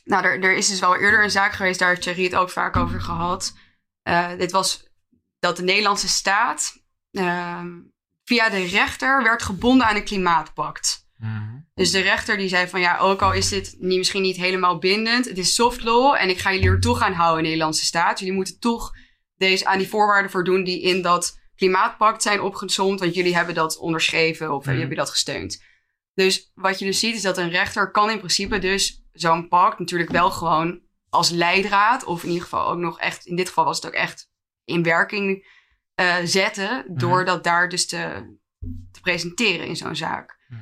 Nou, 0.05 0.25
er, 0.25 0.43
er 0.43 0.57
is 0.57 0.69
dus 0.69 0.81
wel 0.81 0.97
eerder 0.97 1.23
een 1.23 1.31
zaak 1.31 1.53
geweest, 1.53 1.79
daar 1.79 1.89
heeft 1.89 2.03
Thierry 2.03 2.25
het 2.25 2.35
ook 2.35 2.51
vaak 2.51 2.77
over 2.77 3.01
gehad. 3.01 3.57
Eh, 4.03 4.29
dit 4.39 4.51
was 4.51 4.89
dat 5.39 5.57
de 5.57 5.63
Nederlandse 5.63 6.09
staat 6.09 6.79
ehm, 7.11 7.69
via 8.25 8.49
de 8.49 8.65
rechter 8.65 9.23
werd 9.23 9.43
gebonden 9.43 9.87
aan 9.87 9.97
een 9.97 10.05
klimaatpact. 10.05 11.09
Mhm. 11.17 11.59
Dus 11.75 11.91
de 11.91 12.01
rechter 12.01 12.37
die 12.37 12.49
zei 12.49 12.69
van 12.69 12.81
ja, 12.81 12.99
ook 12.99 13.23
al 13.23 13.33
is 13.33 13.49
dit 13.49 13.77
niet, 13.79 13.99
misschien 13.99 14.23
niet 14.23 14.37
helemaal 14.37 14.79
bindend, 14.79 15.25
het 15.25 15.39
is 15.39 15.55
soft 15.55 15.83
law 15.83 16.15
en 16.15 16.29
ik 16.29 16.39
ga 16.39 16.53
jullie 16.53 16.69
er 16.69 16.81
toch 16.81 17.01
aan 17.01 17.13
houden, 17.13 17.43
Nederlandse 17.43 17.85
staat. 17.85 18.19
Jullie 18.19 18.35
moeten 18.35 18.59
toch 18.59 18.91
deze, 19.37 19.67
aan 19.67 19.79
die 19.79 19.89
voorwaarden 19.89 20.31
voldoen 20.31 20.65
die 20.65 20.83
in 20.83 21.03
dat 21.03 21.39
klimaatpact 21.57 22.23
zijn 22.23 22.41
opgezomd, 22.41 23.01
want 23.01 23.15
jullie 23.15 23.35
hebben 23.37 23.55
dat 23.55 23.79
onderschreven 23.79 24.51
of 24.53 24.59
Mhm. 24.59 24.65
jullie 24.65 24.81
hebben 24.81 24.99
dat 24.99 25.11
gesteund. 25.11 25.63
Dus 26.15 26.51
wat 26.55 26.79
je 26.79 26.85
dus 26.85 26.99
ziet 26.99 27.15
is 27.15 27.23
dat 27.23 27.39
een 27.39 27.51
rechter 27.51 27.91
kan 27.91 28.11
in 28.11 28.19
principe 28.19 28.59
dus 28.59 29.00
zo'n 29.13 29.49
pact 29.49 29.79
natuurlijk 29.79 30.11
wel 30.11 30.31
gewoon 30.31 30.81
als 31.11 31.31
leidraad, 31.31 32.05
of 32.05 32.23
in 32.23 32.29
ieder 32.29 32.43
geval 32.43 32.69
ook 32.69 32.79
nog 32.79 32.99
echt, 33.01 33.27
in 33.27 33.37
dit 33.37 33.49
geval 33.49 33.65
was 33.65 33.77
het 33.77 33.87
ook 33.87 33.93
echt 33.93 34.31
in 34.65 34.83
werking 34.83 35.59
eh, 35.95 36.17
zetten, 36.25 36.85
door 36.89 37.25
dat 37.25 37.45
daar 37.45 37.69
dus 37.69 37.87
te, 37.87 38.37
te 38.93 39.01
presenteren 39.01 39.67
in 39.67 39.77
zo'n 39.77 39.97
zaak 39.97 40.39
Mhm. 40.49 40.61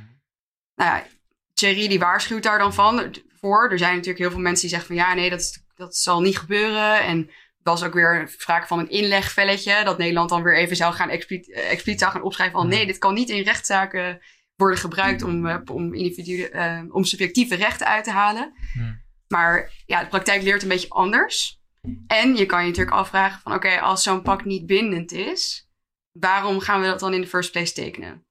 nou 0.74 0.90
ja, 0.96 1.06
Thierry 1.54 1.88
die 1.88 1.98
waarschuwt 1.98 2.42
daar 2.42 2.58
dan 2.58 2.74
van 2.74 3.14
voor. 3.40 3.70
Er 3.70 3.78
zijn 3.78 3.90
natuurlijk 3.92 4.18
heel 4.18 4.30
veel 4.30 4.40
mensen 4.40 4.68
die 4.68 4.76
zeggen 4.76 4.96
van 4.96 5.04
ja, 5.06 5.14
nee, 5.14 5.30
dat, 5.30 5.64
dat 5.74 5.96
zal 5.96 6.20
niet 6.20 6.38
gebeuren. 6.38 7.00
En 7.02 7.30
was 7.62 7.82
ook 7.84 7.92
weer 7.92 8.28
sprake 8.38 8.66
van 8.66 8.78
een 8.78 8.90
inlegvelletje. 8.90 9.84
Dat 9.84 9.98
Nederland 9.98 10.28
dan 10.28 10.42
weer 10.42 10.56
even 10.56 10.76
zou 10.76 10.94
gaan 10.94 11.08
expliciet, 11.08 11.50
eh, 11.52 11.70
expliciet 11.70 12.00
zou 12.00 12.12
gaan 12.12 12.22
opschrijven 12.22 12.56
van 12.58 12.66
Mhm. 12.66 12.76
nee, 12.76 12.86
dit 12.86 12.98
kan 12.98 13.14
niet 13.14 13.28
in 13.30 13.42
rechtszaken 13.42 14.20
worden 14.58 14.78
gebruikt 14.78 15.22
om, 15.22 15.46
eh, 15.46 15.58
om, 15.72 15.94
individuen, 15.94 16.52
eh, 16.52 16.82
om 16.94 17.04
subjectieve 17.04 17.54
rechten 17.54 17.86
uit 17.86 18.04
te 18.04 18.10
halen. 18.10 18.52
Mhm. 18.74 18.94
Maar 19.28 19.72
ja, 19.86 20.00
de 20.00 20.08
praktijk 20.08 20.42
leert 20.42 20.62
een 20.62 20.68
beetje 20.68 20.88
anders. 20.88 21.60
En 22.06 22.36
je 22.36 22.46
kan 22.46 22.60
je 22.60 22.68
natuurlijk 22.68 22.96
afvragen 22.96 23.40
van 23.40 23.54
oké, 23.54 23.80
als 23.80 24.02
zo'n 24.02 24.22
pact 24.22 24.44
niet 24.44 24.66
bindend 24.66 25.12
is, 25.12 25.68
waarom 26.12 26.60
gaan 26.60 26.80
we 26.80 26.86
dat 26.86 27.00
dan 27.00 27.14
in 27.14 27.20
de 27.20 27.26
first 27.26 27.50
place 27.52 27.72
tekenen? 27.72 28.26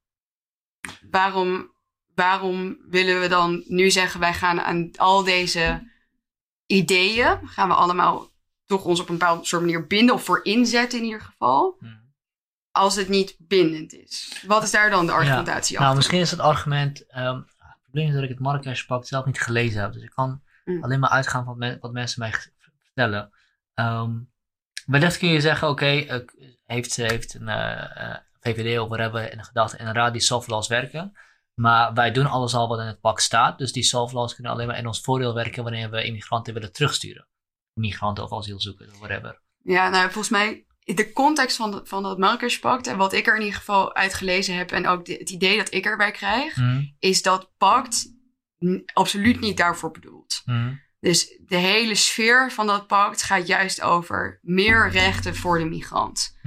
Waarom, 1.09 1.71
waarom 2.15 2.77
willen 2.89 3.21
we 3.21 3.27
dan 3.27 3.63
nu 3.67 3.91
zeggen 3.91 4.19
wij 4.19 4.33
gaan 4.33 4.61
aan 4.61 4.91
al 4.95 5.23
deze 5.23 5.91
ideeën, 6.65 7.39
gaan 7.43 7.67
we 7.67 7.73
allemaal 7.73 8.29
toch 8.65 8.85
ons 8.85 8.99
op 8.99 9.09
een 9.09 9.17
bepaalde 9.17 9.45
soort 9.45 9.61
manier 9.61 9.87
binden 9.87 10.15
of 10.15 10.23
voor 10.23 10.39
inzetten 10.43 10.99
in 10.99 11.05
ieder 11.05 11.21
geval, 11.21 11.75
Mhm. 11.79 11.93
Als 12.77 12.95
het 12.95 13.09
niet 13.09 13.35
bindend 13.39 13.93
is? 13.93 14.43
Wat 14.47 14.63
is 14.63 14.71
daar 14.71 14.89
dan 14.89 15.05
de 15.05 15.11
argumentatie 15.11 15.71
Nou, 15.73 15.81
achter? 15.83 15.95
misschien 15.97 16.19
is 16.19 16.31
het 16.31 16.39
argument. 16.39 17.05
ehm, 17.07 17.35
het 17.35 17.81
probleem 17.83 18.07
is 18.07 18.13
dat 18.13 18.23
ik 18.23 18.29
het 18.29 18.39
Marrakesh-pact 18.39 19.07
zelf 19.07 19.25
niet 19.25 19.41
gelezen 19.41 19.81
heb. 19.81 19.93
Dus 19.93 20.03
ik 20.03 20.09
kan 20.09 20.41
Mm. 20.65 20.83
alleen 20.83 20.99
maar 20.99 21.09
uitgaan 21.09 21.45
van 21.45 21.57
me- 21.57 21.77
wat 21.79 21.91
mensen 21.91 22.19
mij 22.19 22.33
vertellen. 22.83 23.31
Ehm 23.73 24.15
wellicht 24.85 25.17
kun 25.17 25.29
je 25.29 25.41
zeggen: 25.41 25.67
oké, 25.69 25.85
eh, 25.85 26.19
heeft, 26.65 26.95
heeft 26.95 27.33
een 27.33 27.47
eh, 27.49 28.09
eh, 28.11 28.17
VVD 28.39 28.77
over 28.77 28.99
hebben 28.99 29.31
in 29.31 29.37
de 29.37 29.43
gedachte 29.43 29.77
inderdaad 29.77 30.11
die 30.13 30.21
soft 30.21 30.47
laws 30.47 30.67
werken. 30.67 31.17
Maar 31.53 31.93
wij 31.93 32.11
doen 32.11 32.25
alles 32.25 32.53
al 32.53 32.67
wat 32.67 32.79
in 32.79 32.85
het 32.85 32.99
pact 32.99 33.21
staat. 33.21 33.57
Dus 33.57 33.71
die 33.71 33.83
soft 33.83 34.13
laws 34.13 34.33
kunnen 34.35 34.51
alleen 34.51 34.67
maar 34.67 34.77
in 34.77 34.87
ons 34.87 35.01
voordeel 35.01 35.33
werken 35.33 35.63
wanneer 35.63 35.89
we 35.89 36.03
immigranten 36.03 36.53
willen 36.53 36.71
terugsturen. 36.71 37.27
Migranten 37.73 38.23
of 38.23 38.33
asielzoekers 38.33 38.91
of 38.91 38.97
whatever. 38.99 39.41
Ja, 39.63 39.89
nou 39.89 40.03
volgens 40.03 40.29
mij 40.29 40.65
de 40.95 41.11
context 41.13 41.55
van, 41.57 41.71
de- 41.71 41.81
van 41.83 42.03
dat 42.03 42.17
Marrakesh-pact 42.17 42.87
en 42.87 42.97
wat 42.97 43.13
ik 43.13 43.27
er 43.27 43.35
in 43.35 43.41
ieder 43.41 43.57
geval 43.57 43.95
uit 43.95 44.13
gelezen 44.13 44.55
heb 44.55 44.71
en 44.71 44.87
ook 44.87 45.05
de- 45.05 45.13
het 45.13 45.29
idee 45.29 45.57
dat 45.57 45.73
ik 45.73 45.85
erbij 45.85 46.11
krijg, 46.11 46.55
Mhm, 46.57 46.83
is 46.99 47.21
dat 47.21 47.51
pact 47.57 48.15
absoluut 48.93 49.39
niet 49.39 49.57
daarvoor 49.57 49.91
bedoeld. 49.91 50.41
mhm, 50.45 50.73
Dus 50.99 51.37
de 51.45 51.55
hele 51.55 51.95
sfeer 51.95 52.51
van 52.51 52.67
dat 52.67 52.87
pact 52.87 53.21
gaat 53.23 53.47
juist 53.47 53.81
over 53.81 54.39
meer 54.41 54.89
rechten 54.89 55.35
voor 55.35 55.57
de 55.59 55.65
migrant. 55.65 56.37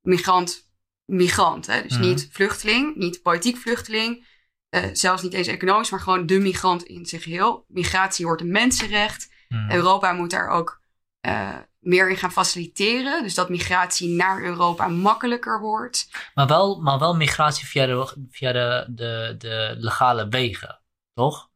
Migrant, 0.00 0.70
migrant, 1.04 1.66
hè? 1.66 1.82
dus 1.82 1.96
niet 1.98 2.28
vluchteling, 2.32 2.96
niet 2.96 3.22
politiek 3.22 3.56
vluchteling, 3.56 4.26
eh, 4.68 4.84
zelfs 4.92 5.22
niet 5.22 5.32
eens 5.32 5.46
economisch, 5.46 5.90
maar 5.90 6.00
gewoon 6.00 6.26
de 6.26 6.38
migrant 6.38 6.82
in 6.82 7.06
zijn 7.06 7.20
geheel. 7.20 7.64
Migratie 7.68 8.24
wordt 8.26 8.40
een 8.42 8.50
mensenrecht. 8.50 9.28
Europa 9.68 10.12
moet 10.12 10.30
daar 10.30 10.48
ook 10.48 10.79
eh, 11.20 11.56
meer 11.78 12.10
in 12.10 12.16
gaan 12.16 12.32
faciliteren. 12.32 13.22
Dus 13.22 13.34
dat 13.34 13.48
migratie 13.48 14.08
naar 14.08 14.42
Europa 14.42 14.88
makkelijker 14.88 15.60
wordt. 15.60 16.08
Maar 16.34 16.46
wel, 16.46 16.80
maar 16.80 16.98
wel 16.98 17.16
migratie 17.16 17.66
via 17.66 17.86
de, 17.86 18.26
via 18.30 18.52
de, 18.52 18.86
de, 18.88 19.34
de 19.38 19.74
legale 19.78 20.28
wegen, 20.28 20.80
toch? 21.14 21.48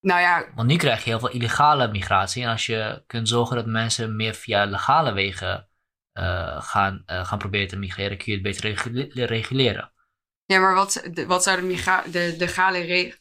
nou 0.00 0.20
ja, 0.20 0.46
Want 0.54 0.68
nu 0.68 0.76
krijg 0.76 1.04
je 1.04 1.10
heel 1.10 1.18
veel 1.18 1.30
illegale 1.30 1.88
migratie. 1.88 2.42
En 2.42 2.48
als 2.48 2.66
je 2.66 3.02
kunt 3.06 3.28
zorgen 3.28 3.56
dat 3.56 3.66
mensen 3.66 4.16
meer 4.16 4.34
via 4.34 4.64
legale 4.64 5.12
wegen 5.12 5.68
eh, 6.12 6.62
gaan, 6.62 7.02
eh, 7.06 7.26
gaan 7.26 7.38
proberen 7.38 7.68
te 7.68 7.76
migreren, 7.76 8.16
kun 8.16 8.26
je 8.26 8.32
het 8.32 8.42
beter 8.42 8.62
regule- 8.70 9.26
reguleren. 9.26 9.92
ja 10.44 10.60
maar 10.60 10.74
wat, 10.74 11.08
wat 11.26 11.42
zouden 11.42 11.66
migra- 11.66 12.04
de 12.10 12.34
legale 12.38 13.14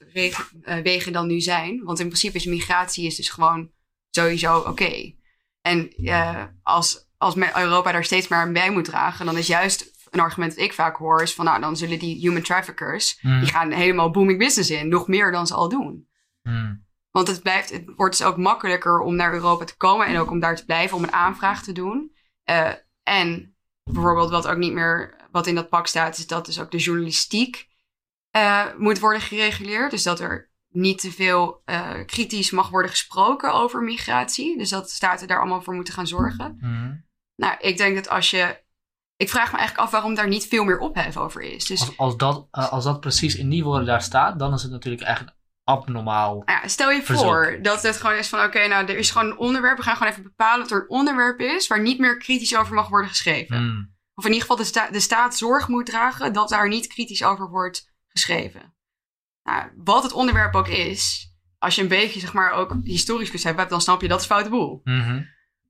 wegen 0.84 1.14
dan 1.14 1.28
nu 1.28 1.42
zijn? 1.42 1.84
Want 1.84 2.00
in 2.00 2.06
principe 2.06 2.38
is 2.38 2.46
migratie 2.46 3.06
is 3.06 3.16
dus 3.16 3.30
gewoon 3.30 3.72
sowieso 4.10 4.58
oké. 4.58 5.18
En 5.62 5.92
eh, 5.92 6.44
als, 6.64 7.10
als 7.18 7.36
Europa 7.36 7.92
daar 7.92 8.04
steeds 8.04 8.28
meer 8.28 8.40
aan 8.40 8.54
bij 8.54 8.72
moet 8.72 8.86
dragen, 8.86 9.26
dan 9.26 9.38
is 9.38 9.48
juist 9.48 9.98
een 10.10 10.20
argument 10.20 10.56
dat 10.56 10.64
ik 10.64 10.74
vaak 10.74 10.96
hoor, 10.96 11.22
is 11.22 11.34
van 11.34 11.46
nou, 11.46 11.62
dan 11.62 11.78
zullen 11.78 12.00
die 12.00 12.20
human 12.20 12.42
traffickers, 12.42 13.20
Mm. 13.22 13.40
die 13.40 13.50
gaan 13.50 13.72
helemaal 13.72 14.12
booming 14.12 14.40
business 14.40 14.70
in, 14.70 14.88
nog 14.88 15.08
meer 15.08 15.32
dan 15.32 15.48
ze 15.48 15.54
al 15.54 15.70
doen. 15.70 16.08
Mm. 16.42 16.88
Want 17.12 17.28
het, 17.28 17.42
blijft, 17.42 17.70
het 17.70 17.84
wordt 17.96 18.18
dus 18.18 18.28
ook 18.28 18.38
makkelijker 18.38 19.00
om 19.00 19.16
naar 19.16 19.34
Europa 19.34 19.66
te 19.66 19.78
komen 19.78 20.08
en 20.08 20.18
ook 20.18 20.32
om 20.32 20.40
daar 20.40 20.56
te 20.56 20.66
blijven, 20.66 20.98
om 20.98 21.04
een 21.04 21.14
aanvraag 21.14 21.64
te 21.64 21.72
doen. 21.72 22.16
Eh, 22.44 22.72
en 23.04 23.56
bijvoorbeeld 23.84 24.30
wat 24.30 24.48
ook 24.48 24.58
niet 24.58 24.74
meer, 24.74 25.16
wat 25.32 25.48
in 25.48 25.56
dat 25.56 25.70
pak 25.70 25.88
staat, 25.88 26.18
is 26.18 26.28
dat 26.28 26.46
dus 26.46 26.60
ook 26.60 26.72
de 26.72 26.78
journalistiek 26.78 27.68
eh, 28.32 28.66
moet 28.78 29.00
worden 29.00 29.22
gereguleerd. 29.22 29.92
Dus 29.92 30.04
dat 30.04 30.20
er 30.20 30.49
niet 30.70 31.00
te 31.00 31.12
veel 31.12 31.62
eh, 31.66 31.90
kritisch 32.06 32.52
mag 32.52 32.70
worden 32.70 32.92
gesproken 32.92 33.54
over 33.54 33.82
migratie. 33.84 34.58
Dus 34.58 34.70
dat 34.70 34.90
staten 34.90 35.28
daar 35.28 35.40
allemaal 35.40 35.62
voor 35.62 35.74
moeten 35.74 35.94
gaan 35.94 36.08
zorgen. 36.08 36.58
Mm. 36.60 37.06
Nou, 37.36 37.56
ik 37.60 37.78
denk 37.78 37.96
dat 37.96 38.10
als 38.10 38.30
je. 38.30 38.68
Ik 39.16 39.30
vraag 39.30 39.52
me 39.52 39.58
eigenlijk 39.58 39.86
af 39.88 39.92
waarom 39.92 40.16
daar 40.16 40.28
niet 40.28 40.48
veel 40.48 40.64
meer 40.64 40.80
ophef 40.80 41.18
over 41.18 41.42
is. 41.42 41.66
Dus 41.66 41.80
Als, 41.82 41.98
als, 41.98 42.18
dat, 42.18 42.48
eh, 42.52 42.72
als 42.72 42.84
dat 42.84 43.00
precies 43.00 43.36
in 43.36 43.50
die 43.50 43.64
woorden 43.64 43.86
daar 43.86 44.02
staat, 44.02 44.40
dan 44.40 44.54
is 44.54 44.62
het 44.62 44.72
natuurlijk 44.72 45.04
echt 45.04 45.38
abnormaal. 45.64 46.42
Ja, 46.46 46.68
stel 46.68 46.92
je 46.92 47.04
Verzoek. 47.04 47.26
voor 47.26 47.60
dat 47.62 47.82
het 47.84 47.98
gewoon 47.98 48.16
is 48.16 48.28
van... 48.28 48.44
oké, 48.44 48.68
nou, 48.68 48.86
er 48.86 48.98
is 48.98 49.12
gewoon 49.12 49.32
een 49.32 49.38
onderwerp. 49.38 49.78
We 49.78 49.84
gaan 49.84 49.96
gewoon 49.96 50.12
even 50.12 50.24
bepalen 50.24 50.60
dat 50.60 50.72
er 50.72 50.82
een 50.82 50.90
onderwerp 50.90 51.40
is... 51.40 51.68
waar 51.68 51.82
niet 51.82 52.00
meer 52.00 52.18
kritisch 52.18 52.58
over 52.58 52.74
mag 52.74 52.90
worden 52.90 53.10
geschreven. 53.10 53.64
Mm. 53.64 53.96
Of 54.14 54.24
in 54.26 54.32
ieder 54.32 54.42
geval 54.48 54.64
de, 54.64 54.70
sta- 54.70 54.90
de 54.90 55.00
staat 55.00 55.38
zorg 55.38 55.68
moet 55.68 55.86
dragen... 55.86 56.34
dat 56.34 56.50
daar 56.50 56.68
niet 56.68 56.88
kritisch 56.88 57.24
over 57.24 57.50
wordt 57.50 57.92
geschreven. 58.08 58.74
Nou, 59.50 59.72
wat 59.76 60.04
het 60.04 60.12
onderwerp 60.12 60.56
ook 60.56 60.68
is... 60.68 61.32
als 61.58 61.76
je 61.76 61.82
een 61.82 61.88
beetje, 61.88 62.20
zeg 62.20 62.34
maar, 62.34 62.52
ook 62.52 62.76
historisch 62.84 63.32
besef 63.32 63.56
hebt... 63.56 63.70
dan 63.70 63.82
snap 63.82 64.02
je 64.02 64.08
dat 64.08 64.20
is 64.20 64.26
foute 64.26 64.50
boel. 64.50 64.82
Mhm. 64.84 65.22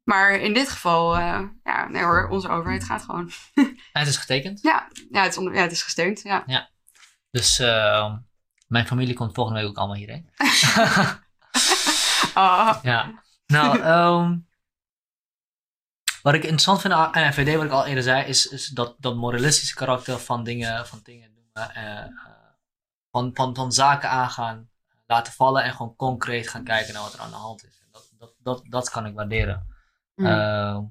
Maar 0.04 0.32
in 0.32 0.54
dit 0.54 0.70
geval, 0.70 1.18
eh, 1.18 1.42
ja, 1.64 1.88
nee 1.88 2.04
hoor, 2.04 2.28
onze 2.28 2.50
overheid 2.50 2.84
gaat 2.84 3.04
gewoon... 3.04 3.32
Het 3.92 4.08
is 4.08 4.18
getekend. 4.18 4.62
Ja, 4.62 4.88
ja, 5.12 5.22
het, 5.22 5.32
is 5.32 5.38
onder, 5.38 5.54
ja 5.54 5.62
het 5.62 5.72
is 5.72 5.84
gesteund, 5.84 6.22
ja. 6.22 6.70
Dus 7.32 7.60
eh, 7.60 8.14
mijn 8.68 8.88
familie 8.88 9.14
komt 9.14 9.34
volgende 9.34 9.60
week 9.60 9.70
ook 9.70 9.78
allemaal 9.78 9.96
hierheen. 9.96 10.30
Ah, 12.34 12.78
Ja. 12.84 13.24
Nou, 13.46 13.80
ehm, 13.94 14.38
wat 16.22 16.34
ik 16.34 16.42
interessant 16.42 16.82
vind 16.82 16.94
aan 16.94 17.30
NFVD, 17.30 17.56
wat 17.56 17.66
ik 17.66 17.72
al 17.72 17.86
eerder 17.86 18.04
zei, 18.04 18.26
is, 18.26 18.48
is 18.48 18.68
dat, 18.68 18.96
dat 19.00 19.16
moralistische 19.16 19.76
karakter 19.76 20.20
van 20.20 20.44
dingen, 20.44 20.88
van 20.88 21.00
dingen 21.04 21.34
doen. 21.34 21.64
Van, 23.12 23.32
van, 23.34 23.56
van 23.56 23.72
zaken 23.72 24.10
aangaan, 24.10 24.70
laten 25.08 25.34
vallen 25.34 25.64
en 25.64 25.72
gewoon 25.74 25.96
concreet 25.96 26.50
gaan 26.50 26.64
kijken 26.64 26.94
naar 26.94 27.04
wat 27.04 27.14
er 27.14 27.20
aan 27.20 27.30
de 27.30 27.36
hand 27.36 27.64
is. 27.66 27.82
Dat, 27.92 28.12
dat, 28.18 28.36
dat, 28.40 28.62
dat 28.70 28.90
kan 28.90 29.06
ik 29.06 29.14
waarderen. 29.16 29.68
mm, 30.16 30.26
Ehm, 30.26 30.84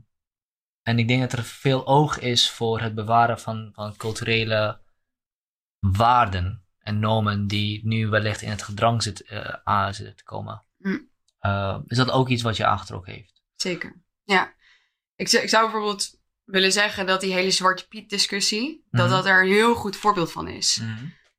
en 0.82 0.98
ik 0.98 1.08
denk 1.08 1.20
dat 1.20 1.32
er 1.32 1.44
veel 1.44 1.86
oog 1.86 2.18
is 2.18 2.50
voor 2.50 2.80
het 2.80 2.94
bewaren 2.94 3.40
van, 3.40 3.70
van 3.74 3.96
culturele 3.96 4.80
waarden 5.78 6.64
en 6.78 6.98
normen 6.98 7.46
die 7.46 7.86
nu 7.86 8.08
wellicht 8.08 8.42
in 8.42 8.50
het 8.50 8.62
gedrang 8.62 9.02
zit, 9.02 9.22
eh, 9.22 9.54
aan 9.64 9.94
zitten 9.94 10.16
te 10.16 10.24
komen. 10.24 10.62
Mm. 10.78 11.08
Ehm, 11.38 11.80
is 11.86 11.96
dat 11.96 12.10
ook 12.10 12.28
iets 12.28 12.42
wat 12.42 12.56
je 12.56 12.66
aangetrokken 12.66 13.12
heeft? 13.12 13.42
Zeker, 13.54 14.00
ja. 14.24 14.54
Ik, 15.16 15.28
zou- 15.28 15.42
ik 15.42 15.48
zou 15.48 15.62
bijvoorbeeld 15.64 16.18
willen 16.44 16.72
zeggen 16.72 17.06
dat 17.06 17.20
die 17.20 17.32
hele 17.32 17.50
Zwarte 17.50 17.88
Piet 17.88 18.10
discussie... 18.10 18.86
dat 18.90 19.06
Mhm. 19.06 19.14
dat 19.16 19.26
er 19.26 19.40
een 19.42 19.48
heel 19.52 19.74
goed 19.74 19.96
voorbeeld 19.96 20.32
van 20.32 20.48
is. 20.48 20.80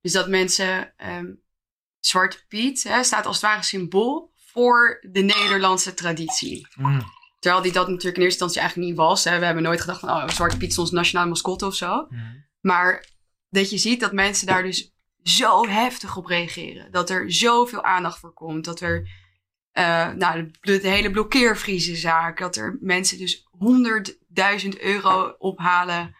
Dus 0.01 0.11
dat 0.11 0.27
mensen... 0.27 0.93
ehm, 0.97 1.31
Zwarte 1.99 2.45
Piet 2.47 2.83
hè, 2.83 3.03
staat 3.03 3.25
als 3.25 3.41
het 3.41 3.45
ware 3.45 3.63
symbool 3.63 4.33
voor 4.35 5.05
de 5.11 5.21
Nederlandse 5.21 5.93
traditie. 5.93 6.67
Mm. 6.75 7.01
Terwijl 7.39 7.63
die 7.63 7.71
dat 7.71 7.87
natuurlijk 7.87 8.17
in 8.17 8.23
eerste 8.23 8.43
instantie 8.43 8.59
eigenlijk 8.59 8.89
niet 8.89 8.97
was. 8.97 9.23
Hè. 9.23 9.39
We 9.39 9.45
hebben 9.45 9.63
nooit 9.63 9.81
gedacht 9.81 9.99
van, 9.99 10.09
oh, 10.09 10.27
Zwarte 10.27 10.57
Piet 10.57 10.71
is 10.71 10.77
ons 10.77 10.91
nationale 10.91 11.29
mascotte 11.29 11.65
of 11.65 11.75
zo. 11.75 12.05
Mm. 12.09 12.45
Maar 12.61 13.05
dat 13.49 13.69
je 13.69 13.77
ziet 13.77 13.99
dat 13.99 14.13
mensen 14.13 14.47
daar 14.47 14.63
dus 14.63 14.93
zo 15.23 15.67
heftig 15.67 16.17
op 16.17 16.25
reageren. 16.25 16.91
Dat 16.91 17.09
er 17.09 17.31
zoveel 17.33 17.83
aandacht 17.83 18.19
voor 18.19 18.33
komt. 18.33 18.65
Dat 18.65 18.79
er, 18.79 19.09
eh, 19.71 20.09
nou, 20.09 20.51
de, 20.61 20.79
de 20.79 20.87
hele 20.87 21.11
blokkeervriezenzaak. 21.11 22.39
Dat 22.39 22.55
er 22.55 22.77
mensen 22.81 23.17
dus 23.17 23.47
100.000 24.63 24.79
euro 24.79 25.35
ophalen 25.37 26.15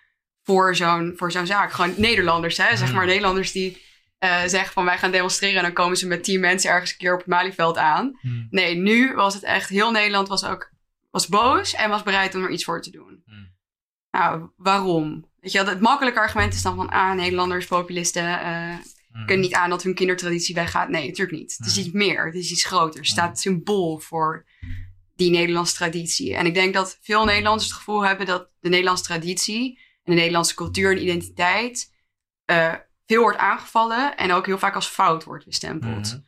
voor 0.50 0.76
zo'n, 0.76 1.14
voor 1.16 1.32
zo'n 1.32 1.46
zaak. 1.46 1.72
Gewoon 1.72 1.94
Nederlanders, 1.98 2.58
hè. 2.58 2.78
Zeg 2.78 2.88
Hmm. 2.88 2.96
maar 2.96 3.06
Nederlanders 3.06 3.52
die 3.52 3.82
eh, 4.18 4.44
zeggen 4.46 4.74
van 4.74 4.86
wij 4.86 4.98
gaan 4.98 5.12
demonstreren. 5.12 5.58
En 5.58 5.64
dan 5.64 5.74
komen 5.74 5.98
ze 5.98 6.08
met 6.08 6.24
tien 6.24 6.40
mensen 6.40 6.70
ergens 6.70 6.92
een 6.92 6.98
keer 6.98 7.14
op 7.14 7.20
het 7.20 7.28
Malieveld 7.28 7.78
aan. 7.78 8.20
Mm. 8.22 8.48
Nee, 8.50 8.76
nu 8.76 9.14
was 9.14 9.34
het 9.34 9.44
echt, 9.44 9.70
heel 9.70 9.92
Nederland 9.92 10.28
was 10.28 10.46
ook 10.46 10.72
was 11.12 11.28
boos 11.28 11.74
en 11.74 11.90
was 11.90 12.04
bereid 12.04 12.36
om 12.36 12.44
er 12.44 12.50
iets 12.50 12.64
voor 12.64 12.82
te 12.82 12.92
doen. 12.92 13.24
Mm. 13.26 13.56
Nou, 14.12 14.50
waarom? 14.56 15.26
Weet 15.40 15.52
je, 15.52 15.64
het 15.64 15.80
makkelijke 15.80 16.20
argument 16.20 16.54
is 16.54 16.62
dan 16.62 16.76
van, 16.76 16.90
ah, 16.90 17.14
Nederlanders, 17.14 17.66
populisten, 17.66 18.42
eh 18.42 18.76
kunnen 19.26 19.46
niet 19.46 19.54
aan 19.54 19.70
dat 19.70 19.84
hun 19.84 19.94
kindertraditie 19.94 20.56
weggaat. 20.56 20.90
Nee, 20.90 21.08
natuurlijk 21.08 21.38
niet. 21.38 21.56
Het 21.58 21.68
is 21.68 21.78
iets 21.78 21.92
meer, 21.92 22.26
het 22.26 22.36
is 22.36 22.52
iets 22.52 22.66
groter. 22.66 23.00
Het 23.00 23.10
staat 23.10 23.40
symbool 23.40 24.00
voor 24.00 24.46
die 25.16 25.32
Nederlandse 25.32 25.76
traditie. 25.76 26.36
En 26.36 26.46
ik 26.46 26.54
denk 26.54 26.74
dat 26.74 26.98
veel 27.02 27.26
Nederlanders 27.26 27.68
het 27.68 27.78
gevoel 27.78 28.06
hebben 28.06 28.26
dat 28.26 28.50
de 28.60 28.70
Nederlandse 28.70 29.04
traditie 29.04 29.80
en 30.04 30.14
de 30.14 30.20
Nederlandse 30.20 30.56
cultuur 30.56 30.92
en 30.92 31.02
identiteit 31.02 31.94
eh, 32.46 32.74
veel 33.06 33.22
wordt 33.22 33.38
aangevallen 33.38 34.18
en 34.18 34.32
ook 34.32 34.46
heel 34.46 34.58
vaak 34.58 34.76
als 34.76 34.88
fout 34.88 35.24
wordt 35.24 35.46
bestempeld. 35.46 36.12
Mhm. 36.12 36.20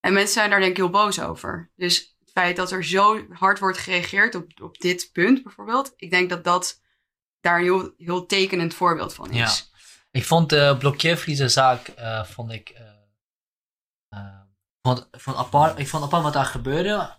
En 0.00 0.12
mensen 0.12 0.34
zijn 0.34 0.50
daar 0.50 0.58
denk 0.58 0.70
ik 0.70 0.76
heel 0.76 0.90
boos 0.90 1.20
over. 1.20 1.70
Dus 1.76 2.16
het 2.18 2.30
feit 2.30 2.56
dat 2.56 2.70
er 2.70 2.84
zo 2.84 3.26
hard 3.30 3.58
wordt 3.58 3.78
gereageerd 3.78 4.34
op, 4.34 4.60
op 4.62 4.78
dit 4.78 5.10
punt 5.12 5.42
bijvoorbeeld. 5.42 5.92
Ik 5.96 6.10
denk 6.10 6.30
dat 6.30 6.44
dat 6.44 6.80
daar 7.40 7.58
een 7.58 7.64
heel, 7.64 7.94
heel 7.96 8.26
tekenend 8.26 8.74
voorbeeld 8.74 9.14
van 9.14 9.30
is. 9.30 9.36
Ja. 9.36 9.78
Ik 10.10 10.24
vond 10.24 10.50
de 10.50 10.76
blokkeervriezenzaak, 10.78 11.88
eh 11.88 12.24
vond 12.24 12.52
ik, 12.52 12.68
eh, 12.68 12.84
eh, 14.08 14.40
vond, 14.82 15.08
vond 15.10 15.36
apart, 15.36 15.78
ik 15.78 15.88
vond 15.88 16.04
apart 16.04 16.22
wat 16.22 16.32
daar 16.32 16.44
gebeurde. 16.44 17.16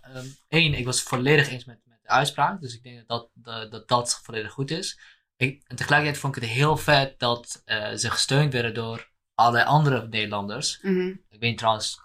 Eén, 0.48 0.74
ik 0.74 0.84
was 0.84 1.02
volledig 1.02 1.48
eens 1.48 1.64
met, 1.64 1.80
met 1.84 1.98
de 2.02 2.08
uitspraak, 2.08 2.60
dus 2.60 2.74
ik 2.74 2.82
denk 2.82 3.08
dat 3.08 3.30
dat, 3.34 3.70
dat, 3.70 3.88
dat 3.88 4.20
volledig 4.22 4.52
goed 4.52 4.70
is. 4.70 5.00
Ik, 5.40 5.62
en 5.66 5.76
tegelijkertijd 5.76 6.20
vond 6.20 6.36
ik 6.36 6.42
het 6.42 6.50
heel 6.50 6.76
vet 6.76 7.18
dat 7.18 7.62
eh, 7.64 7.92
ze 7.92 8.10
gesteund 8.10 8.52
werden 8.52 8.74
door 8.74 9.10
allerlei 9.34 9.64
andere 9.64 10.08
Nederlanders. 10.08 10.78
Mhm. 10.82 11.08
Ik 11.28 11.40
weet 11.40 11.58
trouwens 11.58 12.00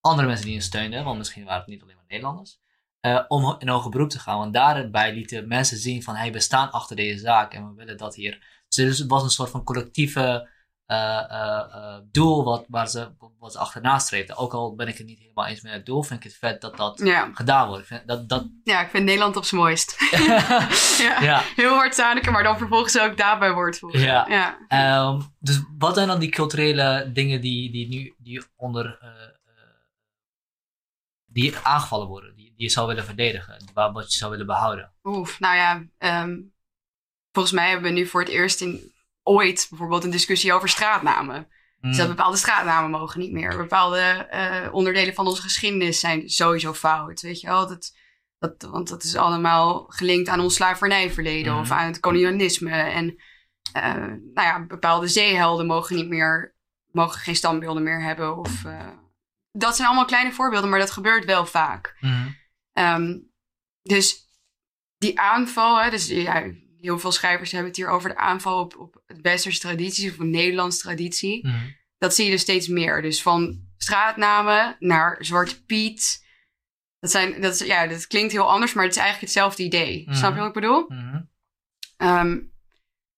andere 0.00 0.26
mensen 0.26 0.44
die 0.44 0.54
hen 0.54 0.62
steunden, 0.64 1.04
want 1.04 1.18
misschien 1.18 1.44
waren 1.44 1.60
het 1.60 1.68
niet 1.68 1.82
alleen 1.82 1.96
maar 1.96 2.04
Nederlanders. 2.08 2.58
eh, 3.00 3.24
om 3.28 3.56
in 3.58 3.68
hoger 3.68 3.90
beroep 3.90 4.10
te 4.10 4.18
gaan. 4.18 4.38
Want 4.38 4.52
daarbij 4.54 5.14
lieten 5.14 5.48
mensen 5.48 5.76
zien 5.76 6.02
van, 6.02 6.14
hey, 6.14 6.32
we 6.32 6.40
staan 6.40 6.70
achter 6.70 6.96
deze 6.96 7.18
zaak 7.18 7.52
en 7.54 7.68
we 7.68 7.74
willen 7.74 7.96
dat 7.96 8.14
hier. 8.14 8.62
Dus 8.68 8.98
het 8.98 9.08
was 9.08 9.22
een 9.22 9.30
soort 9.30 9.50
van 9.50 9.64
collectieve 9.64 10.48
doel 12.10 12.44
wat, 12.44 12.64
waar 12.68 12.88
ze, 12.88 13.08
wat 13.38 13.52
ze 13.52 13.58
achterna 13.58 13.98
streefden. 13.98 14.36
Ook 14.36 14.52
al 14.54 14.74
ben 14.74 14.88
ik 14.88 14.98
het 14.98 15.06
niet 15.06 15.18
helemaal 15.18 15.46
eens 15.46 15.60
met 15.60 15.72
het 15.72 15.86
doel, 15.86 16.02
vind 16.02 16.24
ik 16.24 16.30
het 16.30 16.38
vet 16.38 16.60
dat 16.60 16.76
dat 16.76 17.00
Ja. 17.04 17.30
gedaan 17.34 17.66
wordt. 17.68 17.82
Ik 17.82 17.88
vind 17.88 18.06
Dat, 18.06 18.28
dat, 18.28 18.46
ja, 18.64 18.80
ik 18.80 18.88
vind 18.90 19.04
Nederland 19.04 19.36
op 19.36 19.44
zijn 19.44 19.60
mooist. 19.60 19.96
ja. 20.98 21.20
ja. 21.20 21.42
Heel 21.56 21.74
hard 21.74 21.94
zaniken, 21.94 22.32
maar 22.32 22.42
dan 22.42 22.58
vervolgens 22.58 22.98
ook 22.98 23.16
daarbij 23.16 23.52
wordt 23.52 23.80
Ja. 23.88 24.26
ja. 24.28 24.58
Ehm, 24.68 25.20
dus 25.38 25.60
wat 25.78 25.94
zijn 25.94 26.08
dan 26.08 26.18
die 26.18 26.30
culturele 26.30 27.10
dingen 27.12 27.40
die, 27.40 27.70
die 27.70 27.88
nu 27.88 28.14
die 28.18 28.42
onder 28.56 28.98
eh, 29.00 29.08
eh, 29.08 29.64
die 31.26 31.56
aangevallen 31.62 32.06
worden, 32.06 32.34
die, 32.36 32.52
die 32.56 32.62
je 32.66 32.68
zou 32.68 32.86
willen 32.86 33.04
verdedigen, 33.04 33.56
wat 33.74 34.12
je 34.12 34.18
zou 34.18 34.30
willen 34.30 34.46
behouden? 34.46 34.92
Oef, 35.04 35.40
nou 35.40 35.56
ja, 35.56 35.82
ehm, 35.98 36.36
volgens 37.32 37.54
mij 37.54 37.70
hebben 37.70 37.92
we 37.92 37.98
nu 37.98 38.06
voor 38.06 38.20
het 38.20 38.30
eerst 38.30 38.60
in 38.60 38.92
ooit 39.28 39.66
bijvoorbeeld 39.68 40.04
een 40.04 40.10
discussie 40.10 40.52
over 40.52 40.68
straatnamen. 40.68 41.48
Dus 41.80 41.96
dat 41.96 42.08
Mm, 42.08 42.14
bepaalde 42.14 42.36
straatnamen 42.36 42.90
mogen 42.90 43.20
niet 43.20 43.32
meer. 43.32 43.56
Bepaalde 43.56 44.00
eh, 44.00 44.68
onderdelen 44.74 45.14
van 45.14 45.26
onze 45.26 45.42
geschiedenis 45.42 46.00
zijn 46.00 46.28
sowieso 46.30 46.74
fout. 46.74 47.20
Weet 47.20 47.40
je 47.40 47.46
wel? 47.46 47.68
Dat, 47.68 47.96
dat, 48.38 48.62
want 48.70 48.88
dat 48.88 49.02
is 49.02 49.16
allemaal 49.16 49.84
gelinkt 49.88 50.28
aan 50.28 50.40
ons 50.40 50.54
slavernijverleden 50.54 51.52
Mhm. 51.52 51.60
of 51.60 51.70
aan 51.70 51.86
het 51.86 52.00
kolonialisme. 52.00 52.70
En 52.70 53.16
eh, 53.72 53.94
nou 53.94 54.46
ja, 54.46 54.64
bepaalde 54.66 55.08
zeehelden 55.08 55.66
mogen 55.66 55.96
niet 55.96 56.08
meer, 56.08 56.54
mogen 56.90 57.20
geen 57.20 57.36
standbeelden 57.36 57.82
meer 57.82 58.02
hebben. 58.02 58.36
Of, 58.36 58.64
eh, 58.64 58.88
dat 59.52 59.76
zijn 59.76 59.88
allemaal 59.88 60.06
kleine 60.06 60.32
voorbeelden, 60.32 60.70
maar 60.70 60.78
dat 60.78 60.90
gebeurt 60.90 61.24
wel 61.24 61.46
vaak. 61.46 61.96
mhm, 62.00 62.28
Ehm, 62.72 63.18
dus 63.82 64.16
die 64.98 65.20
aanval, 65.20 65.80
hè, 65.82 65.90
dus 65.90 66.06
ja, 66.08 66.44
heel 66.80 66.98
veel 66.98 67.12
schrijvers 67.12 67.50
hebben 67.50 67.68
het 67.68 67.76
hier 67.76 67.88
over 67.88 68.08
de 68.08 68.16
aanval 68.16 68.60
op, 68.60 68.76
op 68.78 68.97
westerse 69.22 69.60
traditie 69.60 70.10
of 70.10 70.18
een 70.18 70.30
Nederlandse 70.30 70.80
traditie 70.80 71.46
mhm, 71.46 71.56
dat 71.98 72.14
zie 72.14 72.24
je 72.24 72.30
dus 72.30 72.40
steeds 72.40 72.68
meer. 72.68 73.02
Dus 73.02 73.22
van 73.22 73.60
straatnamen 73.76 74.76
naar 74.78 75.16
Zwarte 75.20 75.64
Piet. 75.64 76.26
Dat, 76.98 77.10
zijn, 77.10 77.40
dat, 77.40 77.54
is, 77.54 77.66
ja, 77.66 77.86
dat 77.86 78.06
klinkt 78.06 78.32
heel 78.32 78.50
anders, 78.50 78.72
maar 78.72 78.84
het 78.84 78.92
is 78.92 79.00
eigenlijk 79.00 79.32
hetzelfde 79.32 79.62
idee. 79.62 80.02
Mhm. 80.06 80.16
Snap 80.16 80.32
je 80.32 80.38
wat 80.38 80.48
ik 80.48 80.54
bedoel? 80.54 80.84
Mhm. 80.88 81.20
Ehm, 81.96 82.38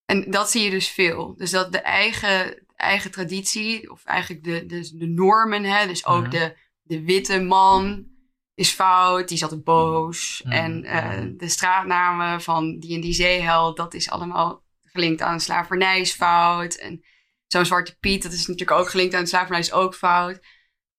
en 0.05 0.31
dat 0.31 0.51
zie 0.51 0.63
je 0.63 0.71
dus 0.71 0.89
veel. 0.89 1.35
Dus 1.37 1.51
dat 1.51 1.73
de 1.73 1.81
eigen, 1.81 2.67
eigen 2.77 3.11
traditie, 3.11 3.91
of 3.91 4.05
eigenlijk 4.05 4.45
de, 4.45 4.67
de, 4.67 4.99
de 4.99 5.07
normen, 5.07 5.65
hè, 5.65 5.87
dus 5.87 6.07
ook 6.07 6.31
de, 6.31 6.57
de 6.83 7.05
witte 7.05 7.41
man 7.41 8.09
is 8.55 8.71
fout, 8.71 9.29
die 9.29 9.43
altijd 9.43 9.65
boos. 9.65 10.43
En 10.45 10.85
eh, 10.85 11.27
de 11.37 11.49
straatnamen 11.49 12.43
van 12.43 12.79
die 12.79 12.95
en 12.95 13.01
die 13.01 13.13
zeeheld, 13.13 13.77
dat 13.77 13.95
is 13.95 14.11
allemaal 14.11 14.63
gelinkt 14.93 15.23
aan 15.23 15.41
slavernij 15.41 16.01
is 16.01 16.13
fout. 16.13 16.75
En 16.75 17.05
zo'n 17.47 17.67
Zwarte 17.67 17.97
Piet, 18.01 18.23
dat 18.23 18.33
is 18.33 18.47
natuurlijk 18.47 18.79
ook 18.81 18.91
gelinkt 18.91 19.15
aan 19.15 19.27
slavernij 19.27 19.61
is 19.61 19.73
ook 19.73 19.95
fout. 19.95 20.41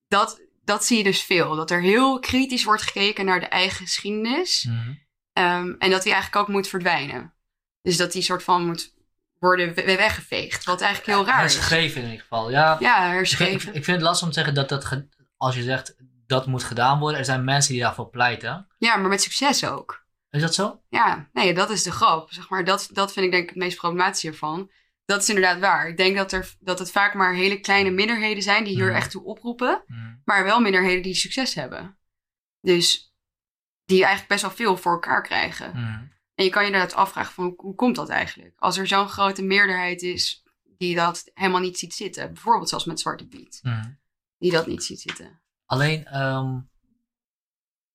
Dat, 0.08 0.42
dat 0.64 0.86
zie 0.86 0.98
je 0.98 1.04
dus 1.04 1.22
veel. 1.22 1.56
Dat 1.56 1.72
er 1.72 1.82
heel 1.82 2.20
kritisch 2.20 2.64
wordt 2.64 2.82
gekeken 2.82 3.26
naar 3.26 3.40
de 3.40 3.46
eigen 3.46 3.86
geschiedenis. 3.86 4.64
Mhm. 4.70 4.94
Ehm, 5.34 5.74
en 5.80 5.90
dat 5.90 6.04
die 6.04 6.12
eigenlijk 6.14 6.36
ook 6.36 6.48
moet 6.48 6.68
verdwijnen. 6.68 7.34
Dus 7.82 7.98
dat 7.98 8.12
die 8.12 8.22
soort 8.22 8.44
van 8.44 8.66
moet 8.66 8.94
worden 9.40 9.74
we- 9.74 9.84
weggeveegd. 9.96 10.64
Wat 10.66 10.82
eigenlijk 10.82 11.18
heel 11.18 11.26
raar 11.28 11.46
is. 11.46 11.54
Herschreven 11.56 11.98
in 12.02 12.08
ieder 12.08 12.22
geval. 12.22 12.52
Ja, 12.52 12.78
Ja, 12.80 12.96
ik, 12.98 13.04
vind, 13.04 13.14
herschreven. 13.16 13.68
ik 13.76 13.84
vind 13.84 13.98
het 13.98 14.06
lastig 14.06 14.24
om 14.28 14.34
te 14.34 14.40
zeggen 14.40 14.54
dat 14.56 14.70
dat, 14.70 15.04
als 15.38 15.56
je 15.56 15.64
zegt 15.64 15.96
dat 16.26 16.48
moet 16.48 16.64
gedaan 16.64 17.00
worden, 17.00 17.20
er 17.20 17.26
zijn 17.26 17.44
mensen 17.44 17.74
die 17.74 17.82
daarvoor 17.82 18.10
pleiten. 18.10 18.68
Ja, 18.78 18.96
maar 18.96 19.10
met 19.10 19.22
succes 19.22 19.66
ook. 19.66 20.01
Is 20.32 20.42
dat 20.42 20.54
zo? 20.54 20.82
Ja, 20.90 21.30
nee, 21.34 21.54
dat 21.54 21.70
is 21.70 21.84
de 21.84 21.92
grap. 21.92 22.32
Zeg 22.32 22.50
maar, 22.50 22.66
dat, 22.66 22.90
dat 22.92 23.14
vind 23.14 23.26
ik 23.26 23.32
denk 23.32 23.44
ik 23.44 23.50
het 23.50 23.58
meest 23.58 23.78
problematische 23.78 24.28
hiervan. 24.28 24.72
Dat 25.06 25.22
is 25.22 25.30
inderdaad 25.30 25.60
waar. 25.60 25.88
Ik 25.88 25.98
denk 25.98 26.16
dat, 26.16 26.32
er, 26.32 26.56
dat 26.60 26.80
het 26.80 26.92
vaak 26.92 27.14
maar 27.14 27.34
hele 27.34 27.60
kleine 27.60 27.90
minderheden 27.90 28.44
zijn 28.44 28.64
die 28.64 28.74
hier 28.76 28.88
Mhm. 28.88 28.96
echt 28.96 29.12
toe 29.12 29.24
oproepen. 29.24 29.84
Mhm. 29.88 30.16
Maar 30.26 30.44
wel 30.44 30.60
minderheden 30.62 31.04
die 31.04 31.14
succes 31.16 31.54
hebben. 31.54 31.98
Dus 32.62 33.14
die 33.86 34.00
eigenlijk 34.00 34.28
best 34.28 34.42
wel 34.42 34.52
veel 34.52 34.78
voor 34.78 34.92
elkaar 34.92 35.22
krijgen. 35.22 35.70
Mhm. 35.70 36.04
En 36.36 36.44
je 36.46 36.50
kan 36.50 36.62
je 36.62 36.68
inderdaad 36.72 36.94
afvragen 36.96 37.34
van 37.34 37.44
hoe, 37.44 37.54
hoe 37.58 37.76
komt 37.76 37.96
dat 37.96 38.10
eigenlijk? 38.10 38.54
Als 38.58 38.78
er 38.78 38.88
zo'n 38.88 39.10
grote 39.10 39.44
meerderheid 39.44 40.02
is 40.02 40.44
die 40.78 40.96
dat 40.96 41.32
helemaal 41.34 41.62
niet 41.62 41.80
ziet 41.80 41.94
zitten. 41.94 42.34
Bijvoorbeeld 42.34 42.70
zoals 42.70 42.86
met 42.86 43.00
Zwarte 43.00 43.28
Piet. 43.28 43.62
Die 44.38 44.52
dat 44.52 44.68
niet 44.68 44.84
ziet 44.84 45.02
zitten. 45.02 45.42
Alleen, 45.66 46.06
ehm, 46.06 46.60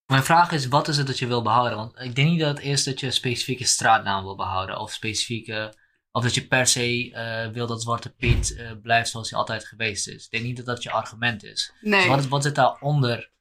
mijn 0.07 0.23
vraag 0.23 0.51
is, 0.51 0.67
wat 0.67 0.87
is 0.87 0.97
het 0.97 1.07
dat 1.07 1.19
je 1.19 1.27
wil 1.27 1.41
behouden? 1.41 1.77
Want 1.77 1.99
ik 1.99 2.15
denk 2.15 2.29
niet 2.29 2.39
dat 2.39 2.57
het 2.57 2.65
is 2.65 2.83
dat 2.83 2.99
je 2.99 3.05
een 3.05 3.11
specifieke 3.13 3.65
straatnaam 3.65 4.23
wil 4.23 4.35
behouden. 4.35 4.79
Of 4.79 4.91
specifieke, 4.93 5.73
of 6.11 6.23
dat 6.23 6.33
je 6.35 6.47
per 6.47 6.67
se 6.67 7.11
eh, 7.13 7.51
wil 7.53 7.67
dat 7.67 7.81
Zwarte 7.81 8.13
Piet 8.13 8.55
eh, 8.55 8.71
blijft 8.81 9.09
zoals 9.09 9.29
hij 9.29 9.39
altijd 9.39 9.65
geweest 9.65 10.07
is. 10.07 10.25
Ik 10.25 10.31
denk 10.31 10.43
niet 10.43 10.57
dat 10.57 10.65
dat 10.65 10.83
je 10.83 10.91
argument 10.91 11.43
is. 11.43 11.73
Nee. 11.81 11.99
Dus 11.99 12.07
wat, 12.09 12.27
wat 12.27 12.43
zit 12.43 12.55
daaronder 12.55 13.31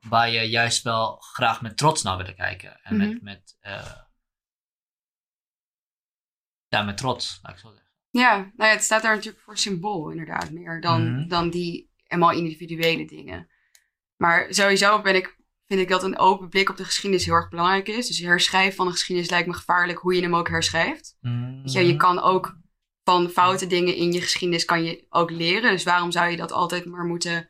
waar 0.00 0.30
je 0.30 0.40
juist 0.40 0.82
wel 0.82 1.16
graag 1.16 1.62
met 1.62 1.76
trots 1.76 2.02
naar 2.02 2.16
wil 2.16 2.34
kijken? 2.34 2.80
En 2.82 2.96
Mhm. 2.96 3.08
met, 3.08 3.22
met, 3.22 3.56
eh, 3.60 3.92
ja, 6.68 6.82
met 6.82 6.96
trots, 6.96 7.38
laat 7.42 7.52
ik 7.52 7.58
zo 7.58 7.68
zeggen. 7.68 7.84
Ja, 8.10 8.36
nou 8.36 8.52
ja, 8.56 8.76
het 8.76 8.82
staat 8.84 9.02
daar 9.02 9.14
natuurlijk 9.14 9.44
voor 9.44 9.58
symbool 9.58 10.10
inderdaad 10.10 10.50
meer 10.50 10.80
dan, 10.80 11.12
Mhm. 11.12 11.28
dan 11.28 11.50
die 11.50 11.90
helemaal 12.04 12.32
individuele 12.32 13.06
dingen. 13.06 13.50
Maar 14.16 14.46
sowieso 14.54 15.02
ben 15.02 15.14
ik, 15.14 15.35
vind 15.68 15.80
ik 15.80 15.88
dat 15.88 16.02
een 16.02 16.18
open 16.18 16.48
blik 16.48 16.68
op 16.70 16.76
de 16.76 16.84
geschiedenis 16.84 17.24
heel 17.24 17.34
erg 17.34 17.48
belangrijk 17.48 17.88
is. 17.88 18.06
Dus 18.06 18.18
herschrijven 18.18 18.74
van 18.76 18.86
de 18.86 18.92
geschiedenis 18.92 19.30
lijkt 19.30 19.46
me 19.46 19.54
gevaarlijk 19.54 19.98
hoe 19.98 20.14
je 20.14 20.22
hem 20.22 20.34
ook 20.34 20.48
herschrijft. 20.48 21.16
Je, 21.64 21.86
je 21.86 21.96
kan 21.96 22.20
ook 22.20 22.56
van 23.04 23.28
foute 23.28 23.66
dingen 23.66 23.94
in 23.94 24.12
je 24.12 24.20
geschiedenis 24.20 24.64
kan 24.64 24.84
je 24.84 25.06
ook 25.08 25.30
leren. 25.30 25.70
Dus 25.70 25.82
waarom 25.84 26.10
zou 26.10 26.30
je 26.30 26.36
dat 26.36 26.52
altijd 26.52 26.84
maar 26.84 27.04
moeten 27.04 27.48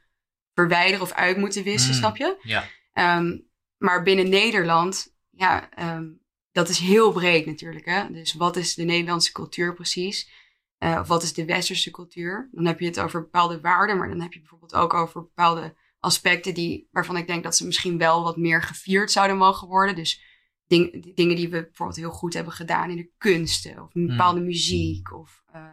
verwijderen 0.54 1.00
of 1.00 1.12
uit 1.12 1.36
moeten 1.36 1.62
wissen, 1.62 1.90
Mm. 1.90 1.96
snap 1.96 2.16
je? 2.16 2.36
Ja. 2.42 2.64
Ehm, 2.92 3.38
maar 3.76 4.02
binnen 4.02 4.28
Nederland, 4.28 5.14
ja, 5.30 5.70
ehm, 5.70 6.06
dat 6.52 6.68
is 6.68 6.78
heel 6.78 7.12
breed 7.12 7.46
natuurlijk. 7.46 7.84
Hè? 7.84 8.10
Dus 8.12 8.34
wat 8.34 8.56
is 8.56 8.74
de 8.74 8.84
Nederlandse 8.84 9.32
cultuur 9.32 9.74
precies? 9.74 10.30
Eh, 10.78 10.98
of 11.00 11.08
wat 11.08 11.22
is 11.22 11.32
de 11.32 11.44
westerse 11.44 11.90
cultuur? 11.90 12.48
Dan 12.52 12.64
heb 12.66 12.80
je 12.80 12.86
het 12.86 13.00
over 13.00 13.20
bepaalde 13.20 13.60
waarden, 13.60 13.98
maar 13.98 14.08
dan 14.08 14.20
heb 14.20 14.32
je 14.32 14.38
bijvoorbeeld 14.40 14.74
ook 14.74 14.94
over 14.94 15.20
bepaalde 15.20 15.74
aspecten 16.06 16.54
die, 16.54 16.88
waarvan 16.90 17.16
ik 17.16 17.26
denk 17.26 17.42
dat 17.42 17.56
ze 17.56 17.66
misschien 17.66 17.98
wel 17.98 18.22
wat 18.22 18.36
meer 18.36 18.62
gevierd 18.62 19.10
zouden 19.10 19.36
mogen 19.36 19.68
worden. 19.68 19.94
Dus 19.94 20.22
ding- 20.66 21.14
dingen 21.14 21.36
die 21.36 21.48
we 21.48 21.62
bijvoorbeeld 21.62 21.98
heel 21.98 22.10
goed 22.10 22.34
hebben 22.34 22.52
gedaan 22.52 22.90
in 22.90 22.96
de 22.96 23.10
kunsten, 23.18 23.82
of 23.82 23.94
een 23.94 24.06
bepaalde 24.06 24.40
muziek, 24.40 25.12
of 25.12 25.42
eh, 25.52 25.66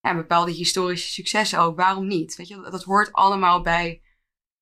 ja, 0.00 0.14
bepaalde 0.14 0.50
historische 0.52 1.10
successen 1.12 1.58
ook. 1.58 1.76
Waarom 1.76 2.06
niet? 2.06 2.36
Weet 2.36 2.48
je, 2.48 2.60
dat, 2.70 2.82
hoort 2.84 3.12
allemaal 3.12 3.62
bij, 3.62 4.02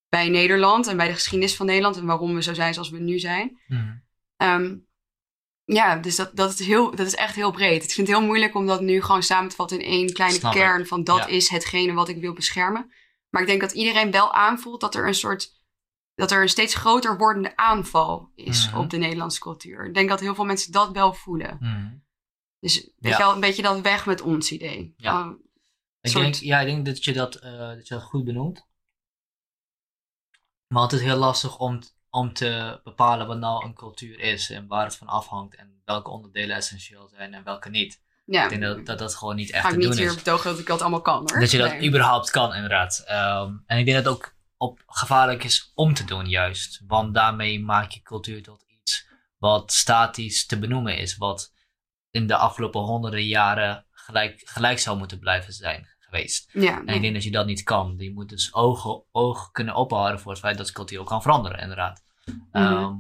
bij 0.09 0.29
Nederland 0.29 0.87
en 0.87 0.97
bij 0.97 1.07
de 1.09 1.15
geschiedenis 1.15 1.57
van 1.57 1.67
Nederland 1.67 1.97
en 1.97 2.07
waarom 2.07 2.35
we 2.35 2.43
zo 2.43 2.55
zijn 2.55 2.75
zoals 2.75 2.91
we 2.91 2.99
nu 2.99 3.19
zijn. 3.19 3.61
Mhm. 3.67 3.97
Ehm, 4.37 4.77
ja, 5.65 5.97
dus 5.97 6.17
dat, 6.17 6.37
dat, 6.37 6.59
is 6.59 6.67
heel, 6.67 6.91
dat 6.97 7.07
is 7.07 7.15
echt 7.15 7.35
heel 7.35 7.51
breed. 7.51 7.85
Ik 7.85 7.91
vind 7.91 8.09
het 8.09 8.17
heel 8.17 8.27
moeilijk 8.27 8.55
om 8.55 8.67
dat 8.67 8.81
nu 8.81 9.03
gewoon 9.03 9.23
samen 9.23 9.49
te 9.51 9.57
vatten 9.57 9.81
in 9.81 9.91
één 9.91 10.13
kleine 10.13 10.39
Snap 10.39 10.55
ik. 10.55 10.61
kern 10.61 10.87
van 10.87 11.05
dat 11.05 11.19
Ja. 11.19 11.27
is 11.27 11.49
hetgene 11.49 11.93
wat 11.93 12.09
ik 12.09 12.21
wil 12.21 12.33
beschermen. 12.33 12.93
Maar 13.37 13.45
ik 13.45 13.51
denk 13.51 13.61
dat 13.71 13.73
iedereen 13.73 14.11
wel 14.11 14.33
aanvoelt 14.33 14.81
dat 14.81 14.95
er 14.95 15.07
een 15.07 15.15
soort 15.15 15.55
dat 16.15 16.31
er 16.31 16.43
een 16.43 16.49
steeds 16.49 16.75
groter 16.75 17.17
wordende 17.19 17.57
aanval 17.57 18.31
is 18.35 18.67
Mhm. 18.69 18.79
op 18.79 18.91
de 18.91 18.97
Nederlandse 18.97 19.41
cultuur. 19.41 19.87
Ik 19.87 19.95
denk 19.95 20.09
dat 20.09 20.21
heel 20.21 20.35
veel 20.35 20.45
mensen 20.45 20.73
dat 20.73 20.91
wel 20.93 21.13
voelen. 21.13 21.57
Mhm. 21.61 21.95
Dus 22.59 22.75
weet 22.75 22.95
Ja. 22.99 23.11
je 23.11 23.17
wel, 23.17 23.35
een 23.35 23.41
beetje 23.41 23.63
dat 23.63 23.81
weg 23.81 24.07
met 24.07 24.21
ons 24.21 24.53
idee. 24.53 24.95
Ja. 24.97 25.29
Oh, 25.29 25.41
Ik 26.01 26.11
soort- 26.11 26.25
denk, 26.25 26.35
ja, 26.35 26.61
ik 26.61 26.67
denk 26.67 26.87
dat 26.87 27.05
je 27.05 27.13
dat, 27.13 27.35
eh, 27.35 27.59
dat 27.59 27.89
je 27.89 27.95
dat 27.95 28.03
goed 28.03 28.25
benoemt. 28.25 28.67
Maar 30.67 30.83
het 30.83 30.93
is 30.93 31.01
heel 31.01 31.17
lastig 31.17 31.59
om, 31.59 31.81
om 32.11 32.33
te 32.33 32.81
bepalen 32.85 33.27
wat 33.27 33.39
nou 33.39 33.65
een 33.65 33.75
cultuur 33.75 34.19
is 34.21 34.51
en 34.51 34.67
waar 34.67 34.85
het 34.85 34.97
van 34.97 35.07
afhangt 35.07 35.55
en 35.55 35.83
welke 35.85 36.11
onderdelen 36.11 36.57
essentieel 36.57 37.09
zijn 37.09 37.35
en 37.35 37.45
welke 37.45 37.69
niet. 37.69 38.03
Ja, 38.27 38.43
Ik 38.45 38.49
denk 38.49 38.63
dat 38.63 38.87
dat, 38.87 38.99
dat 38.99 39.15
gewoon 39.15 39.37
niet 39.37 39.51
echt 39.51 39.63
ga 39.63 39.69
ik 39.69 39.75
te 39.75 39.79
niet 39.81 39.89
doen 39.89 39.97
hier 39.99 40.09
is. 40.09 40.15
betogen 40.15 40.51
dat 40.51 40.59
ik 40.59 40.67
dat 40.67 40.81
allemaal 40.81 41.01
kan 41.01 41.17
hoor. 41.19 41.41
Dat 41.41 41.51
je 41.51 41.59
dat 41.59 41.71
Nee. 41.71 41.89
überhaupt 41.89 42.31
kan, 42.31 42.55
inderdaad. 42.55 43.03
Ehm, 43.07 43.53
en 43.67 43.79
ik 43.79 43.85
denk 43.85 43.97
dat 43.97 44.05
het 44.07 44.15
ook 44.15 44.35
op 44.57 44.83
gevaarlijk 44.87 45.45
is 45.45 45.73
om 45.75 45.95
te 45.95 46.05
doen, 46.05 46.29
juist. 46.29 46.83
Want 46.87 47.15
daarmee 47.15 47.61
maak 47.65 47.91
je 47.91 48.03
cultuur 48.03 48.43
tot 48.43 48.65
iets 48.83 49.09
wat 49.39 49.73
statisch 49.73 50.47
te 50.47 50.59
benoemen 50.59 50.99
is. 50.99 51.17
Wat 51.17 51.53
in 52.11 52.27
de 52.27 52.37
afgelopen 52.37 52.81
honderden 52.81 53.27
jaren 53.27 53.87
gelijk, 53.91 54.41
gelijk 54.45 54.79
zou 54.79 54.99
moeten 54.99 55.19
blijven 55.19 55.53
zijn 55.53 55.89
geweest. 55.99 56.51
Ja, 56.53 56.83
En 56.85 56.95
ik 56.95 57.01
denk 57.01 57.15
dat 57.15 57.25
je 57.25 57.31
dat 57.31 57.47
niet 57.47 57.63
kan. 57.63 57.95
Je 57.99 58.13
moet 58.13 58.29
dus 58.29 58.55
ogen, 58.55 59.05
oog 59.13 59.51
kunnen 59.51 59.75
ophouden 59.75 60.21
voor 60.21 60.31
het 60.31 60.41
feit 60.41 60.59
dat 60.59 60.73
cultuur 60.73 61.01
ook 61.01 61.07
kan 61.07 61.23
veranderen, 61.23 61.59
inderdaad. 61.61 62.03
Ehm, 62.53 62.95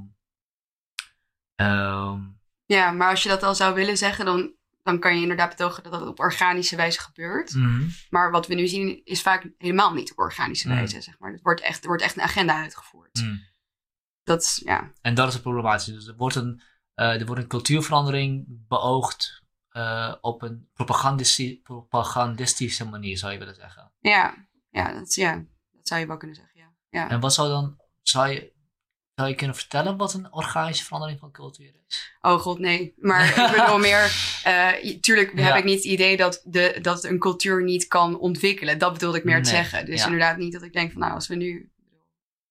ehm, 1.54 2.20
ja, 2.66 2.90
maar 2.90 3.10
als 3.10 3.22
je 3.22 3.28
dat 3.28 3.42
al 3.42 3.54
zou 3.54 3.74
willen 3.74 3.96
zeggen, 3.96 4.24
dan, 4.24 4.54
dan 4.86 4.98
kan 5.00 5.14
je 5.16 5.22
inderdaad 5.22 5.48
betogen 5.48 5.82
dat 5.82 5.92
dat 5.92 6.08
op 6.08 6.18
organische 6.18 6.76
wijze 6.76 7.00
gebeurt. 7.00 7.54
mhm. 7.54 7.88
Maar 8.10 8.30
wat 8.30 8.46
we 8.46 8.54
nu 8.54 8.66
zien 8.66 9.00
is 9.04 9.22
vaak 9.22 9.48
helemaal 9.58 9.92
niet 9.92 10.10
op 10.10 10.18
organische 10.18 10.68
wijze, 10.68 11.00
zeg 11.00 11.18
maar. 11.18 11.32
Er 11.32 11.38
wordt 11.42 11.60
echt, 11.60 11.80
er 11.82 11.86
wordt 11.88 12.02
echt 12.02 12.16
een 12.16 12.22
agenda 12.22 12.62
uitgevoerd. 12.62 13.20
Mhm. 13.22 13.36
Dat 14.22 14.42
is, 14.42 14.62
ja. 14.64 14.92
En 15.00 15.14
dat 15.14 15.28
is 15.28 15.34
het 15.34 15.42
problematische. 15.42 15.92
Dus 15.92 16.06
er 16.06 16.16
wordt 16.16 16.36
een, 16.36 16.62
eh, 16.94 17.20
er 17.20 17.26
wordt 17.26 17.42
een 17.42 17.48
cultuurverandering 17.48 18.44
beoogd 18.68 19.44
eh, 19.68 20.14
op 20.20 20.42
een 20.42 20.68
propagandisti- 20.74 21.60
propagandistische 21.62 22.84
manier, 22.84 23.18
zou 23.18 23.32
je 23.32 23.38
willen 23.38 23.54
zeggen. 23.54 23.92
Ja, 24.00 24.48
ja, 24.70 24.92
dat, 24.92 25.14
ja, 25.14 25.44
dat 25.70 25.88
zou 25.88 26.00
je 26.00 26.06
wel 26.06 26.16
kunnen 26.16 26.36
zeggen, 26.36 26.60
ja. 26.60 26.72
ja. 26.88 27.08
En 27.10 27.20
wat 27.20 27.34
zou 27.34 27.48
dan, 27.48 27.80
zou 28.02 28.28
je, 28.28 28.52
zou 29.16 29.28
je 29.28 29.34
kunnen 29.34 29.56
vertellen 29.56 29.96
wat 29.96 30.14
een 30.14 30.32
organische 30.32 30.84
verandering 30.84 31.18
van 31.18 31.30
cultuur 31.30 31.72
is? 31.88 32.12
Oh 32.20 32.38
god, 32.40 32.58
nee. 32.58 32.94
Maar 32.96 33.28
ik 33.28 33.56
bedoel 33.56 33.78
meer... 33.90 34.40
eh, 34.44 34.98
tuurlijk 35.00 35.32
Ja. 35.34 35.42
heb 35.42 35.56
ik 35.56 35.64
niet 35.64 35.74
het 35.76 35.84
idee 35.84 36.16
dat, 36.16 36.42
de, 36.44 36.78
dat 36.82 37.04
een 37.04 37.18
cultuur 37.18 37.62
niet 37.62 37.86
kan 37.86 38.18
ontwikkelen. 38.18 38.78
Dat 38.78 38.92
bedoelde 38.92 39.18
ik 39.18 39.24
meer 39.24 39.42
te 39.42 39.48
zeggen. 39.48 39.86
Dus 39.86 39.98
ja. 39.98 40.04
inderdaad 40.04 40.36
niet 40.36 40.52
dat 40.52 40.62
ik 40.62 40.72
denk 40.72 40.92
van 40.92 41.00
nou, 41.00 41.12
als 41.12 41.28
we 41.28 41.34
nu... 41.34 41.70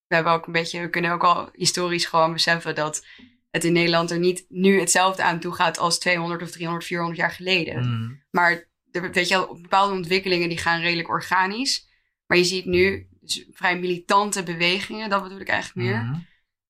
We 0.08 0.16
hebben 0.16 0.34
ook 0.34 0.46
een 0.46 0.54
beetje... 0.54 0.82
We 0.82 0.90
kunnen 0.90 1.12
ook 1.12 1.24
al 1.24 1.50
historisch 1.54 2.06
gewoon 2.06 2.34
beseffen 2.34 2.76
dat 2.76 3.06
het 3.52 3.64
in 3.64 3.74
Nederland 3.74 4.12
er 4.12 4.20
niet 4.20 4.46
nu 4.50 4.80
hetzelfde 4.80 5.24
aan 5.24 5.40
toe 5.40 5.54
gaat 5.54 5.78
als 5.78 6.00
200 6.00 6.42
of 6.42 6.52
300, 6.52 6.86
400 6.86 7.20
jaar 7.20 7.32
geleden. 7.32 7.80
Mhm. 7.80 8.14
Maar 8.32 8.68
er, 8.92 9.12
weet 9.12 9.28
je 9.28 9.36
wel, 9.36 9.60
bepaalde 9.62 9.94
ontwikkelingen 9.94 10.50
die 10.50 10.58
gaan 10.58 10.82
redelijk 10.82 11.10
organisch. 11.10 11.88
Maar 12.28 12.38
je 12.38 12.44
ziet 12.44 12.66
nu 12.66 13.08
dus 13.22 13.46
vrij 13.52 13.80
militante 13.80 14.44
bewegingen, 14.44 15.10
dat 15.10 15.24
bedoel 15.24 15.40
ik 15.40 15.50
eigenlijk 15.50 15.88
meer. 15.88 16.02
Mhm. 16.02 16.20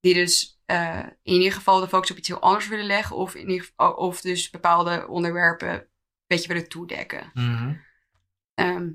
Die 0.05 0.13
dus 0.13 0.61
eh, 0.65 1.05
in 1.23 1.33
ieder 1.33 1.51
geval 1.51 1.79
de 1.79 1.87
focus 1.87 2.11
op 2.11 2.17
iets 2.17 2.27
heel 2.27 2.39
anders 2.39 2.67
willen 2.67 2.85
leggen. 2.85 3.15
Of, 3.15 3.35
in 3.35 3.49
ieder 3.49 3.65
geval, 3.65 3.93
of 3.93 4.21
dus 4.21 4.49
bepaalde 4.49 5.07
onderwerpen 5.07 5.69
een 5.69 5.87
beetje 6.27 6.47
willen 6.47 6.69
toedekken. 6.69 7.31
Mhm. 7.33 7.75
Ehm, 8.53 8.91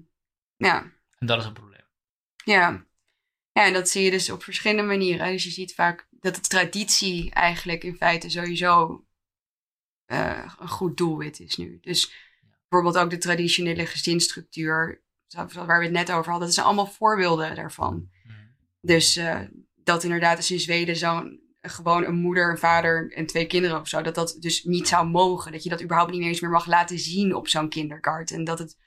ja. 0.57 0.93
En 1.19 1.27
dat 1.27 1.39
is 1.39 1.45
een 1.45 1.53
probleem. 1.53 1.85
Ja. 2.45 2.87
ja, 3.53 3.67
en 3.67 3.73
dat 3.73 3.89
zie 3.89 4.05
je 4.05 4.11
dus 4.11 4.31
op 4.31 4.43
verschillende 4.43 4.83
manieren. 4.83 5.33
Dus 5.33 5.45
je 5.45 5.51
ziet 5.51 5.75
vaak 5.75 6.09
dat 6.11 6.35
de 6.35 6.41
traditie 6.41 7.31
eigenlijk 7.31 7.85
in 7.85 7.97
feite 7.97 8.31
sowieso 8.31 9.05
eh, 10.05 10.55
een 10.59 10.69
goed 10.69 10.97
doelwit 10.97 11.41
is 11.41 11.57
nu. 11.57 11.79
Dus 11.81 12.13
bijvoorbeeld 12.69 13.05
ook 13.05 13.11
de 13.11 13.19
traditionele 13.19 13.87
gezinsstructuur 13.87 15.03
waar 15.55 15.79
we 15.79 15.85
het 15.85 15.93
net 15.93 16.13
over 16.13 16.31
hadden. 16.31 16.47
Dat 16.47 16.55
zijn 16.55 16.67
allemaal 16.67 16.87
voorbeelden 16.87 17.55
daarvan. 17.55 18.11
Mhm. 18.25 18.37
Dus 18.81 19.17
eh, 19.17 19.41
dat 19.85 20.05
inderdaad 20.05 20.51
in 20.51 20.61
Zweden 20.61 20.97
zo'n 20.97 21.41
gewoon 21.61 22.05
een 22.05 22.15
moeder, 22.15 22.51
een 22.51 22.59
vader 22.59 23.13
en 23.13 23.27
twee 23.27 23.47
kinderen 23.47 23.81
of 23.81 23.89
zo. 23.89 24.03
Dat 24.03 24.15
dat 24.15 24.37
dus 24.39 24.65
niet 24.65 24.89
zou 24.89 25.07
mogen. 25.09 25.53
Dat 25.53 25.63
je 25.63 25.69
dat 25.69 25.83
überhaupt 25.83 26.13
niet 26.13 26.23
eens 26.23 26.41
meer 26.41 26.51
mag 26.51 26.67
laten 26.67 26.99
zien 26.99 27.35
op 27.35 27.49
zo'n 27.49 27.69
kinderkaart. 27.69 28.31
En 28.31 28.45
dat 28.45 28.59
het 28.59 28.79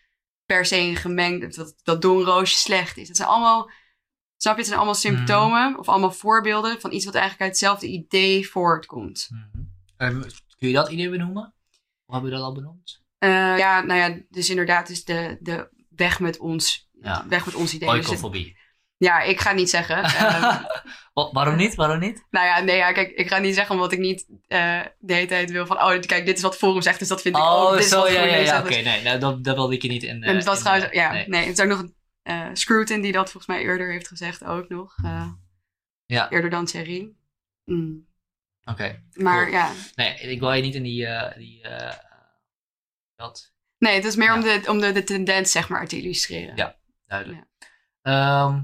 per 0.45 0.65
se 0.65 0.77
een 0.77 0.95
gemengd, 0.95 1.55
dat, 1.55 1.75
dat 1.83 2.01
doornroosje 2.01 2.57
slecht 2.57 2.97
is. 2.97 3.07
Dat 3.07 3.17
zijn 3.17 3.29
allemaal, 3.29 3.69
snap 4.37 4.53
je, 4.53 4.57
het 4.59 4.65
zijn 4.65 4.77
allemaal 4.77 4.95
symptomen 4.95 5.79
of 5.79 5.89
allemaal 5.89 6.11
voorbeelden 6.11 6.81
van 6.81 6.91
iets 6.91 7.05
wat 7.05 7.13
eigenlijk 7.13 7.43
uit 7.43 7.51
hetzelfde 7.51 7.87
idee 7.87 8.49
voortkomt. 8.49 9.29
Mhm. 9.29 9.63
En 9.97 10.21
kun 10.57 10.67
je 10.67 10.73
dat 10.73 10.89
idee 10.91 11.09
benoemen? 11.09 11.53
Of 12.05 12.13
hebben 12.13 12.31
we 12.31 12.35
dat 12.37 12.45
al 12.45 12.53
benoemd? 12.53 13.01
Eh, 13.17 13.29
ja, 13.57 13.81
nou 13.81 13.99
ja, 13.99 14.21
dus 14.29 14.49
inderdaad 14.49 14.89
is 14.89 15.03
de, 15.03 15.37
de 15.39 15.69
weg 15.89 16.19
met 16.19 16.37
ons, 16.37 16.89
Ja. 17.01 17.25
weg 17.27 17.45
met 17.45 17.55
ons 17.55 17.73
idee. 17.73 17.89
Dus 17.89 17.97
Oikofobie. 17.97 18.57
Ja, 18.97 19.21
ik 19.21 19.39
ga 19.39 19.51
niet 19.51 19.69
zeggen. 19.69 20.03
Ehm, 20.03 20.63
Wa- 21.13 21.31
waarom 21.31 21.55
niet? 21.55 21.75
Waarom 21.75 21.99
niet? 21.99 22.25
Nou 22.29 22.45
ja, 22.45 22.59
nee, 22.59 22.75
ja, 22.75 22.91
kijk, 22.91 23.11
ik 23.11 23.27
ga 23.27 23.37
niet 23.37 23.55
zeggen 23.55 23.75
omdat 23.75 23.91
ik 23.91 23.99
niet 23.99 24.25
eh, 24.47 24.81
de 24.99 25.13
hele 25.13 25.27
tijd 25.27 25.51
wil 25.51 25.65
van, 25.65 25.77
oh, 25.81 25.99
kijk, 25.99 26.25
dit 26.25 26.37
is 26.37 26.41
wat 26.43 26.57
Forum 26.57 26.81
zegt, 26.81 26.99
dus 26.99 27.07
dat 27.07 27.21
vind 27.21 27.35
ik 27.37 27.41
ook. 27.41 27.47
Oh, 27.49 27.71
dit 27.71 27.79
is 27.79 27.89
zo, 27.89 28.07
ja, 28.07 28.23
ja, 28.23 28.35
ja. 28.35 28.59
Oké, 28.59 28.75
nee, 28.81 29.01
nou, 29.03 29.19
dat, 29.19 29.43
dat 29.43 29.55
wilde 29.55 29.73
ik 29.75 29.81
je 29.81 29.87
niet 29.87 30.03
in. 30.03 30.09
en 30.09 30.23
eh, 30.23 30.33
in, 30.33 30.39
trouwens, 30.39 30.85
eh, 30.85 30.91
ja, 30.91 31.11
nee. 31.11 31.27
nee. 31.27 31.45
het 31.45 31.57
is 31.57 31.63
ook 31.63 31.69
nog 31.69 31.79
een 31.79 31.95
eh 32.23 32.49
Scruton 32.53 33.01
die 33.01 33.11
dat 33.11 33.31
volgens 33.31 33.45
mij 33.57 33.61
eerder 33.63 33.91
heeft 33.91 34.07
gezegd 34.07 34.43
ook 34.43 34.69
nog. 34.69 34.95
Ja. 36.05 36.29
Eerder 36.29 36.49
dan 36.49 36.65
Thierry. 36.65 37.09
Mm. 37.65 38.07
Oké, 38.63 39.03
Maar 39.13 39.41
Cool. 39.43 39.55
ja, 39.55 39.71
nee, 39.95 40.13
ik 40.19 40.39
wil 40.39 40.53
je 40.53 40.61
niet 40.61 40.75
in 40.75 40.83
die. 40.83 41.07
die 41.37 41.61
dat, 43.15 43.53
nee, 43.77 43.95
het 43.95 44.05
is 44.05 44.15
meer 44.15 44.27
Ja. 44.27 44.35
om, 44.35 44.41
de, 44.41 44.61
om 44.67 44.79
de, 44.79 44.91
de 44.91 45.03
tendens, 45.03 45.51
zeg 45.51 45.69
maar, 45.69 45.87
te 45.87 45.97
illustreren. 45.97 46.55
Ja. 46.55 46.75
duidelijk. 47.05 47.45
Ehm, 48.01 48.61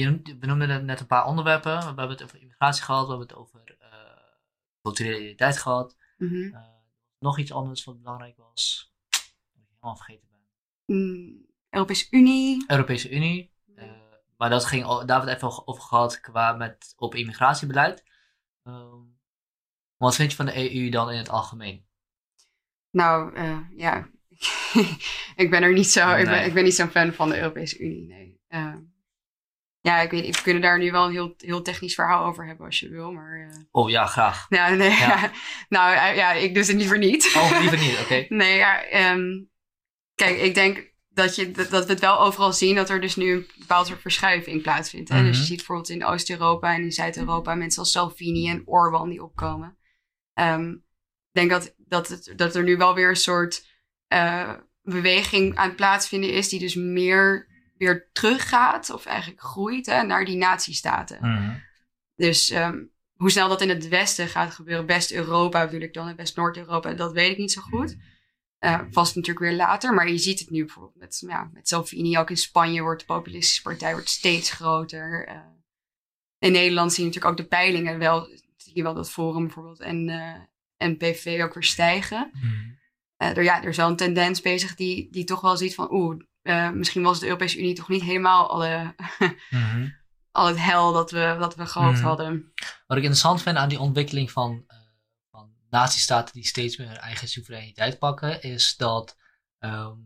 je 0.00 0.36
we 0.40 0.46
noemden 0.46 0.84
net 0.84 1.00
een 1.00 1.06
paar 1.06 1.26
onderwerpen. 1.26 1.78
We 1.78 1.84
hebben 1.84 2.08
het 2.08 2.22
over 2.22 2.40
immigratie 2.40 2.82
gehad, 2.82 3.02
we 3.02 3.08
hebben 3.08 3.26
het 3.28 3.36
over 3.36 3.76
eh 3.80 3.96
culturele 4.82 5.16
identiteit 5.16 5.58
gehad. 5.58 5.96
Mhm. 6.18 6.54
Eh, 6.54 6.60
nog 7.18 7.38
iets 7.38 7.52
anders 7.52 7.84
wat 7.84 8.02
belangrijk 8.02 8.36
was. 8.36 8.92
Dat 9.08 9.62
ik 9.62 9.68
helemaal 9.68 9.96
vergeten 9.96 10.28
ben. 10.30 10.96
Mm, 10.96 11.46
Europese 11.70 12.06
Unie. 12.10 12.64
Europese 12.66 13.10
Unie. 13.10 13.52
Eh, 13.74 13.90
maar 14.36 14.50
dat 14.50 14.64
ging, 14.64 14.82
daar 14.82 14.98
hebben 14.98 15.24
we 15.24 15.30
het 15.30 15.36
even 15.36 15.66
over 15.66 15.82
gehad 15.82 16.20
qua 16.20 16.52
met, 16.52 16.94
op 16.96 17.14
immigratiebeleid. 17.14 18.04
Ehm, 18.62 19.00
wat 19.96 20.14
vind 20.14 20.30
je 20.30 20.36
van 20.36 20.46
de 20.46 20.74
EU 20.74 20.88
dan 20.88 21.10
in 21.10 21.18
het 21.18 21.28
algemeen? 21.28 21.86
Nou, 22.90 23.38
ja, 23.76 24.10
ik 25.42 25.50
ben 25.50 25.62
er 25.62 25.72
niet 25.72 25.90
zo, 25.90 26.14
ik, 26.14 26.26
ben, 26.26 26.44
ik 26.44 26.54
ben 26.54 26.64
niet 26.64 26.74
zo'n 26.74 26.88
fan 26.88 27.12
van 27.12 27.28
de 27.28 27.38
Europese 27.38 27.78
Unie, 27.78 28.06
nee. 28.06 28.40
Ja, 29.86 30.00
ik 30.00 30.10
weet 30.10 30.22
niet, 30.22 30.36
we 30.36 30.42
kunnen 30.42 30.62
daar 30.62 30.78
nu 30.78 30.90
wel 30.90 31.04
een 31.04 31.12
heel, 31.12 31.34
heel 31.36 31.62
technisch 31.62 31.94
verhaal 31.94 32.24
over 32.24 32.46
hebben 32.46 32.66
als 32.66 32.80
je 32.80 32.88
wil, 32.88 33.12
maar... 33.12 33.48
eh, 33.50 33.58
Oh 33.70 33.90
ja, 33.90 34.06
graag. 34.06 34.46
ja, 34.48 34.68
nee, 34.68 34.90
Ja. 34.90 35.30
nou 35.68 35.94
eh, 35.94 36.16
ja, 36.16 36.32
ik 36.32 36.54
dus 36.54 36.66
het 36.68 36.76
liever 36.76 36.98
niet. 36.98 37.32
Oh, 37.36 37.58
liever 37.60 37.78
niet, 37.78 37.98
oké. 38.02 38.26
Nee, 38.34 38.56
ja, 38.56 38.84
ehm, 38.84 39.22
kijk, 40.14 40.38
ik 40.38 40.54
denk 40.54 40.94
dat, 41.08 41.36
je, 41.36 41.50
dat, 41.50 41.70
dat 41.70 41.84
we 41.86 41.92
het 41.92 42.00
wel 42.00 42.20
overal 42.20 42.52
zien 42.52 42.74
dat 42.74 42.88
er 42.90 43.00
dus 43.00 43.16
nu 43.16 43.32
een 43.32 43.46
bepaald 43.58 43.86
soort 43.86 44.00
verschuiving 44.00 44.62
plaatsvindt. 44.62 45.08
Hè? 45.08 45.16
Dus 45.22 45.26
je 45.30 45.36
Mhm. 45.36 45.46
ziet 45.46 45.56
bijvoorbeeld 45.56 45.88
in 45.88 46.04
Oost-Europa 46.04 46.74
en 46.74 46.82
in 46.82 46.92
Zuid-Europa 46.92 47.54
mensen 47.54 47.80
als 47.82 47.90
Salvini 47.92 48.48
en 48.48 48.62
Orbán 48.66 49.08
die 49.08 49.22
opkomen. 49.22 49.78
Ehm, 50.34 50.70
ik 50.70 51.32
denk 51.32 51.50
dat, 51.50 51.74
dat, 51.76 52.08
het, 52.08 52.32
dat 52.36 52.54
er 52.54 52.62
nu 52.62 52.76
wel 52.76 52.94
weer 52.94 53.08
een 53.08 53.16
soort 53.16 53.66
eh, 54.06 54.52
beweging 54.82 55.56
aan 55.56 55.66
het 55.68 55.76
plaatsvinden 55.76 56.32
is 56.32 56.48
die 56.48 56.60
dus 56.60 56.74
meer 56.74 57.54
weer 57.78 58.08
teruggaat 58.12 58.90
of 58.90 59.04
eigenlijk 59.04 59.40
groeit 59.40 59.86
hè, 59.86 60.02
naar 60.02 60.24
die 60.24 60.36
nazistaten. 60.36 61.18
Mhm. 61.20 61.54
Dus 62.14 62.50
ehm, 62.50 62.82
hoe 63.16 63.30
snel 63.30 63.48
dat 63.48 63.60
in 63.60 63.68
het 63.68 63.88
westen 63.88 64.28
gaat 64.28 64.54
gebeuren, 64.54 64.86
West-Europa 64.86 65.64
bedoel 65.64 65.80
ik 65.80 65.94
dan, 65.94 66.08
en 66.08 66.16
West-Noord-Europa, 66.16 66.92
dat 66.92 67.12
weet 67.12 67.30
ik 67.30 67.38
niet 67.38 67.52
zo 67.52 67.60
goed. 67.60 67.96
Eh, 68.58 68.80
vast 68.90 69.14
natuurlijk 69.14 69.46
weer 69.46 69.56
later, 69.56 69.94
maar 69.94 70.08
je 70.08 70.18
ziet 70.18 70.38
het 70.38 70.50
nu 70.50 70.64
bijvoorbeeld 70.64 70.96
met, 70.96 71.22
ja, 71.26 71.50
met 71.52 71.68
Salvini. 71.68 72.18
Ook 72.18 72.30
in 72.30 72.36
Spanje 72.36 72.82
wordt 72.82 73.00
de 73.00 73.06
populistische 73.06 73.62
partij 73.62 73.92
wordt 73.92 74.08
steeds 74.08 74.50
groter. 74.50 75.26
Eh, 75.26 75.40
in 76.38 76.52
Nederland 76.52 76.92
zie 76.92 77.04
je 77.04 77.08
natuurlijk 77.08 77.32
ook 77.32 77.44
de 77.44 77.56
peilingen 77.56 77.98
wel, 77.98 78.28
zie 78.56 78.76
je 78.76 78.82
wel 78.82 78.94
dat 78.94 79.10
Forum 79.10 79.42
bijvoorbeeld 79.42 79.80
en, 79.80 80.08
eh, 80.08 80.40
en 80.76 80.96
PV 80.96 81.40
ook 81.42 81.54
weer 81.54 81.64
stijgen. 81.64 82.30
Mhm. 82.32 82.74
Er, 83.16 83.42
ja, 83.42 83.62
er 83.62 83.68
is 83.68 83.76
wel 83.76 83.88
een 83.88 83.96
tendens 83.96 84.40
bezig 84.40 84.74
die, 84.74 85.10
die 85.10 85.24
toch 85.24 85.40
wel 85.40 85.56
ziet 85.56 85.74
van, 85.74 85.92
oeh, 85.92 86.16
eh, 86.46 86.70
misschien 86.70 87.02
was 87.02 87.20
de 87.20 87.26
Europese 87.26 87.58
Unie 87.58 87.74
toch 87.74 87.88
niet 87.88 88.02
helemaal 88.02 88.50
alle, 88.50 88.94
Mhm. 89.50 89.88
al 90.30 90.46
het 90.46 90.58
hel 90.60 90.92
dat 90.92 91.10
we, 91.10 91.36
dat 91.38 91.54
we 91.54 91.66
gehoopt 91.66 91.96
Mhm. 91.98 92.06
hadden. 92.06 92.52
Wat 92.86 92.96
ik 92.96 93.02
interessant 93.02 93.42
vind 93.42 93.56
aan 93.56 93.68
die 93.68 93.80
ontwikkeling 93.80 94.30
van, 94.30 94.64
eh 94.66 94.76
van 95.30 95.50
nazistaten 95.70 96.34
die 96.34 96.46
steeds 96.46 96.76
meer 96.76 96.88
hun 96.88 96.96
eigen 96.96 97.28
soevereiniteit 97.28 97.98
pakken, 97.98 98.42
is 98.42 98.76
dat 98.76 99.16
ehm, 99.58 99.96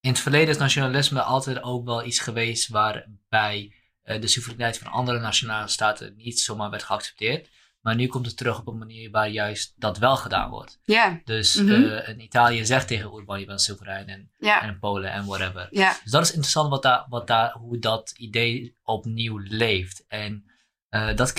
in 0.00 0.10
het 0.10 0.20
verleden 0.20 0.48
is 0.48 0.58
nationalisme 0.58 1.22
altijd 1.22 1.62
ook 1.62 1.84
wel 1.84 2.04
iets 2.04 2.18
geweest 2.18 2.68
waarbij 2.68 3.74
eh, 4.02 4.20
de 4.20 4.26
soevereiniteit 4.26 4.78
van 4.78 4.92
andere 4.92 5.18
nationale 5.20 5.68
staten 5.68 6.16
niet 6.16 6.40
zomaar 6.40 6.70
werd 6.70 6.82
geaccepteerd. 6.82 7.48
Maar 7.86 7.94
nu 7.94 8.06
komt 8.06 8.26
het 8.26 8.36
terug 8.36 8.58
op 8.58 8.66
een 8.66 8.78
manier 8.78 9.10
waar 9.10 9.28
juist 9.28 9.72
dat 9.76 9.98
wel 9.98 10.16
gedaan 10.16 10.50
wordt. 10.50 10.78
Ja, 10.84 11.20
Dus 11.24 11.56
in 11.56 12.20
Italië 12.20 12.64
zegt 12.64 12.88
tegen 12.88 13.12
Orbán, 13.12 13.40
je 13.40 13.46
bent 13.46 13.60
soeverein 13.62 14.06
en, 14.08 14.30
ja, 14.38 14.62
en 14.62 14.68
in 14.68 14.78
Polen 14.78 15.12
en 15.12 15.26
whatever. 15.26 15.66
ja. 15.70 15.96
Dus 16.02 16.12
dat 16.12 16.22
is 16.22 16.28
interessant 16.30 16.70
wat 16.70 16.82
daar, 16.82 17.04
wat 17.08 17.26
daar, 17.26 17.52
hoe 17.52 17.78
dat 17.78 18.12
idee 18.16 18.76
opnieuw 18.82 19.38
leeft. 19.44 20.04
En 20.08 20.44
eh, 20.88 21.14
dat 21.16 21.32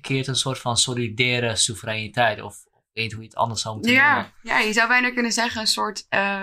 keert 0.00 0.26
een 0.26 0.34
soort 0.36 0.58
van 0.58 0.76
solidaire 0.76 1.56
soevereiniteit. 1.56 2.42
Of 2.42 2.56
weet 2.92 3.12
hoe 3.12 3.22
je 3.22 3.28
het 3.28 3.36
anders 3.36 3.60
zou 3.60 3.74
moeten 3.74 3.92
noemen. 3.94 4.32
Ja, 4.42 4.58
ja, 4.58 4.58
je 4.66 4.72
zou 4.72 4.88
bijna 4.88 5.10
kunnen 5.12 5.32
zeggen 5.32 5.60
een 5.60 5.66
soort, 5.66 6.06
eh, 6.08 6.42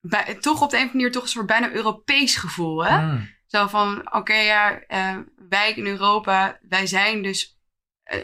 bij- 0.00 0.34
toch 0.40 0.62
op 0.62 0.70
de 0.70 0.76
een 0.76 0.82
of 0.82 0.88
andere 0.90 0.92
manier 0.92 1.12
toch 1.12 1.22
een 1.22 1.28
soort 1.28 1.46
bijna 1.46 1.70
Europees 1.70 2.36
gevoel, 2.36 2.84
hè? 2.84 3.00
Mm, 3.06 3.36
Zo 3.46 3.66
van, 3.66 4.14
oké, 4.14 4.34
ja, 4.34 4.80
wij 5.48 5.72
in 5.74 5.86
Europa, 5.86 6.58
wij 6.68 6.86
zijn 6.86 7.22
dus 7.22 7.57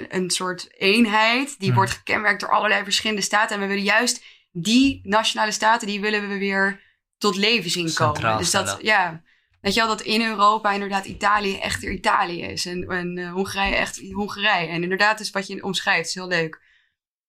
een, 0.08 0.30
soort 0.30 0.80
eenheid. 0.80 1.58
Die 1.58 1.68
Mhm. 1.68 1.76
wordt 1.76 1.90
gekenmerkt 1.92 2.40
door 2.40 2.50
allerlei 2.50 2.84
verschillende 2.84 3.22
staten. 3.22 3.54
En 3.56 3.62
we 3.62 3.68
willen 3.68 3.82
juist 3.82 4.24
die 4.52 5.00
nationale 5.02 5.52
staten, 5.52 5.86
die 5.86 6.00
willen 6.00 6.28
we 6.28 6.38
weer 6.38 6.80
tot 7.18 7.36
leven 7.36 7.70
zien 7.70 7.92
komen. 7.94 8.14
Centraal 8.14 8.38
Dus 8.38 8.50
dat, 8.50 8.68
stellen. 8.68 8.84
ja, 8.84 9.22
weet 9.60 9.74
je 9.74 9.80
wel, 9.80 9.88
dat 9.88 10.00
in 10.02 10.22
Europa 10.22 10.72
inderdaad 10.72 11.04
Italië 11.04 11.58
echt 11.58 11.82
Italië 11.82 12.42
is. 12.42 12.66
En, 12.66 12.88
en 12.88 13.18
eh, 13.18 13.32
Hongarije 13.32 13.74
echt 13.76 14.00
Hongarije. 14.12 14.68
En 14.68 14.82
inderdaad 14.82 15.20
is 15.20 15.30
wat 15.30 15.46
je 15.46 15.62
omschrijft, 15.64 16.08
is 16.08 16.14
heel 16.14 16.28
leuk. 16.28 16.62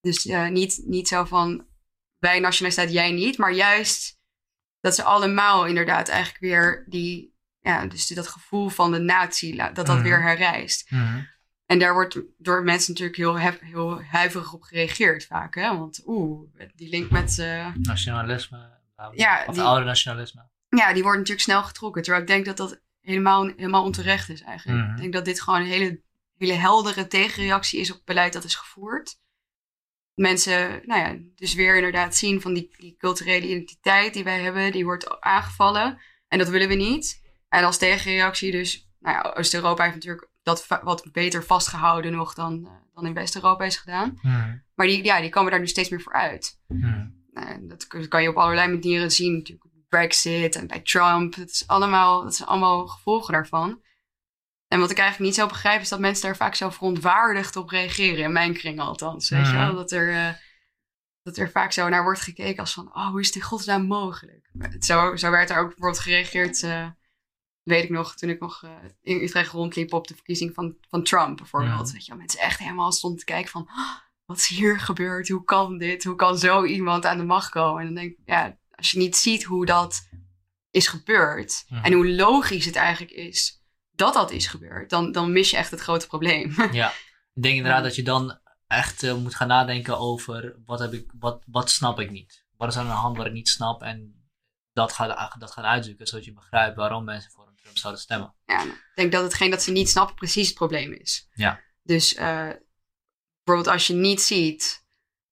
Dus 0.01 0.23
niet, 0.49 0.81
niet 0.85 1.07
zo 1.07 1.23
van, 1.23 1.65
wij 2.17 2.39
nationale 2.39 2.73
staat, 2.75 2.91
jij 2.91 3.11
niet. 3.11 3.37
Maar 3.37 3.51
juist 3.51 4.19
dat 4.79 4.95
ze 4.95 5.03
allemaal 5.03 5.65
inderdaad 5.65 6.07
eigenlijk 6.09 6.39
weer 6.39 6.85
die 6.89 7.33
ja, 7.59 7.85
dus 7.85 8.07
dat 8.07 8.27
gevoel 8.27 8.69
van 8.69 8.91
de 8.91 8.99
natie, 8.99 9.55
dat 9.55 9.75
dat 9.75 9.87
Mhm. 9.87 10.01
weer 10.03 10.21
herrijst. 10.21 10.91
mhm. 10.91 11.21
En 11.65 11.79
daar 11.79 11.93
wordt 11.93 12.19
door 12.37 12.63
mensen 12.63 12.91
natuurlijk 12.91 13.17
heel, 13.17 13.39
hef- 13.39 13.59
heel 13.59 14.01
huiverig 14.03 14.53
op 14.53 14.61
gereageerd 14.61 15.25
vaak. 15.25 15.55
Hè? 15.55 15.77
Want 15.77 16.01
oeh, 16.05 16.49
die 16.75 16.89
link 16.89 17.09
met... 17.11 17.39
eh, 17.39 17.67
Nationalisme. 17.75 18.73
Ja, 19.13 19.43
of 19.47 19.53
die- 19.55 19.63
oude 19.63 19.85
nationalisme. 19.85 20.49
ja, 20.69 20.93
die 20.93 21.01
wordt 21.01 21.17
natuurlijk 21.17 21.45
snel 21.45 21.63
getrokken. 21.63 22.01
Terwijl 22.01 22.23
ik 22.23 22.29
denk 22.29 22.45
dat 22.45 22.57
dat 22.57 22.81
helemaal, 23.01 23.45
helemaal 23.45 23.83
onterecht 23.83 24.29
is 24.29 24.41
eigenlijk. 24.41 24.79
Mhm. 24.83 24.91
Ik 24.95 25.01
denk 25.01 25.13
dat 25.13 25.25
dit 25.25 25.41
gewoon 25.41 25.59
een 25.59 25.65
hele, 25.65 26.01
hele 26.37 26.53
heldere 26.53 27.07
tegenreactie 27.07 27.79
is 27.79 27.89
op 27.89 27.95
het 27.95 28.05
beleid 28.05 28.33
dat 28.33 28.43
is 28.43 28.55
gevoerd. 28.55 29.19
Mensen, 30.13 30.81
nou 30.85 30.99
ja, 31.01 31.17
dus 31.35 31.53
weer 31.53 31.75
inderdaad 31.75 32.15
zien 32.15 32.41
van 32.41 32.53
die, 32.53 32.73
die 32.77 32.95
culturele 32.97 33.45
identiteit 33.47 34.13
die 34.13 34.23
wij 34.23 34.41
hebben, 34.41 34.71
die 34.71 34.85
wordt 34.85 35.21
aangevallen. 35.21 35.99
En 36.27 36.37
dat 36.37 36.49
willen 36.49 36.67
we 36.67 36.73
niet. 36.75 37.23
En 37.49 37.63
als 37.63 37.77
tegenreactie 37.77 38.51
dus, 38.51 38.89
nou 38.99 39.15
ja, 39.15 39.33
Oost-Europa 39.37 39.83
heeft 39.83 39.95
natuurlijk 39.95 40.29
dat 40.45 40.67
wat 40.83 41.07
beter 41.11 41.43
vastgehouden 41.43 42.11
nog 42.11 42.33
dan, 42.33 42.65
eh, 42.65 42.71
dan 42.93 43.05
in 43.05 43.13
West-Europa 43.13 43.63
is 43.63 43.77
gedaan. 43.77 44.19
Mhm, 44.21 44.57
Maar 44.75 44.87
die, 44.87 45.03
ja, 45.03 45.21
die 45.21 45.29
komen 45.29 45.51
daar 45.51 45.59
nu 45.59 45.67
steeds 45.67 45.89
meer 45.89 46.01
voor 46.01 46.13
uit. 46.13 46.59
Nou, 47.33 47.67
dat 47.67 48.07
kan 48.07 48.21
je 48.21 48.29
op 48.29 48.35
allerlei 48.35 48.67
manieren 48.71 49.11
zien. 49.11 49.33
Natuurlijk 49.37 49.67
Brexit 49.89 50.55
en 50.55 50.67
bij 50.67 50.79
Trump. 50.79 51.35
Het 51.35 51.49
is 51.49 51.67
allemaal, 51.67 52.23
dat 52.23 52.35
zijn 52.35 52.49
allemaal 52.49 52.87
gevolgen 52.87 53.33
daarvan. 53.33 53.81
En 54.67 54.79
wat 54.79 54.91
ik 54.91 54.97
eigenlijk 54.97 55.29
niet 55.29 55.39
zo 55.39 55.47
begrijp, 55.47 55.81
is 55.81 55.89
dat 55.89 55.99
mensen 55.99 56.23
daar 56.25 56.35
vaak 56.35 56.55
zo 56.55 56.69
verontwaardigd 56.69 57.55
op 57.55 57.69
reageren. 57.69 58.23
In 58.23 58.31
mijn 58.31 58.53
kring 58.53 58.79
althans. 58.79 59.29
Weet 59.29 59.45
je 59.47 59.53
Mhm. 59.53 59.65
wel? 59.65 59.75
Dat 59.75 59.91
er, 59.91 60.13
eh, 60.13 60.33
dat 61.23 61.37
er 61.37 61.49
vaak 61.51 61.71
zo 61.71 61.89
naar 61.89 62.03
wordt 62.03 62.21
gekeken 62.21 62.59
als 62.59 62.73
van... 62.73 62.95
Oh, 62.95 63.07
hoe 63.09 63.19
is 63.19 63.31
dit 63.31 63.35
in 63.41 63.47
godsnaam 63.49 63.85
mogelijk? 63.85 64.49
Zo, 64.79 65.15
zo 65.15 65.31
werd 65.31 65.49
er 65.49 65.57
ook 65.57 65.67
bijvoorbeeld 65.67 65.99
gereageerd... 65.99 66.63
weet 67.65 67.83
ik 67.83 67.89
nog, 67.89 68.15
toen 68.15 68.29
ik 68.29 68.39
nog 68.39 68.63
eh, 68.63 68.71
in 69.01 69.21
Utrecht 69.21 69.51
rondliep 69.51 69.93
op 69.93 70.07
de 70.07 70.13
verkiezing 70.15 70.53
van, 70.53 70.75
van 70.89 71.03
Trump 71.03 71.37
bijvoorbeeld. 71.37 71.83
Mhm. 71.83 71.91
Weet 71.93 72.05
je 72.05 72.15
mensen 72.15 72.39
echt 72.39 72.59
helemaal 72.59 72.91
stonden 72.91 73.19
te 73.19 73.25
kijken 73.25 73.51
van... 73.51 73.61
"Oh, 73.61 74.03
wat 74.25 74.37
is 74.37 74.47
hier 74.47 74.79
gebeurd? 74.79 75.27
Hoe 75.29 75.43
kan 75.43 75.77
dit? 75.77 76.03
Hoe 76.03 76.15
kan 76.15 76.37
zo 76.37 76.63
iemand 76.65 77.05
aan 77.05 77.17
de 77.17 77.23
macht 77.23 77.49
komen? 77.49 77.79
En 77.79 77.85
dan 77.85 77.95
denk 77.95 78.11
ik, 78.11 78.17
ja, 78.25 78.57
als 78.71 78.91
je 78.91 78.97
niet 78.97 79.15
ziet 79.15 79.43
hoe 79.43 79.65
dat 79.65 80.09
is 80.71 80.87
gebeurd. 80.87 81.65
En 81.81 81.93
hoe 81.93 82.09
logisch 82.09 82.65
het 82.65 82.75
eigenlijk 82.75 83.11
is 83.11 83.63
dat 83.91 84.13
dat 84.13 84.31
is 84.31 84.47
gebeurd. 84.47 84.89
Dan, 84.89 85.11
dan 85.11 85.31
mis 85.31 85.49
je 85.49 85.57
echt 85.57 85.71
het 85.71 85.79
grote 85.79 86.07
probleem. 86.07 86.55
Ja, 86.71 86.89
ik 87.33 87.43
denk 87.43 87.55
inderdaad 87.55 87.81
Ja. 87.81 87.87
dat 87.87 87.95
je 87.95 88.03
dan 88.03 88.39
echt 88.67 89.03
eh, 89.03 89.15
moet 89.15 89.35
gaan 89.35 89.47
nadenken 89.47 89.97
over 89.99 90.55
wat, 90.65 90.79
heb 90.79 90.93
ik, 90.93 91.11
wat, 91.19 91.43
wat 91.47 91.69
snap 91.69 91.99
ik 91.99 92.11
niet. 92.11 92.45
Wat 92.57 92.69
is 92.69 92.75
er 92.75 92.81
aan 92.81 92.87
de 92.87 92.93
hand 92.93 93.17
wat 93.17 93.25
ik 93.25 93.31
niet 93.33 93.49
snap 93.49 93.81
en 93.81 94.23
dat 94.73 94.93
gaan, 94.93 95.29
dat 95.39 95.51
gaan 95.51 95.63
uitzoeken 95.65 96.07
zodat 96.07 96.25
je 96.25 96.33
begrijpt 96.33 96.75
waarom 96.75 97.03
mensen 97.03 97.31
voor 97.31 97.44
Trump 97.65 97.77
zouden 97.77 98.01
stemmen. 98.01 98.33
Ja, 98.45 98.63
ik 98.63 98.91
denk 98.95 99.11
dat 99.11 99.23
hetgeen 99.23 99.49
dat 99.51 99.63
ze 99.63 99.71
niet 99.71 99.89
snappen 99.89 100.15
precies 100.15 100.47
het 100.47 100.55
probleem 100.55 100.91
is. 100.93 101.27
Ja. 101.33 101.61
Dus 101.83 102.15
eh, 102.15 102.49
bijvoorbeeld 103.43 103.73
als 103.75 103.87
je 103.87 103.93
niet 103.93 104.21
ziet 104.21 104.83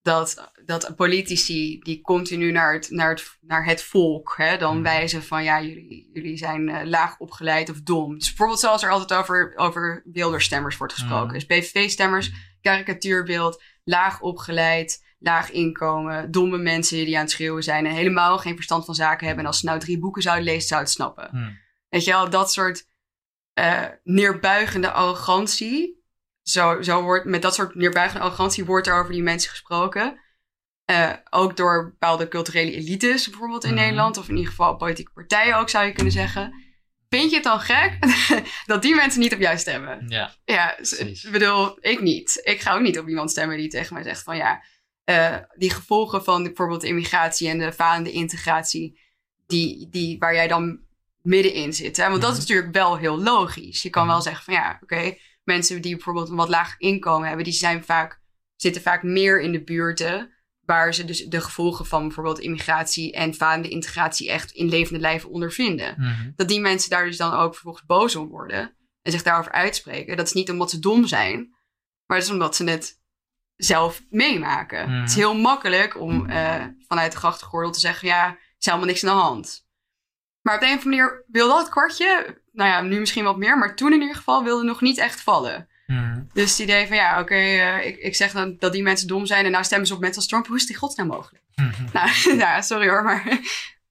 dat, 0.02 0.52
dat 0.66 0.96
politici 0.96 1.80
die 1.80 2.02
continu 2.02 2.52
naar 2.52 2.74
het, 2.74 2.90
naar 2.90 3.10
het, 3.10 3.38
naar 3.42 3.66
het 3.66 3.84
volk 3.84 4.34
hè, 4.38 4.58
dan 4.58 4.74
Mhm. 4.74 4.84
wijzen 4.84 5.24
van 5.24 5.44
ja, 5.44 5.62
jullie, 5.62 6.10
jullie 6.14 6.38
zijn 6.38 6.70
eh, 6.70 6.86
laag 6.88 7.18
opgeleid 7.20 7.70
of 7.70 7.82
dom. 7.82 8.18
Dus 8.18 8.28
bijvoorbeeld 8.28 8.60
zoals 8.60 8.84
er 8.84 8.90
altijd 8.90 9.20
over, 9.20 9.54
over 9.56 10.02
Wilderstemmers 10.06 10.78
wordt 10.78 10.94
gesproken. 10.94 11.26
Mhm. 11.26 11.34
Dus 11.34 11.46
PVV-stemmers, 11.46 12.32
karikatuurbeeld, 12.62 13.64
laag 13.84 14.22
opgeleid, 14.22 15.16
laag 15.20 15.52
inkomen, 15.52 16.32
domme 16.32 16.58
mensen 16.58 17.06
die 17.06 17.16
aan 17.16 17.22
het 17.22 17.32
schreeuwen 17.32 17.64
zijn 17.64 17.86
en 17.86 17.94
helemaal 17.94 18.38
geen 18.38 18.56
verstand 18.56 18.86
van 18.86 18.96
zaken 18.96 19.26
hebben. 19.26 19.44
En 19.44 19.50
als 19.50 19.60
ze 19.60 19.66
nou 19.66 19.80
drie 19.80 20.00
boeken 20.00 20.22
zouden 20.22 20.46
lezen, 20.46 20.68
zouden 20.68 20.90
het 20.90 20.98
snappen. 20.98 21.30
Hmm. 21.30 21.62
Weet 21.94 22.04
je 22.04 22.12
wel, 22.12 22.30
dat 22.30 22.52
soort 22.52 22.88
eh, 23.54 23.86
neerbuigende 24.04 24.92
arrogantie. 24.92 26.04
Zo, 26.42 26.82
zo 26.82 27.02
wordt, 27.02 27.26
met 27.26 27.42
dat 27.42 27.54
soort 27.54 27.76
neerbuigende 27.76 28.24
arrogantie 28.26 28.66
wordt 28.66 28.88
er 28.88 29.00
over 29.00 29.12
die 29.12 29.24
mensen 29.24 29.50
gesproken. 29.50 30.20
Eh, 30.86 31.14
ook 31.30 31.58
door 31.58 31.84
bepaalde 31.90 32.28
culturele 32.28 32.72
elites, 32.72 33.30
bijvoorbeeld 33.30 33.64
in 33.64 33.74
Mhm. 33.74 33.80
Nederland. 33.80 34.18
Of 34.18 34.30
in 34.30 34.36
ieder 34.36 34.50
geval 34.50 34.76
politieke 34.76 35.12
partijen 35.14 35.58
ook, 35.58 35.70
zou 35.70 35.86
je 35.86 35.92
kunnen 35.94 36.14
zeggen. 36.14 36.54
Vind 37.10 37.30
je 37.30 37.36
het 37.36 37.44
dan 37.44 37.60
gek 37.60 37.98
dat 38.66 38.82
die 38.82 38.96
mensen 38.96 39.20
niet 39.20 39.34
op 39.34 39.40
jou 39.40 39.58
stemmen? 39.58 40.06
Ja, 40.08 40.36
Ja, 40.46 40.78
ik 40.78 41.28
bedoel, 41.32 41.78
ik 41.80 42.02
niet. 42.02 42.40
Ik 42.44 42.62
ga 42.62 42.74
ook 42.74 42.82
niet 42.82 43.00
op 43.00 43.08
iemand 43.08 43.32
stemmen 43.32 43.58
die 43.58 43.68
tegen 43.70 43.94
mij 43.94 44.04
zegt 44.04 44.24
van 44.24 44.38
ja, 44.38 44.64
eh, 45.04 45.38
die 45.58 45.70
gevolgen 45.70 46.24
van 46.24 46.44
bijvoorbeeld 46.44 46.84
immigratie 46.84 47.50
en 47.50 47.58
de 47.60 47.74
falende 47.74 48.12
integratie, 48.12 49.00
die, 49.46 49.90
die, 49.90 50.18
waar 50.20 50.34
jij 50.34 50.48
dan 50.48 50.80
middenin 51.24 51.74
zit. 51.74 51.98
Hè? 51.98 52.10
Want 52.10 52.22
dat 52.22 52.32
is 52.32 52.38
Mhm. 52.38 52.48
natuurlijk 52.48 52.76
wel 52.76 52.98
heel 52.98 53.22
logisch. 53.22 53.82
Je 53.82 53.90
kan 53.90 54.06
wel 54.06 54.16
Mhm. 54.16 54.24
zeggen 54.24 54.44
van 54.44 54.54
ja, 54.54 54.78
oké, 54.82 55.18
mensen 55.44 55.82
die 55.82 55.96
bijvoorbeeld 55.96 56.30
een 56.30 56.36
wat 56.36 56.50
lager 56.50 56.80
inkomen 56.80 57.28
hebben, 57.28 57.44
die 57.46 57.54
zijn 57.54 57.84
vaak, 57.84 58.22
zitten 58.56 58.82
vaak 58.82 59.04
meer 59.04 59.42
in 59.42 59.52
de 59.52 59.64
buurten 59.64 60.32
waar 60.66 60.94
ze 60.94 61.06
dus 61.06 61.26
de 61.26 61.42
gevolgen 61.42 61.86
van 61.86 62.02
bijvoorbeeld 62.04 62.40
immigratie 62.40 63.14
en 63.14 63.34
falende 63.34 63.70
integratie 63.70 64.30
echt 64.30 64.52
in 64.52 64.70
levende 64.70 65.00
lijven 65.00 65.30
ondervinden 65.30 65.96
Mhm. 65.98 66.32
dat 66.36 66.48
die 66.48 66.60
mensen 66.60 66.90
daar 66.90 67.06
dus 67.06 67.18
dan 67.18 67.34
ook 67.34 67.54
vervolgens 67.54 67.86
boos 67.86 68.16
om 68.16 68.28
worden 68.28 68.76
en 69.02 69.12
zich 69.12 69.24
daarover 69.24 69.52
uitspreken. 69.52 70.18
Dat 70.18 70.28
is 70.28 70.34
niet 70.34 70.50
omdat 70.50 70.70
ze 70.70 70.80
dom 70.80 71.08
zijn, 71.08 71.56
maar 72.06 72.18
het 72.18 72.26
is 72.26 72.32
omdat 72.34 72.56
ze 72.56 72.64
het 72.64 73.02
zelf 73.56 74.02
meemaken. 74.10 74.90
Het 74.92 75.10
is 75.10 75.16
heel 75.16 75.36
makkelijk 75.36 76.00
om 76.00 76.30
eh, 76.30 76.66
vanuit 76.88 77.12
de 77.12 77.18
grachtengordel 77.18 77.72
te 77.72 77.80
zeggen, 77.80 78.08
ja, 78.08 78.28
er 78.28 78.38
is 78.60 78.66
helemaal 78.66 78.88
niks 78.88 79.04
aan 79.06 79.16
de 79.18 79.22
hand. 79.22 79.63
Maar 80.44 80.56
op 80.56 80.60
de 80.62 80.68
een 80.68 80.78
of 80.78 80.84
andere 80.86 81.02
manier 81.04 81.24
wil 81.28 81.48
dat 81.48 81.70
kwartje, 81.70 82.38
nou 82.52 82.70
ja, 82.70 82.82
nu 82.82 83.00
misschien 83.00 83.24
wat 83.24 83.38
meer, 83.38 83.58
maar 83.58 83.76
toen 83.76 83.94
in 83.94 84.02
ieder 84.02 84.16
geval 84.16 84.44
wilde 84.44 84.64
nog 84.64 84.82
niet 84.82 84.98
echt 84.98 85.22
vallen. 85.22 85.68
Mhm. 85.88 86.24
Dus 86.34 86.50
het 86.52 86.60
idee 86.60 86.88
van, 86.88 86.96
ja, 86.96 87.20
oké, 87.20 87.34
eh, 87.36 87.86
ik, 87.86 87.98
ik 87.98 88.16
zeg 88.16 88.32
dan 88.32 88.56
dat 88.58 88.72
die 88.72 88.84
mensen 88.84 89.08
dom 89.08 89.26
zijn 89.26 89.46
en 89.46 89.52
nou 89.52 89.64
stemmen 89.64 89.88
ze 89.88 89.94
op 89.94 90.00
mensen 90.00 90.18
als 90.18 90.28
Trump. 90.28 90.48
Hoe 90.48 90.56
is 90.56 90.66
in 90.70 90.76
godsnaam 90.76 91.08
mogelijk? 91.08 91.44
Mhm. 91.56 91.84
Nou, 91.94 92.10
ja, 92.44 92.62
sorry 92.62 92.90
hoor, 92.90 93.04
maar 93.04 93.40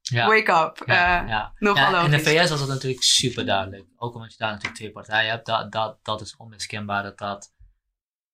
Ja. 0.02 0.26
wake 0.26 0.52
up. 0.52 0.82
Ja, 0.88 1.26
ja. 1.26 1.52
Nogal 1.58 1.92
Ja, 1.92 2.04
in 2.04 2.10
de. 2.10 2.18
VS 2.20 2.50
was 2.50 2.58
dat 2.58 2.68
natuurlijk 2.68 3.02
super 3.02 3.46
duidelijk. 3.46 3.84
Ook 3.96 4.14
omdat 4.14 4.32
je 4.32 4.38
daar 4.38 4.50
natuurlijk 4.50 4.76
twee 4.76 4.90
partijen 4.92 5.30
hebt. 5.30 5.46
Dat, 5.46 5.72
dat, 5.72 5.98
dat 6.04 6.20
is 6.20 6.36
onmiskenbaar 6.36 7.02
dat 7.02 7.18
dat 7.18 7.52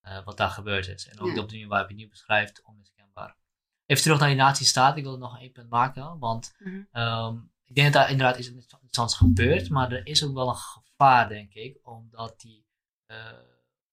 eh, 0.01 0.17
wat 0.25 0.37
daar 0.37 0.49
gebeurd 0.49 0.87
is. 0.87 1.07
En 1.07 1.19
ook 1.19 1.27
op 1.29 1.35
de 1.35 1.41
manier 1.41 1.67
waarop 1.67 1.89
je 1.89 1.93
het 1.95 2.03
nu 2.03 2.09
beschrijft, 2.09 2.61
onmiskenbaar. 2.65 3.35
Even 3.85 4.03
terug 4.03 4.19
naar 4.19 4.27
die 4.27 4.37
nazistaat. 4.37 4.97
Ik 4.97 5.03
wil 5.03 5.11
het 5.11 5.21
nog 5.21 5.39
één 5.39 5.51
punt 5.51 5.69
maken. 5.69 6.19
Want 6.19 6.55
Mhm. 6.59 6.79
ehm, 6.91 7.35
ik 7.69 7.75
denk 7.75 7.93
dat 7.93 8.01
daar 8.01 8.11
inderdaad 8.11 8.37
iets 8.37 8.49
interessants 8.49 9.15
gebeurt. 9.15 9.69
Maar 9.69 9.91
er 9.91 10.05
is 10.05 10.23
ook 10.23 10.33
wel 10.33 10.49
een 10.49 10.55
gevaar, 10.55 11.27
denk 11.27 11.53
ik. 11.53 11.79
Omdat 11.87 12.39
die 12.39 12.65
eh, 13.05 13.39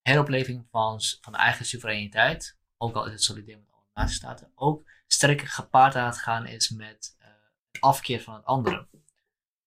heropleving 0.03 0.67
van, 0.71 1.01
van 1.21 1.33
de 1.33 1.39
eigen 1.39 1.65
soevereiniteit, 1.65 2.59
ook 2.77 2.95
al 2.95 3.07
is 3.07 3.13
het 3.13 3.23
solidair 3.23 3.59
met 3.59 3.71
alle 3.71 3.85
nazistaten, 3.95 4.53
ook 4.55 4.91
sterker 5.07 5.49
gepaard 5.49 5.97
aan 5.97 6.07
het 6.07 6.19
gaan 6.19 6.47
is 6.47 6.71
met 6.71 7.17
eh, 7.19 7.29
het 7.71 7.81
afkeer 7.81 8.21
van 8.21 8.35
het 8.35 8.45
andere. 8.45 8.89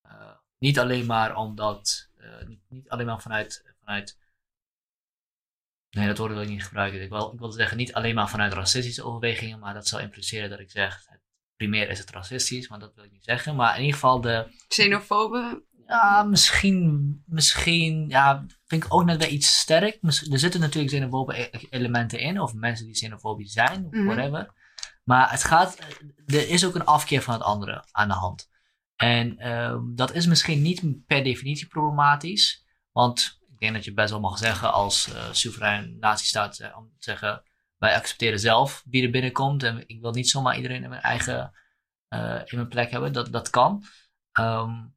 Eh, 0.02 0.38
niet 0.58 0.80
alleen 0.80 1.06
maar 1.06 1.36
omdat, 1.36 2.10
niet, 2.46 2.62
niet 2.70 2.90
alleen 2.90 3.06
maar 3.06 3.22
vanuit, 3.22 3.76
vanuit. 3.80 4.18
Nee, 5.90 6.08
dat 6.08 6.18
woord 6.18 6.32
wil 6.32 6.42
ik 6.42 6.50
niet 6.50 6.66
gebruiken. 6.66 7.02
Ik 7.02 7.10
wil, 7.10 7.34
ik 7.34 7.40
wil 7.40 7.52
zeggen, 7.52 7.78
niet 7.78 7.94
alleen 7.94 8.16
maar 8.16 8.30
vanuit 8.30 8.54
racistische 8.54 9.04
overwegingen, 9.04 9.60
maar 9.60 9.74
dat 9.74 9.88
zou 9.88 10.02
impliceren 10.02 10.50
dat 10.50 10.60
ik 10.60 10.72
zeg, 10.72 11.06
primair 11.60 11.90
is 11.90 12.00
het 12.00 12.10
racistisch, 12.12 12.68
maar 12.70 12.80
dat 12.80 12.96
wil 12.96 13.04
ik 13.04 13.12
niet 13.12 13.24
zeggen. 13.24 13.56
Maar 13.56 13.74
in 13.76 13.80
ieder 13.80 13.94
geval 13.94 14.22
de, 14.22 14.48
Xenofobe, 14.68 15.64
ja, 15.88 16.24
misschien, 16.24 17.24
misschien, 17.26 18.06
ja, 18.10 18.46
vind 18.66 18.84
ik 18.84 18.94
ook 18.94 19.06
net 19.06 19.18
wel 19.22 19.32
iets 19.32 19.60
sterk. 19.60 19.98
Er 20.02 20.40
zitten 20.40 20.60
natuurlijk 20.60 20.94
xenofobe 20.94 21.40
e- 21.40 21.50
elementen 21.70 22.20
in, 22.20 22.40
of 22.42 22.54
mensen 22.54 22.86
die 22.86 22.94
xenofobisch 22.94 23.52
zijn, 23.54 23.88
Mhm. 23.92 24.06
whatever. 24.06 24.54
Maar 25.04 25.32
het 25.32 25.44
gaat, 25.44 25.78
er 26.26 26.50
is 26.50 26.66
ook 26.66 26.76
een 26.76 26.86
afkeer 26.86 27.22
van 27.22 27.34
het 27.34 27.44
andere 27.44 27.84
aan 27.92 28.08
de 28.08 28.14
hand. 28.14 28.50
En 28.96 29.38
ehm, 29.38 29.80
dat 29.96 30.14
is 30.14 30.26
misschien 30.28 30.62
niet 30.62 31.06
per 31.06 31.24
definitie 31.24 31.68
problematisch, 31.68 32.66
want 32.92 33.40
ik 33.52 33.60
denk 33.60 33.74
dat 33.74 33.86
je 33.86 33.94
best 33.94 34.10
wel 34.10 34.20
mag 34.20 34.38
zeggen 34.38 34.74
als 34.74 35.14
eh 35.14 35.24
soeverein 35.32 35.98
nazistaat, 36.00 36.60
eh, 36.60 36.78
om 36.78 36.84
te 36.86 36.96
zeggen, 37.12 37.44
wij 37.80 37.96
accepteren 37.96 38.40
zelf 38.40 38.84
wie 38.86 39.04
er 39.04 39.12
binnenkomt 39.12 39.64
en 39.64 39.84
ik 39.88 40.02
wil 40.02 40.12
niet 40.12 40.30
zomaar 40.30 40.56
iedereen 40.56 40.84
in 40.84 40.90
mijn 40.90 41.02
eigen, 41.02 41.54
eh, 42.08 42.42
in 42.46 42.58
mijn 42.58 42.68
plek 42.68 42.92
hebben, 42.92 43.14
dat, 43.14 43.32
dat 43.32 43.50
kan. 43.50 43.84
Ehm, 44.32 44.88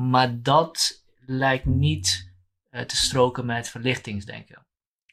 maar 0.00 0.42
dat 0.42 1.04
lijkt 1.26 1.64
niet 1.64 2.32
eh, 2.70 2.82
te 2.82 2.96
stroken 2.96 3.46
met 3.46 3.68
verlichtingsdenken. 3.68 4.66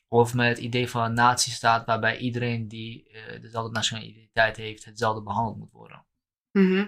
Of 0.08 0.34
met 0.34 0.48
het 0.48 0.58
idee 0.58 0.90
van 0.90 1.04
een 1.04 1.14
natiestaat 1.14 1.86
waarbij 1.86 2.18
iedereen 2.18 2.68
die 2.68 3.10
eh, 3.10 3.42
dezelfde 3.42 3.72
nationale 3.72 4.08
identiteit 4.08 4.58
heeft, 4.58 4.86
hetzelfde 4.86 5.24
behandeld 5.24 5.58
moet 5.58 5.72
worden. 5.72 6.06
Mhm. 6.52 6.88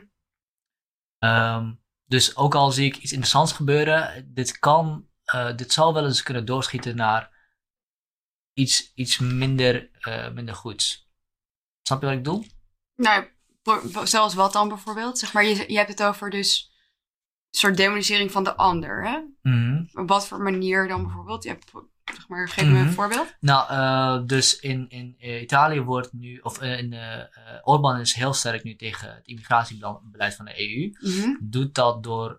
Ehm, 1.18 1.74
dus 2.06 2.36
ook 2.36 2.56
al 2.56 2.72
zie 2.72 2.86
ik 2.86 2.98
iets 2.98 3.12
interessants 3.12 3.52
gebeuren, 3.52 4.34
dit 4.34 4.60
kan, 4.60 5.08
dit 5.56 5.72
zal 5.72 5.94
wel 5.94 6.06
eens 6.06 6.24
kunnen 6.24 6.46
doorschieten 6.46 6.96
naar 6.96 7.33
iets, 8.54 8.92
iets 8.96 9.20
minder, 9.20 9.90
eh, 10.00 10.30
minder 10.32 10.56
goeds. 10.56 11.10
Snap 11.82 12.00
je 12.02 12.06
wat 12.06 12.16
ik 12.16 12.24
bedoel? 12.24 12.46
Nou, 12.96 13.26
zoals 14.04 14.34
wat 14.34 14.54
dan 14.54 14.68
bijvoorbeeld? 14.68 15.20
Zeg 15.20 15.34
maar, 15.34 15.46
je, 15.46 15.64
je 15.72 15.78
hebt 15.78 15.90
het 15.90 16.04
over 16.04 16.30
dus 16.30 16.72
een 17.52 17.60
soort 17.60 17.78
demonisering 17.78 18.32
van 18.32 18.44
de 18.44 18.56
ander, 18.56 19.04
hè? 19.08 19.20
Mhm. 19.42 19.84
Op 19.94 20.08
wat 20.08 20.28
voor 20.28 20.42
manier 20.42 20.88
dan 20.88 21.04
bijvoorbeeld? 21.04 21.44
Je 21.44 21.50
hebt, 21.50 21.72
zeg 22.14 22.28
maar, 22.28 22.50
geef 22.50 22.66
me 22.66 22.72
Mhm. 22.72 22.88
een 22.88 22.94
voorbeeld. 22.94 23.36
Nou, 23.40 23.70
eh, 23.70 24.28
dus 24.28 24.60
in, 24.60 24.90
in 24.90 25.16
eh, 25.20 25.42
Italië 25.42 25.82
wordt 25.82 26.14
nu, 26.14 26.38
of 26.38 26.62
in 26.62 26.92
uh, 26.92 27.24
Orbán 27.64 28.00
is 28.00 28.14
heel 28.14 28.34
sterk 28.34 28.64
nu 28.64 28.76
tegen 28.76 29.14
het 29.16 29.28
immigratiebeleid 29.28 30.36
van 30.36 30.46
de 30.46 30.60
EU. 30.60 30.92
Mhm. 31.00 31.36
Doet 31.42 31.76
dat 31.76 32.04
door 32.04 32.38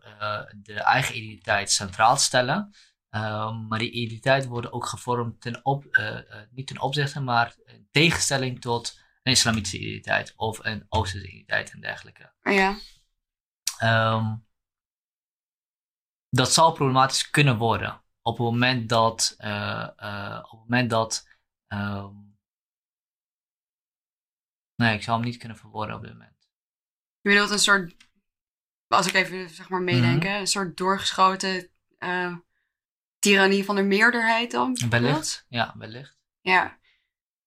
de 0.62 0.74
eigen 0.74 1.16
identiteit 1.16 1.70
centraal 1.70 2.16
te 2.16 2.22
stellen. 2.22 2.74
Ehm, 3.14 3.66
maar 3.66 3.78
die 3.78 3.90
identiteit 3.90 4.46
wordt 4.46 4.72
ook 4.72 4.86
gevormd 4.86 5.40
ten 5.40 5.64
op, 5.64 5.84
eh, 5.86 6.18
eh, 6.18 6.48
niet 6.50 6.66
ten 6.66 6.80
opzichte, 6.80 7.20
maar 7.20 7.54
in 7.64 7.88
tegenstelling 7.90 8.60
tot 8.60 9.00
een 9.22 9.32
islamitische 9.32 9.78
identiteit 9.78 10.32
of 10.36 10.64
een 10.64 10.86
oosterse 10.88 11.26
identiteit 11.26 11.70
en 11.70 11.80
dergelijke. 11.80 12.32
Ja. 12.42 12.78
Ehm, 13.78 14.36
dat 16.28 16.52
zal 16.52 16.72
problematisch 16.72 17.30
kunnen 17.30 17.56
worden 17.58 18.02
op 18.22 18.38
het 18.38 18.46
moment 18.46 18.88
dat, 18.88 19.34
eh, 19.38 20.38
op 20.42 20.50
het 20.50 20.60
moment 20.60 20.90
dat, 20.90 21.28
ehm, 21.66 22.14
nee, 24.74 24.94
ik 24.94 25.02
zou 25.02 25.16
hem 25.16 25.26
niet 25.26 25.38
kunnen 25.38 25.56
verwoorden 25.56 25.96
op 25.96 26.02
dit 26.02 26.12
moment. 26.12 26.48
Je 27.20 27.30
bedoelt 27.30 27.50
een 27.50 27.58
soort, 27.58 27.96
als 28.88 29.06
ik 29.06 29.14
even 29.14 29.48
zeg 29.48 29.68
maar 29.68 29.82
meedenk, 29.82 30.22
Mhm. 30.22 30.32
een 30.32 30.46
soort 30.46 30.76
doorgeschoten 30.76 31.70
tirannie 33.24 33.64
van 33.64 33.76
de 33.76 33.82
meerderheid 33.82 34.51
dan? 34.51 34.78
Wellicht, 34.88 35.44
ja, 35.48 35.74
wellicht. 35.78 36.16
Ja. 36.40 36.78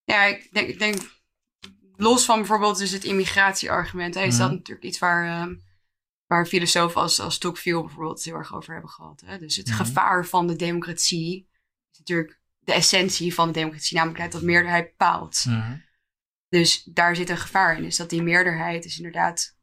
Ja, 0.04 0.24
ik 0.24 0.49
denk, 0.54 0.68
ik 0.68 0.80
denk 0.80 0.95
los 1.95 2.26
van 2.26 2.38
bijvoorbeeld 2.38 2.78
dus 2.78 2.91
het 2.91 3.04
immigratieargument, 3.04 4.14
hè, 4.16 4.22
is 4.22 4.38
dat 4.38 4.48
Mhm. 4.48 4.56
natuurlijk 4.58 4.88
iets 4.88 4.99
waar, 4.99 5.26
ehm, 5.41 5.56
waar 6.26 6.45
filosofen 6.45 7.02
als, 7.02 7.20
als 7.20 7.38
Tocqueville 7.38 7.82
bijvoorbeeld 7.82 8.24
heel 8.24 8.36
erg 8.36 8.56
over 8.56 8.72
hebben 8.74 8.90
gehad. 8.91 9.22
Hè? 9.26 9.38
Dus 9.38 9.56
het 9.56 9.68
Mhm. 9.68 9.76
gevaar 9.76 10.26
van 10.26 10.48
de 10.48 10.56
democratie 10.56 11.49
is 11.91 11.98
natuurlijk 11.98 12.40
de 12.60 12.74
essentie 12.74 13.34
van 13.34 13.48
de 13.48 13.54
democratie, 13.54 13.98
namelijk 13.98 14.32
dat 14.32 14.41
meerderheid 14.41 14.90
bepaalt. 14.90 15.45
Mhm. 15.48 15.78
Dus 16.49 16.84
daar 16.84 17.16
zit 17.16 17.30
een 17.30 17.38
gevaar 17.38 17.78
in. 17.78 17.84
Dus 17.84 17.95
dat 17.98 18.10
die 18.10 18.22
meerderheid 18.24 18.86
is 18.86 18.98
inderdaad 18.98 19.58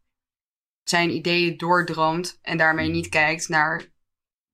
zijn 0.83 1.11
ideeën 1.11 1.57
doordroomt 1.57 2.39
en 2.43 2.57
daarmee 2.57 2.89
niet 2.89 3.09
kijkt 3.09 3.49
naar 3.49 3.93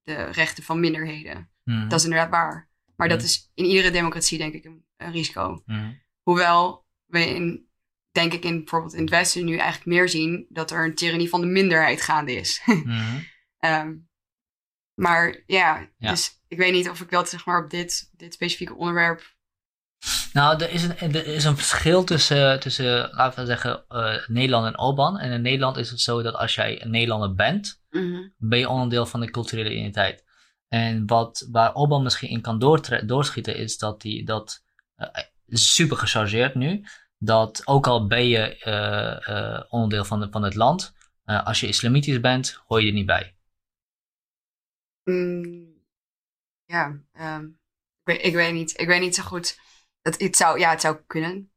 de 0.03 0.24
rechten 0.24 0.65
van 0.65 0.81
minderheden. 0.81 1.49
Mhm. 1.65 1.89
Dat 1.89 1.99
is 1.99 2.05
inderdaad 2.05 2.31
waar. 2.31 2.69
Maar 2.97 3.09
dat 3.09 3.23
is 3.23 3.51
in 3.55 3.65
iedere 3.65 3.91
democratie 3.91 4.39
denk 4.39 4.55
ik 4.55 4.65
een, 4.65 4.85
een 4.97 5.12
risico. 5.12 5.62
Mhm. 5.66 5.93
Hoewel 6.23 6.87
we 7.07 7.27
in, 7.35 7.69
denk 8.11 8.32
ik 8.32 8.45
in 8.45 8.59
bijvoorbeeld 8.59 8.95
in 8.95 9.01
het 9.01 9.11
Westen 9.11 9.45
nu 9.45 9.57
eigenlijk 9.57 9.87
meer 9.87 10.09
zien 10.09 10.47
dat 10.49 10.70
er 10.70 10.85
een 10.85 10.95
tyrannie 10.95 11.28
van 11.28 11.41
de 11.41 11.47
minderheid 11.47 12.01
gaande 12.03 12.32
is. 12.32 12.62
Mhm. 12.65 13.19
Ehm, 13.59 13.95
maar 14.95 15.43
ja, 15.47 15.89
Ja. 15.99 16.11
dus 16.11 16.41
ik 16.49 16.59
weet 16.59 16.73
niet 16.73 16.89
of 16.89 17.01
ik 17.01 17.11
dat 17.11 17.28
zeg 17.28 17.45
maar 17.47 17.65
op 17.65 17.70
dit, 17.70 18.11
dit 18.16 18.35
specifieke 18.35 18.74
onderwerp. 18.74 19.39
Nou, 20.32 20.62
er 20.62 20.70
is 20.70 20.82
een, 20.82 20.97
er 20.99 21.27
is 21.27 21.45
een 21.45 21.57
verschil 21.57 22.05
tussen, 22.05 22.61
tussen 22.61 23.11
laten 23.15 23.41
we 23.41 23.47
zeggen, 23.47 23.85
eh, 23.89 24.28
Nederland 24.28 24.66
en 24.66 24.78
Oban. 24.78 25.19
En 25.19 25.32
in 25.32 25.43
Nederland 25.43 25.77
is 25.77 25.91
het 25.91 26.01
zo 26.01 26.23
dat 26.23 26.35
als 26.35 26.55
jij 26.55 26.82
een 26.82 26.91
Nederlander 26.91 27.35
bent, 27.35 27.82
ben 28.37 28.59
je 28.59 28.69
onderdeel 28.69 29.07
van 29.07 29.20
de 29.20 29.31
culturele 29.31 29.70
identiteit. 29.70 30.24
En 30.75 31.07
wat, 31.07 31.47
waar 31.51 31.75
Oban 31.75 32.03
misschien 32.03 32.29
in 32.29 32.41
kan 32.41 32.59
doorschieten, 33.07 33.57
is 33.57 33.79
dat 33.79 34.03
hij 34.03 34.23
dat 34.25 34.65
eh, 34.97 35.09
super 35.49 35.97
gechargeerd 35.97 36.55
nu. 36.55 36.85
Dat 37.19 37.67
ook 37.67 37.87
al 37.87 38.07
ben 38.07 38.27
je 38.29 38.59
eh, 38.59 39.29
eh, 39.29 39.65
onderdeel 39.69 40.05
van, 40.05 40.21
de, 40.21 40.29
van 40.31 40.43
het 40.43 40.55
land, 40.55 40.95
eh, 41.25 41.47
als 41.47 41.61
je 41.61 41.67
islamitisch 41.67 42.21
bent, 42.21 42.61
hoor 42.67 42.81
je 42.81 42.87
er 42.87 42.93
niet 42.93 43.07
bij. 43.07 43.35
Mm, 45.05 45.85
ja, 46.65 47.01
ehm, 47.13 47.45
ik, 47.45 47.53
weet, 48.05 48.25
ik 48.25 48.35
weet 48.35 48.53
niet. 48.53 48.81
Ik 48.81 48.87
weet 48.87 49.01
niet 49.01 49.15
zo 49.15 49.23
goed. 49.23 49.59
Het, 50.03 50.21
het 50.21 50.37
zou, 50.37 50.59
ja, 50.59 50.71
het 50.71 50.81
zou 50.81 50.97
kunnen. 51.07 51.53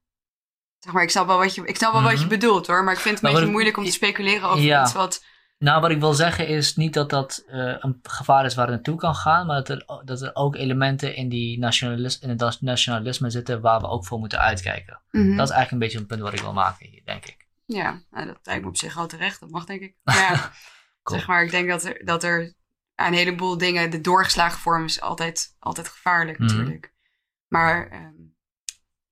Zeg 0.80 0.94
maar, 0.94 1.04
ik 1.04 1.10
snap 1.10 1.28
wel 1.28 1.38
wat 1.38 1.56
je, 1.56 1.66
ik 1.66 1.76
snap 1.76 1.94
wel 1.94 2.02
wat 2.02 2.12
je 2.12 2.18
Mhm. 2.20 2.28
bedoelt 2.28 2.68
hoor. 2.68 2.84
Maar 2.84 2.94
ik 2.94 3.00
vind 3.00 3.16
het 3.16 3.24
een 3.24 3.30
Maar 3.32 3.40
beetje 3.40 3.54
moeilijk 3.54 3.78
om 3.78 3.86
te 3.86 3.92
speculeren 3.92 4.50
over 4.50 4.64
Ja. 4.64 4.84
iets 4.84 4.94
wat. 4.94 5.26
Nou, 5.64 5.82
wat 5.82 5.92
ik 5.92 6.00
wil 6.00 6.14
zeggen 6.14 6.48
is 6.48 6.76
niet 6.76 6.94
dat 6.94 7.10
dat 7.10 7.44
eh, 7.48 7.76
een 7.80 8.00
gevaar 8.04 8.46
is 8.46 8.56
waar 8.56 8.66
het 8.66 8.76
naartoe 8.76 8.96
kan 8.98 9.16
gaan, 9.16 9.46
maar 9.46 9.64
dat 9.64 9.70
er, 9.70 10.02
dat 10.06 10.22
er 10.22 10.36
ook 10.36 10.56
elementen 10.56 11.16
in, 11.16 11.30
die 11.30 11.60
nationalis 11.60 12.20
in 12.20 12.30
het 12.30 12.62
nationalisme 12.62 13.30
zitten 13.30 13.62
waar 13.62 13.80
we 13.80 13.88
ook 13.88 14.06
voor 14.06 14.20
moeten 14.20 14.40
uitkijken. 14.40 15.02
Mhm. 15.12 15.36
Dat 15.36 15.48
is 15.50 15.54
eigenlijk 15.54 15.72
een 15.72 15.78
beetje 15.80 15.98
een 15.98 16.06
punt 16.06 16.22
wat 16.22 16.34
ik 16.34 16.40
wil 16.40 16.54
maken 16.54 16.88
hier, 16.88 17.02
denk 17.06 17.26
ik. 17.26 17.48
Ja, 17.66 18.02
nou, 18.12 18.26
dat 18.26 18.40
lijkt 18.44 18.62
me 18.64 18.68
op 18.70 18.78
zich 18.78 18.98
al 18.98 19.08
terecht. 19.08 19.40
Dat 19.40 19.50
mag 19.50 19.66
denk 19.66 19.82
ik. 19.82 19.96
Ja, 20.04 20.52
Cool. 21.04 21.20
zeg 21.20 21.28
maar, 21.28 21.44
ik 21.44 21.52
denk 21.52 21.70
dat 21.70 21.84
er, 21.86 22.06
dat 22.06 22.24
er 22.24 22.54
een 22.96 23.14
heleboel 23.14 23.58
dingen, 23.58 23.90
de 23.90 24.02
doorgeslagen 24.02 24.60
vorm 24.60 24.84
is 24.86 25.02
altijd, 25.02 25.56
altijd 25.60 25.88
gevaarlijk 25.88 26.40
Mhm. 26.40 26.48
natuurlijk. 26.48 26.94
Maar 27.48 27.88
ehm, 27.90 28.14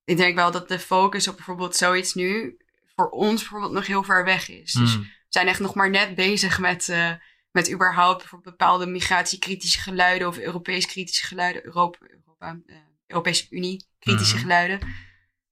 ik 0.04 0.16
denk 0.16 0.34
wel 0.36 0.50
dat 0.50 0.68
de 0.68 0.78
focus 0.78 1.28
op 1.28 1.36
bijvoorbeeld 1.36 1.76
zoiets 1.76 2.14
nu 2.14 2.56
voor 2.94 3.08
ons 3.10 3.40
bijvoorbeeld 3.40 3.72
nog 3.72 3.86
heel 3.86 4.02
ver 4.02 4.24
weg 4.24 4.48
is. 4.48 4.72
Dus 4.72 4.96
Mm. 4.96 5.06
Zijn 5.34 5.48
echt 5.48 5.60
nog 5.60 5.74
maar 5.74 5.90
net 5.90 6.14
bezig 6.14 6.58
met, 6.58 6.88
eh, 6.88 7.12
met 7.50 7.72
überhaupt 7.72 8.42
bepaalde 8.42 8.86
migratiekritische 8.86 9.80
geluiden 9.80 10.28
of 10.28 10.38
Europees 10.38 10.86
kritische 10.86 11.26
geluiden, 11.26 11.64
Europa, 11.64 11.98
Europa, 12.00 12.60
eh, 12.66 12.76
Europese 13.06 13.46
Unie 13.50 13.86
kritische 13.98 14.34
Mhm. 14.34 14.42
geluiden, 14.42 14.80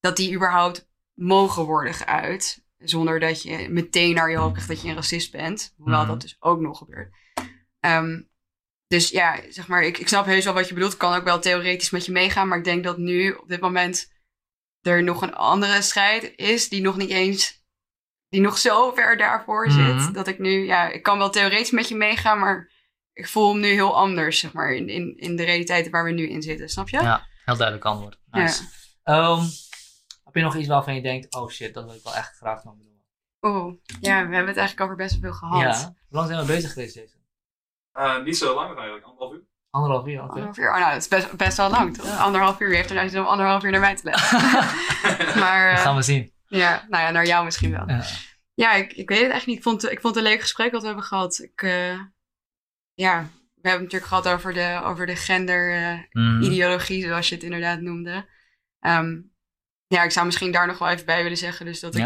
dat 0.01 0.17
die 0.17 0.35
überhaupt 0.35 0.89
mogen 1.15 1.65
worden 1.65 1.95
geuit. 1.95 2.65
Zonder 2.79 3.21
dat 3.21 3.43
je 3.43 3.69
meteen 3.69 4.15
naar 4.15 4.31
je 4.31 4.37
hoofd 4.37 4.53
krijgt 4.53 4.69
dat 4.69 4.83
je 4.83 4.89
een 4.89 4.95
racist 4.95 5.33
bent. 5.33 5.75
Hoewel 5.77 5.99
Mhm. 6.01 6.09
dat 6.09 6.21
dus 6.21 6.37
ook 6.39 6.61
nog 6.61 6.79
gebeurt. 6.79 7.15
Ehm, 7.81 8.21
dus 8.87 9.09
ja, 9.09 9.41
zeg 9.49 9.69
maar, 9.69 9.83
ik, 9.83 9.99
ik 9.99 10.09
snap 10.09 10.25
heus 10.27 10.45
wel 10.45 10.55
wat 10.55 10.69
je 10.69 10.75
bedoelt. 10.75 10.93
Ik 10.93 10.99
kan 10.99 11.15
ook 11.15 11.25
wel 11.25 11.41
theoretisch 11.41 11.91
met 11.91 12.05
je 12.05 12.13
meegaan. 12.13 12.49
Maar 12.49 12.59
ik 12.59 12.65
denk 12.65 12.85
dat 12.85 12.99
nu 12.99 13.31
op 13.33 13.49
dit 13.49 13.61
moment 13.61 14.13
er 14.81 15.03
nog 15.03 15.23
een 15.23 15.35
andere 15.35 15.83
strijd 15.83 16.33
is 16.37 16.69
die 16.69 16.81
nog 16.81 16.97
niet 16.97 17.11
eens, 17.11 17.60
die 18.31 18.41
nog 18.41 18.59
zo 18.59 18.93
ver 18.93 19.17
daarvoor 19.17 19.67
Mhm. 19.67 19.99
zit. 20.01 20.15
Dat 20.15 20.27
ik 20.27 20.39
nu, 20.39 20.67
ja, 20.67 20.89
ik 20.89 21.03
kan 21.03 21.19
wel 21.19 21.31
theoretisch 21.31 21.71
met 21.71 21.89
je 21.89 21.97
meegaan, 21.97 22.39
maar 22.39 22.71
ik 23.13 23.29
voel 23.29 23.51
hem 23.53 23.61
nu 23.61 23.69
heel 23.69 23.97
anders, 23.97 24.39
zeg 24.39 24.53
maar, 24.53 24.73
in, 24.73 24.89
in, 24.89 25.17
in 25.17 25.37
de 25.37 25.45
realiteit 25.45 25.91
waar 25.91 26.05
we 26.05 26.11
nu 26.11 26.29
in 26.29 26.43
zitten. 26.43 26.69
Snap 26.69 26.89
je? 26.89 27.01
Ja, 27.03 27.27
heel 27.45 27.57
duidelijk 27.57 27.87
antwoord. 27.87 28.19
Nice. 28.31 28.63
Ehm, 29.03 29.41
heb 30.25 30.35
je 30.35 30.41
nog 30.43 30.57
iets 30.57 30.69
waarvan 30.69 30.95
je 30.95 31.03
denkt, 31.03 31.35
oh 31.35 31.49
shit, 31.51 31.75
dat 31.75 31.85
wil 31.85 31.95
ik 31.95 32.03
wel 32.05 32.15
echt 32.15 32.37
graag 32.37 32.65
nog 32.65 32.75
doen? 32.75 32.89
Oh, 33.41 33.75
ja, 34.01 34.15
we 34.29 34.35
hebben 34.35 34.47
het 34.47 34.57
eigenlijk 34.57 34.81
over 34.81 34.97
best 34.97 35.11
wel 35.13 35.21
veel 35.21 35.33
gehad. 35.49 35.61
Ja. 35.61 35.85
Hoe 35.85 36.17
lang 36.19 36.27
zijn 36.29 36.41
we 36.41 36.47
bezig 36.47 36.73
geweest 36.73 36.95
deze? 36.95 37.19
Eh, 37.93 38.23
niet 38.23 38.37
zo 38.37 38.55
lang 38.55 38.75
eigenlijk, 38.77 39.05
anderhalf 39.05 39.33
uur. 39.33 39.43
Anderhalf 39.71 40.07
uur, 40.07 40.19
oké. 40.19 40.29
Anderhalf 40.29 40.57
uur. 40.59 40.69
Oh, 40.69 40.79
nou, 40.79 40.93
dat 40.93 41.01
is 41.01 41.09
best, 41.09 41.37
best 41.37 41.57
wel 41.57 41.71
lang, 41.71 41.97
toch? 41.97 42.07
Ja. 42.07 42.17
Anderhalf 42.17 42.61
uur. 42.61 42.69
Wie 42.69 42.77
heeft 42.77 42.89
er 42.89 42.95
nou 42.95 43.09
zin 43.09 43.21
om 43.21 43.27
anderhalf 43.27 43.63
uur 43.65 43.71
naar 43.71 43.81
mij 43.81 43.97
te 43.97 44.05
luisteren? 44.05 44.41
maar, 45.43 45.69
Dat 45.71 45.79
eh, 45.79 45.85
gaan 45.85 45.97
we 45.97 46.03
zien. 46.03 46.33
Ja, 46.59 46.87
nou 46.89 47.03
ja, 47.05 47.11
naar 47.11 47.27
jou 47.27 47.45
misschien 47.45 47.71
wel. 47.71 47.89
Ja. 47.89 48.05
Ja, 48.55 48.73
ik, 48.73 48.93
ik 48.93 49.09
weet 49.09 49.23
het 49.23 49.33
echt 49.33 49.47
niet. 49.47 49.57
Ik 49.57 49.63
vond, 49.63 49.83
het- 49.83 49.91
ik 49.93 50.01
vond 50.01 50.15
het 50.15 50.25
een 50.25 50.31
leuk 50.31 50.41
gesprek 50.41 50.73
wat 50.73 50.81
we 50.81 50.87
hebben 50.87 51.05
gehad. 51.05 51.39
Ik, 51.39 51.63
eh, 51.63 52.01
ja, 52.95 53.23
we 53.55 53.69
hebben 53.69 53.87
het 53.87 53.93
natuurlijk 53.93 54.07
gehad 54.07 54.29
over 54.29 54.53
de, 54.53 54.81
over 54.85 55.07
de 55.07 55.17
gender-ideologie, 55.17 56.99
Mhm. 56.99 57.09
zoals 57.09 57.29
je 57.29 57.35
het 57.35 57.45
inderdaad 57.45 57.81
noemde. 57.81 58.29
Ehm, 58.81 59.21
ja, 59.87 60.03
ik 60.03 60.11
zou 60.11 60.27
misschien 60.27 60.53
daar 60.53 60.67
nog 60.67 60.79
wel 60.79 60.89
even 60.89 61.07
bij 61.07 61.23
willen 61.23 61.39
zeggen. 61.39 61.67
Dus 61.67 61.81
dat 61.81 61.95
ik, 61.95 62.03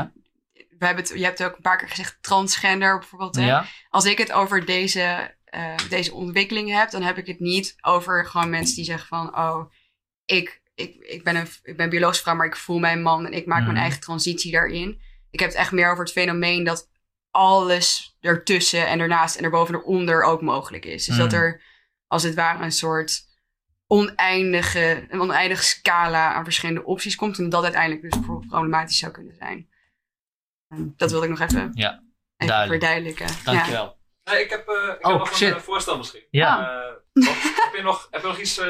we 0.52 0.86
hebben 0.86 1.04
het, 1.04 1.18
je 1.18 1.24
hebt 1.24 1.42
ook 1.44 1.56
een 1.56 1.62
paar 1.62 1.76
keer 1.78 1.88
gezegd 1.88 2.18
transgender 2.20 2.98
bijvoorbeeld. 2.98 3.36
Hè? 3.36 3.46
Ja? 3.46 3.66
Als 3.88 4.04
ik 4.04 4.18
het 4.18 4.32
over 4.32 4.64
deze, 4.64 5.34
eh, 5.44 5.76
deze 5.88 6.12
ontwikkeling 6.14 6.70
heb, 6.70 6.90
dan 6.90 7.02
heb 7.02 7.18
ik 7.18 7.26
het 7.26 7.40
niet 7.40 7.74
over 7.80 8.26
gewoon 8.26 8.50
mensen 8.50 8.76
die 8.76 8.84
zeggen 8.84 9.06
van, 9.08 9.36
oh, 9.38 9.70
ik, 10.24 10.62
ik, 10.74 10.94
ik, 10.96 11.24
ben, 11.24 11.36
een, 11.36 11.46
ik 11.62 11.76
ben 11.76 11.90
biologisch 11.90 12.20
vrouw, 12.20 12.34
maar 12.34 12.46
ik 12.46 12.56
voel 12.56 12.78
mijn 12.78 13.02
man 13.02 13.26
en 13.26 13.32
ik 13.32 13.46
maak 13.46 13.58
Mhm. 13.58 13.66
mijn 13.66 13.82
eigen 13.82 14.00
transitie 14.00 14.52
daarin. 14.52 15.00
Ik 15.30 15.40
heb 15.40 15.48
het 15.48 15.58
echt 15.58 15.72
meer 15.72 15.90
over 15.90 16.04
het 16.04 16.12
fenomeen 16.12 16.64
dat 16.64 16.90
alles 17.30 18.16
ertussen 18.20 18.86
en 18.86 19.00
ernaast 19.00 19.36
en 19.36 19.44
erboven 19.44 19.74
en 19.74 19.80
eronder 19.80 20.22
ook 20.22 20.42
mogelijk 20.42 20.84
is. 20.84 21.04
Dus 21.06 21.16
dat 21.16 21.30
Mhm. 21.30 21.40
er 21.40 21.62
als 22.06 22.22
het 22.22 22.34
ware 22.34 22.64
een 22.64 22.72
soort 22.72 23.22
oneindige, 23.86 25.06
een 25.08 25.20
oneindige 25.20 25.62
scala 25.62 26.32
aan 26.34 26.44
verschillende 26.44 26.84
opties 26.84 27.16
komt. 27.16 27.38
En 27.38 27.48
dat 27.48 27.62
uiteindelijk 27.62 28.02
dus 28.02 28.10
bijvoorbeeld 28.18 28.48
problematisch 28.50 28.98
zou 28.98 29.12
kunnen 29.12 29.34
zijn. 29.34 29.68
En 30.68 30.94
dat 30.96 31.10
wilde 31.10 31.26
ik 31.26 31.38
nog 31.38 31.40
even, 31.48 31.70
Ja, 31.74 31.90
even 31.92 32.06
duidelijk. 32.36 32.70
verduidelijken. 32.82 33.26
Ja. 33.26 33.52
Dankjewel. 33.52 33.98
Nee, 34.24 34.42
ik 34.44 34.50
heb, 34.50 34.68
eh, 34.68 34.74
ik 34.74 35.06
Oh, 35.06 35.10
heb 35.10 35.18
nog 35.18 35.36
shit. 35.36 35.48
een 35.48 35.54
eh, 35.56 35.60
voorstel 35.60 35.96
misschien. 35.96 36.26
Ja. 36.30 36.60
Eh, 36.60 36.92
wat- 37.12 37.34
heb, 37.64 37.74
je 37.76 37.82
nog, 37.82 38.08
heb 38.10 38.20
je 38.20 38.26
nog 38.26 38.38
iets 38.38 38.60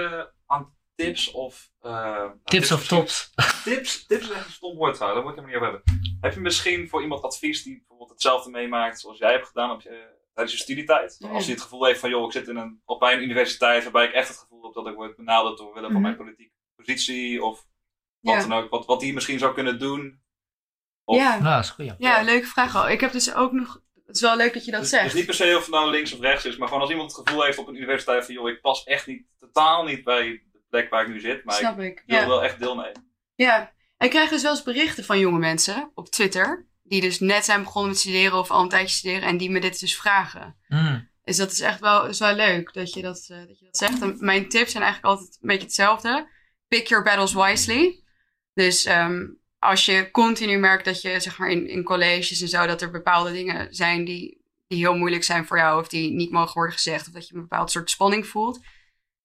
aan 0.47 0.75
tips 0.95 1.31
of... 1.31 1.73
eh, 1.85 2.25
Tips 2.45 2.73
of 2.73 2.87
tops? 2.87 3.31
Tips, 3.65 4.07
tips 4.07 4.25
is 4.25 4.31
echt 4.31 4.47
een 4.47 4.53
stom 4.53 4.77
woord 4.77 4.99
daar 4.99 5.23
moet 5.23 5.31
ik 5.31 5.37
het 5.37 5.47
niet 5.47 5.55
over 5.57 5.69
hebben. 5.71 5.83
Heb 6.21 6.35
je 6.35 6.41
misschien 6.41 6.89
voor 6.89 7.03
iemand 7.03 7.23
advies 7.23 7.63
die 7.63 7.77
bijvoorbeeld 7.79 8.11
hetzelfde 8.11 8.51
meemaakt 8.51 9.01
zoals 9.01 9.19
jij 9.19 9.33
hebt 9.33 9.47
gedaan 9.47 9.71
op 9.71 9.81
je, 9.81 10.07
tijdens 10.35 10.57
je 10.57 10.63
studietijd? 10.63 11.19
Als 11.33 11.47
je 11.47 11.53
het 11.53 11.61
gevoel 11.63 11.85
heeft 11.85 12.01
van, 12.01 12.11
joh, 12.11 12.25
ik 12.27 12.33
zit 12.33 12.49
in 12.49 12.57
een, 12.57 12.81
op 12.85 13.01
bij 13.01 13.13
een 13.15 13.23
universiteit 13.23 13.83
waarbij 13.83 14.07
ik 14.07 14.13
echt 14.13 14.29
het 14.29 14.37
gevoel 14.39 14.63
heb 14.63 14.73
dat 14.73 14.87
ik 14.87 14.95
word 14.95 15.17
benaderd 15.17 15.59
door 15.59 15.75
willen 15.75 15.91
van 15.91 16.01
Mhm. 16.01 16.03
mijn 16.03 16.17
politieke 16.17 16.53
positie 16.77 17.43
of 17.43 17.67
wat 18.21 18.35
Ja. 18.35 18.41
dan 18.49 18.53
ook. 18.53 18.71
Wat, 18.71 18.87
wat 18.87 19.01
die 19.01 19.15
misschien 19.15 19.39
zou 19.39 19.55
kunnen 19.55 19.79
doen. 19.79 20.23
Of- 21.05 21.17
Ja, 21.17 21.31
Nou, 21.39 21.55
dat 21.55 21.65
is 21.65 21.71
goed. 21.71 21.85
Ja. 21.85 21.95
ja, 21.99 22.23
leuke 22.23 22.47
vraag 22.47 22.77
al. 22.77 22.89
Ik 22.89 23.01
heb 23.01 23.13
dus 23.13 23.35
ook 23.35 23.53
nog. 23.53 23.83
Het 24.07 24.15
is 24.17 24.23
wel 24.23 24.37
leuk 24.37 24.53
dat 24.55 24.65
je 24.65 24.71
dat 24.71 24.81
Dus, 24.81 24.91
zegt. 24.91 25.05
dus 25.05 25.15
niet 25.15 25.27
per 25.27 25.35
se 25.35 25.55
of 25.57 25.61
het 25.63 25.71
nou 25.75 25.91
links 25.91 26.13
of 26.13 26.21
rechts 26.21 26.45
is, 26.45 26.57
maar 26.57 26.69
gewoon 26.69 26.83
als 26.83 26.91
iemand 26.91 27.17
het 27.17 27.27
gevoel 27.27 27.43
heeft 27.45 27.59
op 27.59 27.67
een 27.69 27.75
universiteit 27.77 28.25
van, 28.25 28.35
joh, 28.35 28.49
ik 28.49 28.61
pas 28.61 28.85
echt 28.85 29.07
niet, 29.07 29.27
totaal 29.39 29.85
niet 29.85 30.05
bij 30.05 30.43
plek 30.75 30.91
waar 30.91 31.03
ik 31.03 31.09
nu 31.09 31.21
zit, 31.21 31.45
maar 31.45 31.55
Snap 31.55 31.81
ik 31.81 31.93
ik. 31.99 32.03
wil 32.07 32.19
Ja. 32.19 32.27
wel 32.27 32.45
echt 32.45 32.59
deelnemen. 32.59 33.07
ja. 33.35 33.73
Ik 33.99 34.11
krijg 34.11 34.31
dus 34.31 34.43
wel 34.43 34.51
eens 34.51 34.63
berichten 34.63 35.05
van 35.05 35.19
jonge 35.19 35.39
mensen 35.39 35.91
op 35.95 36.09
Twitter. 36.09 36.67
Die 36.83 37.01
dus 37.01 37.21
net 37.21 37.45
zijn 37.45 37.63
begonnen 37.63 37.91
met 37.91 38.01
studeren 38.01 38.39
of 38.39 38.51
al 38.51 38.63
een 38.63 38.69
tijdje 38.69 38.97
studeren. 38.97 39.29
En 39.29 39.37
die 39.37 39.51
me 39.51 39.61
dit 39.61 39.81
dus 39.81 39.97
vragen. 39.97 40.57
Mm. 40.69 41.09
Dus 41.25 41.37
dat 41.37 41.51
is 41.53 41.61
echt 41.61 41.81
wel, 41.81 42.07
is 42.07 42.19
wel 42.19 42.35
leuk 42.35 42.73
dat 42.73 42.93
je 42.93 43.03
dat, 43.03 43.27
eh, 43.31 43.39
dat 43.47 43.59
je 43.59 43.65
dat 43.65 43.77
zegt. 43.77 44.03
En 44.03 44.17
mijn 44.19 44.49
tips 44.49 44.71
zijn 44.71 44.83
eigenlijk 44.83 45.15
altijd 45.15 45.39
een 45.41 45.49
beetje 45.49 45.65
hetzelfde. 45.65 46.29
Pick 46.69 46.87
your 46.89 47.05
battles 47.05 47.33
wisely. 47.35 48.03
Dus 48.55 48.85
ehm, 48.85 49.27
als 49.59 49.85
je 49.85 50.11
continu 50.11 50.57
merkt 50.59 50.85
dat 50.85 51.03
je 51.03 51.21
zeg 51.21 51.39
maar 51.39 51.49
in, 51.51 51.69
in 51.69 51.83
colleges 51.85 52.41
en 52.41 52.49
zo, 52.49 52.67
dat 52.67 52.83
er 52.83 52.91
bepaalde 52.91 53.33
dingen 53.33 53.75
zijn 53.75 54.05
die, 54.05 54.43
die 54.67 54.79
heel 54.79 54.97
moeilijk 54.97 55.25
zijn 55.25 55.47
voor 55.47 55.57
jou 55.59 55.81
of 55.81 55.89
die 55.89 56.11
niet 56.11 56.31
mogen 56.31 56.55
worden 56.55 56.73
gezegd, 56.75 57.07
of 57.07 57.13
dat 57.13 57.29
je 57.29 57.35
een 57.35 57.41
bepaald 57.41 57.71
soort 57.71 57.91
spanning 57.91 58.27
voelt. 58.27 58.61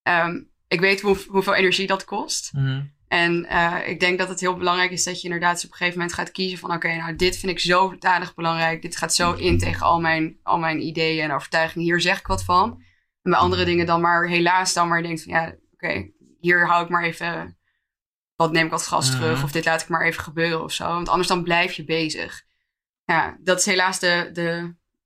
Ehm, 0.02 0.42
ik 0.70 0.80
weet 0.80 1.00
hoe, 1.00 1.16
hoeveel 1.28 1.54
energie 1.54 1.86
dat 1.86 2.04
kost. 2.04 2.50
Mm. 2.52 2.92
En 3.08 3.46
eh, 3.46 3.88
ik 3.88 4.00
denk 4.00 4.18
dat 4.18 4.28
het 4.28 4.40
heel 4.40 4.56
belangrijk 4.56 4.90
is 4.90 5.04
dat 5.04 5.16
je 5.20 5.24
inderdaad 5.24 5.64
op 5.64 5.70
een 5.70 5.76
gegeven 5.76 5.98
moment 5.98 6.16
gaat 6.16 6.30
kiezen 6.30 6.58
van 6.58 6.72
oké, 6.72 6.96
nou 6.96 7.16
dit 7.16 7.36
vind 7.38 7.52
ik 7.52 7.58
zo 7.58 7.98
dadig 7.98 8.34
belangrijk. 8.34 8.82
Dit 8.82 8.96
gaat 8.96 9.14
zo 9.14 9.32
in 9.32 9.58
tegen 9.58 9.86
al 9.86 10.00
mijn, 10.00 10.38
al 10.42 10.58
mijn 10.58 10.80
ideeën 10.86 11.24
en 11.24 11.32
overtuigingen. 11.32 11.86
Hier 11.86 12.00
zeg 12.00 12.18
ik 12.18 12.26
wat 12.26 12.44
van. 12.44 12.70
En 13.22 13.30
bij 13.30 13.40
andere 13.40 13.64
dingen 13.64 13.86
dan 13.86 14.00
maar 14.00 14.28
helaas 14.28 14.72
dan 14.72 14.88
maar 14.88 15.02
denkt 15.02 15.22
van 15.22 15.32
ja, 15.32 15.54
oké, 15.72 16.10
hier 16.40 16.66
hou 16.66 16.84
ik 16.84 16.90
maar 16.90 17.04
even, 17.04 17.58
wat 18.36 18.52
neem 18.52 18.66
ik 18.66 18.72
als 18.72 18.86
gas 18.86 19.10
Mhm. 19.10 19.18
terug. 19.20 19.42
Of 19.42 19.52
dit 19.52 19.64
laat 19.64 19.82
ik 19.82 19.88
maar 19.88 20.04
even 20.06 20.22
gebeuren 20.22 20.62
of 20.62 20.72
zo. 20.72 20.84
Want 20.88 21.08
anders 21.08 21.28
dan 21.28 21.42
blijf 21.42 21.72
je 21.72 21.84
bezig. 21.84 22.42
Ja, 23.04 23.36
dat 23.40 23.58
is 23.58 23.66
helaas 23.66 23.98
de, 23.98 24.30
de, 24.32 24.42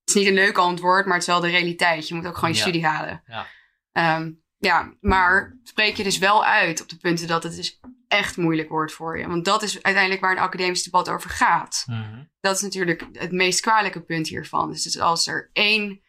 het 0.01 0.09
is 0.09 0.15
niet 0.15 0.27
een 0.27 0.35
leuk 0.35 0.59
antwoord, 0.59 1.05
maar 1.05 1.15
het 1.15 1.23
is 1.23 1.29
wel 1.33 1.41
de 1.41 1.49
realiteit. 1.49 2.09
Je 2.09 2.15
moet 2.15 2.27
ook 2.27 2.35
gewoon 2.35 2.51
je 2.51 2.57
Ja. 2.57 2.63
studie 2.63 2.87
halen. 2.87 3.23
Ja. 3.27 3.47
Ehm, 3.93 4.31
ja, 4.65 4.95
maar 5.01 5.59
spreek 5.63 5.97
je 5.97 6.03
dus 6.03 6.19
wel 6.19 6.45
uit 6.45 6.81
op 6.83 6.89
de 6.89 6.97
punten 6.97 7.27
dat 7.27 7.43
het 7.43 7.57
dus 7.57 7.81
echt 8.09 8.37
moeilijk 8.37 8.69
wordt 8.69 8.93
voor 8.93 9.19
je. 9.19 9.27
Want 9.29 9.45
dat 9.45 9.63
is 9.63 9.83
uiteindelijk 9.83 10.23
waar 10.23 10.31
een 10.33 10.43
academisch 10.43 10.83
debat 10.83 11.09
over 11.09 11.31
gaat. 11.31 11.85
Mhm. 11.87 12.25
Dat 12.41 12.57
is 12.57 12.63
natuurlijk 12.63 13.07
het 13.13 13.33
meest 13.33 13.61
kwalijke 13.61 14.01
punt 14.03 14.29
hiervan. 14.29 14.69
Dus 14.71 14.85
het 14.85 14.95
is 14.95 15.01
als 15.01 15.27
er 15.27 15.51
één, 15.53 16.01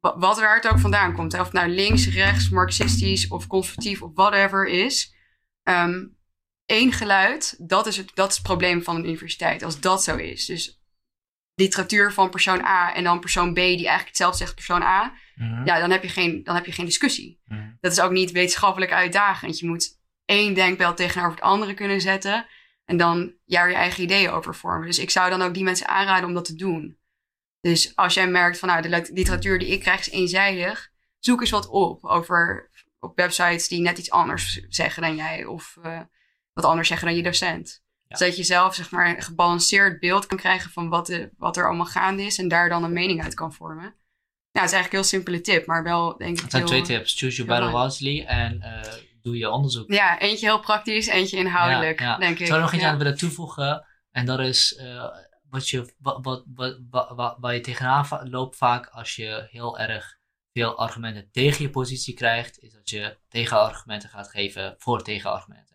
wa- 0.00 0.18
wat 0.18 0.38
waar 0.38 0.56
het 0.56 0.68
ook 0.68 0.78
vandaan 0.78 1.12
komt, 1.14 1.34
of 1.34 1.40
het 1.44 1.52
nou 1.52 1.68
links, 1.68 2.08
rechts, 2.08 2.48
marxistisch 2.48 3.28
of 3.28 3.46
conservatief 3.46 4.02
of 4.02 4.10
whatever 4.14 4.66
is, 4.66 5.14
ehm, 5.62 6.06
één 6.66 6.92
geluid, 6.92 7.54
dat 7.58 7.86
is, 7.86 7.96
het, 7.96 8.10
dat 8.14 8.28
is 8.30 8.34
het 8.36 8.46
probleem 8.46 8.82
van 8.82 8.96
een 8.96 9.06
universiteit. 9.06 9.62
Als 9.62 9.80
dat 9.80 10.04
zo 10.04 10.16
is. 10.16 10.46
Dus 10.46 10.75
literatuur 11.60 12.12
van 12.12 12.30
persoon 12.30 12.64
A 12.64 12.94
en 12.94 13.04
dan 13.04 13.20
persoon 13.20 13.52
B 13.52 13.54
die 13.56 13.64
eigenlijk 13.64 14.06
hetzelfde 14.06 14.36
zegt 14.38 14.54
als 14.56 14.64
persoon 14.66 14.82
A, 14.88 15.12
Mhm. 15.34 15.66
ja, 15.66 15.78
dan 15.80 15.90
heb 15.90 16.02
je 16.02 16.08
geen, 16.08 16.44
dan 16.44 16.54
heb 16.54 16.66
je 16.66 16.72
geen 16.72 16.84
discussie. 16.86 17.40
Mhm. 17.44 17.70
Dat 17.80 17.92
is 17.92 18.00
ook 18.00 18.10
niet 18.10 18.30
wetenschappelijk 18.30 18.92
uitdagend. 18.92 19.58
Je 19.58 19.66
moet 19.66 19.88
één 20.24 20.54
denkbeeld 20.54 20.96
tegenover 20.96 21.32
het 21.34 21.40
andere 21.44 21.74
kunnen 21.74 22.00
zetten. 22.00 22.46
En 22.84 22.96
dan 22.96 23.32
jou 23.44 23.68
je 23.68 23.74
eigen 23.74 24.02
ideeën 24.02 24.30
over 24.30 24.54
vormen. 24.54 24.86
Dus 24.86 24.98
ik 24.98 25.10
zou 25.10 25.30
dan 25.30 25.42
ook 25.42 25.54
die 25.54 25.64
mensen 25.64 25.88
aanraden 25.88 26.28
om 26.28 26.34
dat 26.34 26.44
te 26.44 26.54
doen. 26.54 26.98
Dus 27.60 27.96
als 27.96 28.14
jij 28.14 28.28
merkt 28.28 28.58
van 28.58 28.68
nou, 28.68 28.82
de 28.82 28.88
lit- 28.88 29.10
literatuur 29.12 29.58
die 29.58 29.68
ik 29.68 29.80
krijg 29.80 30.00
is 30.00 30.10
eenzijdig. 30.10 30.90
Zoek 31.18 31.40
eens 31.40 31.50
wat 31.50 31.68
op 31.68 32.04
over 32.04 32.70
op 32.98 33.16
websites 33.16 33.68
die 33.68 33.80
net 33.80 33.98
iets 33.98 34.10
anders 34.10 34.66
zeggen 34.68 35.02
dan 35.02 35.16
jij. 35.16 35.44
Of 35.44 35.76
eh, 35.82 36.00
wat 36.52 36.64
anders 36.64 36.88
zeggen 36.88 37.06
dan 37.06 37.16
je 37.16 37.22
docent. 37.22 37.84
Ja. 38.08 38.16
Zodat 38.16 38.36
je 38.36 38.42
zelf 38.44 38.74
zeg 38.74 38.90
maar 38.90 39.08
een 39.08 39.22
gebalanceerd 39.22 40.00
beeld 40.00 40.26
kan 40.26 40.38
krijgen 40.38 40.70
van 40.70 40.88
wat, 40.88 41.06
de, 41.06 41.30
wat 41.38 41.56
er 41.56 41.66
allemaal 41.66 41.86
gaande 41.86 42.22
is. 42.22 42.38
En 42.38 42.48
daar 42.48 42.68
dan 42.68 42.84
een 42.84 42.92
mening 42.92 43.22
uit 43.22 43.34
kan 43.34 43.52
vormen. 43.52 43.94
Ja, 44.50 44.62
het 44.62 44.70
is 44.70 44.76
eigenlijk 44.76 44.92
een 44.92 44.98
heel 44.98 45.08
simpele 45.08 45.40
tip. 45.40 45.66
Maar 45.66 45.82
wel 45.82 46.16
denk 46.16 46.36
ik 46.36 46.42
Het 46.42 46.50
zijn 46.50 46.62
heel- 46.68 46.82
twee 46.82 46.98
tips. 46.98 47.18
Choose 47.18 47.36
your 47.44 47.60
battle 47.60 47.82
wisely 47.82 48.24
en 48.24 48.62
eh, 48.62 48.92
doe 49.22 49.36
je 49.36 49.50
onderzoek. 49.50 49.92
Ja, 49.92 50.18
eentje 50.20 50.46
heel 50.46 50.60
praktisch, 50.60 51.06
eentje 51.06 51.36
inhoudelijk, 51.36 52.00
Ja, 52.00 52.06
ja. 52.06 52.16
denk 52.18 52.38
ik. 52.38 52.46
Zou 52.46 52.58
er 52.58 52.64
nog 52.64 52.74
iets 52.74 52.84
aan 52.84 52.98
willen 52.98 53.16
toevoegen? 53.16 53.86
En 54.10 54.26
dat 54.26 54.40
is 54.40 54.74
eh, 54.74 55.04
wat 55.50 55.68
je, 55.68 55.94
wat, 55.98 56.18
wat, 56.22 56.44
wat, 56.54 56.78
wat, 57.16 57.36
waar 57.40 57.54
je 57.54 57.60
tegenaan 57.60 58.28
loopt 58.30 58.56
vaak 58.56 58.86
als 58.86 59.16
je 59.16 59.46
heel 59.50 59.78
erg 59.78 60.16
veel 60.52 60.78
argumenten 60.78 61.28
tegen 61.32 61.62
je 61.62 61.70
positie 61.70 62.14
krijgt, 62.14 62.58
is 62.58 62.72
dat 62.72 62.90
je 62.90 63.18
tegenargumenten 63.28 64.08
gaat 64.08 64.30
geven 64.30 64.74
voor 64.78 65.02
tegenargumenten. 65.02 65.65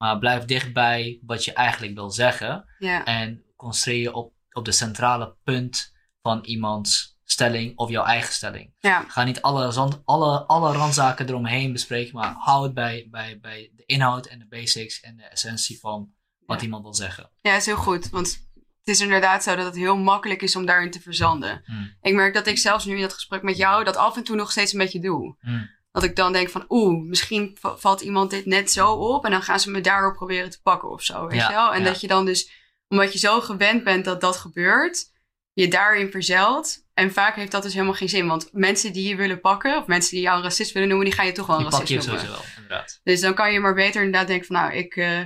Maar 0.00 0.18
blijf 0.18 0.44
dichtbij 0.44 1.20
wat 1.26 1.44
je 1.44 1.52
eigenlijk 1.52 1.94
wil 1.94 2.10
zeggen 2.10 2.64
Ja, 2.78 3.04
en 3.04 3.42
concentreer 3.56 4.00
je 4.02 4.14
op, 4.14 4.32
op 4.52 4.64
de 4.64 4.72
centrale 4.72 5.34
punt 5.44 5.92
van 6.22 6.44
iemands 6.44 7.18
stelling 7.24 7.76
of 7.78 7.90
jouw 7.90 8.04
eigen 8.04 8.32
stelling. 8.32 8.74
ja, 8.78 9.04
Ga 9.08 9.24
niet 9.24 9.42
alle, 9.42 9.72
zand, 9.72 10.00
alle, 10.04 10.44
alle 10.46 10.72
randzaken 10.72 11.28
eromheen 11.28 11.72
bespreken, 11.72 12.14
maar 12.14 12.34
hou 12.38 12.62
het 12.64 12.74
bij, 12.74 13.06
bij, 13.10 13.38
bij 13.40 13.70
de 13.76 13.82
inhoud 13.86 14.26
en 14.26 14.38
de 14.38 14.46
basics 14.48 15.00
en 15.00 15.16
de 15.16 15.22
essentie 15.24 15.78
van 15.78 16.12
wat 16.46 16.58
Ja. 16.58 16.64
iemand 16.64 16.82
wil 16.82 16.94
zeggen. 16.94 17.30
ja, 17.40 17.56
is 17.56 17.66
heel 17.66 17.76
goed. 17.76 18.08
Want 18.10 18.48
het 18.78 18.88
is 18.88 19.00
inderdaad 19.00 19.42
zo 19.42 19.56
dat 19.56 19.64
het 19.66 19.76
heel 19.76 19.96
makkelijk 19.96 20.42
is 20.42 20.56
om 20.56 20.66
daarin 20.66 20.90
te 20.90 21.00
verzanden. 21.00 21.62
Hmm. 21.64 21.96
Ik 22.02 22.14
merk 22.14 22.34
dat 22.34 22.46
ik 22.46 22.58
zelfs 22.58 22.84
nu 22.84 22.94
in 22.94 23.00
dat 23.00 23.12
gesprek 23.12 23.42
met 23.42 23.56
jou 23.56 23.84
dat 23.84 23.96
af 23.96 24.16
en 24.16 24.24
toe 24.24 24.36
nog 24.36 24.50
steeds 24.50 24.72
een 24.72 24.78
beetje 24.78 25.00
doe. 25.00 25.36
Hmm. 25.40 25.70
Dat 25.92 26.02
ik 26.02 26.16
dan 26.16 26.32
denk 26.32 26.48
van, 26.50 26.64
oeh, 26.68 27.02
misschien 27.08 27.56
va- 27.60 27.76
valt 27.76 28.00
iemand 28.00 28.30
dit 28.30 28.46
net 28.46 28.70
zo 28.70 28.92
op 28.92 29.24
en 29.24 29.30
dan 29.30 29.42
gaan 29.42 29.60
ze 29.60 29.70
me 29.70 29.80
daarop 29.80 30.14
proberen 30.14 30.50
te 30.50 30.62
pakken 30.62 30.90
of 30.90 31.02
zo, 31.02 31.26
weet 31.26 31.40
Ja, 31.40 31.48
je 31.48 31.54
wel? 31.54 31.72
En 31.72 31.78
ja. 31.78 31.84
dat 31.84 32.00
je 32.00 32.06
dan 32.06 32.24
dus, 32.24 32.50
omdat 32.88 33.12
je 33.12 33.18
zo 33.18 33.40
gewend 33.40 33.84
bent 33.84 34.04
dat 34.04 34.20
dat 34.20 34.36
gebeurt, 34.36 35.12
je 35.52 35.68
daarin 35.68 36.10
verzelt. 36.10 36.88
En 36.94 37.12
vaak 37.12 37.36
heeft 37.36 37.50
dat 37.52 37.62
dus 37.62 37.72
helemaal 37.72 37.94
geen 37.94 38.08
zin, 38.08 38.26
want 38.26 38.48
mensen 38.52 38.92
die 38.92 39.08
je 39.08 39.16
willen 39.16 39.40
pakken, 39.40 39.76
of 39.78 39.86
mensen 39.86 40.10
die 40.10 40.20
jou 40.20 40.36
een 40.36 40.42
racist 40.42 40.72
willen 40.72 40.88
noemen, 40.88 41.06
die 41.06 41.14
gaan 41.16 41.26
je 41.26 41.32
toch 41.32 41.46
wel 41.46 41.56
een 41.56 41.62
Die 41.62 41.70
pak 41.78 41.86
je 41.86 41.94
racist 41.94 42.06
noemen. 42.12 42.26
sowieso 42.26 42.44
wel, 42.54 42.62
inderdaad. 42.62 43.00
Dus 43.04 43.20
dan 43.20 43.34
kan 43.34 43.52
je 43.52 43.60
maar 43.60 43.74
beter 43.74 44.02
inderdaad 44.02 44.26
denken 44.28 44.46
van, 44.46 44.56
nou, 44.56 44.72
ik, 44.72 44.96
eh, 44.96 45.20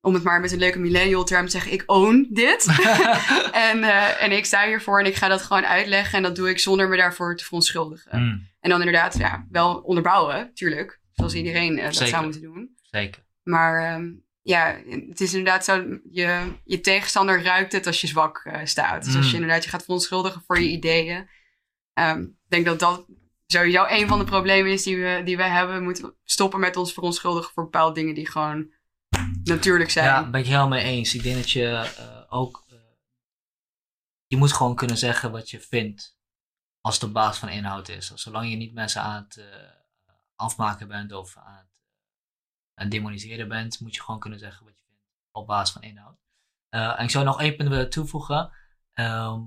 om 0.00 0.14
het 0.14 0.22
maar 0.22 0.40
met 0.40 0.52
een 0.52 0.58
leuke 0.58 0.78
millennial 0.78 1.24
term 1.24 1.44
te 1.44 1.50
zeggen, 1.50 1.72
ik 1.72 1.82
own 1.86 2.26
dit. 2.30 2.66
en, 3.68 3.82
eh, 3.82 4.22
en 4.22 4.32
ik 4.32 4.44
sta 4.44 4.66
hiervoor 4.66 5.00
en 5.00 5.06
ik 5.06 5.14
ga 5.14 5.28
dat 5.28 5.42
gewoon 5.42 5.66
uitleggen 5.66 6.16
en 6.16 6.22
dat 6.22 6.36
doe 6.36 6.48
ik 6.50 6.58
zonder 6.58 6.88
me 6.88 6.96
daarvoor 6.96 7.36
te 7.36 7.44
verontschuldigen. 7.44 8.10
Hmm, 8.18 8.48
En 8.60 8.70
dan 8.70 8.78
inderdaad, 8.78 9.18
ja, 9.18 9.46
wel 9.50 9.76
onderbouwen, 9.78 10.50
tuurlijk. 10.54 11.00
Zoals 11.12 11.34
iedereen 11.34 11.78
eh, 11.78 11.84
dat 11.84 11.94
Zeker. 11.94 12.08
zou 12.08 12.22
moeten 12.24 12.42
doen. 12.42 12.74
Zeker. 12.82 13.22
Maar 13.42 13.92
ehm, 13.94 14.10
ja, 14.42 14.76
het 15.08 15.20
is 15.20 15.34
inderdaad 15.34 15.64
zo, 15.64 15.84
je, 16.10 16.40
je 16.64 16.80
tegenstander 16.80 17.42
ruikt 17.42 17.72
het 17.72 17.86
als 17.86 18.00
je 18.00 18.06
zwak 18.06 18.40
eh, 18.44 18.60
staat. 18.64 19.04
Dus 19.04 19.16
als 19.16 19.24
je 19.24 19.36
Mm. 19.36 19.40
inderdaad 19.42 19.64
je 19.64 19.70
gaat 19.70 19.82
verontschuldigen 19.84 20.42
voor 20.46 20.60
je 20.60 20.68
ideeën. 20.68 21.28
ehm, 21.92 22.20
Ik 22.22 22.28
denk 22.48 22.64
dat 22.66 22.78
dat 22.78 23.06
sowieso 23.46 23.84
een 23.88 24.08
van 24.08 24.18
de 24.18 24.24
problemen 24.24 24.72
is 24.72 24.82
die 24.82 24.96
we, 24.96 25.20
die 25.24 25.36
we 25.36 25.42
hebben. 25.42 25.76
We 25.76 25.82
moeten 25.82 26.14
stoppen 26.24 26.60
met 26.60 26.76
ons 26.76 26.92
verontschuldigen 26.92 27.50
voor 27.54 27.62
bepaalde 27.64 27.94
dingen 27.94 28.14
die 28.14 28.30
gewoon 28.30 28.72
natuurlijk 29.44 29.90
zijn. 29.90 30.06
Ja, 30.06 30.30
ben 30.30 30.40
ik 30.40 30.46
helemaal 30.46 30.68
mee 30.68 30.84
eens. 30.84 31.14
Ik 31.14 31.22
denk 31.22 31.36
dat 31.36 31.50
je 31.50 31.66
eh, 31.66 32.24
ook. 32.28 32.64
eh, 32.68 32.76
je 34.26 34.36
moet 34.36 34.52
gewoon 34.52 34.74
kunnen 34.74 34.98
zeggen 34.98 35.30
wat 35.30 35.50
je 35.50 35.60
vindt. 35.60 36.16
Als 36.80 36.94
het 36.94 37.04
op 37.04 37.12
basis 37.12 37.38
van 37.38 37.48
inhoud 37.48 37.88
is. 37.88 38.14
Zolang 38.14 38.50
je 38.50 38.56
niet 38.56 38.74
mensen 38.74 39.02
aan 39.02 39.22
het 39.22 39.36
eh, 39.36 39.46
afmaken 40.36 40.88
bent 40.88 41.12
of 41.12 41.36
aan 41.36 41.68
het, 42.74 42.90
demoniseren 42.90 43.48
bent, 43.48 43.80
moet 43.80 43.94
je 43.94 44.02
gewoon 44.02 44.20
kunnen 44.20 44.38
zeggen 44.38 44.64
wat 44.64 44.78
je 44.78 44.84
vindt 44.86 45.02
op 45.30 45.46
basis 45.46 45.72
van 45.72 45.82
inhoud. 45.82 46.16
En 46.68 47.04
ik 47.04 47.10
zou 47.10 47.24
nog 47.24 47.40
één 47.40 47.56
punt 47.56 47.68
willen 47.68 47.90
toevoegen. 47.90 48.52
Ehm, 48.92 49.40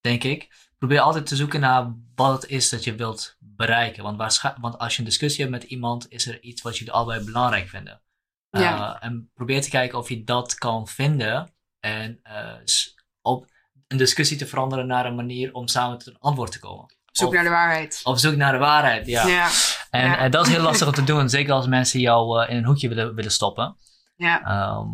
denk 0.00 0.24
ik. 0.24 0.70
Probeer 0.78 1.00
altijd 1.00 1.26
te 1.26 1.36
zoeken 1.36 1.60
naar 1.60 1.94
wat 2.14 2.42
het 2.42 2.50
is 2.50 2.68
dat 2.68 2.84
je 2.84 2.94
wilt 2.94 3.36
bereiken. 3.38 4.02
Want, 4.02 4.40
want 4.60 4.78
als 4.78 4.92
je 4.92 4.98
een 4.98 5.08
discussie 5.08 5.44
hebt 5.44 5.60
met 5.60 5.70
iemand, 5.70 6.10
is 6.10 6.26
er 6.26 6.42
iets 6.42 6.62
wat 6.62 6.78
jullie 6.78 6.92
allebei 6.92 7.24
belangrijk 7.24 7.68
vinden. 7.68 8.01
Ja. 8.60 8.78
Uh, 8.78 8.96
en 9.06 9.30
probeer 9.34 9.62
te 9.62 9.70
kijken 9.70 9.98
of 9.98 10.08
je 10.08 10.24
dat 10.24 10.54
kan 10.54 10.86
vinden. 10.88 11.54
En 11.80 12.20
uh, 12.24 12.52
s- 12.64 12.94
op 13.20 13.46
een 13.88 13.96
discussie 13.96 14.36
te 14.38 14.46
veranderen 14.46 14.86
naar 14.86 15.06
een 15.06 15.14
manier 15.14 15.52
om 15.54 15.68
samen 15.68 15.98
tot 15.98 16.06
een 16.06 16.18
antwoord 16.18 16.52
te 16.52 16.58
komen. 16.58 16.94
Zoek 17.12 17.28
Of- 17.28 17.34
naar 17.34 17.42
de 17.44 17.50
waarheid. 17.50 18.00
Op 18.04 18.16
zoek 18.18 18.36
naar 18.36 18.52
de 18.52 18.58
waarheid, 18.58 19.06
ja. 19.06 19.26
Ja, 19.26 19.48
En 19.90 20.04
Ja. 20.06 20.18
eh, 20.18 20.30
dat 20.30 20.46
is 20.46 20.52
heel 20.52 20.62
lastig 20.62 20.86
om 20.86 20.92
te 20.94 21.04
doen, 21.12 21.28
zeker 21.28 21.52
als 21.52 21.66
mensen 21.66 22.00
jou 22.00 22.42
eh, 22.42 22.50
in 22.50 22.56
een 22.56 22.64
hoekje 22.64 22.88
willen, 22.88 23.14
willen 23.14 23.30
stoppen. 23.32 23.76
ja, 24.16 24.42
Ehm, 24.44 24.88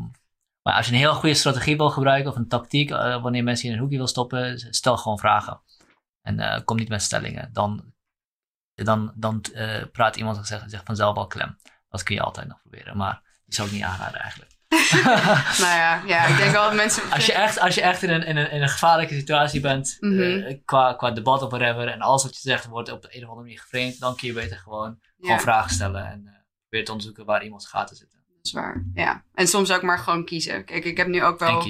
maar 0.62 0.74
als 0.76 0.86
je 0.86 0.92
een 0.92 0.98
heel 0.98 1.14
goede 1.14 1.34
strategie 1.34 1.76
wil 1.76 1.90
gebruiken 1.90 2.30
of 2.30 2.36
een 2.36 2.48
tactiek, 2.48 2.90
eh, 2.90 3.22
wanneer 3.22 3.44
mensen 3.44 3.64
je 3.64 3.68
in 3.70 3.74
een 3.76 3.82
hoekje 3.82 3.98
wil 3.98 4.06
stoppen, 4.06 4.58
stel 4.74 4.96
gewoon 4.96 5.18
vragen. 5.18 5.60
En 6.22 6.40
eh, 6.40 6.64
kom 6.64 6.76
niet 6.76 6.88
met 6.88 7.02
stellingen. 7.02 7.52
Dan, 7.52 7.92
dan, 8.74 9.12
dan 9.16 9.42
eh, 9.54 9.82
praat 9.92 10.16
iemand 10.16 10.36
en 10.36 10.44
zegt, 10.44 10.70
zegt 10.70 10.84
vanzelf 10.86 11.16
al 11.16 11.26
klem. 11.26 11.56
Dat 11.88 12.02
kun 12.02 12.14
je 12.14 12.22
altijd 12.22 12.48
nog 12.48 12.60
proberen, 12.60 12.96
maar 12.96 13.22
die 13.48 13.54
zou 13.56 13.68
ik 13.68 13.74
niet 13.74 13.82
aanraden 13.82 14.20
eigenlijk. 14.20 14.50
nou 15.62 15.76
ja, 15.76 16.02
ja, 16.06 16.26
ik 16.26 16.36
denk 16.36 16.50
wel 16.52 16.62
dat 16.64 16.74
mensen... 16.74 17.10
Als 17.10 17.26
je 17.26 17.32
echt, 17.32 17.58
als 17.60 17.74
je 17.74 17.80
echt 17.80 18.02
in, 18.02 18.10
een, 18.10 18.22
in, 18.22 18.36
een, 18.36 18.50
in 18.50 18.62
een 18.62 18.68
gevaarlijke 18.68 19.14
situatie 19.14 19.60
bent, 19.60 19.96
eh, 20.00 20.08
Mhm. 20.10 20.56
qua, 20.64 20.92
qua 20.94 21.10
debat 21.10 21.42
of 21.42 21.50
whatever, 21.50 21.88
en 21.88 22.00
alles 22.00 22.22
wat 22.22 22.34
je 22.34 22.40
zegt 22.40 22.66
wordt 22.66 22.92
op 22.92 23.02
de 23.02 23.08
een 23.10 23.22
of 23.22 23.28
andere 23.28 23.42
manier 23.42 23.60
geframed, 23.60 23.98
dan 23.98 24.16
kun 24.16 24.28
je 24.28 24.34
beter 24.34 24.56
gewoon, 24.58 24.98
Ja. 25.00 25.12
gewoon 25.20 25.40
vragen 25.40 25.70
stellen 25.70 26.06
en 26.06 26.22
eh 26.26 26.32
probeer 26.68 26.84
te 26.84 26.90
onderzoeken 26.92 27.24
waar 27.24 27.44
iemands 27.44 27.68
gaten 27.68 27.96
zitten. 27.96 28.18
Dat 28.28 28.46
is 28.46 28.52
waar, 28.52 28.84
ja. 28.94 29.24
En 29.34 29.46
soms 29.48 29.72
ook 29.72 29.82
maar 29.82 29.98
gewoon 29.98 30.24
kiezen. 30.24 30.64
Kijk, 30.64 30.84
ik 30.84 30.96
heb 30.96 31.06
nu 31.06 31.22
ook 31.24 31.38
wel... 31.38 31.66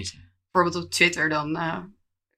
Bijvoorbeeld 0.53 0.85
op 0.85 0.91
Twitter, 0.91 1.29
dan. 1.29 1.57
eh, 1.57 1.79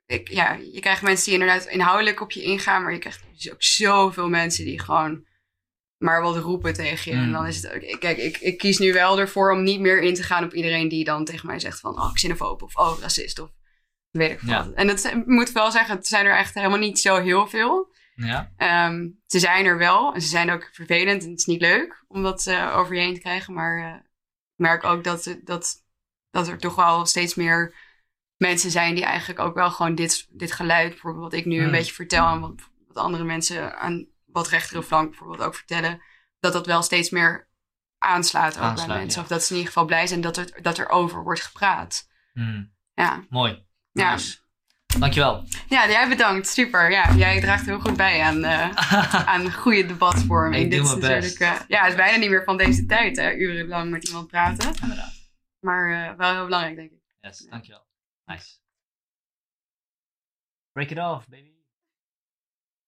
ik, 0.07 0.29
ja, 0.31 0.53
je 0.73 0.81
krijgt 0.81 1.03
mensen 1.03 1.25
die 1.25 1.41
inderdaad 1.41 1.67
inhoudelijk 1.67 2.21
op 2.21 2.31
je 2.31 2.43
ingaan, 2.43 2.83
maar 2.83 2.93
je 2.93 2.99
krijgt 2.99 3.23
dus 3.35 3.53
ook 3.53 3.63
zoveel 3.63 4.29
mensen 4.29 4.65
die 4.65 4.81
gewoon 4.81 5.25
maar 6.01 6.23
wat 6.23 6.37
roepen 6.37 6.73
tegen 6.73 7.13
je. 7.13 7.19
En 7.19 7.27
Mm. 7.27 7.33
dan 7.33 7.47
is 7.47 7.63
het 7.63 7.73
ook. 7.75 8.01
Kijk, 8.01 8.19
ik, 8.19 8.37
ik 8.39 8.59
kies 8.59 8.79
nu 8.79 8.93
wel 8.93 9.19
ervoor 9.19 9.53
om 9.53 9.63
niet 9.63 9.81
meer 9.81 10.01
in 10.03 10.15
te 10.15 10.23
gaan 10.23 10.45
op 10.45 10.55
iedereen 10.55 10.89
die 10.89 11.05
dan 11.05 11.25
tegen 11.25 11.47
mij 11.47 11.59
zegt 11.59 11.81
van 11.81 11.95
oh, 11.99 12.13
xenofoob 12.13 12.63
of 12.63 12.77
oh, 12.77 12.99
racist 13.01 13.39
of 13.39 13.51
weet 14.11 14.31
ik 14.31 14.41
Ja. 14.43 14.65
wat. 14.65 14.75
En 14.75 14.87
dat 14.87 15.05
ik 15.05 15.27
moet 15.27 15.53
wel 15.53 15.71
zeggen, 15.71 15.97
het 15.97 16.07
zijn 16.07 16.27
er 16.27 16.37
echt 16.37 16.55
helemaal 16.55 16.79
niet 16.79 16.99
zo 17.01 17.21
heel 17.21 17.47
veel. 17.49 17.89
Ja, 18.15 18.53
Ehm, 18.57 19.09
ze 19.27 19.39
zijn 19.39 19.65
er 19.67 19.79
wel 19.79 20.15
en 20.15 20.21
ze 20.23 20.29
zijn 20.29 20.51
ook 20.51 20.69
vervelend 20.73 21.23
en 21.25 21.31
het 21.31 21.39
is 21.39 21.45
niet 21.47 21.61
leuk 21.61 22.05
om 22.09 22.23
dat 22.23 22.47
eh, 22.47 22.75
over 22.77 22.95
je 22.95 23.01
heen 23.01 23.15
te 23.15 23.21
krijgen. 23.21 23.55
Maar 23.55 23.79
eh, 23.79 23.95
ik 23.95 24.11
merk 24.57 24.85
ook 24.85 25.05
dat, 25.05 25.37
dat, 25.45 25.85
dat 26.31 26.49
er 26.49 26.59
toch 26.59 26.75
wel 26.75 27.07
steeds 27.07 27.35
meer 27.35 27.75
mensen 28.37 28.71
zijn 28.71 28.95
die 28.95 29.05
eigenlijk 29.05 29.41
ook 29.41 29.55
wel 29.55 29.71
gewoon 29.71 29.95
dit, 29.95 30.27
dit 30.31 30.53
geluid, 30.53 30.89
bijvoorbeeld 30.89 31.25
wat 31.25 31.33
ik 31.41 31.45
nu 31.45 31.57
een 31.57 31.63
Hmm. 31.63 31.71
beetje 31.73 31.93
vertel 31.95 32.27
en 32.27 32.41
wat, 32.41 32.55
wat 32.89 32.97
andere 32.97 33.25
mensen 33.25 33.79
aan 33.79 34.07
wat 34.33 34.49
rechtere 34.49 34.83
flank 34.83 35.09
bijvoorbeeld 35.09 35.41
ook 35.43 35.55
vertellen, 35.55 36.03
dat 36.41 36.53
dat 36.53 36.67
wel 36.67 36.83
steeds 36.83 37.11
meer 37.11 37.49
aanslaat 37.99 38.57
ook 38.57 38.63
Aanslaat, 38.63 38.87
bij 38.89 38.97
mensen. 38.97 39.17
ja. 39.19 39.23
Of 39.23 39.29
dat 39.33 39.43
ze 39.43 39.51
in 39.51 39.57
ieder 39.57 39.73
geval 39.73 39.87
blij 39.89 40.07
zijn 40.07 40.21
dat 40.21 40.37
er, 40.37 40.63
dat 40.63 40.79
er 40.79 40.89
over 40.89 41.23
wordt 41.23 41.41
gepraat. 41.43 42.09
Hmm, 42.33 42.73
Ja. 42.95 43.25
mooi. 43.29 43.67
Ja. 43.93 44.13
Nice. 44.13 44.39
Dankjewel. 44.99 45.45
ja, 45.69 45.89
jij 45.89 46.09
bedankt. 46.09 46.49
Super. 46.49 46.91
Ja, 46.91 47.15
jij 47.15 47.41
draagt 47.41 47.67
heel 47.67 47.81
goed 47.81 47.97
bij 47.97 48.23
aan, 48.23 48.45
eh, 48.45 48.71
aan 49.35 49.53
goede 49.53 49.87
debatvorming. 49.87 50.65
Ik 50.65 50.71
doe 50.71 50.79
Dit 50.81 50.89
is 50.89 50.97
mijn 50.99 51.21
best. 51.21 51.39
natuurlijk, 51.39 51.61
eh, 51.63 51.69
ja, 51.69 51.81
het 51.83 51.91
is 51.91 51.97
bijna 51.97 52.17
niet 52.17 52.31
meer 52.31 52.45
van 52.45 52.57
deze 52.57 52.87
tijd, 52.87 53.17
hè, 53.17 53.35
urenlang 53.35 53.91
met 53.91 54.07
iemand 54.09 54.27
praten. 54.27 54.73
Inderdaad. 54.83 55.13
Maar 55.61 56.09
eh, 56.11 56.17
wel 56.17 56.33
heel 56.33 56.45
belangrijk, 56.45 56.77
denk 56.77 56.91
ik. 56.91 56.99
Yes, 57.21 57.39
dankjewel. 57.39 57.87
Nice. 58.25 58.59
Break 60.73 60.91
it 60.91 60.99
off, 60.99 61.29
baby. 61.29 61.50